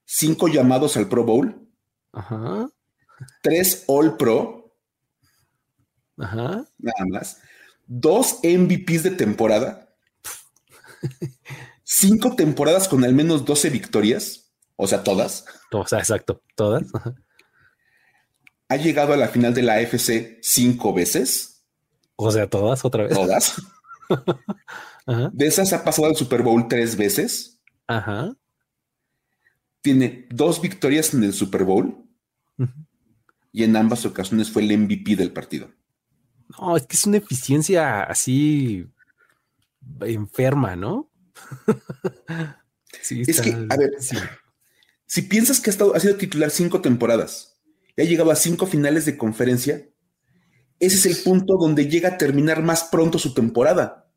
Cinco 0.05 0.47
llamados 0.47 0.97
al 0.97 1.07
Pro 1.07 1.24
Bowl. 1.24 1.70
Ajá 2.12 2.68
tres 3.41 3.84
All 3.88 4.18
Pro. 4.18 4.76
Ajá. 6.18 6.66
Nada 6.78 7.05
más. 7.09 7.39
dos 7.88 8.39
MVPs 8.43 9.03
de 9.03 9.12
temporada, 9.12 9.93
cinco 11.84 12.36
temporadas 12.36 12.88
con 12.88 13.03
al 13.03 13.14
menos 13.14 13.43
12 13.43 13.70
victorias, 13.70 14.41
o 14.82 14.88
sea, 14.88 15.03
todas. 15.03 15.45
O 15.71 15.86
sea, 15.86 15.99
exacto, 15.99 16.41
todas. 16.55 16.84
Ha 18.67 18.77
llegado 18.77 19.13
a 19.13 19.17
la 19.17 19.27
final 19.27 19.53
de 19.53 19.61
la 19.61 19.75
AFC 19.75 20.39
cinco 20.41 20.91
veces. 20.91 21.63
O 22.15 22.32
sea, 22.32 22.49
todas, 22.49 22.84
otra 22.84 23.03
vez. 23.03 23.13
Todas. 23.13 23.61
De 25.34 25.45
esas 25.45 25.71
ha 25.73 25.84
pasado 25.84 26.07
al 26.07 26.15
Super 26.15 26.41
Bowl 26.41 26.67
tres 26.67 26.97
veces. 26.97 27.61
Ajá. 27.86 28.36
Tiene 29.82 30.27
dos 30.32 30.59
victorias 30.59 31.13
en 31.13 31.25
el 31.25 31.34
Super 31.34 31.63
Bowl. 31.63 32.03
Y 33.51 33.63
en 33.63 33.75
ambas 33.75 34.03
ocasiones 34.05 34.49
fue 34.49 34.63
el 34.63 34.75
MVP 34.75 35.15
del 35.15 35.32
partido. 35.32 35.69
No, 36.59 36.75
es 36.75 36.88
que 36.88 36.95
es 36.95 37.05
una 37.05 37.17
eficiencia 37.17 38.01
así 38.01 38.88
enferma, 40.01 40.75
¿no? 40.75 41.11
sí, 43.01 43.21
es 43.27 43.41
que, 43.41 43.51
a 43.51 43.77
ver, 43.77 43.91
si 45.12 45.24
piensas 45.24 45.59
que 45.59 45.70
ha, 45.70 45.74
estado, 45.74 45.93
ha 45.93 45.99
sido 45.99 46.16
titular 46.16 46.51
cinco 46.51 46.80
temporadas 46.80 47.59
y 47.97 48.01
ha 48.01 48.05
llegado 48.05 48.32
a 48.32 48.36
cinco 48.38 48.66
finales 48.66 49.03
de 49.03 49.18
conferencia, 49.18 49.89
ese 50.80 50.95
es 50.95 51.05
el 51.05 51.22
punto 51.22 51.57
donde 51.57 51.89
llega 51.89 52.07
a 52.07 52.18
terminar 52.18 52.64
más 52.64 52.86
pronto 52.86 53.20
su 53.20 53.34
temporada. 53.34 54.09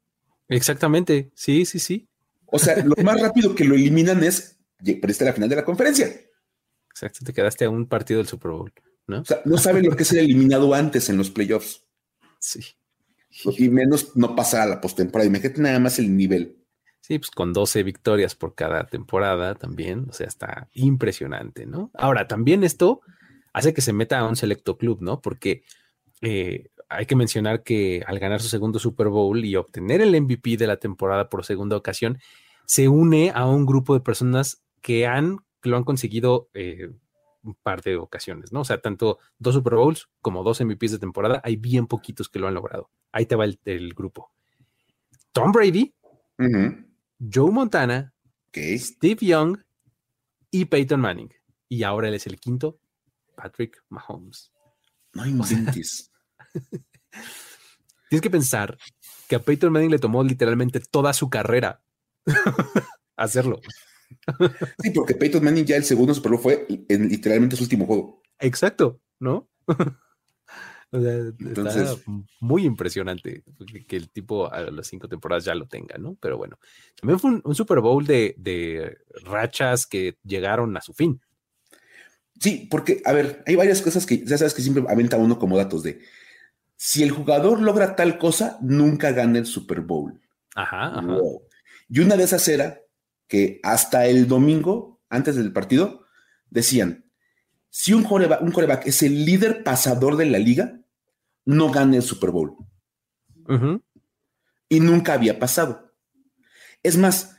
Exactamente, 0.49 1.33
sí, 1.35 1.65
sí, 1.65 1.81
sí. 1.81 2.09
O 2.47 2.61
sea, 2.61 2.77
lo 2.85 2.95
más 3.03 3.21
rápido 3.21 3.57
que 3.57 3.65
lo 3.65 3.75
eliminan 3.75 4.23
es, 4.23 4.57
perdiste 5.01 5.25
la 5.25 5.33
final 5.33 5.49
de 5.49 5.57
la 5.57 5.65
conferencia. 5.65 6.15
Exacto, 6.91 7.25
te 7.25 7.33
quedaste 7.33 7.65
a 7.65 7.71
un 7.71 7.89
partido 7.89 8.19
del 8.19 8.29
Super 8.29 8.53
Bowl, 8.53 8.73
¿no? 9.09 9.23
O 9.23 9.25
sea, 9.25 9.43
no 9.47 9.59
saben 9.59 9.87
lo 9.87 9.97
que 9.97 10.05
es 10.05 10.09
ser 10.11 10.21
eliminado 10.21 10.75
antes 10.75 11.09
en 11.09 11.17
los 11.17 11.29
playoffs. 11.29 11.83
Sí. 12.39 12.61
Y 13.59 13.69
menos 13.69 14.15
no 14.15 14.37
pasar 14.37 14.61
a 14.61 14.67
la 14.67 14.81
postemporada. 14.81 15.29
Imagínate 15.29 15.61
nada 15.61 15.81
más 15.81 15.99
el 15.99 16.17
nivel. 16.17 16.64
Sí, 17.07 17.19
pues 17.19 17.31
con 17.31 17.53
12 17.53 17.83
victorias 17.83 18.35
por 18.35 18.55
cada 18.55 18.87
temporada 18.87 19.55
también, 19.57 20.07
o 20.09 20.15
sea, 20.15 20.27
está 20.27 20.71
impresionante, 20.73 21.67
¿no? 21.67 21.91
Ahora, 21.93 22.27
también 22.29 22.65
esto 22.65 23.03
hace 23.53 23.75
que 23.75 23.83
se 23.83 23.93
meta 23.93 24.21
a 24.21 24.27
un 24.27 24.37
selecto 24.37 24.79
club, 24.79 25.03
¿no? 25.03 25.21
Porque 25.21 25.65
eh, 26.23 26.71
hay 26.89 27.05
que 27.05 27.15
mencionar 27.15 27.63
que 27.63 28.03
al 28.07 28.19
ganar 28.19 28.41
su 28.41 28.49
segundo 28.49 28.79
Super 28.79 29.09
Bowl 29.09 29.45
y 29.45 29.55
obtener 29.55 30.01
el 30.01 30.19
MVP 30.19 30.57
de 30.57 30.67
la 30.67 30.79
temporada 30.79 31.29
por 31.29 31.45
segunda 31.45 31.77
ocasión, 31.77 32.21
se 32.65 32.89
une 32.89 33.33
a 33.35 33.45
un 33.45 33.67
grupo 33.67 33.93
de 33.93 34.01
personas 34.01 34.63
que 34.81 35.07
han, 35.07 35.41
lo 35.63 35.77
han 35.77 35.85
conseguido 35.85 36.49
eh, 36.55 36.89
un 37.43 37.55
par 37.55 37.83
de 37.83 37.97
ocasiones, 37.97 38.51
¿no? 38.51 38.61
O 38.61 38.65
sea, 38.65 38.81
tanto 38.81 39.19
dos 39.39 39.53
Super 39.53 39.75
Bowls 39.75 40.09
como 40.23 40.43
dos 40.43 40.59
MVPs 40.63 40.93
de 40.93 40.99
temporada, 41.01 41.43
hay 41.45 41.57
bien 41.57 41.87
poquitos 41.87 42.31
que 42.31 42.39
lo 42.39 42.49
han 42.49 42.55
logrado. 42.55 42.89
Ahí 43.13 43.27
te 43.27 43.37
va 43.37 43.45
el, 43.45 43.93
grupo. 43.93 44.33
Tom 45.33 45.53
Brady, 45.53 45.93
Joe 47.33 47.51
Montana, 47.51 48.13
Steve 48.53 49.27
Young 49.27 49.59
y 50.51 50.67
Peyton 50.67 51.01
Manning. 51.01 51.33
Y 51.69 51.83
ahora 51.83 52.09
él 52.09 52.15
es 52.15 52.27
el 52.27 52.39
quinto, 52.39 52.79
Patrick 53.37 53.83
Mahomes. 53.89 54.53
No 55.13 55.27
inventes. 55.27 56.11
Tienes 58.11 58.23
que 58.23 58.31
pensar 58.31 58.77
que 59.29 59.37
a 59.37 59.41
Peyton 59.41 59.73
Manning 59.73 59.91
le 59.91 59.99
tomó 59.99 60.23
literalmente 60.23 60.81
toda 60.81 61.13
su 61.13 61.31
carrera 61.31 61.83
hacerlo. 63.17 63.61
Sí, 64.79 64.91
porque 64.91 65.15
Peyton 65.15 65.43
Manning 65.43 65.65
ya 65.65 65.77
el 65.77 65.85
segundo 65.85 66.15
Super 66.15 66.33
Bowl 66.33 66.41
fue 66.41 66.67
en 66.89 67.09
literalmente 67.09 67.57
su 67.57 67.65
último 67.65 67.87
juego. 67.87 68.23
Exacto, 68.39 69.01
¿no? 69.19 69.49
O 70.95 71.01
sea, 71.01 71.13
Entonces, 71.41 71.99
muy 72.39 72.65
impresionante 72.65 73.43
que 73.89 73.97
el 73.97 74.11
tipo 74.11 74.53
a 74.53 74.61
las 74.71 74.87
cinco 74.87 75.09
temporadas 75.09 75.45
ya 75.45 75.55
lo 75.57 75.67
tenga, 75.67 75.99
¿no? 75.99 76.17
Pero 76.21 76.39
bueno, 76.39 76.57
también 77.01 77.19
fue 77.19 77.41
un, 77.43 77.55
Super 77.55 77.81
Bowl 77.81 78.07
de, 78.07 78.37
de, 78.39 78.97
rachas 79.25 79.87
que 79.87 80.19
llegaron 80.23 80.77
a 80.77 80.81
su 80.81 80.93
fin. 80.95 81.21
Sí, 82.39 82.69
porque, 82.71 83.03
a 83.05 83.13
ver, 83.13 83.43
hay 83.45 83.57
varias 83.57 83.83
cosas 83.83 84.07
que 84.07 84.25
ya 84.25 84.39
sabes 84.39 84.55
que 84.55 84.63
siempre 84.63 84.85
aventa 84.89 85.17
uno 85.17 85.37
como 85.37 85.57
datos 85.57 85.83
de 85.83 86.01
si 86.77 87.03
el 87.03 87.11
jugador 87.11 87.61
logra 87.61 87.97
tal 87.97 88.17
cosa, 88.17 88.59
nunca 88.61 89.11
gana 89.11 89.39
el 89.39 89.47
Super 89.47 89.81
Bowl. 89.81 90.21
Ajá, 90.55 91.03
Y 91.89 92.01
una 92.01 92.17
de 92.17 92.23
esas 92.23 92.47
era 92.47 92.81
que 93.27 93.59
hasta 93.65 94.07
el 94.07 94.29
domingo, 94.29 95.01
antes 95.09 95.35
del 95.35 95.53
partido, 95.53 96.05
decían, 96.51 97.05
si 97.77 97.93
un 97.93 98.05
coreback, 98.05 98.87
es 98.87 99.03
el 99.03 99.25
líder 99.25 99.65
pasador 99.65 100.17
de 100.17 100.27
la 100.27 100.39
liga, 100.39 100.81
no 101.45 101.71
gana 101.71 101.97
el 101.97 102.03
Super 102.03 102.31
Bowl. 102.31 102.57
Y 104.69 104.81
nunca 104.81 105.15
había 105.15 105.39
pasado. 105.39 105.93
Es 106.83 106.97
más, 106.97 107.37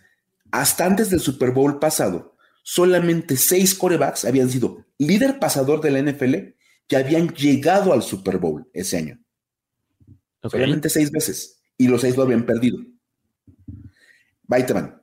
hasta 0.51 0.85
antes 0.85 1.09
del 1.09 1.19
Super 1.19 1.51
Bowl 1.51 1.79
pasado, 1.79 2.35
solamente 2.63 3.37
seis 3.37 3.75
corebacks 3.75 4.25
habían 4.25 4.49
sido 4.49 4.85
líder 4.97 5.39
pasador 5.39 5.81
de 5.81 5.91
la 5.91 6.01
NFL 6.01 6.55
que 6.87 6.95
habían 6.95 7.29
llegado 7.29 7.93
al 7.93 8.03
Super 8.03 8.37
Bowl 8.37 8.69
ese 8.73 8.97
año. 8.97 9.19
Solamente 10.43 10.89
seis 10.89 11.11
veces. 11.11 11.61
Y 11.77 11.87
los 11.87 12.01
seis 12.01 12.15
lo 12.15 12.23
habían 12.23 12.45
perdido. 12.45 12.77
Baiteman. 14.43 15.01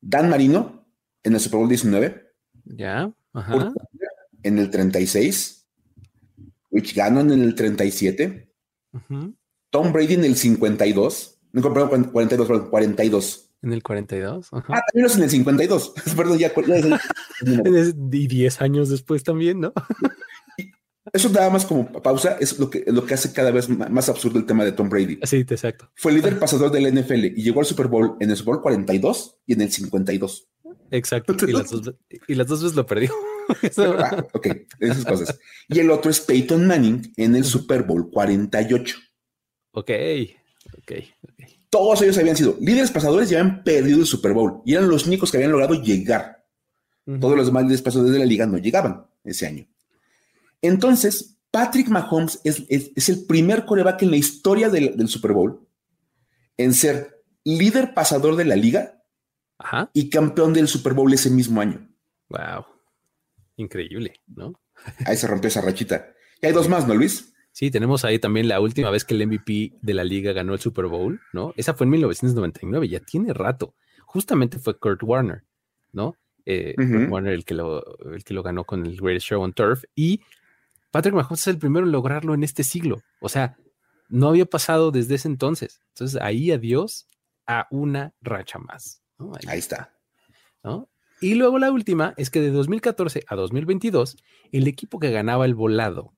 Dan 0.00 0.30
Marino 0.30 0.88
en 1.22 1.34
el 1.34 1.40
Super 1.40 1.58
Bowl 1.58 1.68
19. 1.68 2.34
Ya. 2.64 3.12
En 4.42 4.58
el 4.58 4.70
36. 4.70 5.61
Rich 6.72 6.94
Gannon 6.94 7.30
en 7.30 7.42
el 7.42 7.54
37. 7.54 8.50
Tom 9.70 9.92
Brady 9.92 10.14
en 10.14 10.24
el 10.24 10.36
52. 10.36 11.38
No, 11.52 11.62
perdón, 11.72 12.04
42, 12.04 12.68
42. 12.68 13.50
En 13.62 13.72
el 13.72 13.82
42. 13.82 14.48
Ah, 14.52 14.80
también 14.92 15.06
es 15.06 15.16
en 15.16 15.22
el 15.22 15.30
52. 15.30 15.94
Perdón, 16.16 16.38
ya. 16.38 16.52
y 18.12 18.26
10 18.26 18.60
años 18.60 18.88
después 18.88 19.22
también, 19.22 19.60
¿no? 19.60 19.72
Eso 21.12 21.28
nada 21.28 21.50
más 21.50 21.66
como 21.66 21.90
pausa, 21.90 22.36
es 22.40 22.58
lo 22.60 22.70
que, 22.70 22.84
lo 22.86 23.04
que 23.04 23.14
hace 23.14 23.32
cada 23.32 23.50
vez 23.50 23.68
más 23.68 24.08
absurdo 24.08 24.38
el 24.38 24.46
tema 24.46 24.64
de 24.64 24.72
Tom 24.72 24.88
Brady. 24.88 25.18
Sí, 25.24 25.38
exacto. 25.38 25.90
Fue 25.96 26.12
líder 26.12 26.38
pasador 26.38 26.70
del 26.70 26.94
NFL 26.94 27.24
y 27.24 27.42
llegó 27.42 27.60
al 27.60 27.66
Super 27.66 27.88
Bowl 27.88 28.16
en 28.20 28.30
el 28.30 28.36
Super 28.36 28.54
Bowl 28.54 28.62
42 28.62 29.40
y 29.44 29.54
en 29.54 29.62
el 29.62 29.70
52. 29.70 30.48
Exacto. 30.92 31.34
Y 32.28 32.34
las 32.34 32.46
dos, 32.46 32.62
veces 32.62 32.76
lo 32.76 32.86
perdió. 32.86 33.12
Ah, 33.76 34.24
ok, 34.32 34.46
esas 34.78 35.04
cosas. 35.04 35.38
Y 35.68 35.80
el 35.80 35.90
otro 35.90 36.10
es 36.10 36.20
Peyton 36.20 36.64
Manning 36.64 37.12
en 37.16 37.34
el 37.34 37.44
Super 37.44 37.82
Bowl 37.82 38.08
48. 38.08 38.96
Ok, 39.72 39.90
ok, 40.78 40.92
Todos 41.68 42.00
ellos 42.02 42.16
habían 42.18 42.36
sido 42.36 42.56
líderes 42.60 42.92
pasadores 42.92 43.30
y 43.30 43.34
habían 43.34 43.64
perdido 43.64 43.98
el 43.98 44.06
Super 44.06 44.32
Bowl 44.32 44.62
y 44.64 44.74
eran 44.74 44.88
los 44.88 45.06
únicos 45.06 45.30
que 45.30 45.38
habían 45.38 45.50
logrado 45.50 45.74
llegar. 45.74 46.46
Todos 47.04 47.36
los 47.36 47.46
demás 47.46 47.64
líderes 47.64 47.82
pasadores 47.82 48.12
de 48.12 48.20
la 48.20 48.24
liga 48.24 48.46
no 48.46 48.58
llegaban 48.58 49.06
ese 49.24 49.46
año. 49.46 49.66
Entonces, 50.62 51.36
Patrick 51.50 51.88
Mahomes 51.88 52.40
es, 52.44 53.08
el 53.08 53.26
primer 53.26 53.66
coreback 53.66 54.02
en 54.02 54.10
la 54.12 54.16
historia 54.16 54.70
del, 54.70 55.08
Super 55.08 55.32
Bowl 55.32 55.68
en 56.56 56.72
ser 56.72 57.22
líder 57.44 57.92
pasador 57.92 58.36
de 58.36 58.44
la 58.44 58.56
liga 58.56 59.01
y 59.92 60.10
campeón 60.10 60.52
del 60.52 60.68
Super 60.68 60.94
Bowl 60.94 61.12
ese 61.12 61.30
mismo 61.30 61.60
año. 61.60 61.88
Wow. 62.28 62.64
Increíble, 63.56 64.14
¿no? 64.26 64.60
Ahí 65.06 65.16
se 65.16 65.26
rompió 65.26 65.48
esa 65.48 65.60
rachita. 65.60 66.12
Y 66.40 66.46
hay 66.46 66.52
dos 66.52 66.68
más, 66.68 66.86
¿no, 66.86 66.94
Luis? 66.94 67.32
Sí, 67.52 67.70
tenemos 67.70 68.04
ahí 68.06 68.18
también 68.18 68.48
la 68.48 68.60
última 68.60 68.88
vez 68.88 69.04
que 69.04 69.12
el 69.12 69.26
MVP 69.26 69.74
de 69.82 69.94
la 69.94 70.04
liga 70.04 70.32
ganó 70.32 70.54
el 70.54 70.58
Super 70.58 70.86
Bowl, 70.86 71.20
¿no? 71.34 71.52
Esa 71.56 71.74
fue 71.74 71.84
en 71.84 71.90
1999, 71.90 72.88
ya 72.88 73.00
tiene 73.00 73.34
rato. 73.34 73.74
Justamente 74.06 74.58
fue 74.58 74.78
Kurt 74.78 75.02
Warner, 75.02 75.44
¿no? 75.92 76.16
Eh, 76.46 76.74
Kurt 76.76 77.10
Warner 77.10 77.34
el 77.34 77.44
que, 77.44 77.52
lo, 77.52 77.84
el 78.10 78.24
que 78.24 78.32
lo 78.32 78.42
ganó 78.42 78.64
con 78.64 78.86
el 78.86 78.96
Greatest 78.96 79.26
Show 79.26 79.42
on 79.42 79.52
Turf. 79.52 79.84
Y 79.94 80.22
Patrick 80.90 81.14
Mahomes 81.14 81.40
es 81.40 81.46
el 81.48 81.58
primero 81.58 81.84
en 81.84 81.92
lograrlo 81.92 82.32
en 82.32 82.42
este 82.42 82.64
siglo. 82.64 83.02
O 83.20 83.28
sea, 83.28 83.58
no 84.08 84.28
había 84.28 84.46
pasado 84.46 84.90
desde 84.90 85.16
ese 85.16 85.28
entonces. 85.28 85.82
Entonces, 85.88 86.20
ahí 86.22 86.50
adiós 86.52 87.06
a 87.46 87.66
una 87.70 88.14
racha 88.22 88.58
más. 88.58 89.01
Ahí, 89.46 89.58
está. 89.58 89.94
Y 91.20 91.34
luego 91.34 91.58
la 91.58 91.70
última 91.70 92.14
es 92.16 92.30
que 92.30 92.40
de 92.40 92.50
2014 92.50 93.24
a 93.28 93.36
2022, 93.36 94.16
el 94.50 94.66
equipo 94.66 94.98
que 94.98 95.10
ganaba 95.10 95.44
el 95.44 95.54
volado 95.54 96.14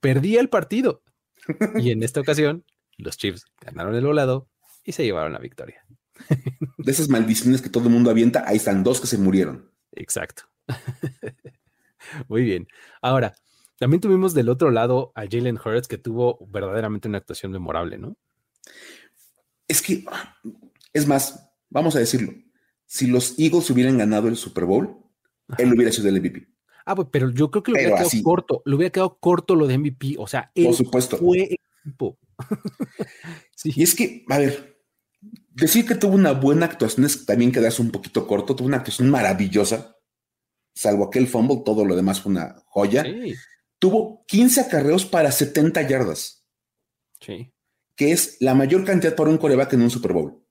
perdía 0.00 0.40
el 0.40 0.48
partido. 0.48 1.02
Y 1.76 1.90
en 1.90 2.02
esta 2.02 2.20
ocasión, 2.20 2.64
los 2.98 3.16
Chiefs 3.16 3.46
ganaron 3.60 3.94
el 3.94 4.04
volado 4.04 4.48
y 4.84 4.92
se 4.92 5.04
llevaron 5.04 5.32
la 5.32 5.38
victoria. 5.38 5.84
De 6.78 6.92
esas 6.92 7.08
maldiciones 7.08 7.62
que 7.62 7.68
todo 7.68 7.84
el 7.84 7.90
mundo 7.90 8.10
avienta, 8.10 8.44
ahí 8.46 8.56
están 8.56 8.84
dos 8.84 9.00
que 9.00 9.06
se 9.06 9.18
murieron. 9.18 9.72
Exacto. 9.92 10.44
Muy 12.28 12.42
bien. 12.42 12.68
Ahora, 13.00 13.34
también 13.78 14.00
tuvimos 14.00 14.34
del 14.34 14.48
otro 14.48 14.70
lado 14.70 15.12
a 15.14 15.22
Jalen 15.22 15.58
Hurts, 15.58 15.88
que 15.88 15.98
tuvo 15.98 16.38
verdaderamente 16.48 17.08
una 17.08 17.18
actuación 17.18 17.52
memorable, 17.52 17.98
¿no? 17.98 18.16
Es 19.66 19.82
que, 19.82 20.04
es 20.92 21.06
más, 21.06 21.51
vamos 21.72 21.96
a 21.96 21.98
decirlo, 21.98 22.32
si 22.86 23.06
los 23.06 23.38
Eagles 23.38 23.68
hubieran 23.70 23.98
ganado 23.98 24.28
el 24.28 24.36
Super 24.36 24.64
Bowl, 24.64 24.96
él 25.58 25.72
hubiera 25.72 25.90
sido 25.90 26.08
el 26.08 26.20
MVP. 26.20 26.48
Ah, 26.84 26.94
pues, 26.94 27.08
pero 27.10 27.30
yo 27.30 27.50
creo 27.50 27.62
que 27.62 27.72
lo 27.72 27.78
hubiera 27.78 27.96
quedado 27.96 28.22
corto, 28.22 28.62
lo 28.64 28.76
hubiera 28.76 28.92
quedado 28.92 29.18
corto 29.18 29.54
lo 29.54 29.66
de 29.66 29.78
MVP, 29.78 30.16
o 30.18 30.26
sea, 30.26 30.50
él 30.54 30.66
Por 30.66 30.74
supuesto. 30.74 31.16
fue 31.16 31.58
equipo. 31.84 32.18
Y 33.64 33.84
es 33.84 33.94
que, 33.94 34.24
a 34.28 34.38
ver, 34.38 34.82
decir 35.50 35.86
que 35.86 35.94
tuvo 35.94 36.14
una 36.14 36.32
buena 36.32 36.66
actuación 36.66 37.06
es 37.06 37.24
también 37.24 37.52
quedarse 37.52 37.80
un 37.80 37.92
poquito 37.92 38.26
corto. 38.26 38.56
Tuvo 38.56 38.66
una 38.66 38.78
actuación 38.78 39.08
maravillosa, 39.08 39.96
salvo 40.74 41.04
aquel 41.04 41.28
fumble, 41.28 41.62
todo 41.64 41.84
lo 41.84 41.94
demás 41.94 42.20
fue 42.20 42.32
una 42.32 42.56
joya. 42.66 43.04
Tuvo 43.78 44.24
15 44.26 44.62
acarreos 44.62 45.06
para 45.06 45.30
70 45.30 45.82
yardas. 45.88 46.44
Sí. 47.20 47.52
Que 47.94 48.10
es 48.10 48.36
la 48.40 48.54
mayor 48.54 48.84
cantidad 48.84 49.14
para 49.14 49.30
un 49.30 49.38
coreback 49.38 49.74
en 49.74 49.82
un 49.82 49.90
Super 49.90 50.12
Bowl. 50.12 50.44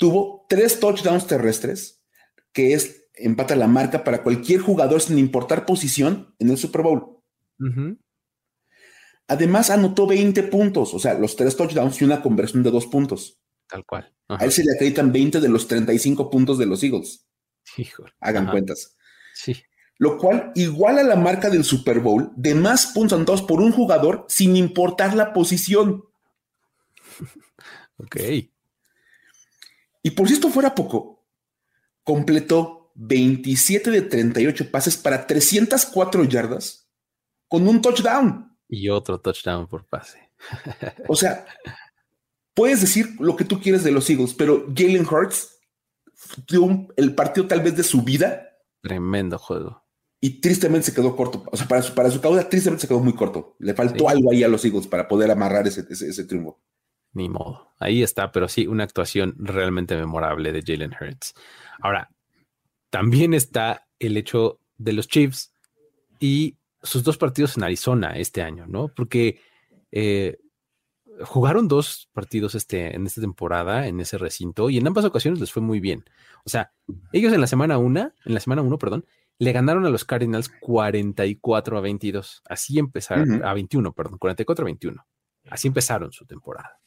Tuvo 0.00 0.46
tres 0.48 0.80
touchdowns 0.80 1.26
terrestres, 1.26 2.02
que 2.54 2.72
es 2.72 3.04
empata 3.12 3.54
la 3.54 3.66
marca 3.66 4.02
para 4.02 4.22
cualquier 4.22 4.60
jugador 4.60 5.02
sin 5.02 5.18
importar 5.18 5.66
posición 5.66 6.34
en 6.38 6.48
el 6.48 6.56
Super 6.56 6.80
Bowl. 6.80 7.18
Además, 9.28 9.68
anotó 9.68 10.06
20 10.06 10.44
puntos, 10.44 10.94
o 10.94 10.98
sea, 10.98 11.18
los 11.18 11.36
tres 11.36 11.54
touchdowns 11.54 12.00
y 12.00 12.06
una 12.06 12.22
conversión 12.22 12.62
de 12.62 12.70
dos 12.70 12.86
puntos. 12.86 13.42
Tal 13.68 13.84
cual. 13.84 14.10
A 14.28 14.42
él 14.42 14.52
se 14.52 14.64
le 14.64 14.72
acreditan 14.72 15.12
20 15.12 15.38
de 15.38 15.48
los 15.50 15.68
35 15.68 16.30
puntos 16.30 16.56
de 16.56 16.64
los 16.64 16.82
Eagles. 16.82 17.26
Híjole. 17.76 18.14
Hagan 18.20 18.50
cuentas. 18.50 18.96
Sí. 19.34 19.54
Lo 19.98 20.16
cual 20.16 20.50
iguala 20.54 21.02
la 21.02 21.16
marca 21.16 21.50
del 21.50 21.62
Super 21.62 22.00
Bowl 22.00 22.32
de 22.36 22.54
más 22.54 22.86
puntos 22.86 23.16
anotados 23.16 23.42
por 23.42 23.60
un 23.60 23.70
jugador 23.70 24.24
sin 24.30 24.56
importar 24.56 25.14
la 25.14 25.34
posición. 25.34 26.04
ok. 27.98 28.16
Y 30.02 30.10
por 30.12 30.28
si 30.28 30.34
esto 30.34 30.48
fuera 30.48 30.74
poco, 30.74 31.26
completó 32.02 32.92
27 32.94 33.90
de 33.90 34.02
38 34.02 34.70
pases 34.70 34.96
para 34.96 35.26
304 35.26 36.24
yardas 36.24 36.90
con 37.48 37.66
un 37.66 37.80
touchdown. 37.80 38.56
Y 38.68 38.88
otro 38.88 39.20
touchdown 39.20 39.66
por 39.66 39.86
pase. 39.86 40.30
o 41.08 41.16
sea, 41.16 41.44
puedes 42.54 42.80
decir 42.80 43.16
lo 43.18 43.36
que 43.36 43.44
tú 43.44 43.60
quieres 43.60 43.84
de 43.84 43.90
los 43.90 44.08
Eagles, 44.08 44.34
pero 44.34 44.66
Jalen 44.74 45.06
Hurts 45.06 45.58
dio 46.48 46.88
el 46.96 47.14
partido 47.14 47.46
tal 47.46 47.60
vez 47.60 47.76
de 47.76 47.82
su 47.82 48.02
vida. 48.02 48.48
Tremendo 48.80 49.38
juego. 49.38 49.84
Y 50.20 50.40
tristemente 50.40 50.86
se 50.86 50.94
quedó 50.94 51.16
corto. 51.16 51.44
O 51.50 51.56
sea, 51.56 51.66
para 51.66 51.82
su, 51.82 51.94
para 51.94 52.10
su 52.10 52.20
causa, 52.20 52.48
tristemente 52.48 52.82
se 52.82 52.88
quedó 52.88 53.00
muy 53.00 53.14
corto. 53.14 53.56
Le 53.58 53.74
faltó 53.74 54.08
algo 54.08 54.30
ahí 54.30 54.42
a 54.42 54.48
los 54.48 54.64
Eagles 54.64 54.86
para 54.86 55.08
poder 55.08 55.30
amarrar 55.30 55.66
ese, 55.66 55.86
ese 55.88 56.24
triunfo. 56.24 56.60
Ni 57.12 57.28
modo. 57.28 57.72
Ahí 57.78 58.02
está, 58.02 58.30
pero 58.30 58.48
sí, 58.48 58.66
una 58.66 58.84
actuación 58.84 59.34
realmente 59.38 59.96
memorable 59.96 60.52
de 60.52 60.62
Jalen 60.62 60.94
Hurts. 60.98 61.34
Ahora, 61.80 62.10
también 62.90 63.34
está 63.34 63.86
el 63.98 64.16
hecho 64.16 64.60
de 64.78 64.92
los 64.92 65.08
Chiefs 65.08 65.52
y 66.18 66.56
sus 66.82 67.02
dos 67.02 67.18
partidos 67.18 67.56
en 67.56 67.64
Arizona 67.64 68.12
este 68.16 68.42
año, 68.42 68.66
¿no? 68.66 68.88
Porque 68.88 69.40
eh, 69.92 70.38
jugaron 71.22 71.68
dos 71.68 72.08
partidos 72.12 72.54
este, 72.54 72.94
en 72.94 73.06
esta 73.06 73.20
temporada 73.20 73.86
en 73.86 74.00
ese 74.00 74.18
recinto 74.18 74.70
y 74.70 74.78
en 74.78 74.86
ambas 74.86 75.04
ocasiones 75.04 75.40
les 75.40 75.52
fue 75.52 75.62
muy 75.62 75.80
bien. 75.80 76.04
O 76.44 76.50
sea, 76.50 76.72
ellos 77.12 77.32
en 77.32 77.40
la 77.40 77.46
semana 77.46 77.78
una, 77.78 78.14
en 78.24 78.34
la 78.34 78.40
semana 78.40 78.62
uno, 78.62 78.78
perdón, 78.78 79.04
le 79.38 79.52
ganaron 79.52 79.86
a 79.86 79.90
los 79.90 80.04
Cardinals 80.04 80.50
44 80.60 81.78
a 81.78 81.80
22. 81.80 82.42
Así 82.44 82.78
empezaron, 82.78 83.42
a 83.44 83.54
21, 83.54 83.92
perdón, 83.94 84.18
44 84.18 84.62
a 84.62 84.66
21. 84.66 85.06
Así 85.50 85.68
empezaron 85.68 86.12
su 86.12 86.26
temporada. 86.26 86.78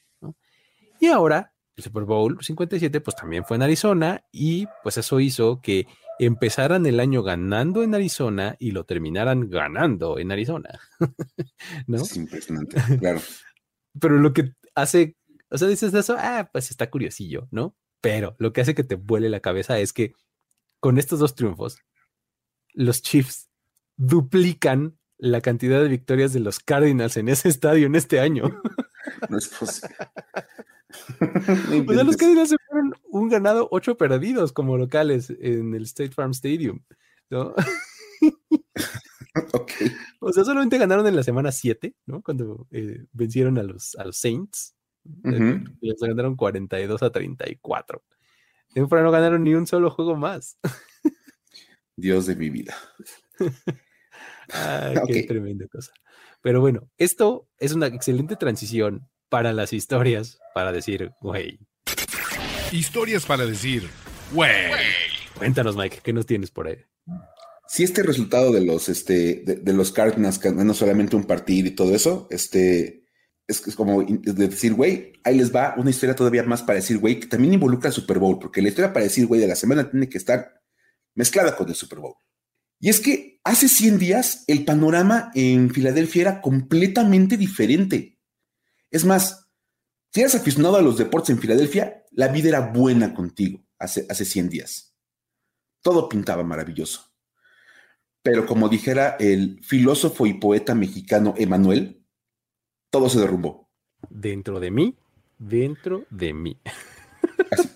Y 0.99 1.07
ahora, 1.07 1.53
el 1.75 1.83
Super 1.83 2.03
Bowl 2.03 2.37
57, 2.41 3.01
pues 3.01 3.15
también 3.15 3.45
fue 3.45 3.57
en 3.57 3.63
Arizona 3.63 4.23
y 4.31 4.67
pues 4.83 4.97
eso 4.97 5.19
hizo 5.19 5.61
que 5.61 5.87
empezaran 6.19 6.85
el 6.85 6.99
año 6.99 7.23
ganando 7.23 7.83
en 7.83 7.95
Arizona 7.95 8.55
y 8.59 8.71
lo 8.71 8.85
terminaran 8.85 9.49
ganando 9.49 10.19
en 10.19 10.31
Arizona. 10.31 10.79
¿No? 11.87 11.97
Es 11.97 12.15
impresionante, 12.15 12.81
claro. 12.99 13.19
Pero 13.99 14.17
lo 14.17 14.33
que 14.33 14.53
hace, 14.75 15.15
o 15.49 15.57
sea, 15.57 15.67
dices 15.67 15.93
eso, 15.93 16.15
ah, 16.17 16.49
pues 16.51 16.71
está 16.71 16.89
curiosillo, 16.89 17.47
¿no? 17.51 17.75
Pero 18.01 18.35
lo 18.39 18.53
que 18.53 18.61
hace 18.61 18.75
que 18.75 18.83
te 18.83 18.95
vuele 18.95 19.29
la 19.29 19.39
cabeza 19.39 19.79
es 19.79 19.93
que 19.93 20.13
con 20.79 20.97
estos 20.97 21.19
dos 21.19 21.35
triunfos, 21.35 21.77
los 22.73 23.01
Chiefs 23.01 23.49
duplican 23.95 24.97
la 25.17 25.41
cantidad 25.41 25.81
de 25.81 25.87
victorias 25.87 26.33
de 26.33 26.39
los 26.39 26.59
Cardinals 26.59 27.17
en 27.17 27.29
ese 27.29 27.49
estadio 27.49 27.85
en 27.85 27.95
este 27.95 28.19
año. 28.19 28.61
No 29.29 29.37
es 29.37 29.47
posible. 29.47 29.95
o 31.87 31.93
sea, 31.93 32.03
los 32.03 32.17
Cardinals 32.17 32.49
se 32.49 32.57
fueron 32.67 32.93
un 33.03 33.29
ganado, 33.29 33.67
ocho 33.71 33.97
perdidos 33.97 34.53
como 34.53 34.77
locales 34.77 35.33
en 35.39 35.73
el 35.73 35.83
State 35.83 36.11
Farm 36.11 36.31
Stadium. 36.31 36.81
¿no? 37.29 37.53
O 40.19 40.31
sea, 40.31 40.43
solamente 40.43 40.77
ganaron 40.77 41.07
en 41.07 41.15
la 41.15 41.23
semana 41.23 41.51
7, 41.51 41.95
¿no? 42.05 42.21
Cuando 42.21 42.67
eh, 42.71 43.05
vencieron 43.11 43.57
a 43.57 43.63
los, 43.63 43.95
a 43.95 44.05
los 44.05 44.17
Saints. 44.17 44.75
Uh 45.05 45.59
Les 45.81 45.99
ganaron 45.99 46.35
42 46.35 47.01
a 47.01 47.09
34. 47.09 48.03
En 48.75 48.87
fuera 48.87 49.03
no 49.03 49.11
ganaron 49.11 49.43
ni 49.43 49.53
un 49.55 49.67
solo 49.67 49.89
juego 49.89 50.15
más. 50.15 50.59
Dios 51.95 52.27
de 52.27 52.35
mi 52.35 52.49
vida. 52.49 52.75
Ay, 54.49 54.97
qué 55.07 55.23
tremenda 55.23 55.67
cosa. 55.67 55.91
Pero 56.41 56.61
bueno, 56.61 56.89
esto 56.97 57.47
es 57.57 57.73
una 57.73 57.87
excelente 57.87 58.35
transición 58.35 59.09
para 59.33 59.51
las 59.51 59.73
historias, 59.73 60.37
para 60.53 60.71
decir, 60.71 61.11
güey. 61.19 61.57
Historias 62.71 63.25
para 63.25 63.47
decir, 63.47 63.89
güey. 64.31 64.51
Cuéntanos, 65.35 65.75
Mike, 65.75 66.01
¿qué 66.03 66.13
nos 66.13 66.27
tienes 66.27 66.51
por 66.51 66.67
ahí? 66.67 66.77
Si 67.67 67.81
este 67.81 68.03
resultado 68.03 68.51
de 68.51 68.61
los, 68.61 68.89
este, 68.89 69.41
de, 69.43 69.73
los 69.73 69.91
Cardinals, 69.91 70.37
que 70.37 70.51
no 70.51 70.75
solamente 70.75 71.15
un 71.15 71.23
partido 71.23 71.67
y 71.67 71.71
todo 71.71 71.95
eso, 71.95 72.27
este, 72.29 73.07
es, 73.47 73.59
como 73.75 74.03
decir, 74.03 74.75
güey, 74.75 75.13
ahí 75.23 75.35
les 75.35 75.51
va 75.51 75.73
una 75.77 75.89
historia 75.89 76.15
todavía 76.15 76.43
más 76.43 76.61
para 76.61 76.75
decir, 76.75 76.99
güey, 76.99 77.19
que 77.19 77.25
también 77.25 77.55
involucra 77.55 77.87
el 77.87 77.95
Super 77.95 78.19
Bowl, 78.19 78.37
porque 78.37 78.61
la 78.61 78.67
historia 78.67 78.93
para 78.93 79.05
decir, 79.05 79.25
güey, 79.25 79.41
de 79.41 79.47
la 79.47 79.55
semana 79.55 79.89
tiene 79.89 80.09
que 80.09 80.19
estar 80.19 80.61
mezclada 81.15 81.55
con 81.55 81.67
el 81.67 81.73
Super 81.73 81.97
Bowl. 81.97 82.13
Y 82.79 82.89
es 82.89 82.99
que 82.99 83.39
hace 83.43 83.67
100 83.67 83.97
días 83.97 84.43
el 84.45 84.63
panorama 84.63 85.31
en 85.33 85.71
Filadelfia 85.71 86.21
era 86.21 86.41
completamente 86.41 87.35
diferente. 87.35 88.12
Es 88.93 89.05
más, 89.05 89.49
si 90.13 90.21
eras 90.21 90.35
aficionado 90.35 90.77
a 90.77 90.81
los 90.83 90.99
deportes 90.99 91.31
en 91.31 91.39
Filadelfia, 91.39 92.05
la 92.11 92.27
vida 92.27 92.49
era 92.49 92.59
buena 92.59 93.15
contigo 93.15 93.65
hace, 93.79 94.05
hace 94.07 94.23
100 94.23 94.49
días. 94.49 94.95
Todo 95.81 96.07
pintaba 96.07 96.43
maravilloso. 96.43 97.11
Pero 98.21 98.45
como 98.45 98.69
dijera 98.69 99.17
el 99.19 99.59
filósofo 99.63 100.27
y 100.27 100.35
poeta 100.35 100.75
mexicano 100.75 101.33
Emanuel, 101.37 102.05
todo 102.91 103.09
se 103.09 103.19
derrumbó. 103.19 103.67
Dentro 104.11 104.59
de 104.59 104.69
mí, 104.69 104.95
dentro 105.39 106.05
de 106.11 106.31
mí. 106.31 106.61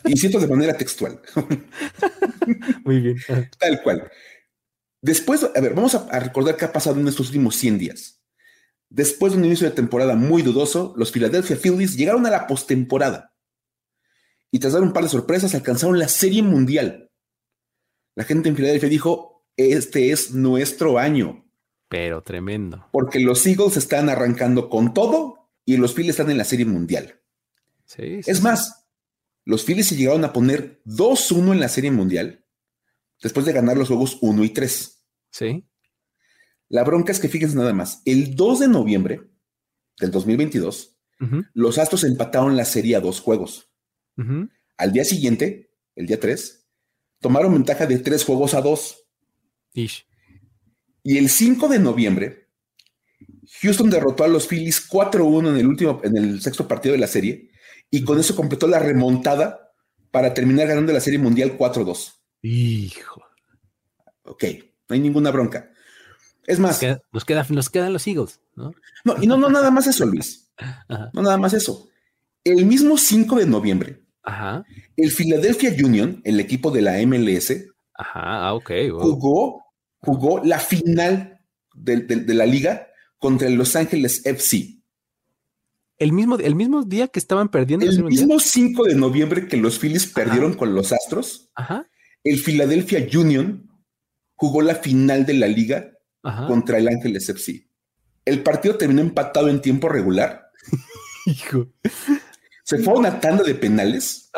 y 0.06 0.18
siento 0.18 0.40
de 0.40 0.48
manera 0.48 0.78
textual. 0.78 1.20
Muy 2.86 3.00
bien. 3.00 3.18
Tal 3.58 3.82
cual. 3.82 4.12
Después, 5.02 5.44
a 5.44 5.60
ver, 5.60 5.74
vamos 5.74 5.96
a, 5.96 6.08
a 6.12 6.20
recordar 6.20 6.56
qué 6.58 6.66
ha 6.66 6.72
pasado 6.72 7.00
en 7.00 7.08
estos 7.08 7.26
últimos 7.28 7.56
100 7.56 7.78
días. 7.80 8.17
Después 8.90 9.34
de 9.34 9.40
un 9.40 9.46
inicio 9.46 9.70
de 9.70 9.76
temporada 9.76 10.16
muy 10.16 10.42
dudoso, 10.42 10.94
los 10.96 11.12
Philadelphia 11.12 11.58
Phillies 11.58 11.98
llegaron 11.98 12.26
a 12.26 12.30
la 12.30 12.48
postemporada 12.48 13.34
y 14.52 14.60
tras 14.60 14.74
dar 14.74 14.82
un 14.82 14.94
par 14.94 15.04
de 15.04 15.10
sorpresas 15.10 15.54
alcanzaron 15.56 16.00
la 16.00 16.08
Serie 16.08 16.42
Mundial. 16.42 17.12
La 18.16 18.24
gente 18.24 18.50
en 18.50 18.56
Filadelfia 18.56 18.90
dijo, 18.90 19.46
este 19.58 20.12
es 20.12 20.32
nuestro 20.32 20.98
año. 20.98 21.46
Pero 21.90 22.22
tremendo. 22.22 22.88
Porque 22.92 23.20
los 23.20 23.46
Eagles 23.46 23.78
están 23.78 24.10
arrancando 24.10 24.70
con 24.70 24.94
todo 24.94 25.50
y 25.66 25.78
los 25.78 25.94
Phillies 25.94 26.12
están 26.12 26.32
en 26.32 26.38
la 26.38 26.44
Serie 26.44 26.66
Mundial. 26.66 27.22
Sí, 27.86 28.20
es 28.26 28.42
más, 28.42 28.88
los 29.46 29.64
Phillies 29.64 29.88
se 29.88 29.96
llegaron 29.96 30.26
a 30.26 30.34
poner 30.34 30.82
2-1 30.86 31.54
en 31.54 31.60
la 31.60 31.70
Serie 31.70 31.92
Mundial 31.92 32.46
después 33.22 33.46
de 33.46 33.54
ganar 33.54 33.78
los 33.78 33.88
juegos 33.88 34.18
1 34.22 34.44
y 34.44 34.50
3. 34.50 35.06
Sí. 35.32 35.66
La 36.70 36.84
bronca 36.84 37.12
es 37.12 37.20
que 37.20 37.30
fíjense 37.30 37.56
nada 37.56 37.74
más, 37.74 38.02
el 38.06 38.36
2 38.36 38.60
de 38.60 38.68
noviembre 38.68 39.22
del 40.00 40.12
2022, 40.12 40.98
los 41.54 41.78
Astros 41.78 42.04
empataron 42.04 42.56
la 42.56 42.66
serie 42.66 42.96
a 42.96 43.00
dos 43.00 43.20
juegos. 43.20 43.72
Al 44.78 44.92
día 44.92 45.04
siguiente, 45.04 45.72
el 45.96 46.06
día 46.06 46.20
3, 46.20 46.68
tomaron 47.20 47.54
ventaja 47.54 47.86
de 47.86 47.98
tres 48.00 48.24
juegos 48.24 48.54
a 48.54 48.62
dos. 48.62 49.08
Y 51.04 51.18
el 51.18 51.30
5 51.30 51.68
de 51.68 51.80
noviembre, 51.80 52.50
Houston 53.62 53.90
derrotó 53.90 54.24
a 54.24 54.28
los 54.28 54.48
Phillies 54.48 54.88
4-1 54.90 55.50
en 55.50 55.58
el 55.58 55.68
último, 55.68 56.02
en 56.04 56.18
el 56.18 56.42
sexto 56.42 56.68
partido 56.68 56.94
de 56.94 57.00
la 57.00 57.08
serie, 57.08 57.52
y 57.90 58.04
con 58.04 58.20
eso 58.20 58.36
completó 58.36 58.68
la 58.68 58.80
remontada 58.80 59.74
para 60.12 60.34
terminar 60.34 60.68
ganando 60.68 60.94
la 60.94 61.00
serie 61.00 61.20
mundial 61.20 61.58
4-2. 61.58 62.14
Hijo. 62.42 63.24
Ok, 64.24 64.44
no 64.90 64.94
hay 64.94 65.00
ninguna 65.00 65.32
bronca. 65.32 65.72
Es 66.48 66.60
más, 66.60 66.82
nos, 67.12 67.26
queda, 67.26 67.46
nos, 67.50 67.70
quedan 67.70 67.94
los 67.94 68.08
Eagles, 68.08 68.40
¿no? 68.56 68.74
No, 69.04 69.22
y 69.22 69.28
no, 69.28 69.38
no 69.38 69.50
nada 69.50 69.70
más 69.70 69.86
eso, 69.86 70.06
Luis. 70.06 70.46
No 71.14 71.22
nada 71.22 71.38
más 71.38 71.54
eso. 71.54 71.88
El 72.44 72.66
mismo 72.66 72.98
5 72.98 73.36
de 73.36 73.46
noviembre, 73.46 74.02
el 74.96 75.12
Philadelphia 75.12 75.72
Union, 75.84 76.22
el 76.24 76.40
equipo 76.40 76.72
de 76.72 76.82
la 76.82 76.98
MLS, 77.06 77.54
Ajá, 77.94 78.50
ah, 78.50 78.60
jugó, 79.00 79.66
jugó 80.00 80.44
la 80.44 80.60
final 80.60 81.42
de, 81.76 82.24
la 82.34 82.46
liga 82.46 82.88
contra 83.18 83.48
el 83.48 83.56
Los 83.56 83.76
Ángeles 83.76 84.26
FC. 84.26 84.82
El 85.98 86.14
mismo, 86.14 86.38
el 86.38 86.56
mismo 86.56 86.84
día 86.84 87.08
que 87.08 87.20
estaban 87.20 87.50
perdiendo. 87.50 87.86
El 87.86 88.04
mismo 88.04 88.40
5 88.40 88.86
de 88.86 88.96
noviembre 88.96 89.48
que 89.48 89.58
los 89.58 89.80
Phillies 89.80 90.08
perdieron 90.08 90.54
con 90.54 90.74
los 90.74 90.94
Astros, 90.94 91.50
el 92.24 92.40
Philadelphia 92.40 93.06
Union 93.20 93.70
jugó 94.36 94.62
la 94.62 94.76
final 94.76 95.26
de 95.26 95.34
la 95.34 95.48
liga 95.48 95.97
contra 96.48 96.78
el 96.78 96.88
Ángeles 96.88 97.30
FC. 97.30 97.68
El 98.26 98.44
partido 98.44 98.76
terminó 98.76 99.02
empatado 99.02 99.48
en 99.50 99.62
tiempo 99.62 99.90
regular. 99.90 100.50
Hijo. 101.26 101.68
Se 102.64 102.80
fue 102.80 102.94
a 102.94 102.98
una 102.98 103.20
tanda 103.20 103.44
de 103.44 103.56
penales. 103.56 104.30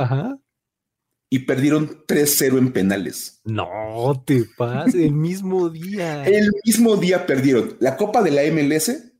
Y 1.32 1.40
perdieron 1.40 2.06
3-0 2.08 2.58
en 2.58 2.74
penales. 2.74 3.42
No 3.46 4.24
te 4.26 4.46
pases, 4.58 4.96
el 4.96 5.12
mismo 5.12 5.70
día. 5.70 6.26
El 6.26 6.52
mismo 6.66 6.96
día 6.96 7.28
perdieron 7.28 7.78
la 7.80 7.98
Copa 7.98 8.24
de 8.24 8.32
la 8.32 8.42
MLS 8.52 9.14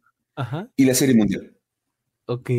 y 0.76 0.86
la 0.86 0.94
Serie 0.96 1.16
Mundial. 1.16 1.56
Ok, 2.26 2.50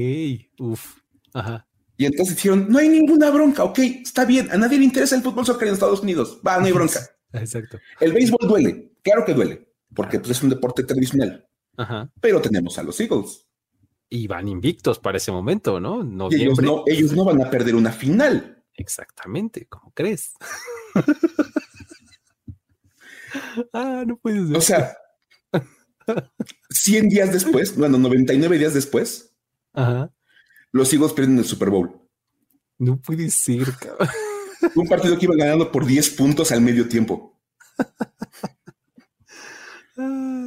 uf, 0.58 0.96
ajá. 1.32 1.66
Y 1.96 2.06
entonces 2.06 2.34
dijeron, 2.34 2.66
no 2.68 2.78
hay 2.78 2.88
ninguna 2.88 3.30
bronca, 3.30 3.62
ok, 3.62 3.78
está 3.78 4.24
bien, 4.24 4.50
a 4.50 4.56
nadie 4.56 4.78
le 4.78 4.84
interesa 4.84 5.14
el 5.14 5.22
fútbol 5.22 5.44
soccer 5.44 5.68
en 5.68 5.74
Estados 5.74 6.00
Unidos, 6.00 6.40
va, 6.44 6.58
no 6.58 6.64
hay 6.64 6.72
bronca. 6.72 6.98
Exacto. 7.34 7.78
El 8.00 8.14
béisbol 8.14 8.48
duele, 8.48 8.92
claro 9.02 9.24
que 9.24 9.34
duele, 9.34 9.69
porque 9.94 10.18
pues, 10.18 10.30
es 10.30 10.42
un 10.42 10.50
deporte 10.50 10.84
tradicional. 10.84 11.46
Ajá. 11.76 12.10
Pero 12.20 12.40
tenemos 12.40 12.78
a 12.78 12.82
los 12.82 12.98
Eagles. 13.00 13.46
Y 14.08 14.26
van 14.26 14.48
invictos 14.48 14.98
para 14.98 15.18
ese 15.18 15.30
momento, 15.30 15.78
¿no? 15.78 16.00
ellos 16.30 16.60
no, 16.60 16.82
ellos 16.86 17.12
no 17.12 17.24
van 17.24 17.42
a 17.42 17.50
perder 17.50 17.76
una 17.76 17.92
final. 17.92 18.64
Exactamente, 18.74 19.66
¿cómo 19.68 19.92
crees? 19.94 20.32
ah, 23.72 24.02
no 24.04 24.16
puedes 24.16 24.48
ser. 24.48 24.56
O 24.56 24.60
sea, 24.60 24.96
100 26.70 27.08
días 27.08 27.32
después, 27.32 27.76
bueno, 27.76 27.98
99 27.98 28.58
días 28.58 28.74
después, 28.74 29.32
los 30.72 30.92
Eagles 30.92 31.12
pierden 31.12 31.38
el 31.38 31.44
Super 31.44 31.70
Bowl. 31.70 32.00
No 32.78 33.00
puede 33.00 33.30
ser, 33.30 33.72
cabrón. 33.78 34.08
Un 34.74 34.88
partido 34.88 35.18
que 35.18 35.26
iba 35.26 35.36
ganando 35.36 35.70
por 35.70 35.86
10 35.86 36.10
puntos 36.10 36.52
al 36.52 36.60
medio 36.60 36.88
tiempo. 36.88 37.38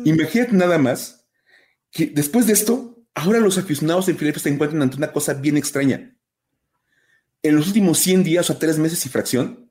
Imagínate 0.05 0.53
nada 0.53 0.77
más 0.77 1.25
que 1.91 2.07
después 2.07 2.47
de 2.47 2.53
esto, 2.53 3.05
ahora 3.13 3.39
los 3.39 3.57
aficionados 3.57 4.09
en 4.09 4.17
Filadelfia 4.17 4.43
se 4.43 4.49
encuentran 4.49 4.81
ante 4.81 4.97
una 4.97 5.11
cosa 5.11 5.35
bien 5.35 5.57
extraña. 5.57 6.17
En 7.41 7.55
los 7.55 7.67
últimos 7.67 7.99
100 7.99 8.23
días 8.23 8.49
o 8.49 8.57
tres 8.57 8.79
meses 8.79 9.05
y 9.05 9.09
fracción, 9.09 9.69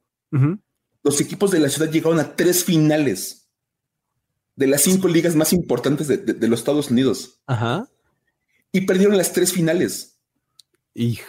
los 1.03 1.21
equipos 1.21 1.51
de 1.51 1.59
la 1.59 1.69
ciudad 1.69 1.91
llegaron 1.91 2.21
a 2.21 2.37
tres 2.37 2.65
finales 2.65 3.51
de 4.55 4.67
las 4.67 4.83
cinco 4.83 5.09
ligas 5.09 5.35
más 5.35 5.53
importantes 5.53 6.07
de, 6.09 6.49
los 6.49 6.61
Estados 6.61 6.91
Unidos. 6.91 7.41
Ajá. 7.47 7.89
Y 8.71 8.83
perdieron 8.83 9.17
las 9.17 9.33
tres 9.33 9.53
finales. 9.53 10.21
Hijo. 10.95 11.27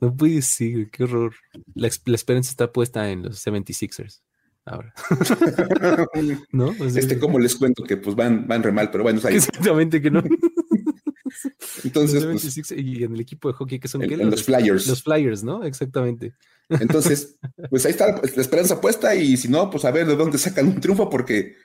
No 0.00 0.14
puede 0.14 0.42
ser, 0.42 0.90
qué 0.90 1.04
horror. 1.04 1.34
La, 1.74 1.88
esperanza 1.88 2.50
está 2.50 2.70
puesta 2.70 3.10
en 3.10 3.22
los 3.22 3.44
76ers 3.44 4.20
ahora. 4.66 4.92
¿No? 6.52 6.72
este, 6.72 7.18
como 7.18 7.38
les 7.38 7.54
cuento 7.56 7.84
que 7.84 7.96
pues 7.96 8.14
van, 8.14 8.46
van 8.46 8.62
re 8.62 8.72
mal, 8.72 8.90
pero 8.90 9.04
bueno, 9.04 9.20
exactamente 9.28 10.02
que 10.02 10.10
no. 10.10 10.22
Entonces, 11.84 12.24
pues, 12.24 12.72
y 12.72 13.04
en 13.04 13.14
el 13.14 13.20
equipo 13.20 13.48
de 13.48 13.54
hockey 13.54 13.78
que 13.78 13.88
son 13.88 14.02
los, 14.02 14.42
Flyers. 14.42 14.86
Los 14.86 15.02
Flyers, 15.02 15.44
¿no? 15.44 15.64
Exactamente. 15.64 16.34
Entonces, 16.68 17.36
pues 17.70 17.84
ahí 17.84 17.92
está 17.92 18.20
la 18.20 18.42
esperanza 18.42 18.80
puesta 18.80 19.14
y 19.14 19.36
si 19.36 19.48
no, 19.48 19.70
pues 19.70 19.84
a 19.84 19.90
ver 19.90 20.06
de 20.06 20.16
dónde 20.16 20.38
sacan 20.38 20.66
un 20.66 20.80
triunfo 20.80 21.08
porque 21.08 21.56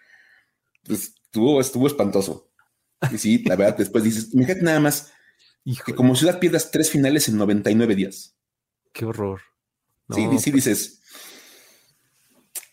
pues, 0.84 1.16
estuvo, 1.26 1.60
estuvo 1.62 1.88
espantoso. 1.88 2.52
Y 3.12 3.18
sí, 3.18 3.44
la 3.46 3.56
verdad, 3.56 3.78
después 3.78 4.04
dices, 4.04 4.34
imagínate 4.34 4.64
nada 4.64 4.80
más 4.80 5.12
que 5.86 5.96
como 5.96 6.16
ciudad 6.16 6.40
pierdas 6.40 6.72
tres 6.72 6.90
finales 6.90 7.28
en 7.30 7.38
99 7.38 7.96
días. 7.96 8.36
Qué 8.94 9.06
horror. 9.06 9.42
sí, 10.10 10.24
sí 10.40 10.52
pues 10.52 10.66
dices, 10.66 11.01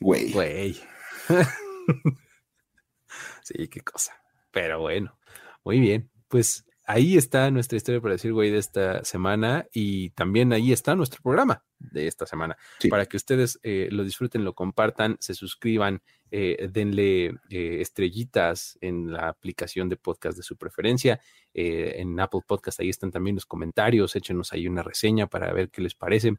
güey. 0.00 0.32
Güey. 0.32 0.80
sí, 3.42 3.68
qué 3.68 3.80
cosa. 3.80 4.12
Pero 4.50 4.80
bueno, 4.80 5.18
muy 5.64 5.80
bien. 5.80 6.10
Pues 6.28 6.64
ahí 6.88 7.18
está 7.18 7.50
nuestra 7.50 7.76
historia 7.76 8.00
para 8.00 8.14
decir, 8.14 8.32
güey, 8.32 8.50
de 8.50 8.58
esta 8.58 9.04
semana 9.04 9.66
y 9.72 10.08
también 10.10 10.54
ahí 10.54 10.72
está 10.72 10.96
nuestro 10.96 11.20
programa 11.22 11.62
de 11.78 12.06
esta 12.06 12.24
semana. 12.24 12.56
Para 12.88 13.04
que 13.04 13.18
ustedes 13.18 13.60
eh, 13.62 13.88
lo 13.90 14.04
disfruten, 14.04 14.42
lo 14.42 14.54
compartan, 14.54 15.18
se 15.20 15.34
suscriban, 15.34 16.02
eh, 16.30 16.66
denle 16.72 17.26
eh, 17.50 17.80
estrellitas 17.80 18.78
en 18.80 19.12
la 19.12 19.28
aplicación 19.28 19.90
de 19.90 19.96
podcast 19.96 20.38
de 20.38 20.42
su 20.42 20.56
preferencia. 20.56 21.20
en 21.52 22.18
Apple 22.20 22.40
Podcast 22.46 22.80
ahí 22.80 22.88
están 22.88 23.10
también 23.10 23.36
los 23.36 23.46
comentarios, 23.46 24.16
échenos 24.16 24.54
ahí 24.54 24.66
una 24.66 24.82
reseña 24.82 25.26
para 25.26 25.52
ver 25.52 25.70
qué 25.70 25.82
les 25.82 25.94
parece. 25.94 26.36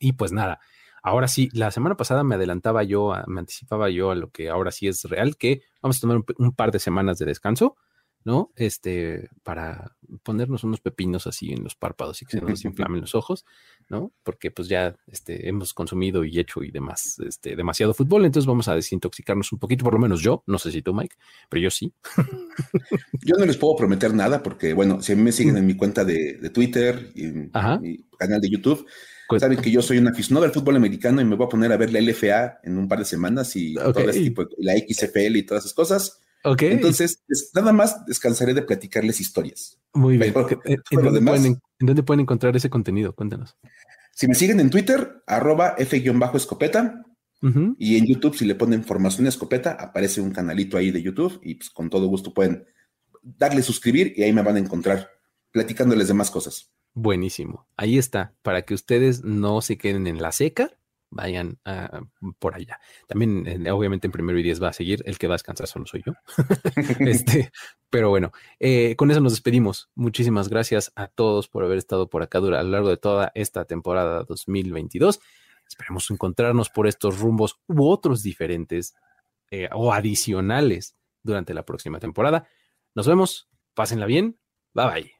Y 0.00 0.14
pues 0.14 0.32
nada, 0.32 0.58
ahora 1.02 1.28
sí, 1.28 1.48
la 1.52 1.70
semana 1.70 1.96
pasada 1.96 2.24
me 2.24 2.34
adelantaba 2.34 2.82
yo, 2.82 3.14
me 3.26 3.40
anticipaba 3.40 3.90
yo 3.90 4.10
a 4.10 4.14
lo 4.14 4.30
que 4.30 4.48
ahora 4.50 4.70
sí 4.70 4.88
es 4.88 5.04
real, 5.04 5.36
que 5.36 5.62
vamos 5.82 5.98
a 5.98 6.00
tomar 6.00 6.22
un 6.38 6.52
par 6.52 6.72
de 6.72 6.78
semanas 6.78 7.18
de 7.18 7.26
descanso. 7.26 7.76
¿no? 8.24 8.52
Este, 8.56 9.30
para 9.42 9.96
ponernos 10.22 10.64
unos 10.64 10.80
pepinos 10.80 11.26
así 11.26 11.52
en 11.52 11.64
los 11.64 11.74
párpados 11.74 12.20
y 12.20 12.26
que 12.26 12.38
se 12.38 12.44
nos 12.44 12.64
inflamen 12.64 13.00
los 13.00 13.14
ojos, 13.14 13.46
¿no? 13.88 14.12
Porque 14.22 14.50
pues 14.50 14.68
ya 14.68 14.94
este, 15.06 15.48
hemos 15.48 15.72
consumido 15.72 16.24
y 16.24 16.38
hecho 16.38 16.62
y 16.62 16.70
demás, 16.70 17.18
este, 17.26 17.56
demasiado 17.56 17.94
fútbol, 17.94 18.24
entonces 18.26 18.46
vamos 18.46 18.68
a 18.68 18.74
desintoxicarnos 18.74 19.52
un 19.52 19.58
poquito, 19.58 19.84
por 19.84 19.94
lo 19.94 20.00
menos 20.00 20.20
yo, 20.20 20.42
no 20.46 20.58
sé 20.58 20.70
si 20.70 20.82
tú, 20.82 20.92
Mike, 20.92 21.16
pero 21.48 21.62
yo 21.62 21.70
sí. 21.70 21.94
yo 23.24 23.36
no 23.38 23.46
les 23.46 23.56
puedo 23.56 23.76
prometer 23.76 24.12
nada 24.12 24.42
porque, 24.42 24.74
bueno, 24.74 25.00
si 25.00 25.14
me 25.16 25.32
siguen 25.32 25.56
en 25.56 25.66
mi 25.66 25.76
cuenta 25.76 26.04
de, 26.04 26.50
Twitter 26.50 27.12
y 27.14 27.26
en 27.26 27.50
mi 27.80 27.98
canal 28.18 28.40
de 28.40 28.50
YouTube, 28.50 28.84
saben 29.38 29.58
que 29.58 29.70
yo 29.70 29.82
soy 29.82 29.98
un 29.98 30.08
aficionado 30.08 30.44
del 30.44 30.54
fútbol 30.54 30.76
americano 30.76 31.20
y 31.20 31.24
me 31.24 31.36
voy 31.36 31.46
a 31.46 31.48
poner 31.48 31.72
a 31.72 31.76
ver 31.76 31.92
la 31.92 32.00
LFA 32.00 32.60
en 32.62 32.78
un 32.78 32.88
par 32.88 32.98
de 32.98 33.04
semanas 33.04 33.54
y 33.56 33.74
todo 33.74 34.08
ese 34.08 34.20
tipo, 34.20 34.46
la 34.58 34.74
XFL 34.74 35.36
y 35.36 35.42
todas 35.42 35.64
esas 35.64 35.74
cosas. 35.74 36.20
Ok. 36.44 36.62
Entonces, 36.62 37.22
nada 37.54 37.72
más 37.72 38.04
descansaré 38.06 38.54
de 38.54 38.62
platicarles 38.62 39.20
historias. 39.20 39.78
Muy 39.92 40.16
bien. 40.16 40.34
Eh, 40.64 40.76
¿En, 40.90 41.02
dónde 41.02 42.02
pueden, 42.02 42.20
encontrar 42.20 42.56
ese 42.56 42.70
contenido? 42.70 43.14
Cuéntanos. 43.14 43.56
Si 44.12 44.26
me 44.26 44.34
siguen 44.34 44.60
en 44.60 44.70
Twitter, 44.70 45.22
arroba 45.26 45.74
F-escopeta. 45.78 47.04
Y 47.78 47.96
en 47.96 48.06
YouTube, 48.06 48.36
si 48.36 48.44
le 48.44 48.54
ponen 48.54 48.84
formación 48.84 49.26
escopeta, 49.26 49.72
aparece 49.72 50.20
un 50.20 50.30
canalito 50.30 50.76
ahí 50.76 50.90
de 50.90 51.00
YouTube 51.00 51.40
y 51.42 51.54
pues 51.54 51.70
con 51.70 51.88
todo 51.88 52.06
gusto 52.06 52.34
pueden 52.34 52.66
darle 53.22 53.62
suscribir 53.62 54.12
y 54.14 54.22
ahí 54.22 54.32
me 54.32 54.42
van 54.42 54.56
a 54.56 54.58
encontrar 54.58 55.08
platicándoles 55.50 56.08
de 56.08 56.14
más 56.14 56.30
cosas. 56.30 56.70
Buenísimo. 56.94 57.66
Ahí 57.76 57.98
está, 57.98 58.34
para 58.42 58.62
que 58.62 58.74
ustedes 58.74 59.24
no 59.24 59.60
se 59.60 59.78
queden 59.78 60.06
en 60.06 60.20
la 60.20 60.32
seca 60.32 60.76
vayan 61.10 61.58
ah, 61.64 62.02
por 62.38 62.54
allá. 62.54 62.80
También, 63.06 63.68
obviamente, 63.68 64.06
en 64.06 64.12
primero 64.12 64.38
y 64.38 64.42
diez 64.42 64.62
va 64.62 64.68
a 64.68 64.72
seguir. 64.72 65.02
El 65.04 65.18
que 65.18 65.26
va 65.26 65.34
a 65.34 65.36
descansar 65.36 65.66
solo 65.66 65.86
soy 65.86 66.02
yo. 66.06 66.12
este, 67.00 67.50
pero 67.90 68.08
bueno, 68.08 68.32
eh, 68.58 68.96
con 68.96 69.10
eso 69.10 69.20
nos 69.20 69.32
despedimos. 69.32 69.90
Muchísimas 69.94 70.48
gracias 70.48 70.92
a 70.94 71.08
todos 71.08 71.48
por 71.48 71.64
haber 71.64 71.78
estado 71.78 72.08
por 72.08 72.22
acá 72.22 72.38
a 72.38 72.42
lo 72.42 72.62
largo 72.62 72.88
de 72.88 72.96
toda 72.96 73.32
esta 73.34 73.64
temporada 73.64 74.24
2022. 74.24 75.20
Esperemos 75.68 76.10
encontrarnos 76.10 76.70
por 76.70 76.86
estos 76.86 77.20
rumbos 77.20 77.60
u 77.66 77.88
otros 77.88 78.22
diferentes 78.22 78.94
eh, 79.50 79.68
o 79.72 79.92
adicionales 79.92 80.96
durante 81.22 81.54
la 81.54 81.64
próxima 81.64 82.00
temporada. 82.00 82.48
Nos 82.94 83.06
vemos. 83.06 83.48
Pásenla 83.74 84.06
bien. 84.06 84.38
Bye 84.74 84.86
bye. 84.86 85.19